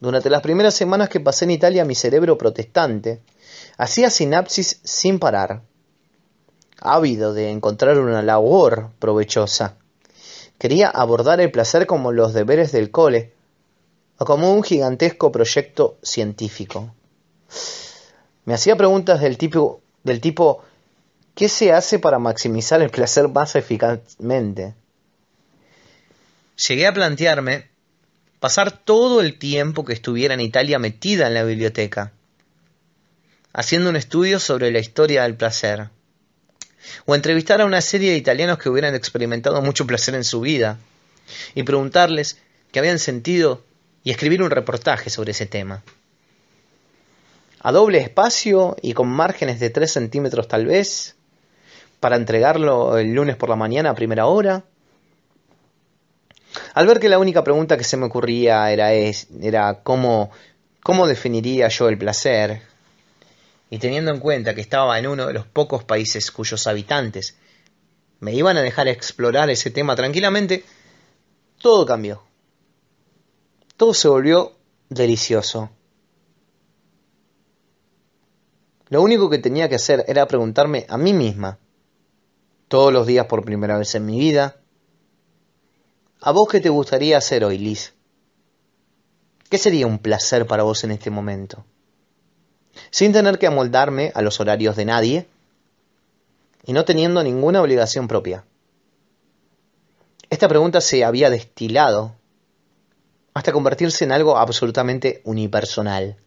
Durante 0.00 0.30
las 0.30 0.40
primeras 0.40 0.72
semanas 0.72 1.10
que 1.10 1.20
pasé 1.20 1.44
en 1.44 1.50
Italia 1.50 1.84
mi 1.84 1.94
cerebro 1.94 2.38
protestante 2.38 3.20
hacía 3.76 4.08
sinapsis 4.08 4.80
sin 4.82 5.18
parar, 5.18 5.60
ávido 6.80 7.34
de 7.34 7.50
encontrar 7.50 7.98
una 7.98 8.22
labor 8.22 8.92
provechosa. 8.98 9.76
Quería 10.56 10.88
abordar 10.88 11.42
el 11.42 11.50
placer 11.50 11.86
como 11.86 12.12
los 12.12 12.32
deberes 12.32 12.72
del 12.72 12.90
cole 12.90 13.34
o 14.16 14.24
como 14.24 14.54
un 14.54 14.62
gigantesco 14.62 15.30
proyecto 15.30 15.98
científico. 16.02 16.94
Me 18.46 18.54
hacía 18.54 18.74
preguntas 18.74 19.20
del 19.20 19.36
tipo, 19.36 19.82
del 20.02 20.22
tipo 20.22 20.62
¿qué 21.38 21.48
se 21.48 21.72
hace 21.72 22.00
para 22.00 22.18
maximizar 22.18 22.82
el 22.82 22.90
placer 22.90 23.28
más 23.28 23.54
eficazmente? 23.54 24.74
Llegué 26.66 26.88
a 26.88 26.92
plantearme 26.92 27.68
pasar 28.40 28.72
todo 28.72 29.20
el 29.20 29.38
tiempo 29.38 29.84
que 29.84 29.92
estuviera 29.92 30.34
en 30.34 30.40
Italia 30.40 30.80
metida 30.80 31.28
en 31.28 31.34
la 31.34 31.44
biblioteca, 31.44 32.10
haciendo 33.52 33.88
un 33.88 33.94
estudio 33.94 34.40
sobre 34.40 34.72
la 34.72 34.80
historia 34.80 35.22
del 35.22 35.36
placer, 35.36 35.90
o 37.06 37.14
entrevistar 37.14 37.60
a 37.60 37.66
una 37.66 37.82
serie 37.82 38.10
de 38.10 38.16
italianos 38.16 38.58
que 38.58 38.68
hubieran 38.68 38.96
experimentado 38.96 39.62
mucho 39.62 39.86
placer 39.86 40.16
en 40.16 40.24
su 40.24 40.40
vida, 40.40 40.76
y 41.54 41.62
preguntarles 41.62 42.38
qué 42.72 42.80
habían 42.80 42.98
sentido 42.98 43.62
y 44.02 44.10
escribir 44.10 44.42
un 44.42 44.50
reportaje 44.50 45.08
sobre 45.08 45.30
ese 45.30 45.46
tema 45.46 45.84
a 47.60 47.72
doble 47.72 47.98
espacio 47.98 48.76
y 48.82 48.92
con 48.92 49.08
márgenes 49.08 49.60
de 49.60 49.70
3 49.70 49.92
centímetros 49.92 50.48
tal 50.48 50.66
vez, 50.66 51.16
para 52.00 52.16
entregarlo 52.16 52.98
el 52.98 53.12
lunes 53.12 53.36
por 53.36 53.48
la 53.48 53.56
mañana 53.56 53.90
a 53.90 53.94
primera 53.94 54.26
hora. 54.26 54.64
Al 56.74 56.86
ver 56.86 57.00
que 57.00 57.08
la 57.08 57.18
única 57.18 57.44
pregunta 57.44 57.76
que 57.76 57.84
se 57.84 57.96
me 57.96 58.06
ocurría 58.06 58.70
era, 58.70 59.82
cómo 59.82 60.30
definiría 61.06 61.68
yo 61.68 61.88
el 61.88 61.98
placer, 61.98 62.62
y 63.70 63.78
teniendo 63.78 64.10
en 64.10 64.20
cuenta 64.20 64.54
que 64.54 64.60
estaba 64.60 64.98
en 64.98 65.06
uno 65.06 65.26
de 65.26 65.34
los 65.34 65.46
pocos 65.46 65.84
países 65.84 66.30
cuyos 66.30 66.66
habitantes 66.66 67.36
me 68.20 68.32
iban 68.32 68.56
a 68.56 68.62
dejar 68.62 68.88
explorar 68.88 69.50
ese 69.50 69.70
tema 69.70 69.94
tranquilamente, 69.94 70.64
todo 71.60 71.84
cambió. 71.84 72.22
Todo 73.76 73.94
se 73.94 74.08
volvió 74.08 74.56
delicioso. 74.88 75.70
Lo 78.88 79.02
único 79.02 79.28
que 79.28 79.38
tenía 79.38 79.68
que 79.68 79.74
hacer 79.74 80.04
era 80.08 80.26
preguntarme 80.26 80.86
a 80.88 80.96
mí 80.96 81.12
misma, 81.12 81.58
todos 82.68 82.92
los 82.92 83.06
días 83.06 83.26
por 83.26 83.44
primera 83.44 83.78
vez 83.78 83.94
en 83.94 84.06
mi 84.06 84.18
vida, 84.18 84.56
¿a 86.20 86.30
vos 86.32 86.48
qué 86.48 86.60
te 86.60 86.68
gustaría 86.68 87.16
hacer 87.16 87.44
hoy, 87.44 87.58
Liz? 87.58 87.94
¿Qué 89.48 89.56
sería 89.56 89.86
un 89.86 89.98
placer 89.98 90.46
para 90.46 90.62
vos 90.62 90.84
en 90.84 90.90
este 90.90 91.10
momento? 91.10 91.64
Sin 92.90 93.12
tener 93.12 93.38
que 93.38 93.46
amoldarme 93.46 94.12
a 94.14 94.20
los 94.20 94.38
horarios 94.38 94.76
de 94.76 94.84
nadie 94.84 95.26
y 96.64 96.74
no 96.74 96.84
teniendo 96.84 97.22
ninguna 97.22 97.62
obligación 97.62 98.06
propia. 98.06 98.44
Esta 100.28 100.48
pregunta 100.48 100.82
se 100.82 101.02
había 101.04 101.30
destilado 101.30 102.14
hasta 103.32 103.52
convertirse 103.52 104.04
en 104.04 104.12
algo 104.12 104.36
absolutamente 104.36 105.22
unipersonal. 105.24 106.18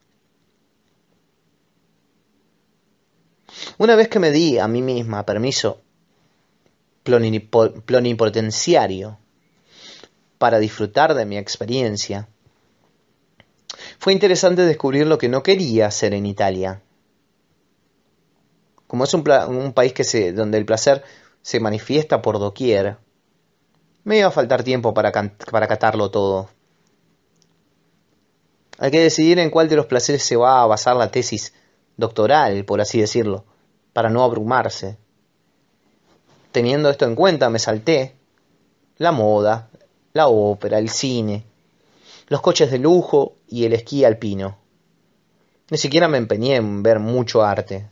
Una 3.78 3.96
vez 3.96 4.08
que 4.08 4.20
me 4.20 4.32
di 4.32 4.58
a 4.58 4.68
mí 4.68 4.82
misma 4.82 5.26
permiso 5.26 5.82
plenipotenciario 7.04 9.18
para 10.38 10.60
disfrutar 10.60 11.14
de 11.14 11.26
mi 11.26 11.38
experiencia, 11.38 12.28
fue 14.00 14.14
interesante 14.14 14.64
descubrir 14.64 15.08
lo 15.08 15.18
que 15.18 15.30
no 15.30 15.44
quería 15.44 15.88
hacer 15.88 16.14
en 16.14 16.26
Italia. 16.26 16.82
Como 18.88 19.04
es 19.04 19.14
un, 19.14 19.24
país 19.74 19.94
que 19.94 20.04
se, 20.04 20.34
donde 20.34 20.58
el 20.58 20.66
placer 20.66 21.04
se 21.42 21.60
manifiesta 21.60 22.22
por 22.22 22.40
doquier, 22.40 22.98
me 24.04 24.18
iba 24.18 24.28
a 24.28 24.32
faltar 24.32 24.64
tiempo 24.64 24.94
para, 24.94 25.12
para 25.12 25.68
catarlo 25.68 26.12
todo. 26.12 26.50
Hay 28.80 28.92
que 28.92 29.00
decidir 29.00 29.40
en 29.40 29.52
cuál 29.52 29.70
de 29.70 29.76
los 29.76 29.86
placeres 29.86 30.24
se 30.24 30.36
va 30.36 30.62
a 30.62 30.68
basar 30.68 30.96
la 30.96 31.12
tesis 31.12 31.54
doctoral, 31.98 32.66
por 32.66 32.82
así 32.82 33.00
decirlo 33.00 33.46
para 33.94 34.10
no 34.10 34.24
abrumarse. 34.24 34.98
Teniendo 36.52 36.90
esto 36.90 37.06
en 37.06 37.16
cuenta, 37.16 37.50
me 37.50 37.60
salté 37.60 38.16
la 38.98 39.12
moda, 39.12 39.70
la 40.14 40.28
ópera, 40.28 40.78
el 40.80 40.90
cine, 40.90 41.46
los 42.28 42.42
coches 42.42 42.72
de 42.72 42.78
lujo 42.78 43.36
y 43.48 43.66
el 43.66 43.74
esquí 43.74 44.04
alpino. 44.04 44.58
Ni 45.70 45.78
siquiera 45.78 46.08
me 46.08 46.18
empeñé 46.18 46.56
en 46.58 46.84
ver 46.84 47.00
mucho 47.00 47.42
arte. 47.44 47.90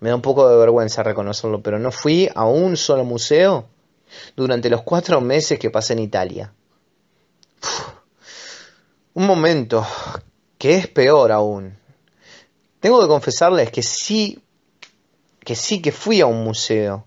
Me 0.00 0.10
da 0.10 0.14
un 0.14 0.22
poco 0.22 0.48
de 0.48 0.56
vergüenza 0.56 1.02
reconocerlo, 1.02 1.62
pero 1.62 1.78
no 1.78 1.90
fui 1.90 2.28
a 2.34 2.44
un 2.44 2.76
solo 2.76 3.04
museo 3.04 3.66
durante 4.36 4.68
los 4.68 4.82
cuatro 4.82 5.20
meses 5.20 5.58
que 5.58 5.70
pasé 5.70 5.94
en 5.94 6.00
Italia. 6.00 6.52
un 9.14 9.26
momento, 9.26 9.86
que 10.58 10.76
es 10.76 10.86
peor 10.88 11.32
aún. 11.32 11.78
Tengo 12.80 13.00
que 13.00 13.08
confesarles 13.08 13.70
que 13.70 13.82
sí 13.82 14.42
que 15.40 15.56
sí 15.56 15.80
que 15.80 15.90
fui 15.90 16.20
a 16.20 16.26
un 16.26 16.44
museo, 16.44 17.06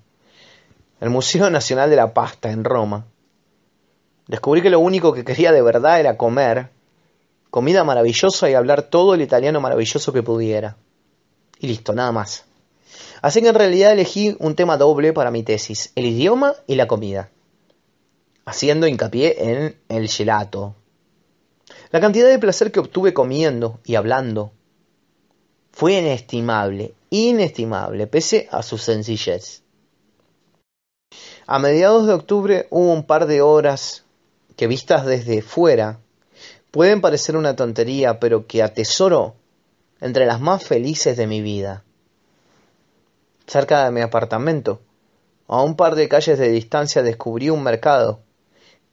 el 1.03 1.09
Museo 1.09 1.49
Nacional 1.49 1.89
de 1.89 1.97
la 1.97 2.13
Pasta 2.13 2.49
en 2.49 2.63
Roma. 2.63 3.05
Descubrí 4.25 4.61
que 4.61 4.69
lo 4.69 4.79
único 4.79 5.11
que 5.11 5.25
quería 5.25 5.51
de 5.51 5.61
verdad 5.61 5.99
era 5.99 6.15
comer, 6.15 6.69
comida 7.49 7.83
maravillosa 7.83 8.49
y 8.49 8.53
hablar 8.53 8.83
todo 8.83 9.13
el 9.13 9.21
italiano 9.21 9.59
maravilloso 9.59 10.13
que 10.13 10.23
pudiera. 10.23 10.77
Y 11.59 11.67
listo, 11.67 11.91
nada 11.91 12.13
más. 12.13 12.45
Así 13.21 13.41
que 13.41 13.49
en 13.49 13.55
realidad 13.55 13.91
elegí 13.91 14.37
un 14.39 14.55
tema 14.55 14.77
doble 14.77 15.11
para 15.11 15.29
mi 15.29 15.43
tesis, 15.43 15.91
el 15.97 16.05
idioma 16.05 16.53
y 16.67 16.75
la 16.75 16.87
comida, 16.87 17.31
haciendo 18.45 18.87
hincapié 18.87 19.35
en 19.51 19.77
el 19.89 20.07
gelato. 20.07 20.73
La 21.91 21.99
cantidad 21.99 22.29
de 22.29 22.39
placer 22.39 22.71
que 22.71 22.79
obtuve 22.79 23.13
comiendo 23.13 23.81
y 23.83 23.95
hablando 23.95 24.53
fue 25.73 25.99
inestimable, 25.99 26.93
inestimable, 27.09 28.07
pese 28.07 28.47
a 28.51 28.63
su 28.63 28.77
sencillez. 28.77 29.62
A 31.45 31.59
mediados 31.59 32.07
de 32.07 32.13
octubre 32.13 32.67
hubo 32.69 32.93
un 32.93 33.03
par 33.03 33.25
de 33.25 33.41
horas 33.41 34.05
que 34.55 34.67
vistas 34.67 35.05
desde 35.05 35.41
fuera 35.41 35.99
pueden 36.71 37.01
parecer 37.01 37.35
una 37.35 37.55
tontería, 37.55 38.19
pero 38.19 38.47
que 38.47 38.63
atesoro 38.63 39.35
entre 39.99 40.25
las 40.25 40.39
más 40.39 40.63
felices 40.63 41.17
de 41.17 41.27
mi 41.27 41.41
vida. 41.41 41.83
Cerca 43.45 43.83
de 43.83 43.91
mi 43.91 44.01
apartamento, 44.01 44.79
a 45.47 45.61
un 45.61 45.75
par 45.75 45.95
de 45.95 46.07
calles 46.07 46.39
de 46.39 46.49
distancia 46.49 47.03
descubrí 47.03 47.49
un 47.49 47.61
mercado 47.61 48.21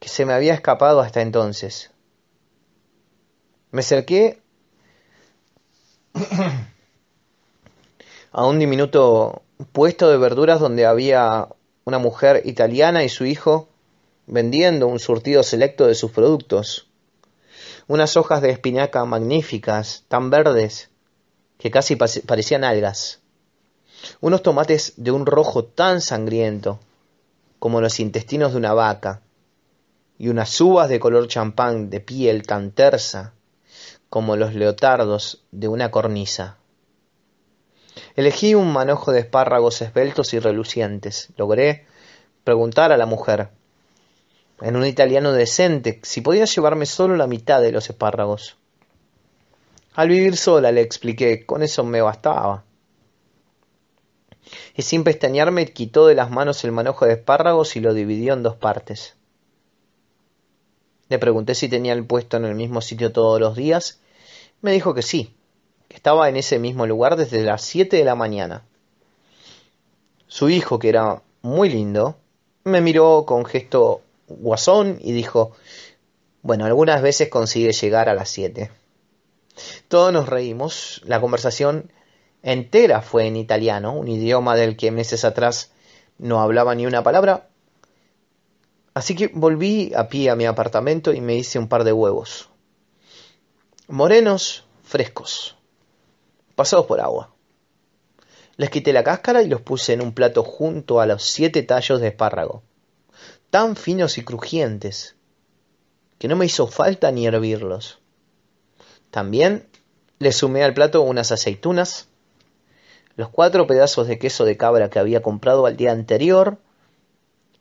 que 0.01 0.09
se 0.09 0.27
me 0.27 0.33
había 0.33 0.55
escapado 0.55 1.01
hasta 1.01 1.23
entonces. 1.23 1.93
Me 3.71 3.81
acerqué 3.81 4.41
a 8.33 8.45
un 8.45 8.59
diminuto 8.59 9.43
puesto 9.73 10.11
de 10.11 10.19
verduras 10.19 10.59
donde 10.59 10.87
había 10.87 11.49
una 11.91 11.99
mujer 11.99 12.43
italiana 12.45 13.03
y 13.03 13.09
su 13.09 13.27
hijo 13.27 13.69
vendiendo 14.29 14.87
un 14.87 15.01
surtido 15.01 15.43
selecto 15.43 15.89
de 15.89 15.97
sus 15.97 16.13
productos. 16.13 16.87
Unas 17.89 18.17
hojas 18.17 18.43
de 18.43 18.51
espinaca 18.51 19.05
magníficas, 19.05 20.05
tan 20.07 20.31
verdes, 20.31 20.89
que 21.59 21.73
casi 21.73 21.97
parecían 21.97 22.63
algas. 22.63 23.19
Unos 24.21 24.45
tomates 24.45 24.93
de 24.99 25.11
un 25.11 25.27
rojo 25.27 25.65
tan 25.65 26.01
sangriento 26.01 26.79
como 27.59 27.81
los 27.81 27.99
intestinos 27.99 28.53
de 28.53 28.59
una 28.59 28.73
vaca, 28.73 29.23
y 30.17 30.29
unas 30.29 30.61
uvas 30.61 30.89
de 30.89 31.01
color 31.01 31.27
champán 31.27 31.91
de 31.91 31.99
piel 31.99 32.47
tan 32.47 32.71
tersa 32.71 33.35
como 34.09 34.37
los 34.37 34.55
leotardos 34.55 35.43
de 35.51 35.67
una 35.67 35.91
cornisa. 35.91 36.60
Elegí 38.17 38.55
un 38.55 38.73
manojo 38.73 39.13
de 39.13 39.21
espárragos 39.21 39.83
esbeltos 39.83 40.33
y 40.35 40.39
relucientes. 40.39 41.31
Logré 41.37 41.87
preguntar 42.45 42.93
a 42.93 42.97
la 42.97 43.07
mujer, 43.07 43.51
en 44.61 44.77
un 44.77 44.87
italiano 44.87 45.33
decente, 45.33 46.01
si 46.03 46.21
podía 46.21 46.45
llevarme 46.45 46.87
solo 46.87 47.17
la 47.17 47.27
mitad 47.27 47.61
de 47.63 47.73
los 47.73 47.89
espárragos. 47.89 48.57
Al 49.95 50.09
vivir 50.09 50.37
sola, 50.37 50.71
le 50.71 50.83
expliqué, 50.83 51.47
con 51.47 51.63
eso 51.63 51.83
me 51.85 52.01
bastaba. 52.01 52.65
Y 54.77 54.83
sin 54.83 55.05
pestañearme 55.05 55.73
quitó 55.73 56.07
de 56.07 56.15
las 56.15 56.31
manos 56.31 56.65
el 56.65 56.73
manojo 56.73 57.07
de 57.07 57.15
espárragos 57.15 57.77
y 57.77 57.81
lo 57.81 57.95
dividió 57.95 58.35
en 58.35 58.43
dos 58.43 58.57
partes. 58.57 59.17
Le 61.09 61.19
pregunté 61.19 61.55
si 61.55 61.69
tenía 61.69 61.93
el 61.93 62.07
puesto 62.07 62.37
en 62.37 62.45
el 62.45 62.55
mismo 62.55 62.81
sitio 62.81 63.13
todos 63.13 63.41
los 63.41 63.57
días. 63.57 64.01
Me 64.61 64.73
dijo 64.73 64.95
que 64.95 65.03
sí, 65.03 65.35
estaba 65.91 66.29
en 66.29 66.37
ese 66.37 66.59
mismo 66.59 66.87
lugar 66.87 67.17
desde 67.17 67.45
las 67.45 67.63
siete 67.63 67.99
de 67.99 68.05
la 68.05 68.15
mañana. 68.15 68.65
Su 70.27 70.49
hijo, 70.49 70.79
que 70.79 70.89
era 70.89 71.23
muy 71.43 71.69
lindo, 71.69 72.17
me 72.65 72.81
miró 72.81 73.25
con 73.27 73.45
gesto 73.45 74.03
guasón 74.29 74.99
y 75.01 75.13
dijo, 75.13 75.53
bueno, 76.43 76.65
algunas 76.65 77.03
veces 77.03 77.29
consigue 77.29 77.73
llegar 77.73 78.09
a 78.09 78.15
las 78.15 78.31
siete. 78.31 78.71
Todos 79.89 80.13
nos 80.13 80.29
reímos. 80.29 81.03
La 81.05 81.21
conversación 81.21 81.93
entera 82.43 83.03
fue 83.03 83.27
en 83.27 83.37
italiano, 83.37 83.93
un 83.93 84.09
idioma 84.09 84.57
del 84.57 84.77
que 84.77 84.91
meses 84.91 85.25
atrás 85.25 85.73
no 86.19 86.41
hablaba 86.41 86.75
ni 86.75 86.87
una 86.87 87.03
palabra. 87.03 87.49
Así 88.95 89.15
que 89.15 89.29
volví 89.29 89.93
a 89.95 90.09
pie 90.09 90.31
a 90.31 90.37
mi 90.37 90.47
apartamento 90.47 91.13
y 91.13 91.21
me 91.21 91.35
hice 91.35 91.59
un 91.59 91.69
par 91.69 91.85
de 91.85 91.93
huevos. 91.93 92.49
Morenos, 93.89 94.65
frescos, 94.83 95.57
pasados 96.61 96.85
por 96.85 97.01
agua. 97.01 97.31
Les 98.59 98.69
quité 98.69 98.93
la 98.93 99.03
cáscara 99.03 99.43
y 99.43 99.49
los 99.49 99.63
puse 99.63 99.95
en 99.95 100.03
un 100.03 100.13
plato 100.13 100.43
junto 100.45 101.01
a 101.01 101.07
los 101.07 101.23
siete 101.23 101.63
tallos 101.63 102.03
de 102.03 102.09
espárrago, 102.09 102.63
tan 103.49 103.77
finos 103.77 104.19
y 104.19 104.25
crujientes, 104.25 105.17
que 106.19 106.29
no 106.29 106.37
me 106.37 106.45
hizo 106.45 106.67
falta 106.67 107.11
ni 107.13 107.27
hervirlos. 107.27 108.01
También 109.11 109.71
le 110.19 110.33
sumé 110.33 110.63
al 110.63 110.75
plato 110.75 111.01
unas 111.01 111.33
aceitunas, 111.33 112.09
los 113.17 113.31
cuatro 113.31 113.67
pedazos 113.67 114.07
de 114.07 114.19
queso 114.19 114.45
de 114.45 114.59
cabra 114.59 114.91
que 114.91 114.99
había 114.99 115.23
comprado 115.23 115.65
al 115.65 115.79
día 115.79 115.93
anterior 115.93 116.59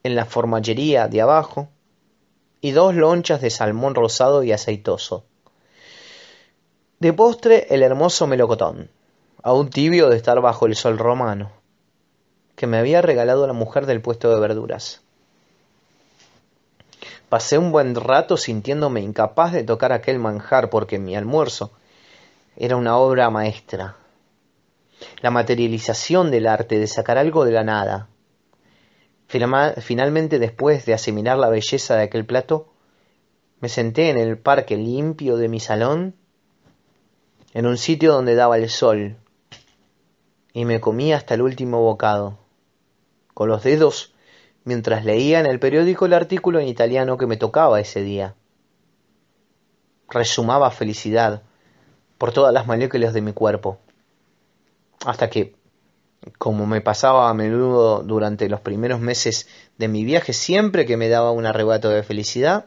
en 0.03 0.15
la 0.17 0.25
formallería 0.25 1.07
de 1.07 1.21
abajo 1.21 1.69
y 2.59 2.71
dos 2.71 2.95
lonchas 2.95 3.39
de 3.39 3.49
salmón 3.49 3.95
rosado 3.95 4.43
y 4.43 4.51
aceitoso. 4.51 5.23
De 6.99 7.13
postre 7.13 7.65
el 7.69 7.81
hermoso 7.81 8.27
melocotón, 8.27 8.89
aún 9.41 9.69
tibio 9.69 10.09
de 10.09 10.17
estar 10.17 10.41
bajo 10.41 10.65
el 10.65 10.75
sol 10.75 10.97
romano, 10.97 11.49
que 12.57 12.67
me 12.67 12.77
había 12.77 13.01
regalado 13.01 13.47
la 13.47 13.53
mujer 13.53 13.85
del 13.85 14.01
puesto 14.01 14.33
de 14.33 14.41
verduras. 14.41 15.01
Pasé 17.29 17.57
un 17.57 17.71
buen 17.71 17.95
rato 17.95 18.35
sintiéndome 18.35 18.99
incapaz 18.99 19.53
de 19.53 19.63
tocar 19.63 19.93
aquel 19.93 20.19
manjar 20.19 20.69
porque 20.69 20.99
mi 20.99 21.15
almuerzo 21.15 21.71
era 22.57 22.75
una 22.75 22.97
obra 22.97 23.29
maestra. 23.29 23.95
La 25.21 25.31
materialización 25.31 26.31
del 26.31 26.47
arte 26.47 26.79
de 26.79 26.87
sacar 26.87 27.17
algo 27.17 27.45
de 27.45 27.53
la 27.53 27.63
nada. 27.63 28.09
Finalmente, 29.27 30.37
después 30.37 30.85
de 30.85 30.95
asimilar 30.95 31.37
la 31.37 31.47
belleza 31.47 31.95
de 31.95 32.03
aquel 32.03 32.25
plato, 32.25 32.73
me 33.61 33.69
senté 33.69 34.09
en 34.09 34.17
el 34.17 34.37
parque 34.37 34.75
limpio 34.75 35.37
de 35.37 35.47
mi 35.47 35.61
salón, 35.61 36.18
en 37.53 37.65
un 37.65 37.77
sitio 37.77 38.13
donde 38.13 38.35
daba 38.35 38.57
el 38.57 38.69
sol, 38.69 39.17
y 40.53 40.65
me 40.65 40.79
comí 40.79 41.13
hasta 41.13 41.33
el 41.33 41.41
último 41.41 41.81
bocado, 41.81 42.37
con 43.33 43.49
los 43.49 43.63
dedos 43.63 44.13
mientras 44.63 45.05
leía 45.05 45.39
en 45.39 45.47
el 45.47 45.59
periódico 45.59 46.05
el 46.05 46.13
artículo 46.13 46.59
en 46.59 46.67
italiano 46.67 47.17
que 47.17 47.25
me 47.25 47.37
tocaba 47.37 47.79
ese 47.79 48.01
día. 48.01 48.35
Resumaba 50.09 50.69
felicidad 50.71 51.43
por 52.17 52.33
todas 52.33 52.53
las 52.53 52.67
moléculas 52.67 53.13
de 53.13 53.21
mi 53.21 53.33
cuerpo, 53.33 53.79
hasta 55.05 55.29
que, 55.29 55.55
como 56.37 56.67
me 56.67 56.81
pasaba 56.81 57.29
a 57.29 57.33
menudo 57.33 58.03
durante 58.03 58.49
los 58.49 58.61
primeros 58.61 58.99
meses 58.99 59.47
de 59.77 59.87
mi 59.87 60.03
viaje, 60.03 60.33
siempre 60.33 60.85
que 60.85 60.97
me 60.97 61.09
daba 61.09 61.31
un 61.31 61.45
arrebato 61.45 61.89
de 61.89 62.03
felicidad, 62.03 62.65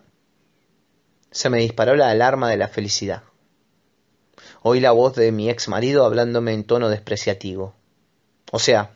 se 1.30 1.50
me 1.50 1.58
disparó 1.58 1.94
la 1.94 2.10
alarma 2.10 2.48
de 2.48 2.56
la 2.56 2.68
felicidad. 2.68 3.22
Oí 4.64 4.78
la 4.78 4.92
voz 4.92 5.16
de 5.16 5.32
mi 5.32 5.50
ex 5.50 5.66
marido 5.68 6.04
hablándome 6.04 6.52
en 6.52 6.62
tono 6.62 6.88
despreciativo. 6.88 7.74
O 8.52 8.60
sea, 8.60 8.92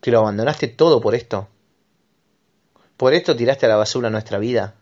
que 0.00 0.12
lo 0.12 0.20
abandonaste 0.20 0.68
todo 0.68 1.00
por 1.00 1.16
esto. 1.16 1.48
Por 2.96 3.14
esto 3.14 3.34
tiraste 3.34 3.66
a 3.66 3.68
la 3.68 3.76
basura 3.76 4.10
nuestra 4.10 4.38
vida. 4.38 4.74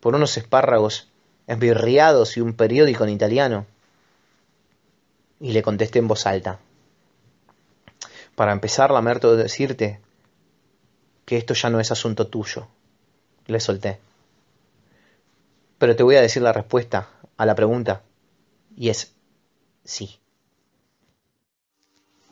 Por 0.00 0.16
unos 0.16 0.36
espárragos 0.36 1.08
esbirriados 1.46 2.36
y 2.36 2.40
un 2.40 2.54
periódico 2.54 3.04
en 3.04 3.10
italiano. 3.10 3.66
Y 5.38 5.52
le 5.52 5.62
contesté 5.62 6.00
en 6.00 6.08
voz 6.08 6.26
alta. 6.26 6.58
Para 8.34 8.52
empezar, 8.52 8.90
lamento 8.90 9.36
decirte 9.36 10.00
que 11.24 11.36
esto 11.36 11.54
ya 11.54 11.70
no 11.70 11.78
es 11.78 11.92
asunto 11.92 12.26
tuyo. 12.26 12.66
Le 13.46 13.60
solté. 13.60 14.00
Pero 15.78 15.94
te 15.94 16.02
voy 16.02 16.16
a 16.16 16.22
decir 16.22 16.42
la 16.42 16.52
respuesta 16.52 17.08
a 17.36 17.46
la 17.46 17.54
pregunta. 17.54 18.02
Y 18.76 18.88
es 18.88 19.12
sí. 19.84 20.18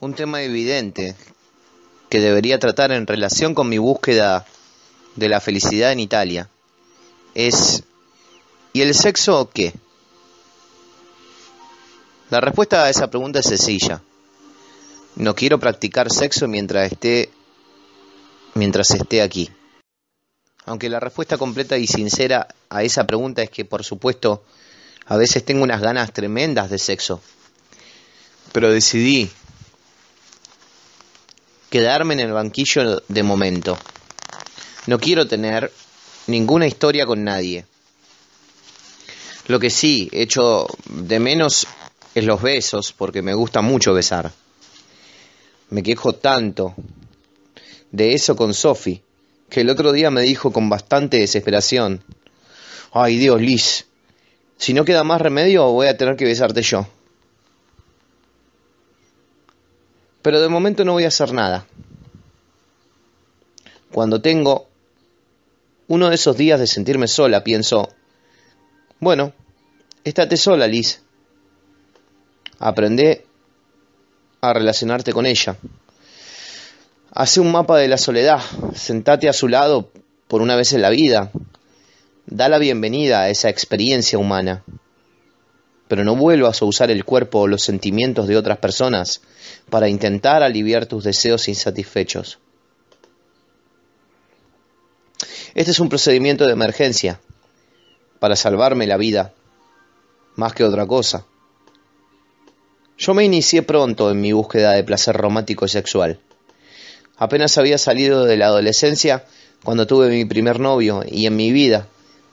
Un 0.01 0.15
tema 0.15 0.43
evidente 0.43 1.15
que 2.09 2.21
debería 2.21 2.59
tratar 2.59 2.93
en 2.93 3.07
relación 3.07 3.55
con 3.55 3.69
mi 3.69 3.79
búsqueda 3.79 4.47
de 5.17 5.29
la 5.29 5.41
felicidad 5.41 5.93
en 5.93 6.01
Italia 6.01 6.49
es 7.35 7.85
¿y 8.73 8.81
el 8.81 8.95
sexo 8.95 9.51
qué? 9.53 9.75
La 12.31 12.41
respuesta 12.41 12.85
a 12.85 12.91
esa 12.91 13.11
pregunta 13.11 13.41
es 13.41 13.47
sencilla. 13.47 14.03
No 15.17 15.35
quiero 15.35 15.59
practicar 15.59 16.11
sexo 16.11 16.49
mientras 16.49 16.93
esté 16.93 17.31
mientras 18.55 18.91
esté 18.93 19.23
aquí. 19.23 19.51
Aunque 20.65 20.89
la 20.89 21.01
respuesta 21.01 21.39
completa 21.39 21.77
y 21.77 21.87
sincera 21.87 22.49
a 22.69 22.83
esa 22.83 23.07
pregunta 23.07 23.43
es 23.43 23.51
que 23.51 23.65
por 23.65 23.85
supuesto 23.85 24.45
a 25.11 25.17
veces 25.17 25.45
tengo 25.45 25.65
unas 25.65 25.81
ganas 25.81 26.13
tremendas 26.13 26.71
de 26.71 26.79
sexo. 26.79 27.21
Pero 28.53 28.71
decidí 28.71 29.29
quedarme 31.69 32.15
en 32.15 32.21
el 32.21 32.33
banquillo 32.33 33.03
de 33.09 33.23
momento. 33.25 33.77
No 34.87 35.01
quiero 35.01 35.27
tener 35.27 35.73
ninguna 36.29 36.69
historia 36.69 37.07
con 37.07 37.25
nadie. 37.25 37.67
Lo 39.49 39.59
que 39.59 39.69
sí 39.69 40.09
echo 40.13 40.69
de 40.89 41.19
menos 41.19 41.67
es 42.15 42.25
los 42.25 42.41
besos, 42.41 42.93
porque 42.93 43.21
me 43.21 43.35
gusta 43.35 43.63
mucho 43.63 43.93
besar. 43.93 44.31
Me 45.71 45.83
quejo 45.83 46.15
tanto 46.15 46.77
de 47.91 48.15
eso 48.15 48.37
con 48.37 48.55
Sophie, 48.55 49.03
que 49.49 49.63
el 49.63 49.71
otro 49.71 49.91
día 49.91 50.13
me 50.13 50.23
dijo 50.23 50.53
con 50.53 50.69
bastante 50.69 51.19
desesperación, 51.19 52.05
ay 52.93 53.19
Dios, 53.19 53.41
Liz, 53.41 53.87
si 54.61 54.75
no 54.75 54.85
queda 54.85 55.05
más 55.05 55.23
remedio 55.23 55.73
voy 55.73 55.87
a 55.87 55.97
tener 55.97 56.17
que 56.17 56.27
besarte 56.27 56.61
yo. 56.61 56.87
Pero 60.21 60.39
de 60.39 60.51
momento 60.51 60.85
no 60.85 60.93
voy 60.93 61.05
a 61.05 61.09
hacer 61.09 61.33
nada. 61.33 61.65
Cuando 63.91 64.21
tengo 64.21 64.69
uno 65.89 66.11
de 66.11 66.15
esos 66.15 66.37
días 66.37 66.61
de 66.61 66.67
sentirme 66.67 67.09
sola, 67.09 67.43
pienso, 67.43 67.89
bueno, 68.99 69.33
estate 70.05 70.37
sola, 70.37 70.67
Liz. 70.67 71.01
Aprende 72.59 73.25
a 74.43 74.53
relacionarte 74.53 75.15
con 75.15 75.25
ella. 75.25 75.57
Hace 77.13 77.41
un 77.41 77.51
mapa 77.51 77.79
de 77.79 77.89
la 77.89 77.97
soledad, 77.97 78.43
sentate 78.75 79.27
a 79.27 79.33
su 79.33 79.49
lado 79.49 79.91
por 80.29 80.43
una 80.43 80.55
vez 80.55 80.75
en 80.75 80.83
la 80.83 80.91
vida. 80.91 81.33
Da 82.27 82.49
la 82.49 82.59
bienvenida 82.59 83.23
a 83.23 83.29
esa 83.29 83.49
experiencia 83.49 84.19
humana 84.19 84.65
pero 85.91 86.05
no 86.05 86.15
vuelvas 86.15 86.63
a 86.63 86.67
usar 86.67 86.93
el 86.93 87.05
cuerpo 87.05 87.41
o 87.41 87.47
los 87.49 87.65
sentimientos 87.65 88.29
de 88.29 88.37
otras 88.37 88.59
personas 88.59 89.23
para 89.71 89.89
intentar 89.89 90.41
aliviar 90.41 90.87
tus 90.87 91.03
deseos 91.03 91.49
insatisfechos. 91.49 92.39
Este 95.53 95.73
es 95.73 95.81
un 95.81 95.89
procedimiento 95.89 96.47
de 96.47 96.53
emergencia 96.53 97.19
para 98.21 98.37
salvarme 98.37 98.87
la 98.87 98.99
vida, 98.99 99.33
más 100.37 100.53
que 100.53 100.63
otra 100.63 100.87
cosa. 100.87 101.27
Yo 102.97 103.13
me 103.13 103.25
inicié 103.25 103.63
pronto 103.63 104.13
en 104.13 104.21
mi 104.21 104.31
búsqueda 104.31 104.75
de 104.75 104.85
placer 104.85 105.17
romántico 105.17 105.65
y 105.65 105.71
sexual. 105.71 106.21
Apenas 107.17 107.59
había 107.59 107.79
salido 107.79 108.27
de 108.27 108.37
la 108.37 108.47
adolescencia 108.47 109.25
cuando 109.65 109.89
tuve 109.89 110.09
mi 110.09 110.25
primer 110.25 110.61
novio 110.61 111.03
y 111.05 111.27
en 111.27 111.35
mi 111.35 111.51
vida, 111.51 111.89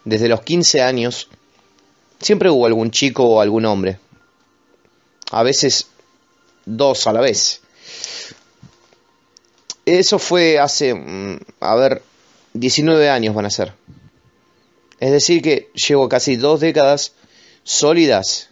desde 0.08 0.30
los 0.30 0.42
15 0.42 0.82
años, 0.82 1.28
siempre 2.20 2.50
hubo 2.50 2.66
algún 2.66 2.92
chico 2.92 3.26
o 3.26 3.42
algún 3.42 3.66
hombre. 3.66 4.00
A 5.32 5.44
veces 5.44 5.88
dos 6.66 7.08
a 7.08 7.14
la 7.14 7.20
vez. 7.20 7.62
Eso 9.86 10.18
fue 10.18 10.60
hace, 10.60 10.94
mm, 10.94 11.40
a 11.60 11.76
ver, 11.76 12.02
19 12.54 13.10
años 13.10 13.36
van 13.36 13.46
a 13.46 13.50
ser. 13.50 13.74
Es 15.00 15.12
decir, 15.12 15.42
que 15.42 15.70
llevo 15.74 16.08
casi 16.08 16.38
dos 16.38 16.62
décadas 16.62 17.14
sólidas 17.64 18.50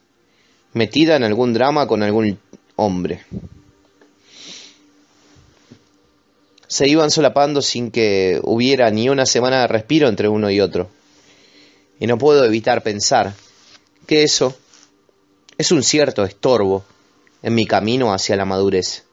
metida 0.74 1.16
en 1.16 1.24
algún 1.24 1.54
drama 1.54 1.88
con 1.88 2.04
algún 2.04 2.38
hombre. 2.76 3.24
se 6.68 6.90
iban 6.90 7.10
solapando 7.10 7.62
sin 7.62 7.90
que 7.90 8.42
hubiera 8.44 8.92
ni 8.92 9.08
una 9.08 9.26
semana 9.26 9.62
de 9.62 9.68
respiro 9.68 10.10
entre 10.10 10.28
uno 10.28 10.52
y 10.52 10.60
otro. 10.60 10.90
Y 12.00 12.08
no 12.08 12.18
puedo 12.18 12.44
evitar 12.44 12.84
pensar 12.84 13.34
que 14.06 14.24
eso 14.24 14.56
es 15.58 15.72
un 15.72 15.84
cierto 15.84 16.24
estorbo 16.24 16.84
en 17.42 17.56
mi 17.56 17.66
camino 17.66 18.14
hacia 18.14 18.36
la 18.36 18.46
madurez. 18.46 19.06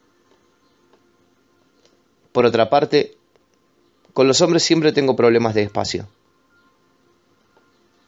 Por 2.31 2.45
otra 2.45 2.69
parte, 2.69 3.15
con 4.13 4.27
los 4.27 4.41
hombres 4.41 4.63
siempre 4.63 4.91
tengo 4.91 5.15
problemas 5.15 5.53
de 5.53 5.63
espacio. 5.63 6.07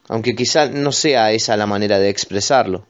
Aunque 0.07 0.35
quizá 0.35 0.67
no 0.67 0.91
sea 0.91 1.31
esa 1.31 1.57
la 1.57 1.65
manera 1.65 1.99
de 1.99 2.09
expresarlo. 2.09 2.85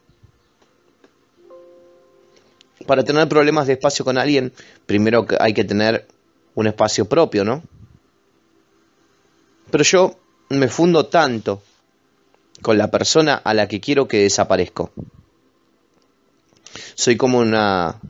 Para 2.86 3.04
tener 3.04 3.28
problemas 3.28 3.66
de 3.66 3.74
espacio 3.74 4.04
con 4.04 4.18
alguien, 4.18 4.52
primero 4.86 5.26
hay 5.40 5.54
que 5.54 5.64
tener 5.64 6.06
un 6.54 6.66
espacio 6.66 7.06
propio, 7.06 7.44
¿no? 7.44 7.62
Pero 9.70 9.84
yo 9.84 10.18
me 10.50 10.68
fundo 10.68 11.06
tanto 11.06 11.62
con 12.62 12.78
la 12.78 12.90
persona 12.90 13.34
a 13.34 13.54
la 13.54 13.68
que 13.68 13.80
quiero 13.80 14.08
que 14.08 14.22
desaparezco. 14.22 14.90
Soy 16.94 17.16
como 17.16 17.38
una 17.38 18.00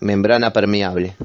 membrana 0.00 0.52
permeable. 0.52 1.16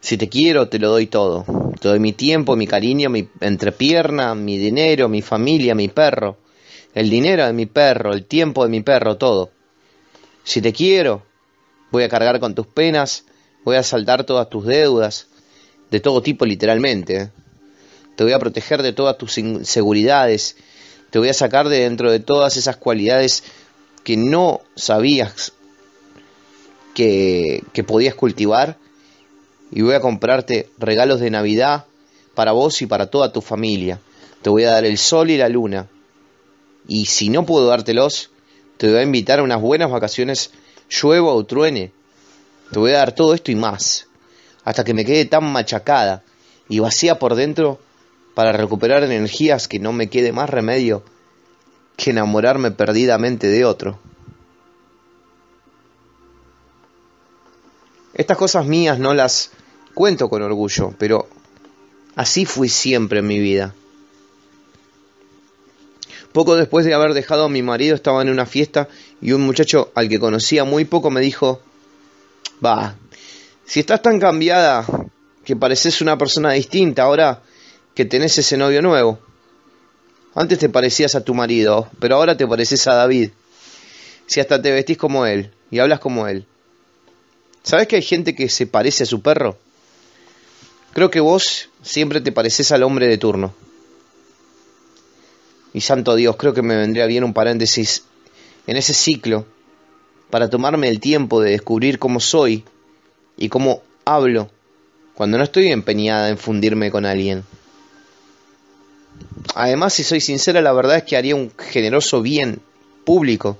Si 0.00 0.16
te 0.16 0.28
quiero, 0.28 0.68
te 0.68 0.78
lo 0.78 0.90
doy 0.90 1.06
todo. 1.06 1.44
Te 1.80 1.88
doy 1.88 1.98
mi 1.98 2.12
tiempo, 2.12 2.56
mi 2.56 2.66
cariño, 2.66 3.10
mi 3.10 3.28
entrepierna, 3.40 4.34
mi 4.34 4.58
dinero, 4.58 5.08
mi 5.08 5.22
familia, 5.22 5.74
mi 5.74 5.88
perro. 5.88 6.38
El 6.94 7.08
dinero 7.10 7.46
de 7.46 7.52
mi 7.52 7.66
perro, 7.66 8.12
el 8.12 8.24
tiempo 8.24 8.64
de 8.64 8.70
mi 8.70 8.80
perro, 8.80 9.16
todo. 9.16 9.50
Si 10.42 10.60
te 10.60 10.72
quiero, 10.72 11.22
voy 11.92 12.02
a 12.02 12.08
cargar 12.08 12.40
con 12.40 12.54
tus 12.54 12.66
penas, 12.66 13.24
voy 13.64 13.76
a 13.76 13.82
saltar 13.82 14.24
todas 14.24 14.48
tus 14.50 14.66
deudas, 14.66 15.28
de 15.90 16.00
todo 16.00 16.22
tipo 16.22 16.44
literalmente. 16.44 17.16
¿eh? 17.16 17.30
Te 18.16 18.24
voy 18.24 18.32
a 18.32 18.38
proteger 18.38 18.82
de 18.82 18.92
todas 18.92 19.16
tus 19.18 19.38
inseguridades, 19.38 20.56
te 21.10 21.18
voy 21.18 21.28
a 21.28 21.34
sacar 21.34 21.68
de 21.68 21.80
dentro 21.80 22.10
de 22.10 22.20
todas 22.20 22.56
esas 22.56 22.76
cualidades 22.76 23.42
que 24.04 24.16
no 24.16 24.60
sabías 24.76 25.52
que, 26.94 27.64
que 27.72 27.84
podías 27.84 28.14
cultivar. 28.14 28.76
Y 29.72 29.82
voy 29.82 29.94
a 29.94 30.00
comprarte 30.00 30.68
regalos 30.78 31.20
de 31.20 31.30
Navidad 31.30 31.86
para 32.34 32.52
vos 32.52 32.82
y 32.82 32.86
para 32.86 33.06
toda 33.06 33.32
tu 33.32 33.40
familia. 33.40 34.00
Te 34.42 34.50
voy 34.50 34.64
a 34.64 34.70
dar 34.70 34.84
el 34.84 34.98
sol 34.98 35.30
y 35.30 35.36
la 35.36 35.48
luna. 35.48 35.88
Y 36.88 37.06
si 37.06 37.28
no 37.28 37.46
puedo 37.46 37.66
dártelos, 37.66 38.30
te 38.78 38.88
voy 38.88 38.98
a 38.98 39.02
invitar 39.02 39.38
a 39.38 39.42
unas 39.42 39.60
buenas 39.60 39.90
vacaciones. 39.90 40.50
Llueva 40.88 41.32
o 41.32 41.44
truene, 41.44 41.92
te 42.72 42.78
voy 42.78 42.92
a 42.92 42.98
dar 42.98 43.14
todo 43.14 43.34
esto 43.34 43.50
y 43.50 43.54
más, 43.54 44.06
hasta 44.64 44.84
que 44.84 44.94
me 44.94 45.04
quede 45.04 45.24
tan 45.24 45.44
machacada 45.44 46.22
y 46.68 46.78
vacía 46.78 47.18
por 47.18 47.34
dentro 47.34 47.78
para 48.40 48.52
recuperar 48.52 49.04
energías 49.04 49.68
que 49.68 49.78
no 49.78 49.92
me 49.92 50.08
quede 50.08 50.32
más 50.32 50.48
remedio 50.48 51.02
que 51.94 52.08
enamorarme 52.08 52.70
perdidamente 52.70 53.48
de 53.48 53.66
otro. 53.66 53.98
Estas 58.14 58.38
cosas 58.38 58.64
mías 58.64 58.98
no 58.98 59.12
las 59.12 59.50
cuento 59.92 60.30
con 60.30 60.40
orgullo, 60.40 60.94
pero 60.98 61.28
así 62.16 62.46
fui 62.46 62.70
siempre 62.70 63.18
en 63.18 63.26
mi 63.26 63.38
vida. 63.38 63.74
Poco 66.32 66.56
después 66.56 66.86
de 66.86 66.94
haber 66.94 67.12
dejado 67.12 67.44
a 67.44 67.50
mi 67.50 67.60
marido 67.60 67.94
estaba 67.94 68.22
en 68.22 68.30
una 68.30 68.46
fiesta 68.46 68.88
y 69.20 69.32
un 69.32 69.42
muchacho 69.42 69.92
al 69.94 70.08
que 70.08 70.18
conocía 70.18 70.64
muy 70.64 70.86
poco 70.86 71.10
me 71.10 71.20
dijo, 71.20 71.60
va, 72.64 72.94
si 73.66 73.80
estás 73.80 74.00
tan 74.00 74.18
cambiada 74.18 74.86
que 75.44 75.56
pareces 75.56 76.00
una 76.00 76.16
persona 76.16 76.52
distinta 76.52 77.02
ahora 77.02 77.42
que 78.00 78.06
tenés 78.06 78.38
ese 78.38 78.56
novio 78.56 78.80
nuevo. 78.80 79.18
Antes 80.34 80.58
te 80.58 80.70
parecías 80.70 81.14
a 81.14 81.22
tu 81.22 81.34
marido, 81.34 81.90
pero 81.98 82.16
ahora 82.16 82.34
te 82.34 82.46
pareces 82.46 82.86
a 82.86 82.94
David. 82.94 83.28
Si 84.24 84.40
hasta 84.40 84.62
te 84.62 84.72
vestís 84.72 84.96
como 84.96 85.26
él 85.26 85.50
y 85.70 85.80
hablas 85.80 86.00
como 86.00 86.26
él. 86.26 86.46
¿Sabes 87.62 87.88
que 87.88 87.96
hay 87.96 88.02
gente 88.02 88.34
que 88.34 88.48
se 88.48 88.66
parece 88.66 89.02
a 89.02 89.06
su 89.06 89.20
perro? 89.20 89.58
Creo 90.94 91.10
que 91.10 91.20
vos 91.20 91.68
siempre 91.82 92.22
te 92.22 92.32
pareces 92.32 92.72
al 92.72 92.84
hombre 92.84 93.06
de 93.06 93.18
turno. 93.18 93.52
Y 95.74 95.82
santo 95.82 96.14
Dios, 96.14 96.36
creo 96.36 96.54
que 96.54 96.62
me 96.62 96.76
vendría 96.76 97.04
bien 97.04 97.22
un 97.22 97.34
paréntesis 97.34 98.04
en 98.66 98.78
ese 98.78 98.94
ciclo 98.94 99.44
para 100.30 100.48
tomarme 100.48 100.88
el 100.88 101.00
tiempo 101.00 101.42
de 101.42 101.50
descubrir 101.50 101.98
cómo 101.98 102.18
soy 102.18 102.64
y 103.36 103.50
cómo 103.50 103.82
hablo 104.06 104.48
cuando 105.12 105.36
no 105.36 105.44
estoy 105.44 105.66
empeñada 105.66 106.30
en 106.30 106.38
fundirme 106.38 106.90
con 106.90 107.04
alguien. 107.04 107.44
Además, 109.54 109.94
si 109.94 110.04
soy 110.04 110.20
sincera, 110.20 110.60
la 110.60 110.72
verdad 110.72 110.98
es 110.98 111.02
que 111.04 111.16
haría 111.16 111.34
un 111.34 111.52
generoso 111.58 112.22
bien 112.22 112.60
público 113.04 113.58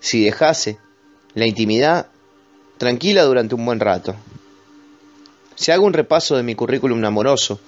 si 0.00 0.24
dejase 0.24 0.78
la 1.34 1.46
intimidad 1.46 2.06
tranquila 2.78 3.24
durante 3.24 3.54
un 3.54 3.64
buen 3.64 3.80
rato. 3.80 4.14
Si 5.54 5.72
hago 5.72 5.86
un 5.86 5.92
repaso 5.92 6.36
de 6.36 6.42
mi 6.42 6.54
currículum 6.54 7.04
amoroso, 7.04 7.60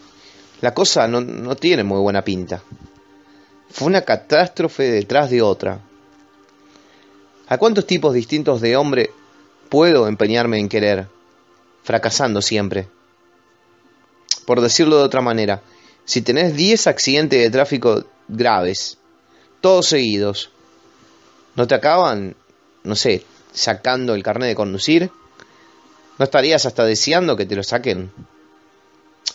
la 0.60 0.74
cosa 0.74 1.08
no, 1.08 1.20
no 1.20 1.56
tiene 1.56 1.84
muy 1.84 1.98
buena 2.00 2.22
pinta. 2.22 2.62
Fue 3.70 3.86
una 3.86 4.02
catástrofe 4.02 4.84
detrás 4.84 5.30
de 5.30 5.42
otra. 5.42 5.80
¿A 7.48 7.58
cuántos 7.58 7.86
tipos 7.86 8.12
distintos 8.14 8.60
de 8.60 8.76
hombre 8.76 9.10
puedo 9.68 10.08
empeñarme 10.08 10.58
en 10.58 10.68
querer? 10.68 11.06
Fracasando 11.82 12.42
siempre. 12.42 12.88
Por 14.46 14.60
decirlo 14.60 14.98
de 14.98 15.04
otra 15.04 15.20
manera, 15.20 15.62
si 16.08 16.22
tenés 16.22 16.56
10 16.56 16.86
accidentes 16.86 17.38
de 17.38 17.50
tráfico 17.50 18.02
graves, 18.28 18.96
todos 19.60 19.88
seguidos, 19.88 20.50
¿no 21.54 21.66
te 21.66 21.74
acaban, 21.74 22.34
no 22.82 22.96
sé, 22.96 23.26
sacando 23.52 24.14
el 24.14 24.22
carnet 24.22 24.48
de 24.48 24.54
conducir? 24.54 25.10
¿No 26.18 26.24
estarías 26.24 26.64
hasta 26.64 26.86
deseando 26.86 27.36
que 27.36 27.44
te 27.44 27.56
lo 27.56 27.62
saquen? 27.62 28.10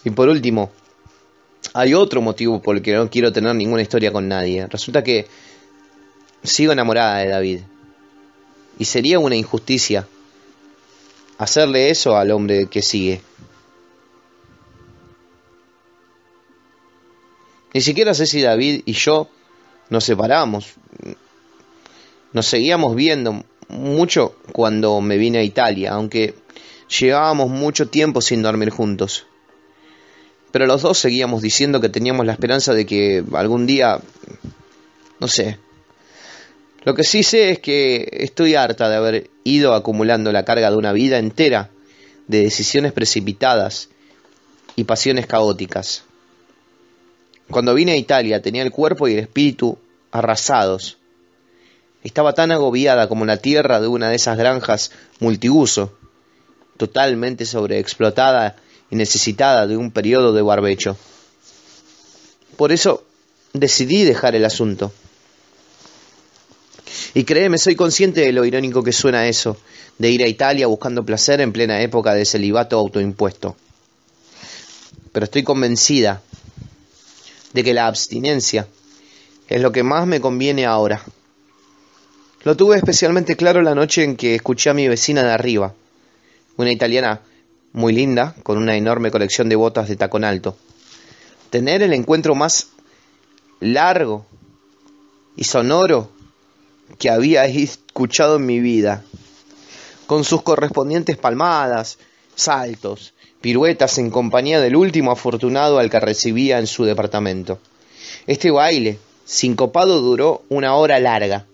Y 0.04 0.10
por 0.10 0.30
último, 0.30 0.72
hay 1.76 1.94
otro 1.94 2.22
motivo 2.22 2.60
por 2.60 2.78
el 2.78 2.82
que 2.82 2.96
no 2.96 3.08
quiero 3.08 3.32
tener 3.32 3.54
ninguna 3.54 3.84
historia 3.84 4.12
con 4.12 4.28
nadie. 4.28 4.66
Resulta 4.66 5.04
que 5.04 5.28
sigo 6.42 6.72
enamorada 6.72 7.20
de 7.20 7.28
David. 7.28 7.60
Y 8.80 8.86
sería 8.86 9.20
una 9.20 9.36
injusticia 9.36 10.08
hacerle 11.38 11.92
eso 11.92 12.18
al 12.18 12.32
hombre 12.32 12.66
que 12.66 12.82
sigue. 12.82 13.22
Ni 17.74 17.82
siquiera 17.82 18.14
sé 18.14 18.26
si 18.26 18.42
David 18.42 18.84
y 18.86 18.94
yo 18.94 19.30
nos 19.90 20.04
separamos. 20.04 20.74
Nos 22.32 22.46
seguíamos 22.46 22.96
viendo 22.96 23.44
mucho 23.70 24.36
cuando 24.52 25.02
me 25.02 25.18
vine 25.18 25.40
a 25.40 25.44
Italia, 25.44 25.94
aunque 25.94 26.36
llevábamos 27.00 27.50
mucho 27.50 27.88
tiempo 27.90 28.22
sin 28.22 28.42
dormir 28.42 28.70
juntos 28.70 29.26
pero 30.54 30.68
los 30.68 30.84
dos 30.84 31.00
seguíamos 31.00 31.42
diciendo 31.42 31.82
que 31.82 31.90
teníamos 31.90 32.28
la 32.28 32.32
esperanza 32.32 32.76
de 32.76 32.86
que 32.86 33.24
algún 33.34 33.66
día, 33.66 34.00
no 35.20 35.28
sé. 35.28 35.58
Lo 36.84 36.94
que 36.94 37.04
sí 37.04 37.24
sé 37.24 37.50
es 37.50 37.58
que 37.58 38.08
estoy 38.12 38.54
harta 38.54 38.88
de 38.88 38.96
haber 38.96 39.32
ido 39.44 39.74
acumulando 39.74 40.32
la 40.32 40.46
carga 40.46 40.70
de 40.70 40.78
una 40.78 40.94
vida 40.94 41.18
entera 41.18 41.72
de 42.28 42.44
decisiones 42.44 42.92
precipitadas 42.92 43.90
y 44.76 44.84
pasiones 44.84 45.26
caóticas. 45.26 46.04
Cuando 47.54 47.76
vine 47.76 47.92
a 47.92 47.98
Italia 47.98 48.42
tenía 48.42 48.64
el 48.64 48.72
cuerpo 48.72 49.08
y 49.08 49.14
el 49.14 49.20
espíritu 49.20 49.78
arrasados. 50.10 50.98
Estaba 52.04 52.34
tan 52.34 52.52
agobiada 52.52 53.08
como 53.08 53.26
la 53.26 53.38
tierra 53.38 53.80
de 53.80 53.88
una 53.88 54.10
de 54.10 54.16
esas 54.16 54.40
granjas 54.40 54.90
multiuso, 55.20 55.96
totalmente 56.78 57.46
sobreexplotada 57.46 58.56
y 58.90 58.96
necesitada 58.96 59.68
de 59.68 59.78
un 59.78 59.92
periodo 59.92 60.34
de 60.34 60.42
barbecho. 60.42 60.98
Por 62.58 62.72
eso 62.72 63.04
decidí 63.54 64.04
dejar 64.04 64.34
el 64.34 64.46
asunto. 64.46 64.92
Y 67.14 67.24
créeme, 67.24 67.60
soy 67.60 67.76
consciente 67.76 68.22
de 68.22 68.32
lo 68.32 68.46
irónico 68.46 68.82
que 68.82 68.92
suena 68.92 69.28
eso, 69.28 69.58
de 70.00 70.10
ir 70.10 70.24
a 70.24 70.28
Italia 70.28 70.66
buscando 70.66 71.06
placer 71.06 71.40
en 71.40 71.54
plena 71.54 71.84
época 71.84 72.16
de 72.16 72.26
celibato 72.26 72.80
autoimpuesto. 72.80 73.56
Pero 75.12 75.26
estoy 75.26 75.44
convencida 75.44 76.24
de 77.54 77.64
que 77.64 77.74
la 77.74 77.88
abstinencia 77.88 78.68
es 79.48 79.62
lo 79.62 79.72
que 79.72 79.84
más 79.84 80.08
me 80.08 80.20
conviene 80.20 80.66
ahora. 80.66 81.04
Lo 82.44 82.58
tuve 82.58 82.76
especialmente 82.76 83.36
claro 83.36 83.62
la 83.62 83.76
noche 83.76 84.04
en 84.04 84.18
que 84.18 84.36
escuché 84.36 84.70
a 84.70 84.74
mi 84.74 84.88
vecina 84.88 85.24
de 85.24 85.32
arriba, 85.32 85.74
una 86.58 86.72
italiana 86.72 87.22
muy 87.72 87.94
linda, 87.94 88.36
con 88.44 88.58
una 88.58 88.76
enorme 88.76 89.12
colección 89.12 89.50
de 89.50 89.56
botas 89.56 89.88
de 89.88 89.96
tacón 89.96 90.24
alto. 90.24 90.58
Tener 91.50 91.82
el 91.82 91.94
encuentro 91.94 92.36
más 92.36 92.70
largo 93.60 94.26
y 95.36 95.44
sonoro 95.46 96.12
que 97.00 97.10
había 97.10 97.46
escuchado 97.46 98.38
en 98.38 98.46
mi 98.46 98.60
vida, 98.60 99.04
con 100.06 100.24
sus 100.24 100.42
correspondientes 100.42 101.18
palmadas, 101.18 101.98
saltos, 102.36 103.13
piruetas 103.44 103.98
en 103.98 104.10
compañía 104.10 104.62
del 104.62 104.78
último 104.78 105.12
afortunado 105.12 105.78
al 105.78 105.90
que 105.90 106.00
recibía 106.00 106.60
en 106.60 106.66
su 106.66 106.86
departamento. 106.86 107.60
Este 108.26 108.52
baile, 108.52 109.00
sincopado, 109.26 110.00
duró 110.00 110.44
una 110.48 110.76
hora 110.76 110.98
larga, 111.02 111.46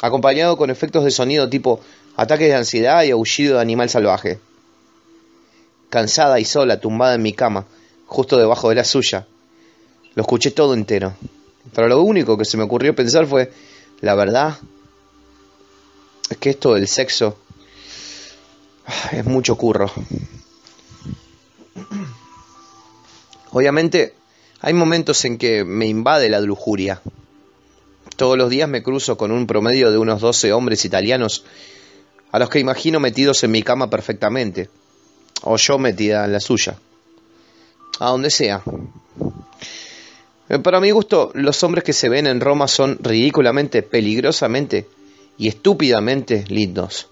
acompañado 0.00 0.56
con 0.56 0.70
efectos 0.70 1.04
de 1.04 1.10
sonido 1.10 1.50
tipo 1.50 1.80
ataques 2.16 2.48
de 2.48 2.54
ansiedad 2.54 3.02
y 3.02 3.10
aullido 3.10 3.56
de 3.56 3.60
animal 3.60 3.90
salvaje. 3.90 4.38
Cansada 5.90 6.40
y 6.40 6.46
sola, 6.46 6.80
tumbada 6.80 7.16
en 7.16 7.22
mi 7.22 7.34
cama, 7.34 7.66
justo 8.06 8.38
debajo 8.38 8.70
de 8.70 8.76
la 8.76 8.84
suya, 8.84 9.26
lo 10.14 10.22
escuché 10.22 10.50
todo 10.50 10.72
entero. 10.72 11.12
Pero 11.74 11.88
lo 11.88 12.00
único 12.00 12.38
que 12.38 12.46
se 12.46 12.56
me 12.56 12.62
ocurrió 12.62 12.94
pensar 12.94 13.26
fue, 13.26 13.52
la 14.00 14.14
verdad, 14.14 14.56
es 16.30 16.38
que 16.38 16.48
esto 16.48 16.72
del 16.72 16.88
sexo 16.88 17.36
es 19.12 19.24
mucho 19.24 19.56
curro. 19.56 19.90
Obviamente, 23.52 24.14
hay 24.60 24.72
momentos 24.74 25.24
en 25.24 25.38
que 25.38 25.64
me 25.64 25.86
invade 25.86 26.28
la 26.28 26.40
lujuria. 26.40 27.00
Todos 28.16 28.36
los 28.36 28.50
días 28.50 28.68
me 28.68 28.82
cruzo 28.82 29.16
con 29.16 29.32
un 29.32 29.46
promedio 29.46 29.90
de 29.90 29.98
unos 29.98 30.20
12 30.20 30.52
hombres 30.52 30.84
italianos 30.84 31.44
a 32.32 32.38
los 32.38 32.48
que 32.48 32.60
imagino 32.60 33.00
metidos 33.00 33.42
en 33.42 33.50
mi 33.50 33.62
cama 33.62 33.90
perfectamente, 33.90 34.68
o 35.42 35.56
yo 35.56 35.78
metida 35.78 36.24
en 36.24 36.32
la 36.32 36.40
suya, 36.40 36.78
a 37.98 38.10
donde 38.10 38.30
sea. 38.30 38.62
Para 40.62 40.80
mi 40.80 40.90
gusto, 40.90 41.30
los 41.34 41.62
hombres 41.62 41.84
que 41.84 41.92
se 41.92 42.08
ven 42.08 42.26
en 42.26 42.40
Roma 42.40 42.68
son 42.68 42.98
ridículamente, 43.00 43.82
peligrosamente 43.82 44.86
y 45.38 45.48
estúpidamente 45.48 46.44
lindos. 46.48 47.09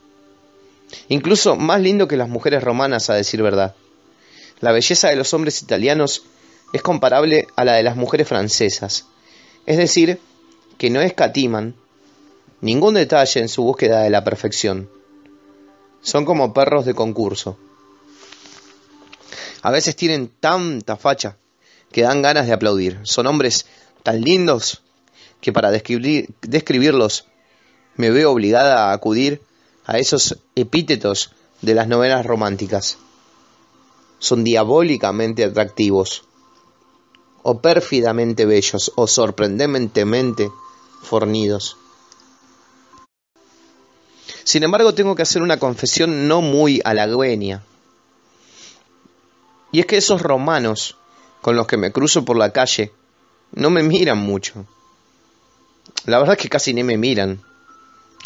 Incluso 1.08 1.56
más 1.56 1.80
lindo 1.80 2.08
que 2.08 2.16
las 2.16 2.28
mujeres 2.28 2.62
romanas, 2.62 3.10
a 3.10 3.14
decir 3.14 3.42
verdad. 3.42 3.74
La 4.60 4.72
belleza 4.72 5.08
de 5.08 5.16
los 5.16 5.32
hombres 5.34 5.62
italianos 5.62 6.24
es 6.72 6.82
comparable 6.82 7.46
a 7.56 7.64
la 7.64 7.76
de 7.76 7.82
las 7.82 7.96
mujeres 7.96 8.28
francesas. 8.28 9.06
Es 9.66 9.76
decir, 9.76 10.20
que 10.78 10.90
no 10.90 11.00
escatiman 11.00 11.74
ningún 12.60 12.94
detalle 12.94 13.40
en 13.40 13.48
su 13.48 13.62
búsqueda 13.62 14.02
de 14.02 14.10
la 14.10 14.24
perfección. 14.24 14.90
Son 16.00 16.24
como 16.24 16.52
perros 16.52 16.84
de 16.84 16.94
concurso. 16.94 17.58
A 19.62 19.70
veces 19.70 19.96
tienen 19.96 20.28
tanta 20.28 20.96
facha 20.96 21.36
que 21.92 22.02
dan 22.02 22.22
ganas 22.22 22.46
de 22.46 22.52
aplaudir. 22.52 23.00
Son 23.02 23.26
hombres 23.26 23.66
tan 24.02 24.20
lindos 24.20 24.82
que 25.40 25.52
para 25.52 25.70
describirlos 25.70 27.26
me 27.96 28.10
veo 28.10 28.30
obligada 28.30 28.90
a 28.90 28.92
acudir 28.92 29.42
a 29.88 29.98
esos 29.98 30.38
epítetos 30.54 31.32
de 31.62 31.74
las 31.74 31.88
novelas 31.88 32.24
románticas. 32.24 32.98
Son 34.18 34.44
diabólicamente 34.44 35.44
atractivos, 35.44 36.24
o 37.42 37.60
pérfidamente 37.60 38.44
bellos, 38.44 38.92
o 38.96 39.06
sorprendentemente 39.06 40.50
fornidos. 41.02 41.78
Sin 44.44 44.62
embargo, 44.62 44.94
tengo 44.94 45.16
que 45.16 45.22
hacer 45.22 45.40
una 45.40 45.58
confesión 45.58 46.28
no 46.28 46.42
muy 46.42 46.82
halagüeña. 46.84 47.64
Y 49.72 49.80
es 49.80 49.86
que 49.86 49.96
esos 49.96 50.20
romanos 50.20 50.96
con 51.40 51.56
los 51.56 51.66
que 51.66 51.78
me 51.78 51.92
cruzo 51.92 52.26
por 52.26 52.36
la 52.36 52.52
calle 52.52 52.92
no 53.52 53.70
me 53.70 53.82
miran 53.82 54.18
mucho. 54.18 54.66
La 56.04 56.18
verdad 56.18 56.36
es 56.36 56.42
que 56.42 56.48
casi 56.50 56.74
ni 56.74 56.82
me 56.82 56.98
miran. 56.98 57.42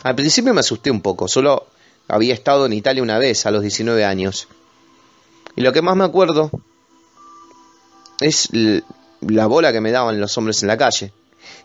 Al 0.02 0.14
principio 0.14 0.52
me 0.52 0.60
asusté 0.60 0.90
un 0.90 1.00
poco, 1.00 1.28
solo 1.28 1.66
había 2.08 2.34
estado 2.34 2.66
en 2.66 2.72
Italia 2.72 3.02
una 3.02 3.18
vez 3.18 3.46
a 3.46 3.50
los 3.50 3.62
19 3.62 4.04
años. 4.04 4.48
Y 5.56 5.60
lo 5.60 5.72
que 5.72 5.82
más 5.82 5.96
me 5.96 6.04
acuerdo 6.04 6.50
es 8.20 8.48
la 9.20 9.46
bola 9.46 9.72
que 9.72 9.80
me 9.80 9.90
daban 9.90 10.20
los 10.20 10.36
hombres 10.38 10.62
en 10.62 10.68
la 10.68 10.76
calle 10.76 11.12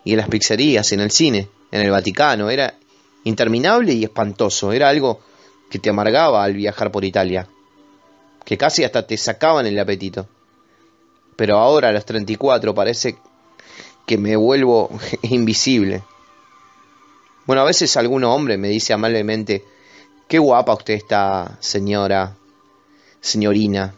y 0.03 0.11
en 0.11 0.17
las 0.17 0.29
pizzerías, 0.29 0.91
en 0.91 0.99
el 0.99 1.11
cine, 1.11 1.49
en 1.71 1.81
el 1.81 1.91
Vaticano. 1.91 2.49
Era 2.49 2.73
interminable 3.23 3.93
y 3.93 4.03
espantoso. 4.03 4.71
Era 4.71 4.89
algo 4.89 5.21
que 5.69 5.79
te 5.79 5.89
amargaba 5.89 6.43
al 6.43 6.53
viajar 6.53 6.91
por 6.91 7.03
Italia. 7.05 7.47
Que 8.45 8.57
casi 8.57 8.83
hasta 8.83 9.05
te 9.05 9.17
sacaban 9.17 9.65
el 9.65 9.79
apetito. 9.79 10.27
Pero 11.35 11.57
ahora 11.57 11.89
a 11.89 11.91
los 11.91 12.05
34 12.05 12.73
parece 12.73 13.17
que 14.05 14.17
me 14.17 14.35
vuelvo 14.35 14.89
invisible. 15.23 16.03
Bueno, 17.47 17.61
a 17.61 17.65
veces 17.65 17.95
algún 17.95 18.25
hombre 18.25 18.57
me 18.57 18.67
dice 18.67 18.91
amablemente, 18.91 19.63
qué 20.27 20.37
guapa 20.37 20.73
usted 20.73 20.95
está, 20.95 21.57
señora, 21.61 22.35
señorina. 23.21 23.95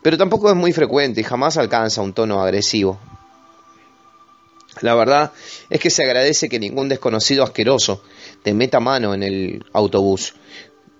Pero 0.00 0.16
tampoco 0.16 0.48
es 0.48 0.56
muy 0.56 0.72
frecuente 0.72 1.20
y 1.20 1.24
jamás 1.24 1.58
alcanza 1.58 2.00
un 2.00 2.14
tono 2.14 2.40
agresivo. 2.40 2.98
La 4.80 4.94
verdad 4.94 5.32
es 5.68 5.78
que 5.78 5.90
se 5.90 6.02
agradece 6.02 6.48
que 6.48 6.58
ningún 6.58 6.88
desconocido 6.88 7.44
asqueroso 7.44 8.02
te 8.42 8.54
meta 8.54 8.80
mano 8.80 9.12
en 9.12 9.22
el 9.22 9.66
autobús. 9.74 10.34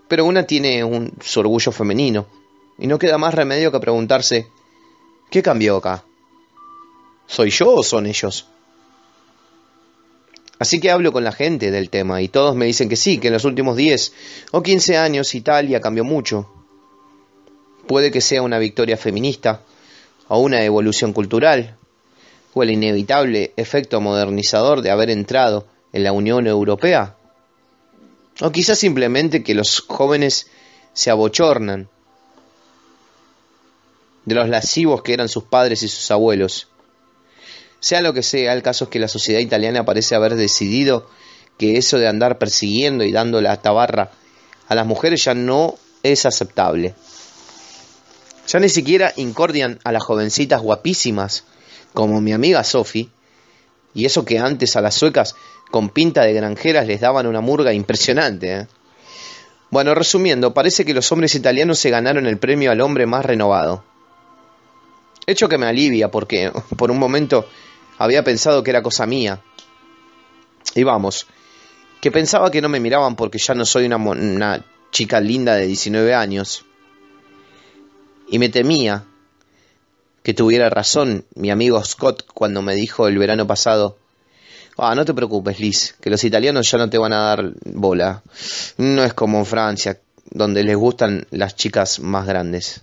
Pero 0.07 0.27
una 0.27 0.47
tiene 0.47 0.85
un, 0.85 1.15
su 1.23 1.41
orgullo 1.41 1.73
femenino. 1.73 2.27
Y 2.79 2.87
no 2.87 2.99
queda 2.99 3.17
más 3.17 3.33
remedio 3.33 3.73
que 3.73 3.81
preguntarse, 3.81 4.49
¿qué 5.31 5.43
cambió 5.43 5.79
acá? 5.79 6.05
¿Soy 7.27 7.49
yo 7.49 7.73
o 7.73 7.83
son 7.83 8.07
ellos? 8.07 8.52
Así 10.63 10.79
que 10.79 10.93
hablo 10.93 11.11
con 11.11 11.25
la 11.25 11.33
gente 11.33 11.73
del 11.73 11.91
tema 11.91 12.23
y 12.23 12.29
todos 12.29 12.55
me 12.55 12.67
dicen 12.67 12.89
que 12.89 12.95
sí, 12.95 13.19
que 13.19 13.27
en 13.27 13.33
los 13.33 13.45
últimos 13.45 13.77
10 13.77 14.13
o 14.53 14.63
15 14.63 14.97
años 14.97 15.35
Italia 15.35 15.81
cambió 15.81 16.05
mucho. 16.05 16.49
Puede 17.89 18.13
que 18.13 18.21
sea 18.21 18.43
una 18.43 18.61
victoria 18.61 18.97
feminista 18.97 19.63
o 20.29 20.39
una 20.39 20.63
evolución 20.63 21.13
cultural, 21.13 21.77
o 22.55 22.63
el 22.63 22.71
inevitable 22.71 23.53
efecto 23.57 24.01
modernizador 24.01 24.83
de 24.83 24.93
haber 24.93 25.11
entrado 25.11 25.67
en 25.93 26.05
la 26.05 26.13
Unión 26.13 26.47
Europea. 26.47 27.17
O 28.41 28.53
quizás 28.53 28.79
simplemente 28.79 29.43
que 29.43 29.57
los 29.57 29.81
jóvenes 29.81 30.47
se 30.93 31.11
abochornan 31.11 31.89
de 34.27 34.35
los 34.37 34.49
lascivos 34.49 35.03
que 35.03 35.13
eran 35.13 35.29
sus 35.29 35.43
padres 35.43 35.83
y 35.83 35.89
sus 35.89 36.09
abuelos. 36.13 36.69
Sea 37.83 38.01
lo 38.01 38.15
que 38.15 38.23
sea, 38.23 38.53
el 38.53 38.63
caso 38.63 38.85
es 38.85 38.91
que 38.91 39.01
la 39.01 39.09
sociedad 39.09 39.41
italiana 39.41 39.85
parece 39.85 40.15
haber 40.15 40.37
decidido 40.37 41.11
que 41.59 41.79
eso 41.79 41.99
de 41.99 42.07
andar 42.07 42.39
persiguiendo 42.39 43.03
y 43.03 43.11
dando 43.11 43.41
la 43.41 43.57
tabarra 43.57 44.13
a 44.69 44.77
las 44.77 44.87
mujeres 44.87 45.25
ya 45.25 45.35
no 45.35 45.75
es 46.05 46.25
aceptable. 46.25 46.95
Ya 48.47 48.61
ni 48.61 48.69
siquiera 48.69 49.13
incordian 49.17 49.81
a 49.83 49.91
las 49.91 50.05
jovencitas 50.05 50.63
guapísimas 50.63 51.43
como 51.93 52.21
mi 52.21 52.33
amiga 52.33 52.63
Sophie, 52.63 53.11
y 53.95 54.05
eso 54.05 54.25
que 54.25 54.39
antes 54.39 54.77
a 54.77 54.81
las 54.81 54.95
suecas 54.95 55.35
con 55.73 55.89
pinta 55.89 56.23
de 56.23 56.35
granjeras 56.35 56.87
les 56.87 57.01
daban 57.01 57.27
una 57.27 57.41
murga 57.41 57.73
impresionante. 57.73 58.61
¿eh? 58.61 58.67
Bueno, 59.71 59.97
resumiendo, 59.97 60.55
parece 60.55 60.85
que 60.85 60.95
los 60.95 61.11
hombres 61.11 61.35
italianos 61.35 61.81
se 61.81 61.91
ganaron 61.91 62.29
el 62.29 62.39
premio 62.39 62.71
al 62.71 62.81
hombre 62.81 63.07
más 63.07 63.27
renovado. 63.27 63.83
Hecho 65.27 65.49
que 65.49 65.59
me 65.59 65.67
alivia 65.67 66.13
porque 66.13 66.53
por 66.77 66.93
un 66.93 67.01
momento 67.01 67.49
había 68.03 68.25
pensado 68.25 68.65
que 68.65 68.71
era 68.71 68.83
cosa 68.83 69.07
mía. 69.07 69.41
Y 70.75 70.83
vamos, 70.83 71.27
que 72.01 72.11
pensaba 72.11 72.51
que 72.51 72.61
no 72.61 72.69
me 72.69 72.81
miraban 72.81 73.15
porque 73.15 73.39
ya 73.39 73.55
no 73.55 73.65
soy 73.65 73.87
una, 73.87 73.97
una 73.97 74.65
chica 74.91 75.21
linda 75.21 75.55
de 75.55 75.67
19 75.69 76.13
años. 76.13 76.65
Y 78.29 78.41
me 78.41 78.49
temía 78.49 79.05
que 80.25 80.35
tuviera 80.35 80.69
razón 80.69 81.25
mi 81.37 81.51
amigo 81.51 81.83
Scott 81.85 82.27
cuando 82.35 82.61
me 82.61 82.75
dijo 82.75 83.07
el 83.07 83.19
verano 83.19 83.47
pasado, 83.47 83.97
ah, 84.79 84.95
no 84.97 85.05
te 85.05 85.15
preocupes, 85.15 85.61
Liz, 85.61 85.95
que 86.01 86.11
los 86.11 86.25
italianos 86.25 86.69
ya 86.69 86.79
no 86.79 86.91
te 86.91 86.99
van 86.99 87.13
a 87.13 87.23
dar 87.23 87.53
bola. 87.65 88.23
No 88.79 89.05
es 89.05 89.15
como 89.15 89.39
en 89.39 89.47
Francia, 89.47 90.01
donde 90.29 90.65
les 90.65 90.77
gustan 90.77 91.27
las 91.31 91.55
chicas 91.55 92.01
más 92.01 92.27
grandes. 92.27 92.83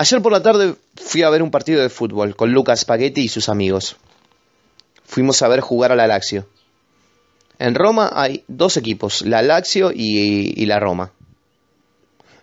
Ayer 0.00 0.22
por 0.22 0.32
la 0.32 0.42
tarde 0.42 0.76
fui 0.96 1.24
a 1.24 1.28
ver 1.28 1.42
un 1.42 1.50
partido 1.50 1.82
de 1.82 1.90
fútbol 1.90 2.34
con 2.34 2.52
Lucas 2.52 2.80
Spaghetti 2.80 3.20
y 3.20 3.28
sus 3.28 3.50
amigos. 3.50 3.98
Fuimos 5.04 5.42
a 5.42 5.48
ver 5.48 5.60
jugar 5.60 5.92
a 5.92 5.94
la 5.94 6.06
Lazio. 6.06 6.46
En 7.58 7.74
Roma 7.74 8.10
hay 8.14 8.42
dos 8.48 8.78
equipos, 8.78 9.20
la 9.20 9.42
Lazio 9.42 9.92
y, 9.94 10.64
la 10.64 10.80
Roma. 10.80 11.12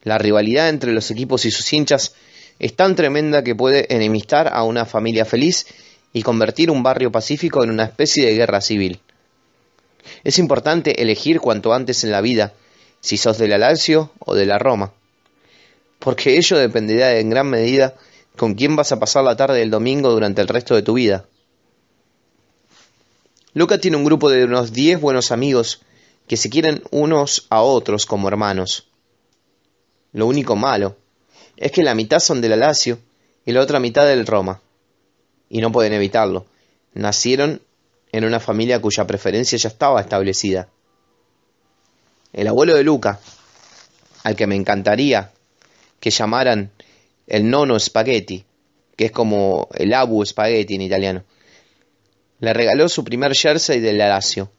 La 0.03 0.19
rivalidad 0.19 0.69
entre 0.69 0.91
los 0.91 1.09
equipos 1.09 1.45
y 1.45 1.49
sus 1.49 1.73
hinchas 1.73 2.13
es 2.59 2.75
tan 2.75 2.95
tremenda 2.95 3.43
que 3.43 3.55
puede 3.55 3.91
enemistar 3.91 4.53
a 4.53 4.61
una 4.61 4.85
familia 4.85 5.25
feliz 5.25 5.65
y 6.13 6.21
convertir 6.21 6.69
un 6.69 6.83
barrio 6.83 7.11
pacífico 7.11 7.63
en 7.63 7.71
una 7.71 7.85
especie 7.85 8.23
de 8.27 8.35
guerra 8.35 8.61
civil. 8.61 8.99
Es 10.23 10.37
importante 10.37 11.01
elegir 11.01 11.39
cuanto 11.39 11.73
antes 11.73 12.03
en 12.03 12.11
la 12.11 12.21
vida 12.21 12.53
si 12.99 13.17
sos 13.17 13.39
de 13.39 13.47
la 13.47 13.57
Lazio 13.57 14.11
o 14.19 14.35
de 14.35 14.45
la 14.45 14.59
Roma, 14.59 14.93
porque 16.07 16.37
ello 16.37 16.57
dependerá 16.57 17.19
en 17.19 17.29
gran 17.29 17.49
medida 17.49 17.95
con 18.37 18.53
quién 18.53 18.77
vas 18.77 18.93
a 18.93 18.97
pasar 18.97 19.25
la 19.25 19.35
tarde 19.35 19.59
del 19.59 19.69
domingo 19.69 20.09
durante 20.09 20.41
el 20.41 20.47
resto 20.47 20.73
de 20.73 20.81
tu 20.81 20.93
vida. 20.93 21.25
Luca 23.51 23.77
tiene 23.77 23.97
un 23.97 24.05
grupo 24.05 24.29
de 24.29 24.45
unos 24.45 24.71
10 24.71 25.01
buenos 25.01 25.33
amigos 25.33 25.81
que 26.25 26.37
se 26.37 26.49
quieren 26.49 26.81
unos 26.91 27.45
a 27.49 27.61
otros 27.61 28.05
como 28.05 28.29
hermanos. 28.29 28.87
Lo 30.13 30.27
único 30.27 30.55
malo 30.55 30.95
es 31.57 31.73
que 31.73 31.83
la 31.83 31.93
mitad 31.93 32.19
son 32.19 32.39
de 32.39 32.47
la 32.47 32.55
Lazio 32.55 32.99
y 33.45 33.51
la 33.51 33.59
otra 33.59 33.81
mitad 33.81 34.07
del 34.07 34.25
Roma. 34.25 34.61
Y 35.49 35.59
no 35.59 35.73
pueden 35.73 35.91
evitarlo. 35.91 36.45
Nacieron 36.93 37.61
en 38.13 38.23
una 38.23 38.39
familia 38.39 38.79
cuya 38.79 39.05
preferencia 39.05 39.57
ya 39.57 39.67
estaba 39.67 39.99
establecida. 39.99 40.69
El 42.31 42.47
abuelo 42.47 42.75
de 42.75 42.85
Luca, 42.85 43.19
al 44.23 44.37
que 44.37 44.47
me 44.47 44.55
encantaría 44.55 45.33
que 45.99 46.09
llamaran 46.09 46.71
el 47.27 47.49
nono 47.49 47.79
spaghetti, 47.79 48.45
que 48.95 49.05
es 49.05 49.11
como 49.11 49.67
el 49.73 49.93
abu 49.93 50.25
spaghetti 50.25 50.75
en 50.75 50.81
italiano, 50.81 51.23
le 52.39 52.53
regaló 52.53 52.87
su 52.87 53.03
primer 53.03 53.35
jersey 53.35 53.79
del 53.79 53.97
Lazio, 53.97 54.51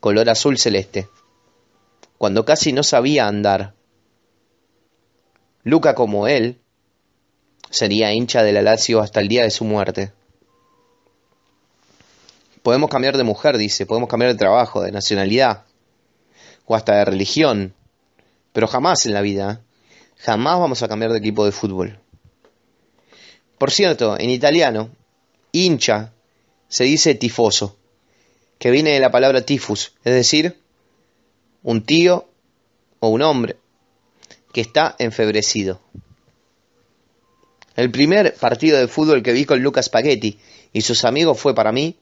color 0.00 0.28
azul 0.28 0.58
celeste, 0.58 1.08
cuando 2.18 2.44
casi 2.44 2.72
no 2.72 2.82
sabía 2.82 3.26
andar. 3.26 3.74
Luca, 5.62 5.94
como 5.94 6.28
él, 6.28 6.58
sería 7.70 8.12
hincha 8.12 8.42
del 8.42 8.62
Lazio 8.62 9.00
hasta 9.00 9.20
el 9.20 9.28
día 9.28 9.42
de 9.42 9.50
su 9.50 9.64
muerte. 9.64 10.12
Podemos 12.62 12.88
cambiar 12.88 13.16
de 13.16 13.24
mujer, 13.24 13.58
dice, 13.58 13.84
podemos 13.86 14.08
cambiar 14.08 14.32
de 14.32 14.38
trabajo, 14.38 14.82
de 14.82 14.92
nacionalidad, 14.92 15.64
o 16.66 16.74
hasta 16.76 16.96
de 16.96 17.04
religión, 17.04 17.74
pero 18.52 18.66
jamás 18.68 19.04
en 19.06 19.12
la 19.14 19.20
vida, 19.20 19.63
jamás 20.24 20.58
vamos 20.58 20.82
a 20.82 20.88
cambiar 20.88 21.12
de 21.12 21.18
equipo 21.18 21.44
de 21.44 21.52
fútbol. 21.52 21.98
Por 23.58 23.70
cierto, 23.70 24.18
en 24.18 24.30
italiano, 24.30 24.90
hincha 25.52 26.12
se 26.68 26.84
dice 26.84 27.14
tifoso, 27.14 27.76
que 28.58 28.70
viene 28.70 28.92
de 28.92 29.00
la 29.00 29.10
palabra 29.10 29.42
tifus, 29.42 29.92
es 30.02 30.14
decir, 30.14 30.58
un 31.62 31.84
tío 31.84 32.26
o 33.00 33.08
un 33.08 33.22
hombre 33.22 33.56
que 34.52 34.62
está 34.62 34.96
enfebrecido. 34.98 35.80
El 37.76 37.90
primer 37.90 38.34
partido 38.34 38.78
de 38.78 38.88
fútbol 38.88 39.22
que 39.22 39.32
vi 39.32 39.44
con 39.44 39.62
Lucas 39.62 39.86
Spaghetti 39.86 40.38
y 40.72 40.80
sus 40.80 41.04
amigos 41.04 41.38
fue 41.38 41.54
para 41.54 41.72
mí 41.72 41.96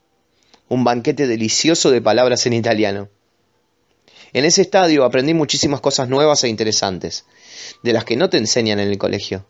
un 0.68 0.84
banquete 0.84 1.26
delicioso 1.26 1.90
de 1.90 2.00
palabras 2.00 2.46
en 2.46 2.52
italiano. 2.52 3.08
En 4.32 4.44
ese 4.44 4.62
estadio 4.62 5.04
aprendí 5.04 5.34
muchísimas 5.34 5.80
cosas 5.80 6.09
nuevas 6.09 6.42
e 6.44 6.48
interesantes, 6.48 7.26
de 7.82 7.92
las 7.92 8.04
que 8.04 8.16
no 8.16 8.30
te 8.30 8.38
enseñan 8.38 8.80
en 8.80 8.88
el 8.88 8.98
colegio. 8.98 9.44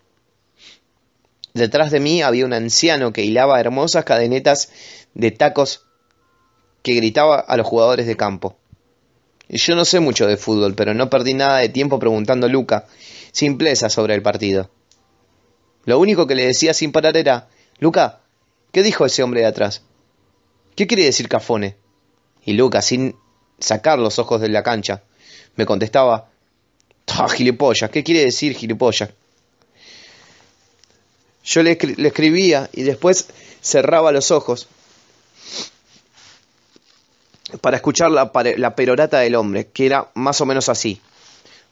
Detrás 1.55 1.91
de 1.91 2.01
mí 2.01 2.23
había 2.23 2.47
un 2.47 2.53
anciano 2.53 3.13
que 3.13 3.25
hilaba 3.25 3.61
hermosas 3.61 4.05
cadenetas 4.05 4.73
de 5.15 5.31
tacos 5.31 5.85
que 6.83 6.95
gritaba 6.95 7.39
a 7.39 7.57
los 7.57 7.67
jugadores 7.67 8.07
de 8.07 8.17
campo. 8.17 8.57
Yo 9.49 9.77
no 9.77 9.85
sé 9.85 10.01
mucho 10.01 10.27
de 10.27 10.37
fútbol, 10.37 10.75
pero 10.75 10.95
no 10.95 11.11
perdí 11.11 11.35
nada 11.35 11.59
de 11.59 11.69
tiempo 11.69 11.99
preguntando 11.99 12.47
a 12.47 12.51
Luca 12.51 12.87
simpleza 13.33 13.89
sobre 13.89 14.15
el 14.15 14.23
partido. 14.23 14.71
Lo 15.85 15.99
único 15.99 16.27
que 16.27 16.35
le 16.35 16.47
decía 16.47 16.75
sin 16.75 16.93
parar 16.93 17.17
era, 17.17 17.49
Luca, 17.79 18.21
¿qué 18.73 18.83
dijo 18.83 19.05
ese 19.05 19.23
hombre 19.23 19.41
de 19.41 19.47
atrás? 19.47 19.83
¿Qué 20.75 20.87
quiere 20.87 21.05
decir 21.05 21.29
cafone? 21.29 21.77
Y 22.45 22.55
Lucas, 22.55 22.87
sin 22.87 23.17
sacar 23.63 23.99
los 23.99 24.19
ojos 24.19 24.41
de 24.41 24.49
la 24.49 24.63
cancha, 24.63 25.03
me 25.57 25.67
contestaba, 25.67 26.29
gilipollas, 27.35 27.91
¿qué 27.91 28.03
quiere 28.03 28.25
decir 28.25 28.55
gilipollas? 28.55 29.11
Yo 31.45 31.63
le, 31.63 31.73
escribía 31.73 32.69
y 32.73 32.83
después 32.83 33.29
cerraba 33.61 34.13
los 34.13 34.31
ojos 34.31 34.69
para 37.61 37.77
escuchar 37.77 38.11
la, 38.11 38.31
la 38.57 38.75
perorata 38.75 39.19
del 39.19 39.35
hombre, 39.35 39.69
que 39.69 39.87
era 39.87 40.09
más 40.15 40.41
o 40.41 40.47
menos 40.47 40.69
así. 40.69 41.01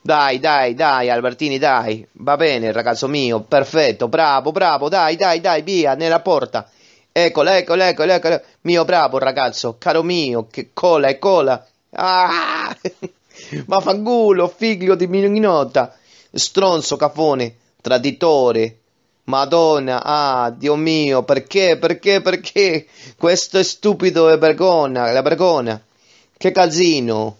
Dai, 0.03 0.39
dai, 0.39 0.75
dai, 0.75 1.11
Albertini, 1.11 1.59
dai. 1.59 2.07
Va 2.12 2.37
bene, 2.37 2.73
ragazzo 2.73 3.07
mio, 3.07 3.41
perfetto, 3.41 4.09
bravo, 4.09 4.51
bravo, 4.51 4.89
dai, 4.89 5.17
dai, 5.17 5.41
dai, 5.41 5.62
via, 5.62 5.95
nella 5.95 6.21
porta. 6.21 6.69
Eccola, 7.12 7.59
eccola, 7.59 7.89
eccola, 7.89 8.15
eccola. 8.15 8.41
Mio 8.62 8.85
bravo 8.85 9.19
ragazzo, 9.19 9.77
caro 9.79 10.03
mio, 10.03 10.47
che 10.51 10.71
cola 10.73 11.09
e 11.09 11.19
cola. 11.19 11.65
Ah! 11.93 12.77
Vaffanculo, 13.67 14.49
figlio 14.49 14.95
di 14.95 15.07
minota. 15.07 15.97
Stronzo, 16.33 16.97
cafone, 16.97 17.57
traditore. 17.81 18.77
Madonna, 19.25 20.03
ah, 20.03 20.51
Dio 20.51 20.75
mio, 20.77 21.23
perché, 21.23 21.77
perché, 21.79 22.21
perché? 22.21 22.87
Questo 23.17 23.59
è 23.59 23.62
stupido 23.62 24.29
e 24.31 24.37
vergogna, 24.39 25.11
la 25.12 25.23
vergogna. 25.23 25.81
Che 26.37 26.51
casino, 26.53 27.37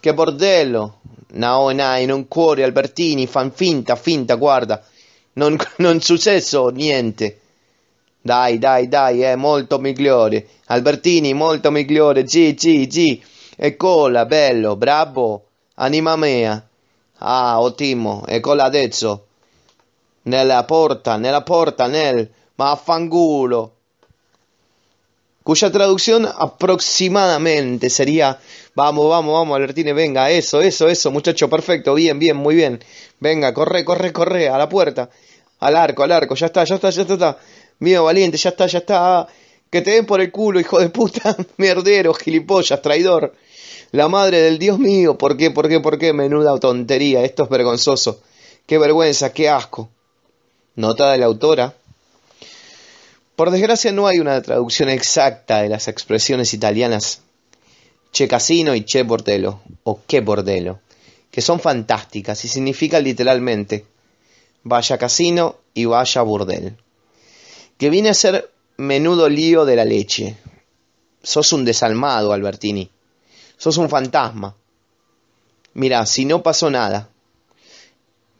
che 0.00 0.14
bordello. 0.14 1.00
No, 1.32 1.70
no, 1.70 2.04
non 2.06 2.28
cuore, 2.28 2.62
Albertini, 2.64 3.26
fan 3.26 3.52
finta, 3.52 3.96
finta, 3.96 4.36
guarda. 4.36 4.82
Non, 5.34 5.56
non 5.78 6.00
successo 6.00 6.68
niente. 6.68 7.40
Dai, 8.20 8.58
dai, 8.58 8.88
dai, 8.88 9.20
è 9.22 9.36
molto 9.36 9.78
migliore. 9.78 10.46
Albertini, 10.66 11.32
molto 11.34 11.70
migliore. 11.70 12.26
Sì, 12.26 12.54
sì, 12.58 12.88
sì. 12.90 13.22
Eccola, 13.60 14.24
bello, 14.24 14.76
bravo. 14.76 15.48
Anima 15.74 16.14
mia. 16.14 16.64
Ah, 17.18 17.60
ottimo. 17.60 18.24
Eccola 18.28 18.64
adesso. 18.64 19.26
Nella 20.22 20.62
porta, 20.62 21.16
nella 21.16 21.42
porta, 21.42 21.88
nel. 21.88 22.30
Ma 22.54 22.70
affangulo. 22.70 23.72
Cuya 25.42 25.72
traducción 25.72 26.24
aproximadamente 26.24 27.90
sería, 27.90 28.38
vamos, 28.74 29.08
vamos, 29.08 29.32
vamos, 29.32 29.56
Albertini, 29.56 29.92
venga, 29.92 30.30
eso, 30.30 30.60
eso, 30.60 30.88
eso, 30.88 31.10
muchacho, 31.10 31.48
perfecto, 31.48 31.94
bien, 31.94 32.18
bien, 32.18 32.36
muy 32.36 32.54
bien. 32.54 32.78
Venga, 33.18 33.52
corre, 33.54 33.82
corre, 33.84 34.12
corre, 34.12 34.48
a 34.50 34.58
la 34.58 34.68
puerta, 34.68 35.08
al 35.60 35.74
arco, 35.74 36.04
al 36.04 36.12
arco, 36.12 36.34
ya 36.36 36.46
está, 36.46 36.62
ya 36.64 36.76
está, 36.76 36.90
ya 36.90 37.02
está. 37.02 37.14
está. 37.14 37.38
Mío 37.80 38.04
valiente, 38.04 38.36
ya 38.36 38.50
está, 38.50 38.66
ya 38.66 38.78
está. 38.78 39.26
Que 39.70 39.82
te 39.82 39.92
den 39.92 40.06
por 40.06 40.20
el 40.20 40.30
culo, 40.30 40.60
hijo 40.60 40.78
de 40.78 40.90
puta, 40.90 41.36
mierdero, 41.56 42.14
gilipollas, 42.14 42.80
traidor. 42.82 43.34
La 43.90 44.08
madre 44.08 44.40
del 44.40 44.58
Dios 44.58 44.78
mío, 44.78 45.16
¿por 45.16 45.36
qué, 45.36 45.50
por 45.50 45.68
qué, 45.68 45.80
por 45.80 45.98
qué? 45.98 46.12
Menuda 46.12 46.58
tontería, 46.58 47.22
esto 47.24 47.44
es 47.44 47.48
vergonzoso. 47.48 48.20
Qué 48.66 48.78
vergüenza, 48.78 49.32
qué 49.32 49.48
asco. 49.48 49.88
Nota 50.76 51.12
de 51.12 51.18
la 51.18 51.26
autora. 51.26 51.74
Por 53.34 53.50
desgracia 53.50 53.92
no 53.92 54.06
hay 54.06 54.18
una 54.18 54.42
traducción 54.42 54.88
exacta 54.88 55.62
de 55.62 55.68
las 55.68 55.88
expresiones 55.88 56.52
italianas 56.54 57.22
che 58.10 58.26
casino 58.26 58.74
y 58.74 58.84
che 58.84 59.02
bordello, 59.02 59.60
o 59.84 60.00
che 60.06 60.20
bordello, 60.20 60.80
que 61.30 61.42
son 61.42 61.60
fantásticas 61.60 62.44
y 62.44 62.48
significan 62.48 63.04
literalmente 63.04 63.84
vaya 64.64 64.98
casino 64.98 65.56
y 65.74 65.84
vaya 65.84 66.22
burdel 66.22 66.76
que 67.78 67.90
viene 67.90 68.10
a 68.10 68.14
ser 68.14 68.50
menudo 68.76 69.28
lío 69.28 69.64
de 69.64 69.76
la 69.76 69.84
leche. 69.84 70.36
Sos 71.22 71.52
un 71.52 71.64
desalmado, 71.64 72.32
Albertini. 72.32 72.90
Sos 73.58 73.76
un 73.76 73.90
fantasma. 73.90 74.54
Mira, 75.74 76.06
si 76.06 76.24
no 76.24 76.42
pasó 76.42 76.70
nada. 76.70 77.10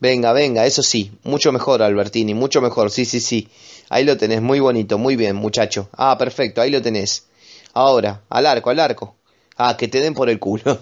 Venga, 0.01 0.33
venga, 0.33 0.65
eso 0.65 0.83
sí, 0.83 1.11
mucho 1.25 1.51
mejor, 1.51 1.83
Albertini, 1.83 2.33
mucho 2.33 2.61
mejor, 2.61 2.91
sí, 2.91 3.05
sí, 3.05 3.19
sí. 3.19 3.49
Ahí 3.89 4.05
lo 4.05 4.17
tenés, 4.17 4.41
muy 4.41 4.61
bonito, 4.61 4.97
muy 4.97 5.17
bien, 5.17 5.35
muchacho. 5.35 5.89
Ah, 5.93 6.17
perfecto, 6.17 6.61
ahí 6.61 6.71
lo 6.71 6.81
tenés. 6.81 7.27
Ahora, 7.75 8.23
al 8.29 8.47
arco, 8.47 8.71
al 8.71 8.79
arco. 8.79 9.17
Ah, 9.57 9.77
que 9.77 9.89
te 9.89 10.01
den 10.01 10.15
por 10.15 10.31
el 10.31 10.39
culo. 10.39 10.79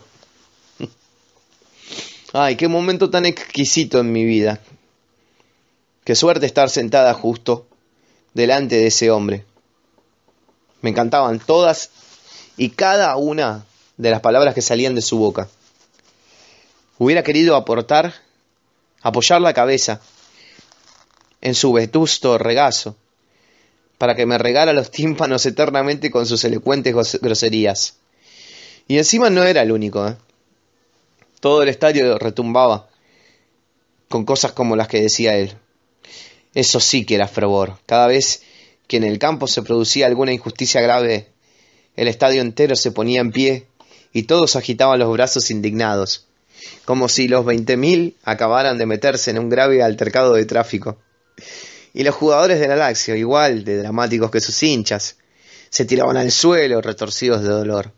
Ay, 2.34 2.56
qué 2.56 2.68
momento 2.68 3.08
tan 3.08 3.24
exquisito 3.24 4.00
en 4.00 4.12
mi 4.12 4.24
vida. 4.24 4.60
Qué 6.04 6.14
suerte 6.14 6.44
estar 6.44 6.68
sentada 6.68 7.14
justo 7.14 7.66
delante 8.34 8.76
de 8.76 8.88
ese 8.88 9.10
hombre. 9.10 9.46
Me 10.82 10.90
encantaban 10.90 11.38
todas 11.38 11.90
y 12.58 12.70
cada 12.70 13.16
una 13.16 13.64
de 13.96 14.10
las 14.10 14.20
palabras 14.20 14.54
que 14.54 14.62
salían 14.62 14.94
de 14.94 15.02
su 15.02 15.18
boca. 15.18 15.48
Hubiera 16.98 17.22
querido 17.22 17.56
aportar, 17.56 18.14
apoyar 19.02 19.40
la 19.40 19.52
cabeza 19.52 20.00
en 21.40 21.54
su 21.54 21.72
vetusto 21.72 22.38
regazo, 22.38 22.96
para 23.98 24.14
que 24.14 24.26
me 24.26 24.38
regara 24.38 24.72
los 24.72 24.90
tímpanos 24.90 25.46
eternamente 25.46 26.10
con 26.10 26.26
sus 26.26 26.44
elocuentes 26.44 27.20
groserías. 27.20 27.96
Y 28.88 28.98
encima 28.98 29.30
no 29.30 29.42
era 29.42 29.62
el 29.62 29.72
único. 29.72 30.06
¿eh? 30.06 30.16
Todo 31.40 31.62
el 31.62 31.68
estadio 31.68 32.18
retumbaba 32.18 32.88
con 34.08 34.24
cosas 34.24 34.52
como 34.52 34.76
las 34.76 34.88
que 34.88 35.00
decía 35.00 35.36
él. 35.36 35.54
Eso 36.54 36.80
sí 36.80 37.04
que 37.04 37.16
era 37.16 37.28
fervor. 37.28 37.78
Cada 37.86 38.06
vez 38.06 38.42
que 38.86 38.96
en 38.96 39.04
el 39.04 39.18
campo 39.18 39.46
se 39.46 39.62
producía 39.62 40.06
alguna 40.06 40.32
injusticia 40.32 40.80
grave, 40.80 41.28
el 41.96 42.08
estadio 42.08 42.40
entero 42.40 42.76
se 42.76 42.92
ponía 42.92 43.20
en 43.20 43.32
pie 43.32 43.66
y 44.16 44.22
todos 44.22 44.56
agitaban 44.56 44.98
los 44.98 45.12
brazos 45.12 45.50
indignados, 45.50 46.24
como 46.86 47.06
si 47.10 47.28
los 47.28 47.44
veinte 47.44 47.76
mil 47.76 48.16
acabaran 48.24 48.78
de 48.78 48.86
meterse 48.86 49.30
en 49.30 49.38
un 49.38 49.50
grave 49.50 49.82
altercado 49.82 50.32
de 50.32 50.46
tráfico. 50.46 50.96
Y 51.92 52.02
los 52.02 52.14
jugadores 52.14 52.58
del 52.58 52.70
Alaxio, 52.70 53.14
igual 53.14 53.62
de 53.62 53.76
dramáticos 53.76 54.30
que 54.30 54.40
sus 54.40 54.62
hinchas, 54.62 55.16
se 55.68 55.84
tiraban 55.84 56.16
al 56.16 56.32
suelo 56.32 56.80
retorcidos 56.80 57.42
de 57.42 57.50
dolor, 57.50 57.92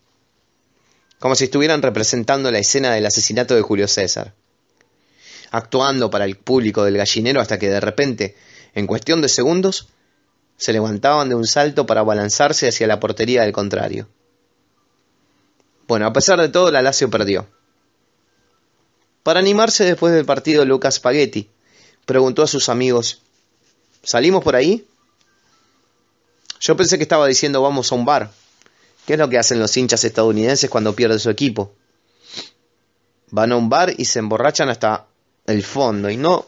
como 1.20 1.36
si 1.36 1.45
estuvieran 1.45 1.82
representando 1.82 2.51
la 2.51 2.59
escena 2.59 2.93
del 2.93 3.07
asesinato 3.07 3.55
de 3.55 3.62
Julio 3.62 3.86
César, 3.86 4.35
actuando 5.53 6.11
para 6.11 6.24
el 6.24 6.36
público 6.36 6.82
del 6.82 6.97
gallinero 6.97 7.40
hasta 7.40 7.61
que 7.61 7.70
de 7.70 7.78
repente, 7.78 8.35
en 8.74 8.89
cuestión 8.89 9.23
de 9.23 9.28
segundos, 9.28 9.86
se 10.57 10.73
levantaban 10.73 11.28
de 11.28 11.36
un 11.36 11.47
salto 11.47 11.86
para 11.86 12.03
balanzarse 12.03 12.66
hacia 12.66 12.89
la 12.89 12.99
portería 12.99 13.43
del 13.43 13.53
contrario. 13.53 14.09
Bueno, 15.89 16.06
a 16.06 16.12
pesar 16.12 16.39
de 16.39 16.51
todo, 16.51 16.70
la 16.70 16.82
Lazio 16.82 17.10
perdió. 17.10 17.48
Para 19.23 19.40
animarse 19.40 19.85
después 19.85 20.15
del 20.15 20.27
partido, 20.27 20.65
Lucas 20.65 20.97
Spaghetti 20.97 21.51
preguntó 22.06 22.43
a 22.43 22.47
sus 22.47 22.69
amigos 22.69 23.23
¿Salimos 24.02 24.44
por 24.44 24.55
ahí? 24.55 24.86
Yo 26.60 26.77
pensé 26.77 26.97
que 26.98 27.02
estaba 27.02 27.27
diciendo 27.27 27.62
vamos 27.62 27.90
a 27.90 27.94
un 27.94 28.05
bar. 28.05 28.31
¿Qué 29.06 29.15
es 29.15 29.19
lo 29.19 29.28
que 29.28 29.39
hacen 29.39 29.59
los 29.59 29.77
hinchas 29.77 30.05
estadounidenses 30.05 30.70
cuando 30.70 30.94
pierden 30.94 31.19
su 31.19 31.31
equipo? 31.31 31.73
Van 33.31 33.52
a 33.52 33.56
un 33.56 33.69
bar 33.69 33.93
y 33.97 34.05
se 34.05 34.19
emborrachan 34.19 34.69
hasta 34.69 35.06
el 35.47 35.62
fondo. 35.62 36.10
Y 36.10 36.16
no. 36.16 36.47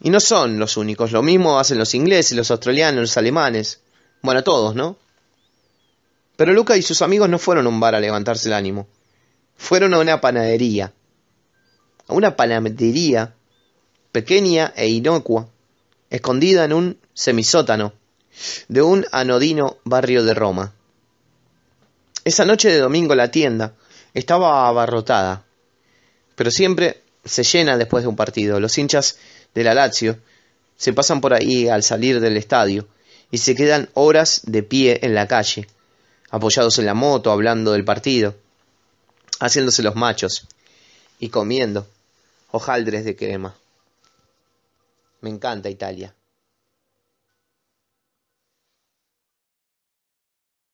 Y 0.00 0.10
no 0.10 0.20
son 0.20 0.58
los 0.58 0.76
únicos. 0.76 1.12
Lo 1.12 1.22
mismo 1.22 1.58
hacen 1.58 1.78
los 1.78 1.94
ingleses, 1.94 2.36
los 2.36 2.50
australianos, 2.50 3.00
los 3.00 3.16
alemanes. 3.16 3.80
Bueno, 4.22 4.42
todos, 4.42 4.74
¿no? 4.74 4.96
Pero 6.40 6.54
Luca 6.54 6.74
y 6.74 6.80
sus 6.80 7.02
amigos 7.02 7.28
no 7.28 7.38
fueron 7.38 7.66
a 7.66 7.68
un 7.68 7.80
bar 7.80 7.94
a 7.94 8.00
levantarse 8.00 8.48
el 8.48 8.54
ánimo. 8.54 8.88
Fueron 9.58 9.92
a 9.92 9.98
una 9.98 10.22
panadería. 10.22 10.94
A 12.06 12.14
una 12.14 12.34
panadería 12.34 13.34
pequeña 14.10 14.72
e 14.74 14.88
inocua 14.88 15.50
escondida 16.08 16.64
en 16.64 16.72
un 16.72 16.98
semisótano 17.12 17.92
de 18.68 18.80
un 18.80 19.04
anodino 19.12 19.76
barrio 19.84 20.24
de 20.24 20.32
Roma. 20.32 20.72
Esa 22.24 22.46
noche 22.46 22.70
de 22.70 22.78
domingo 22.78 23.14
la 23.14 23.30
tienda 23.30 23.74
estaba 24.14 24.66
abarrotada, 24.66 25.44
pero 26.36 26.50
siempre 26.50 27.02
se 27.22 27.42
llena 27.42 27.76
después 27.76 28.02
de 28.02 28.08
un 28.08 28.16
partido. 28.16 28.60
Los 28.60 28.78
hinchas 28.78 29.18
de 29.54 29.62
la 29.62 29.74
Lazio 29.74 30.16
se 30.78 30.94
pasan 30.94 31.20
por 31.20 31.34
ahí 31.34 31.68
al 31.68 31.82
salir 31.82 32.18
del 32.18 32.38
estadio 32.38 32.88
y 33.30 33.36
se 33.36 33.54
quedan 33.54 33.90
horas 33.92 34.40
de 34.46 34.62
pie 34.62 35.00
en 35.02 35.14
la 35.14 35.28
calle, 35.28 35.68
apoyados 36.30 36.78
en 36.78 36.86
la 36.86 36.94
moto, 36.94 37.30
hablando 37.30 37.72
del 37.72 37.84
partido, 37.84 38.34
haciéndose 39.40 39.82
los 39.82 39.96
machos 39.96 40.46
y 41.18 41.28
comiendo 41.28 41.86
hojaldres 42.52 43.04
de 43.04 43.16
crema. 43.16 43.54
Me 45.20 45.30
encanta 45.30 45.68
Italia. 45.68 46.14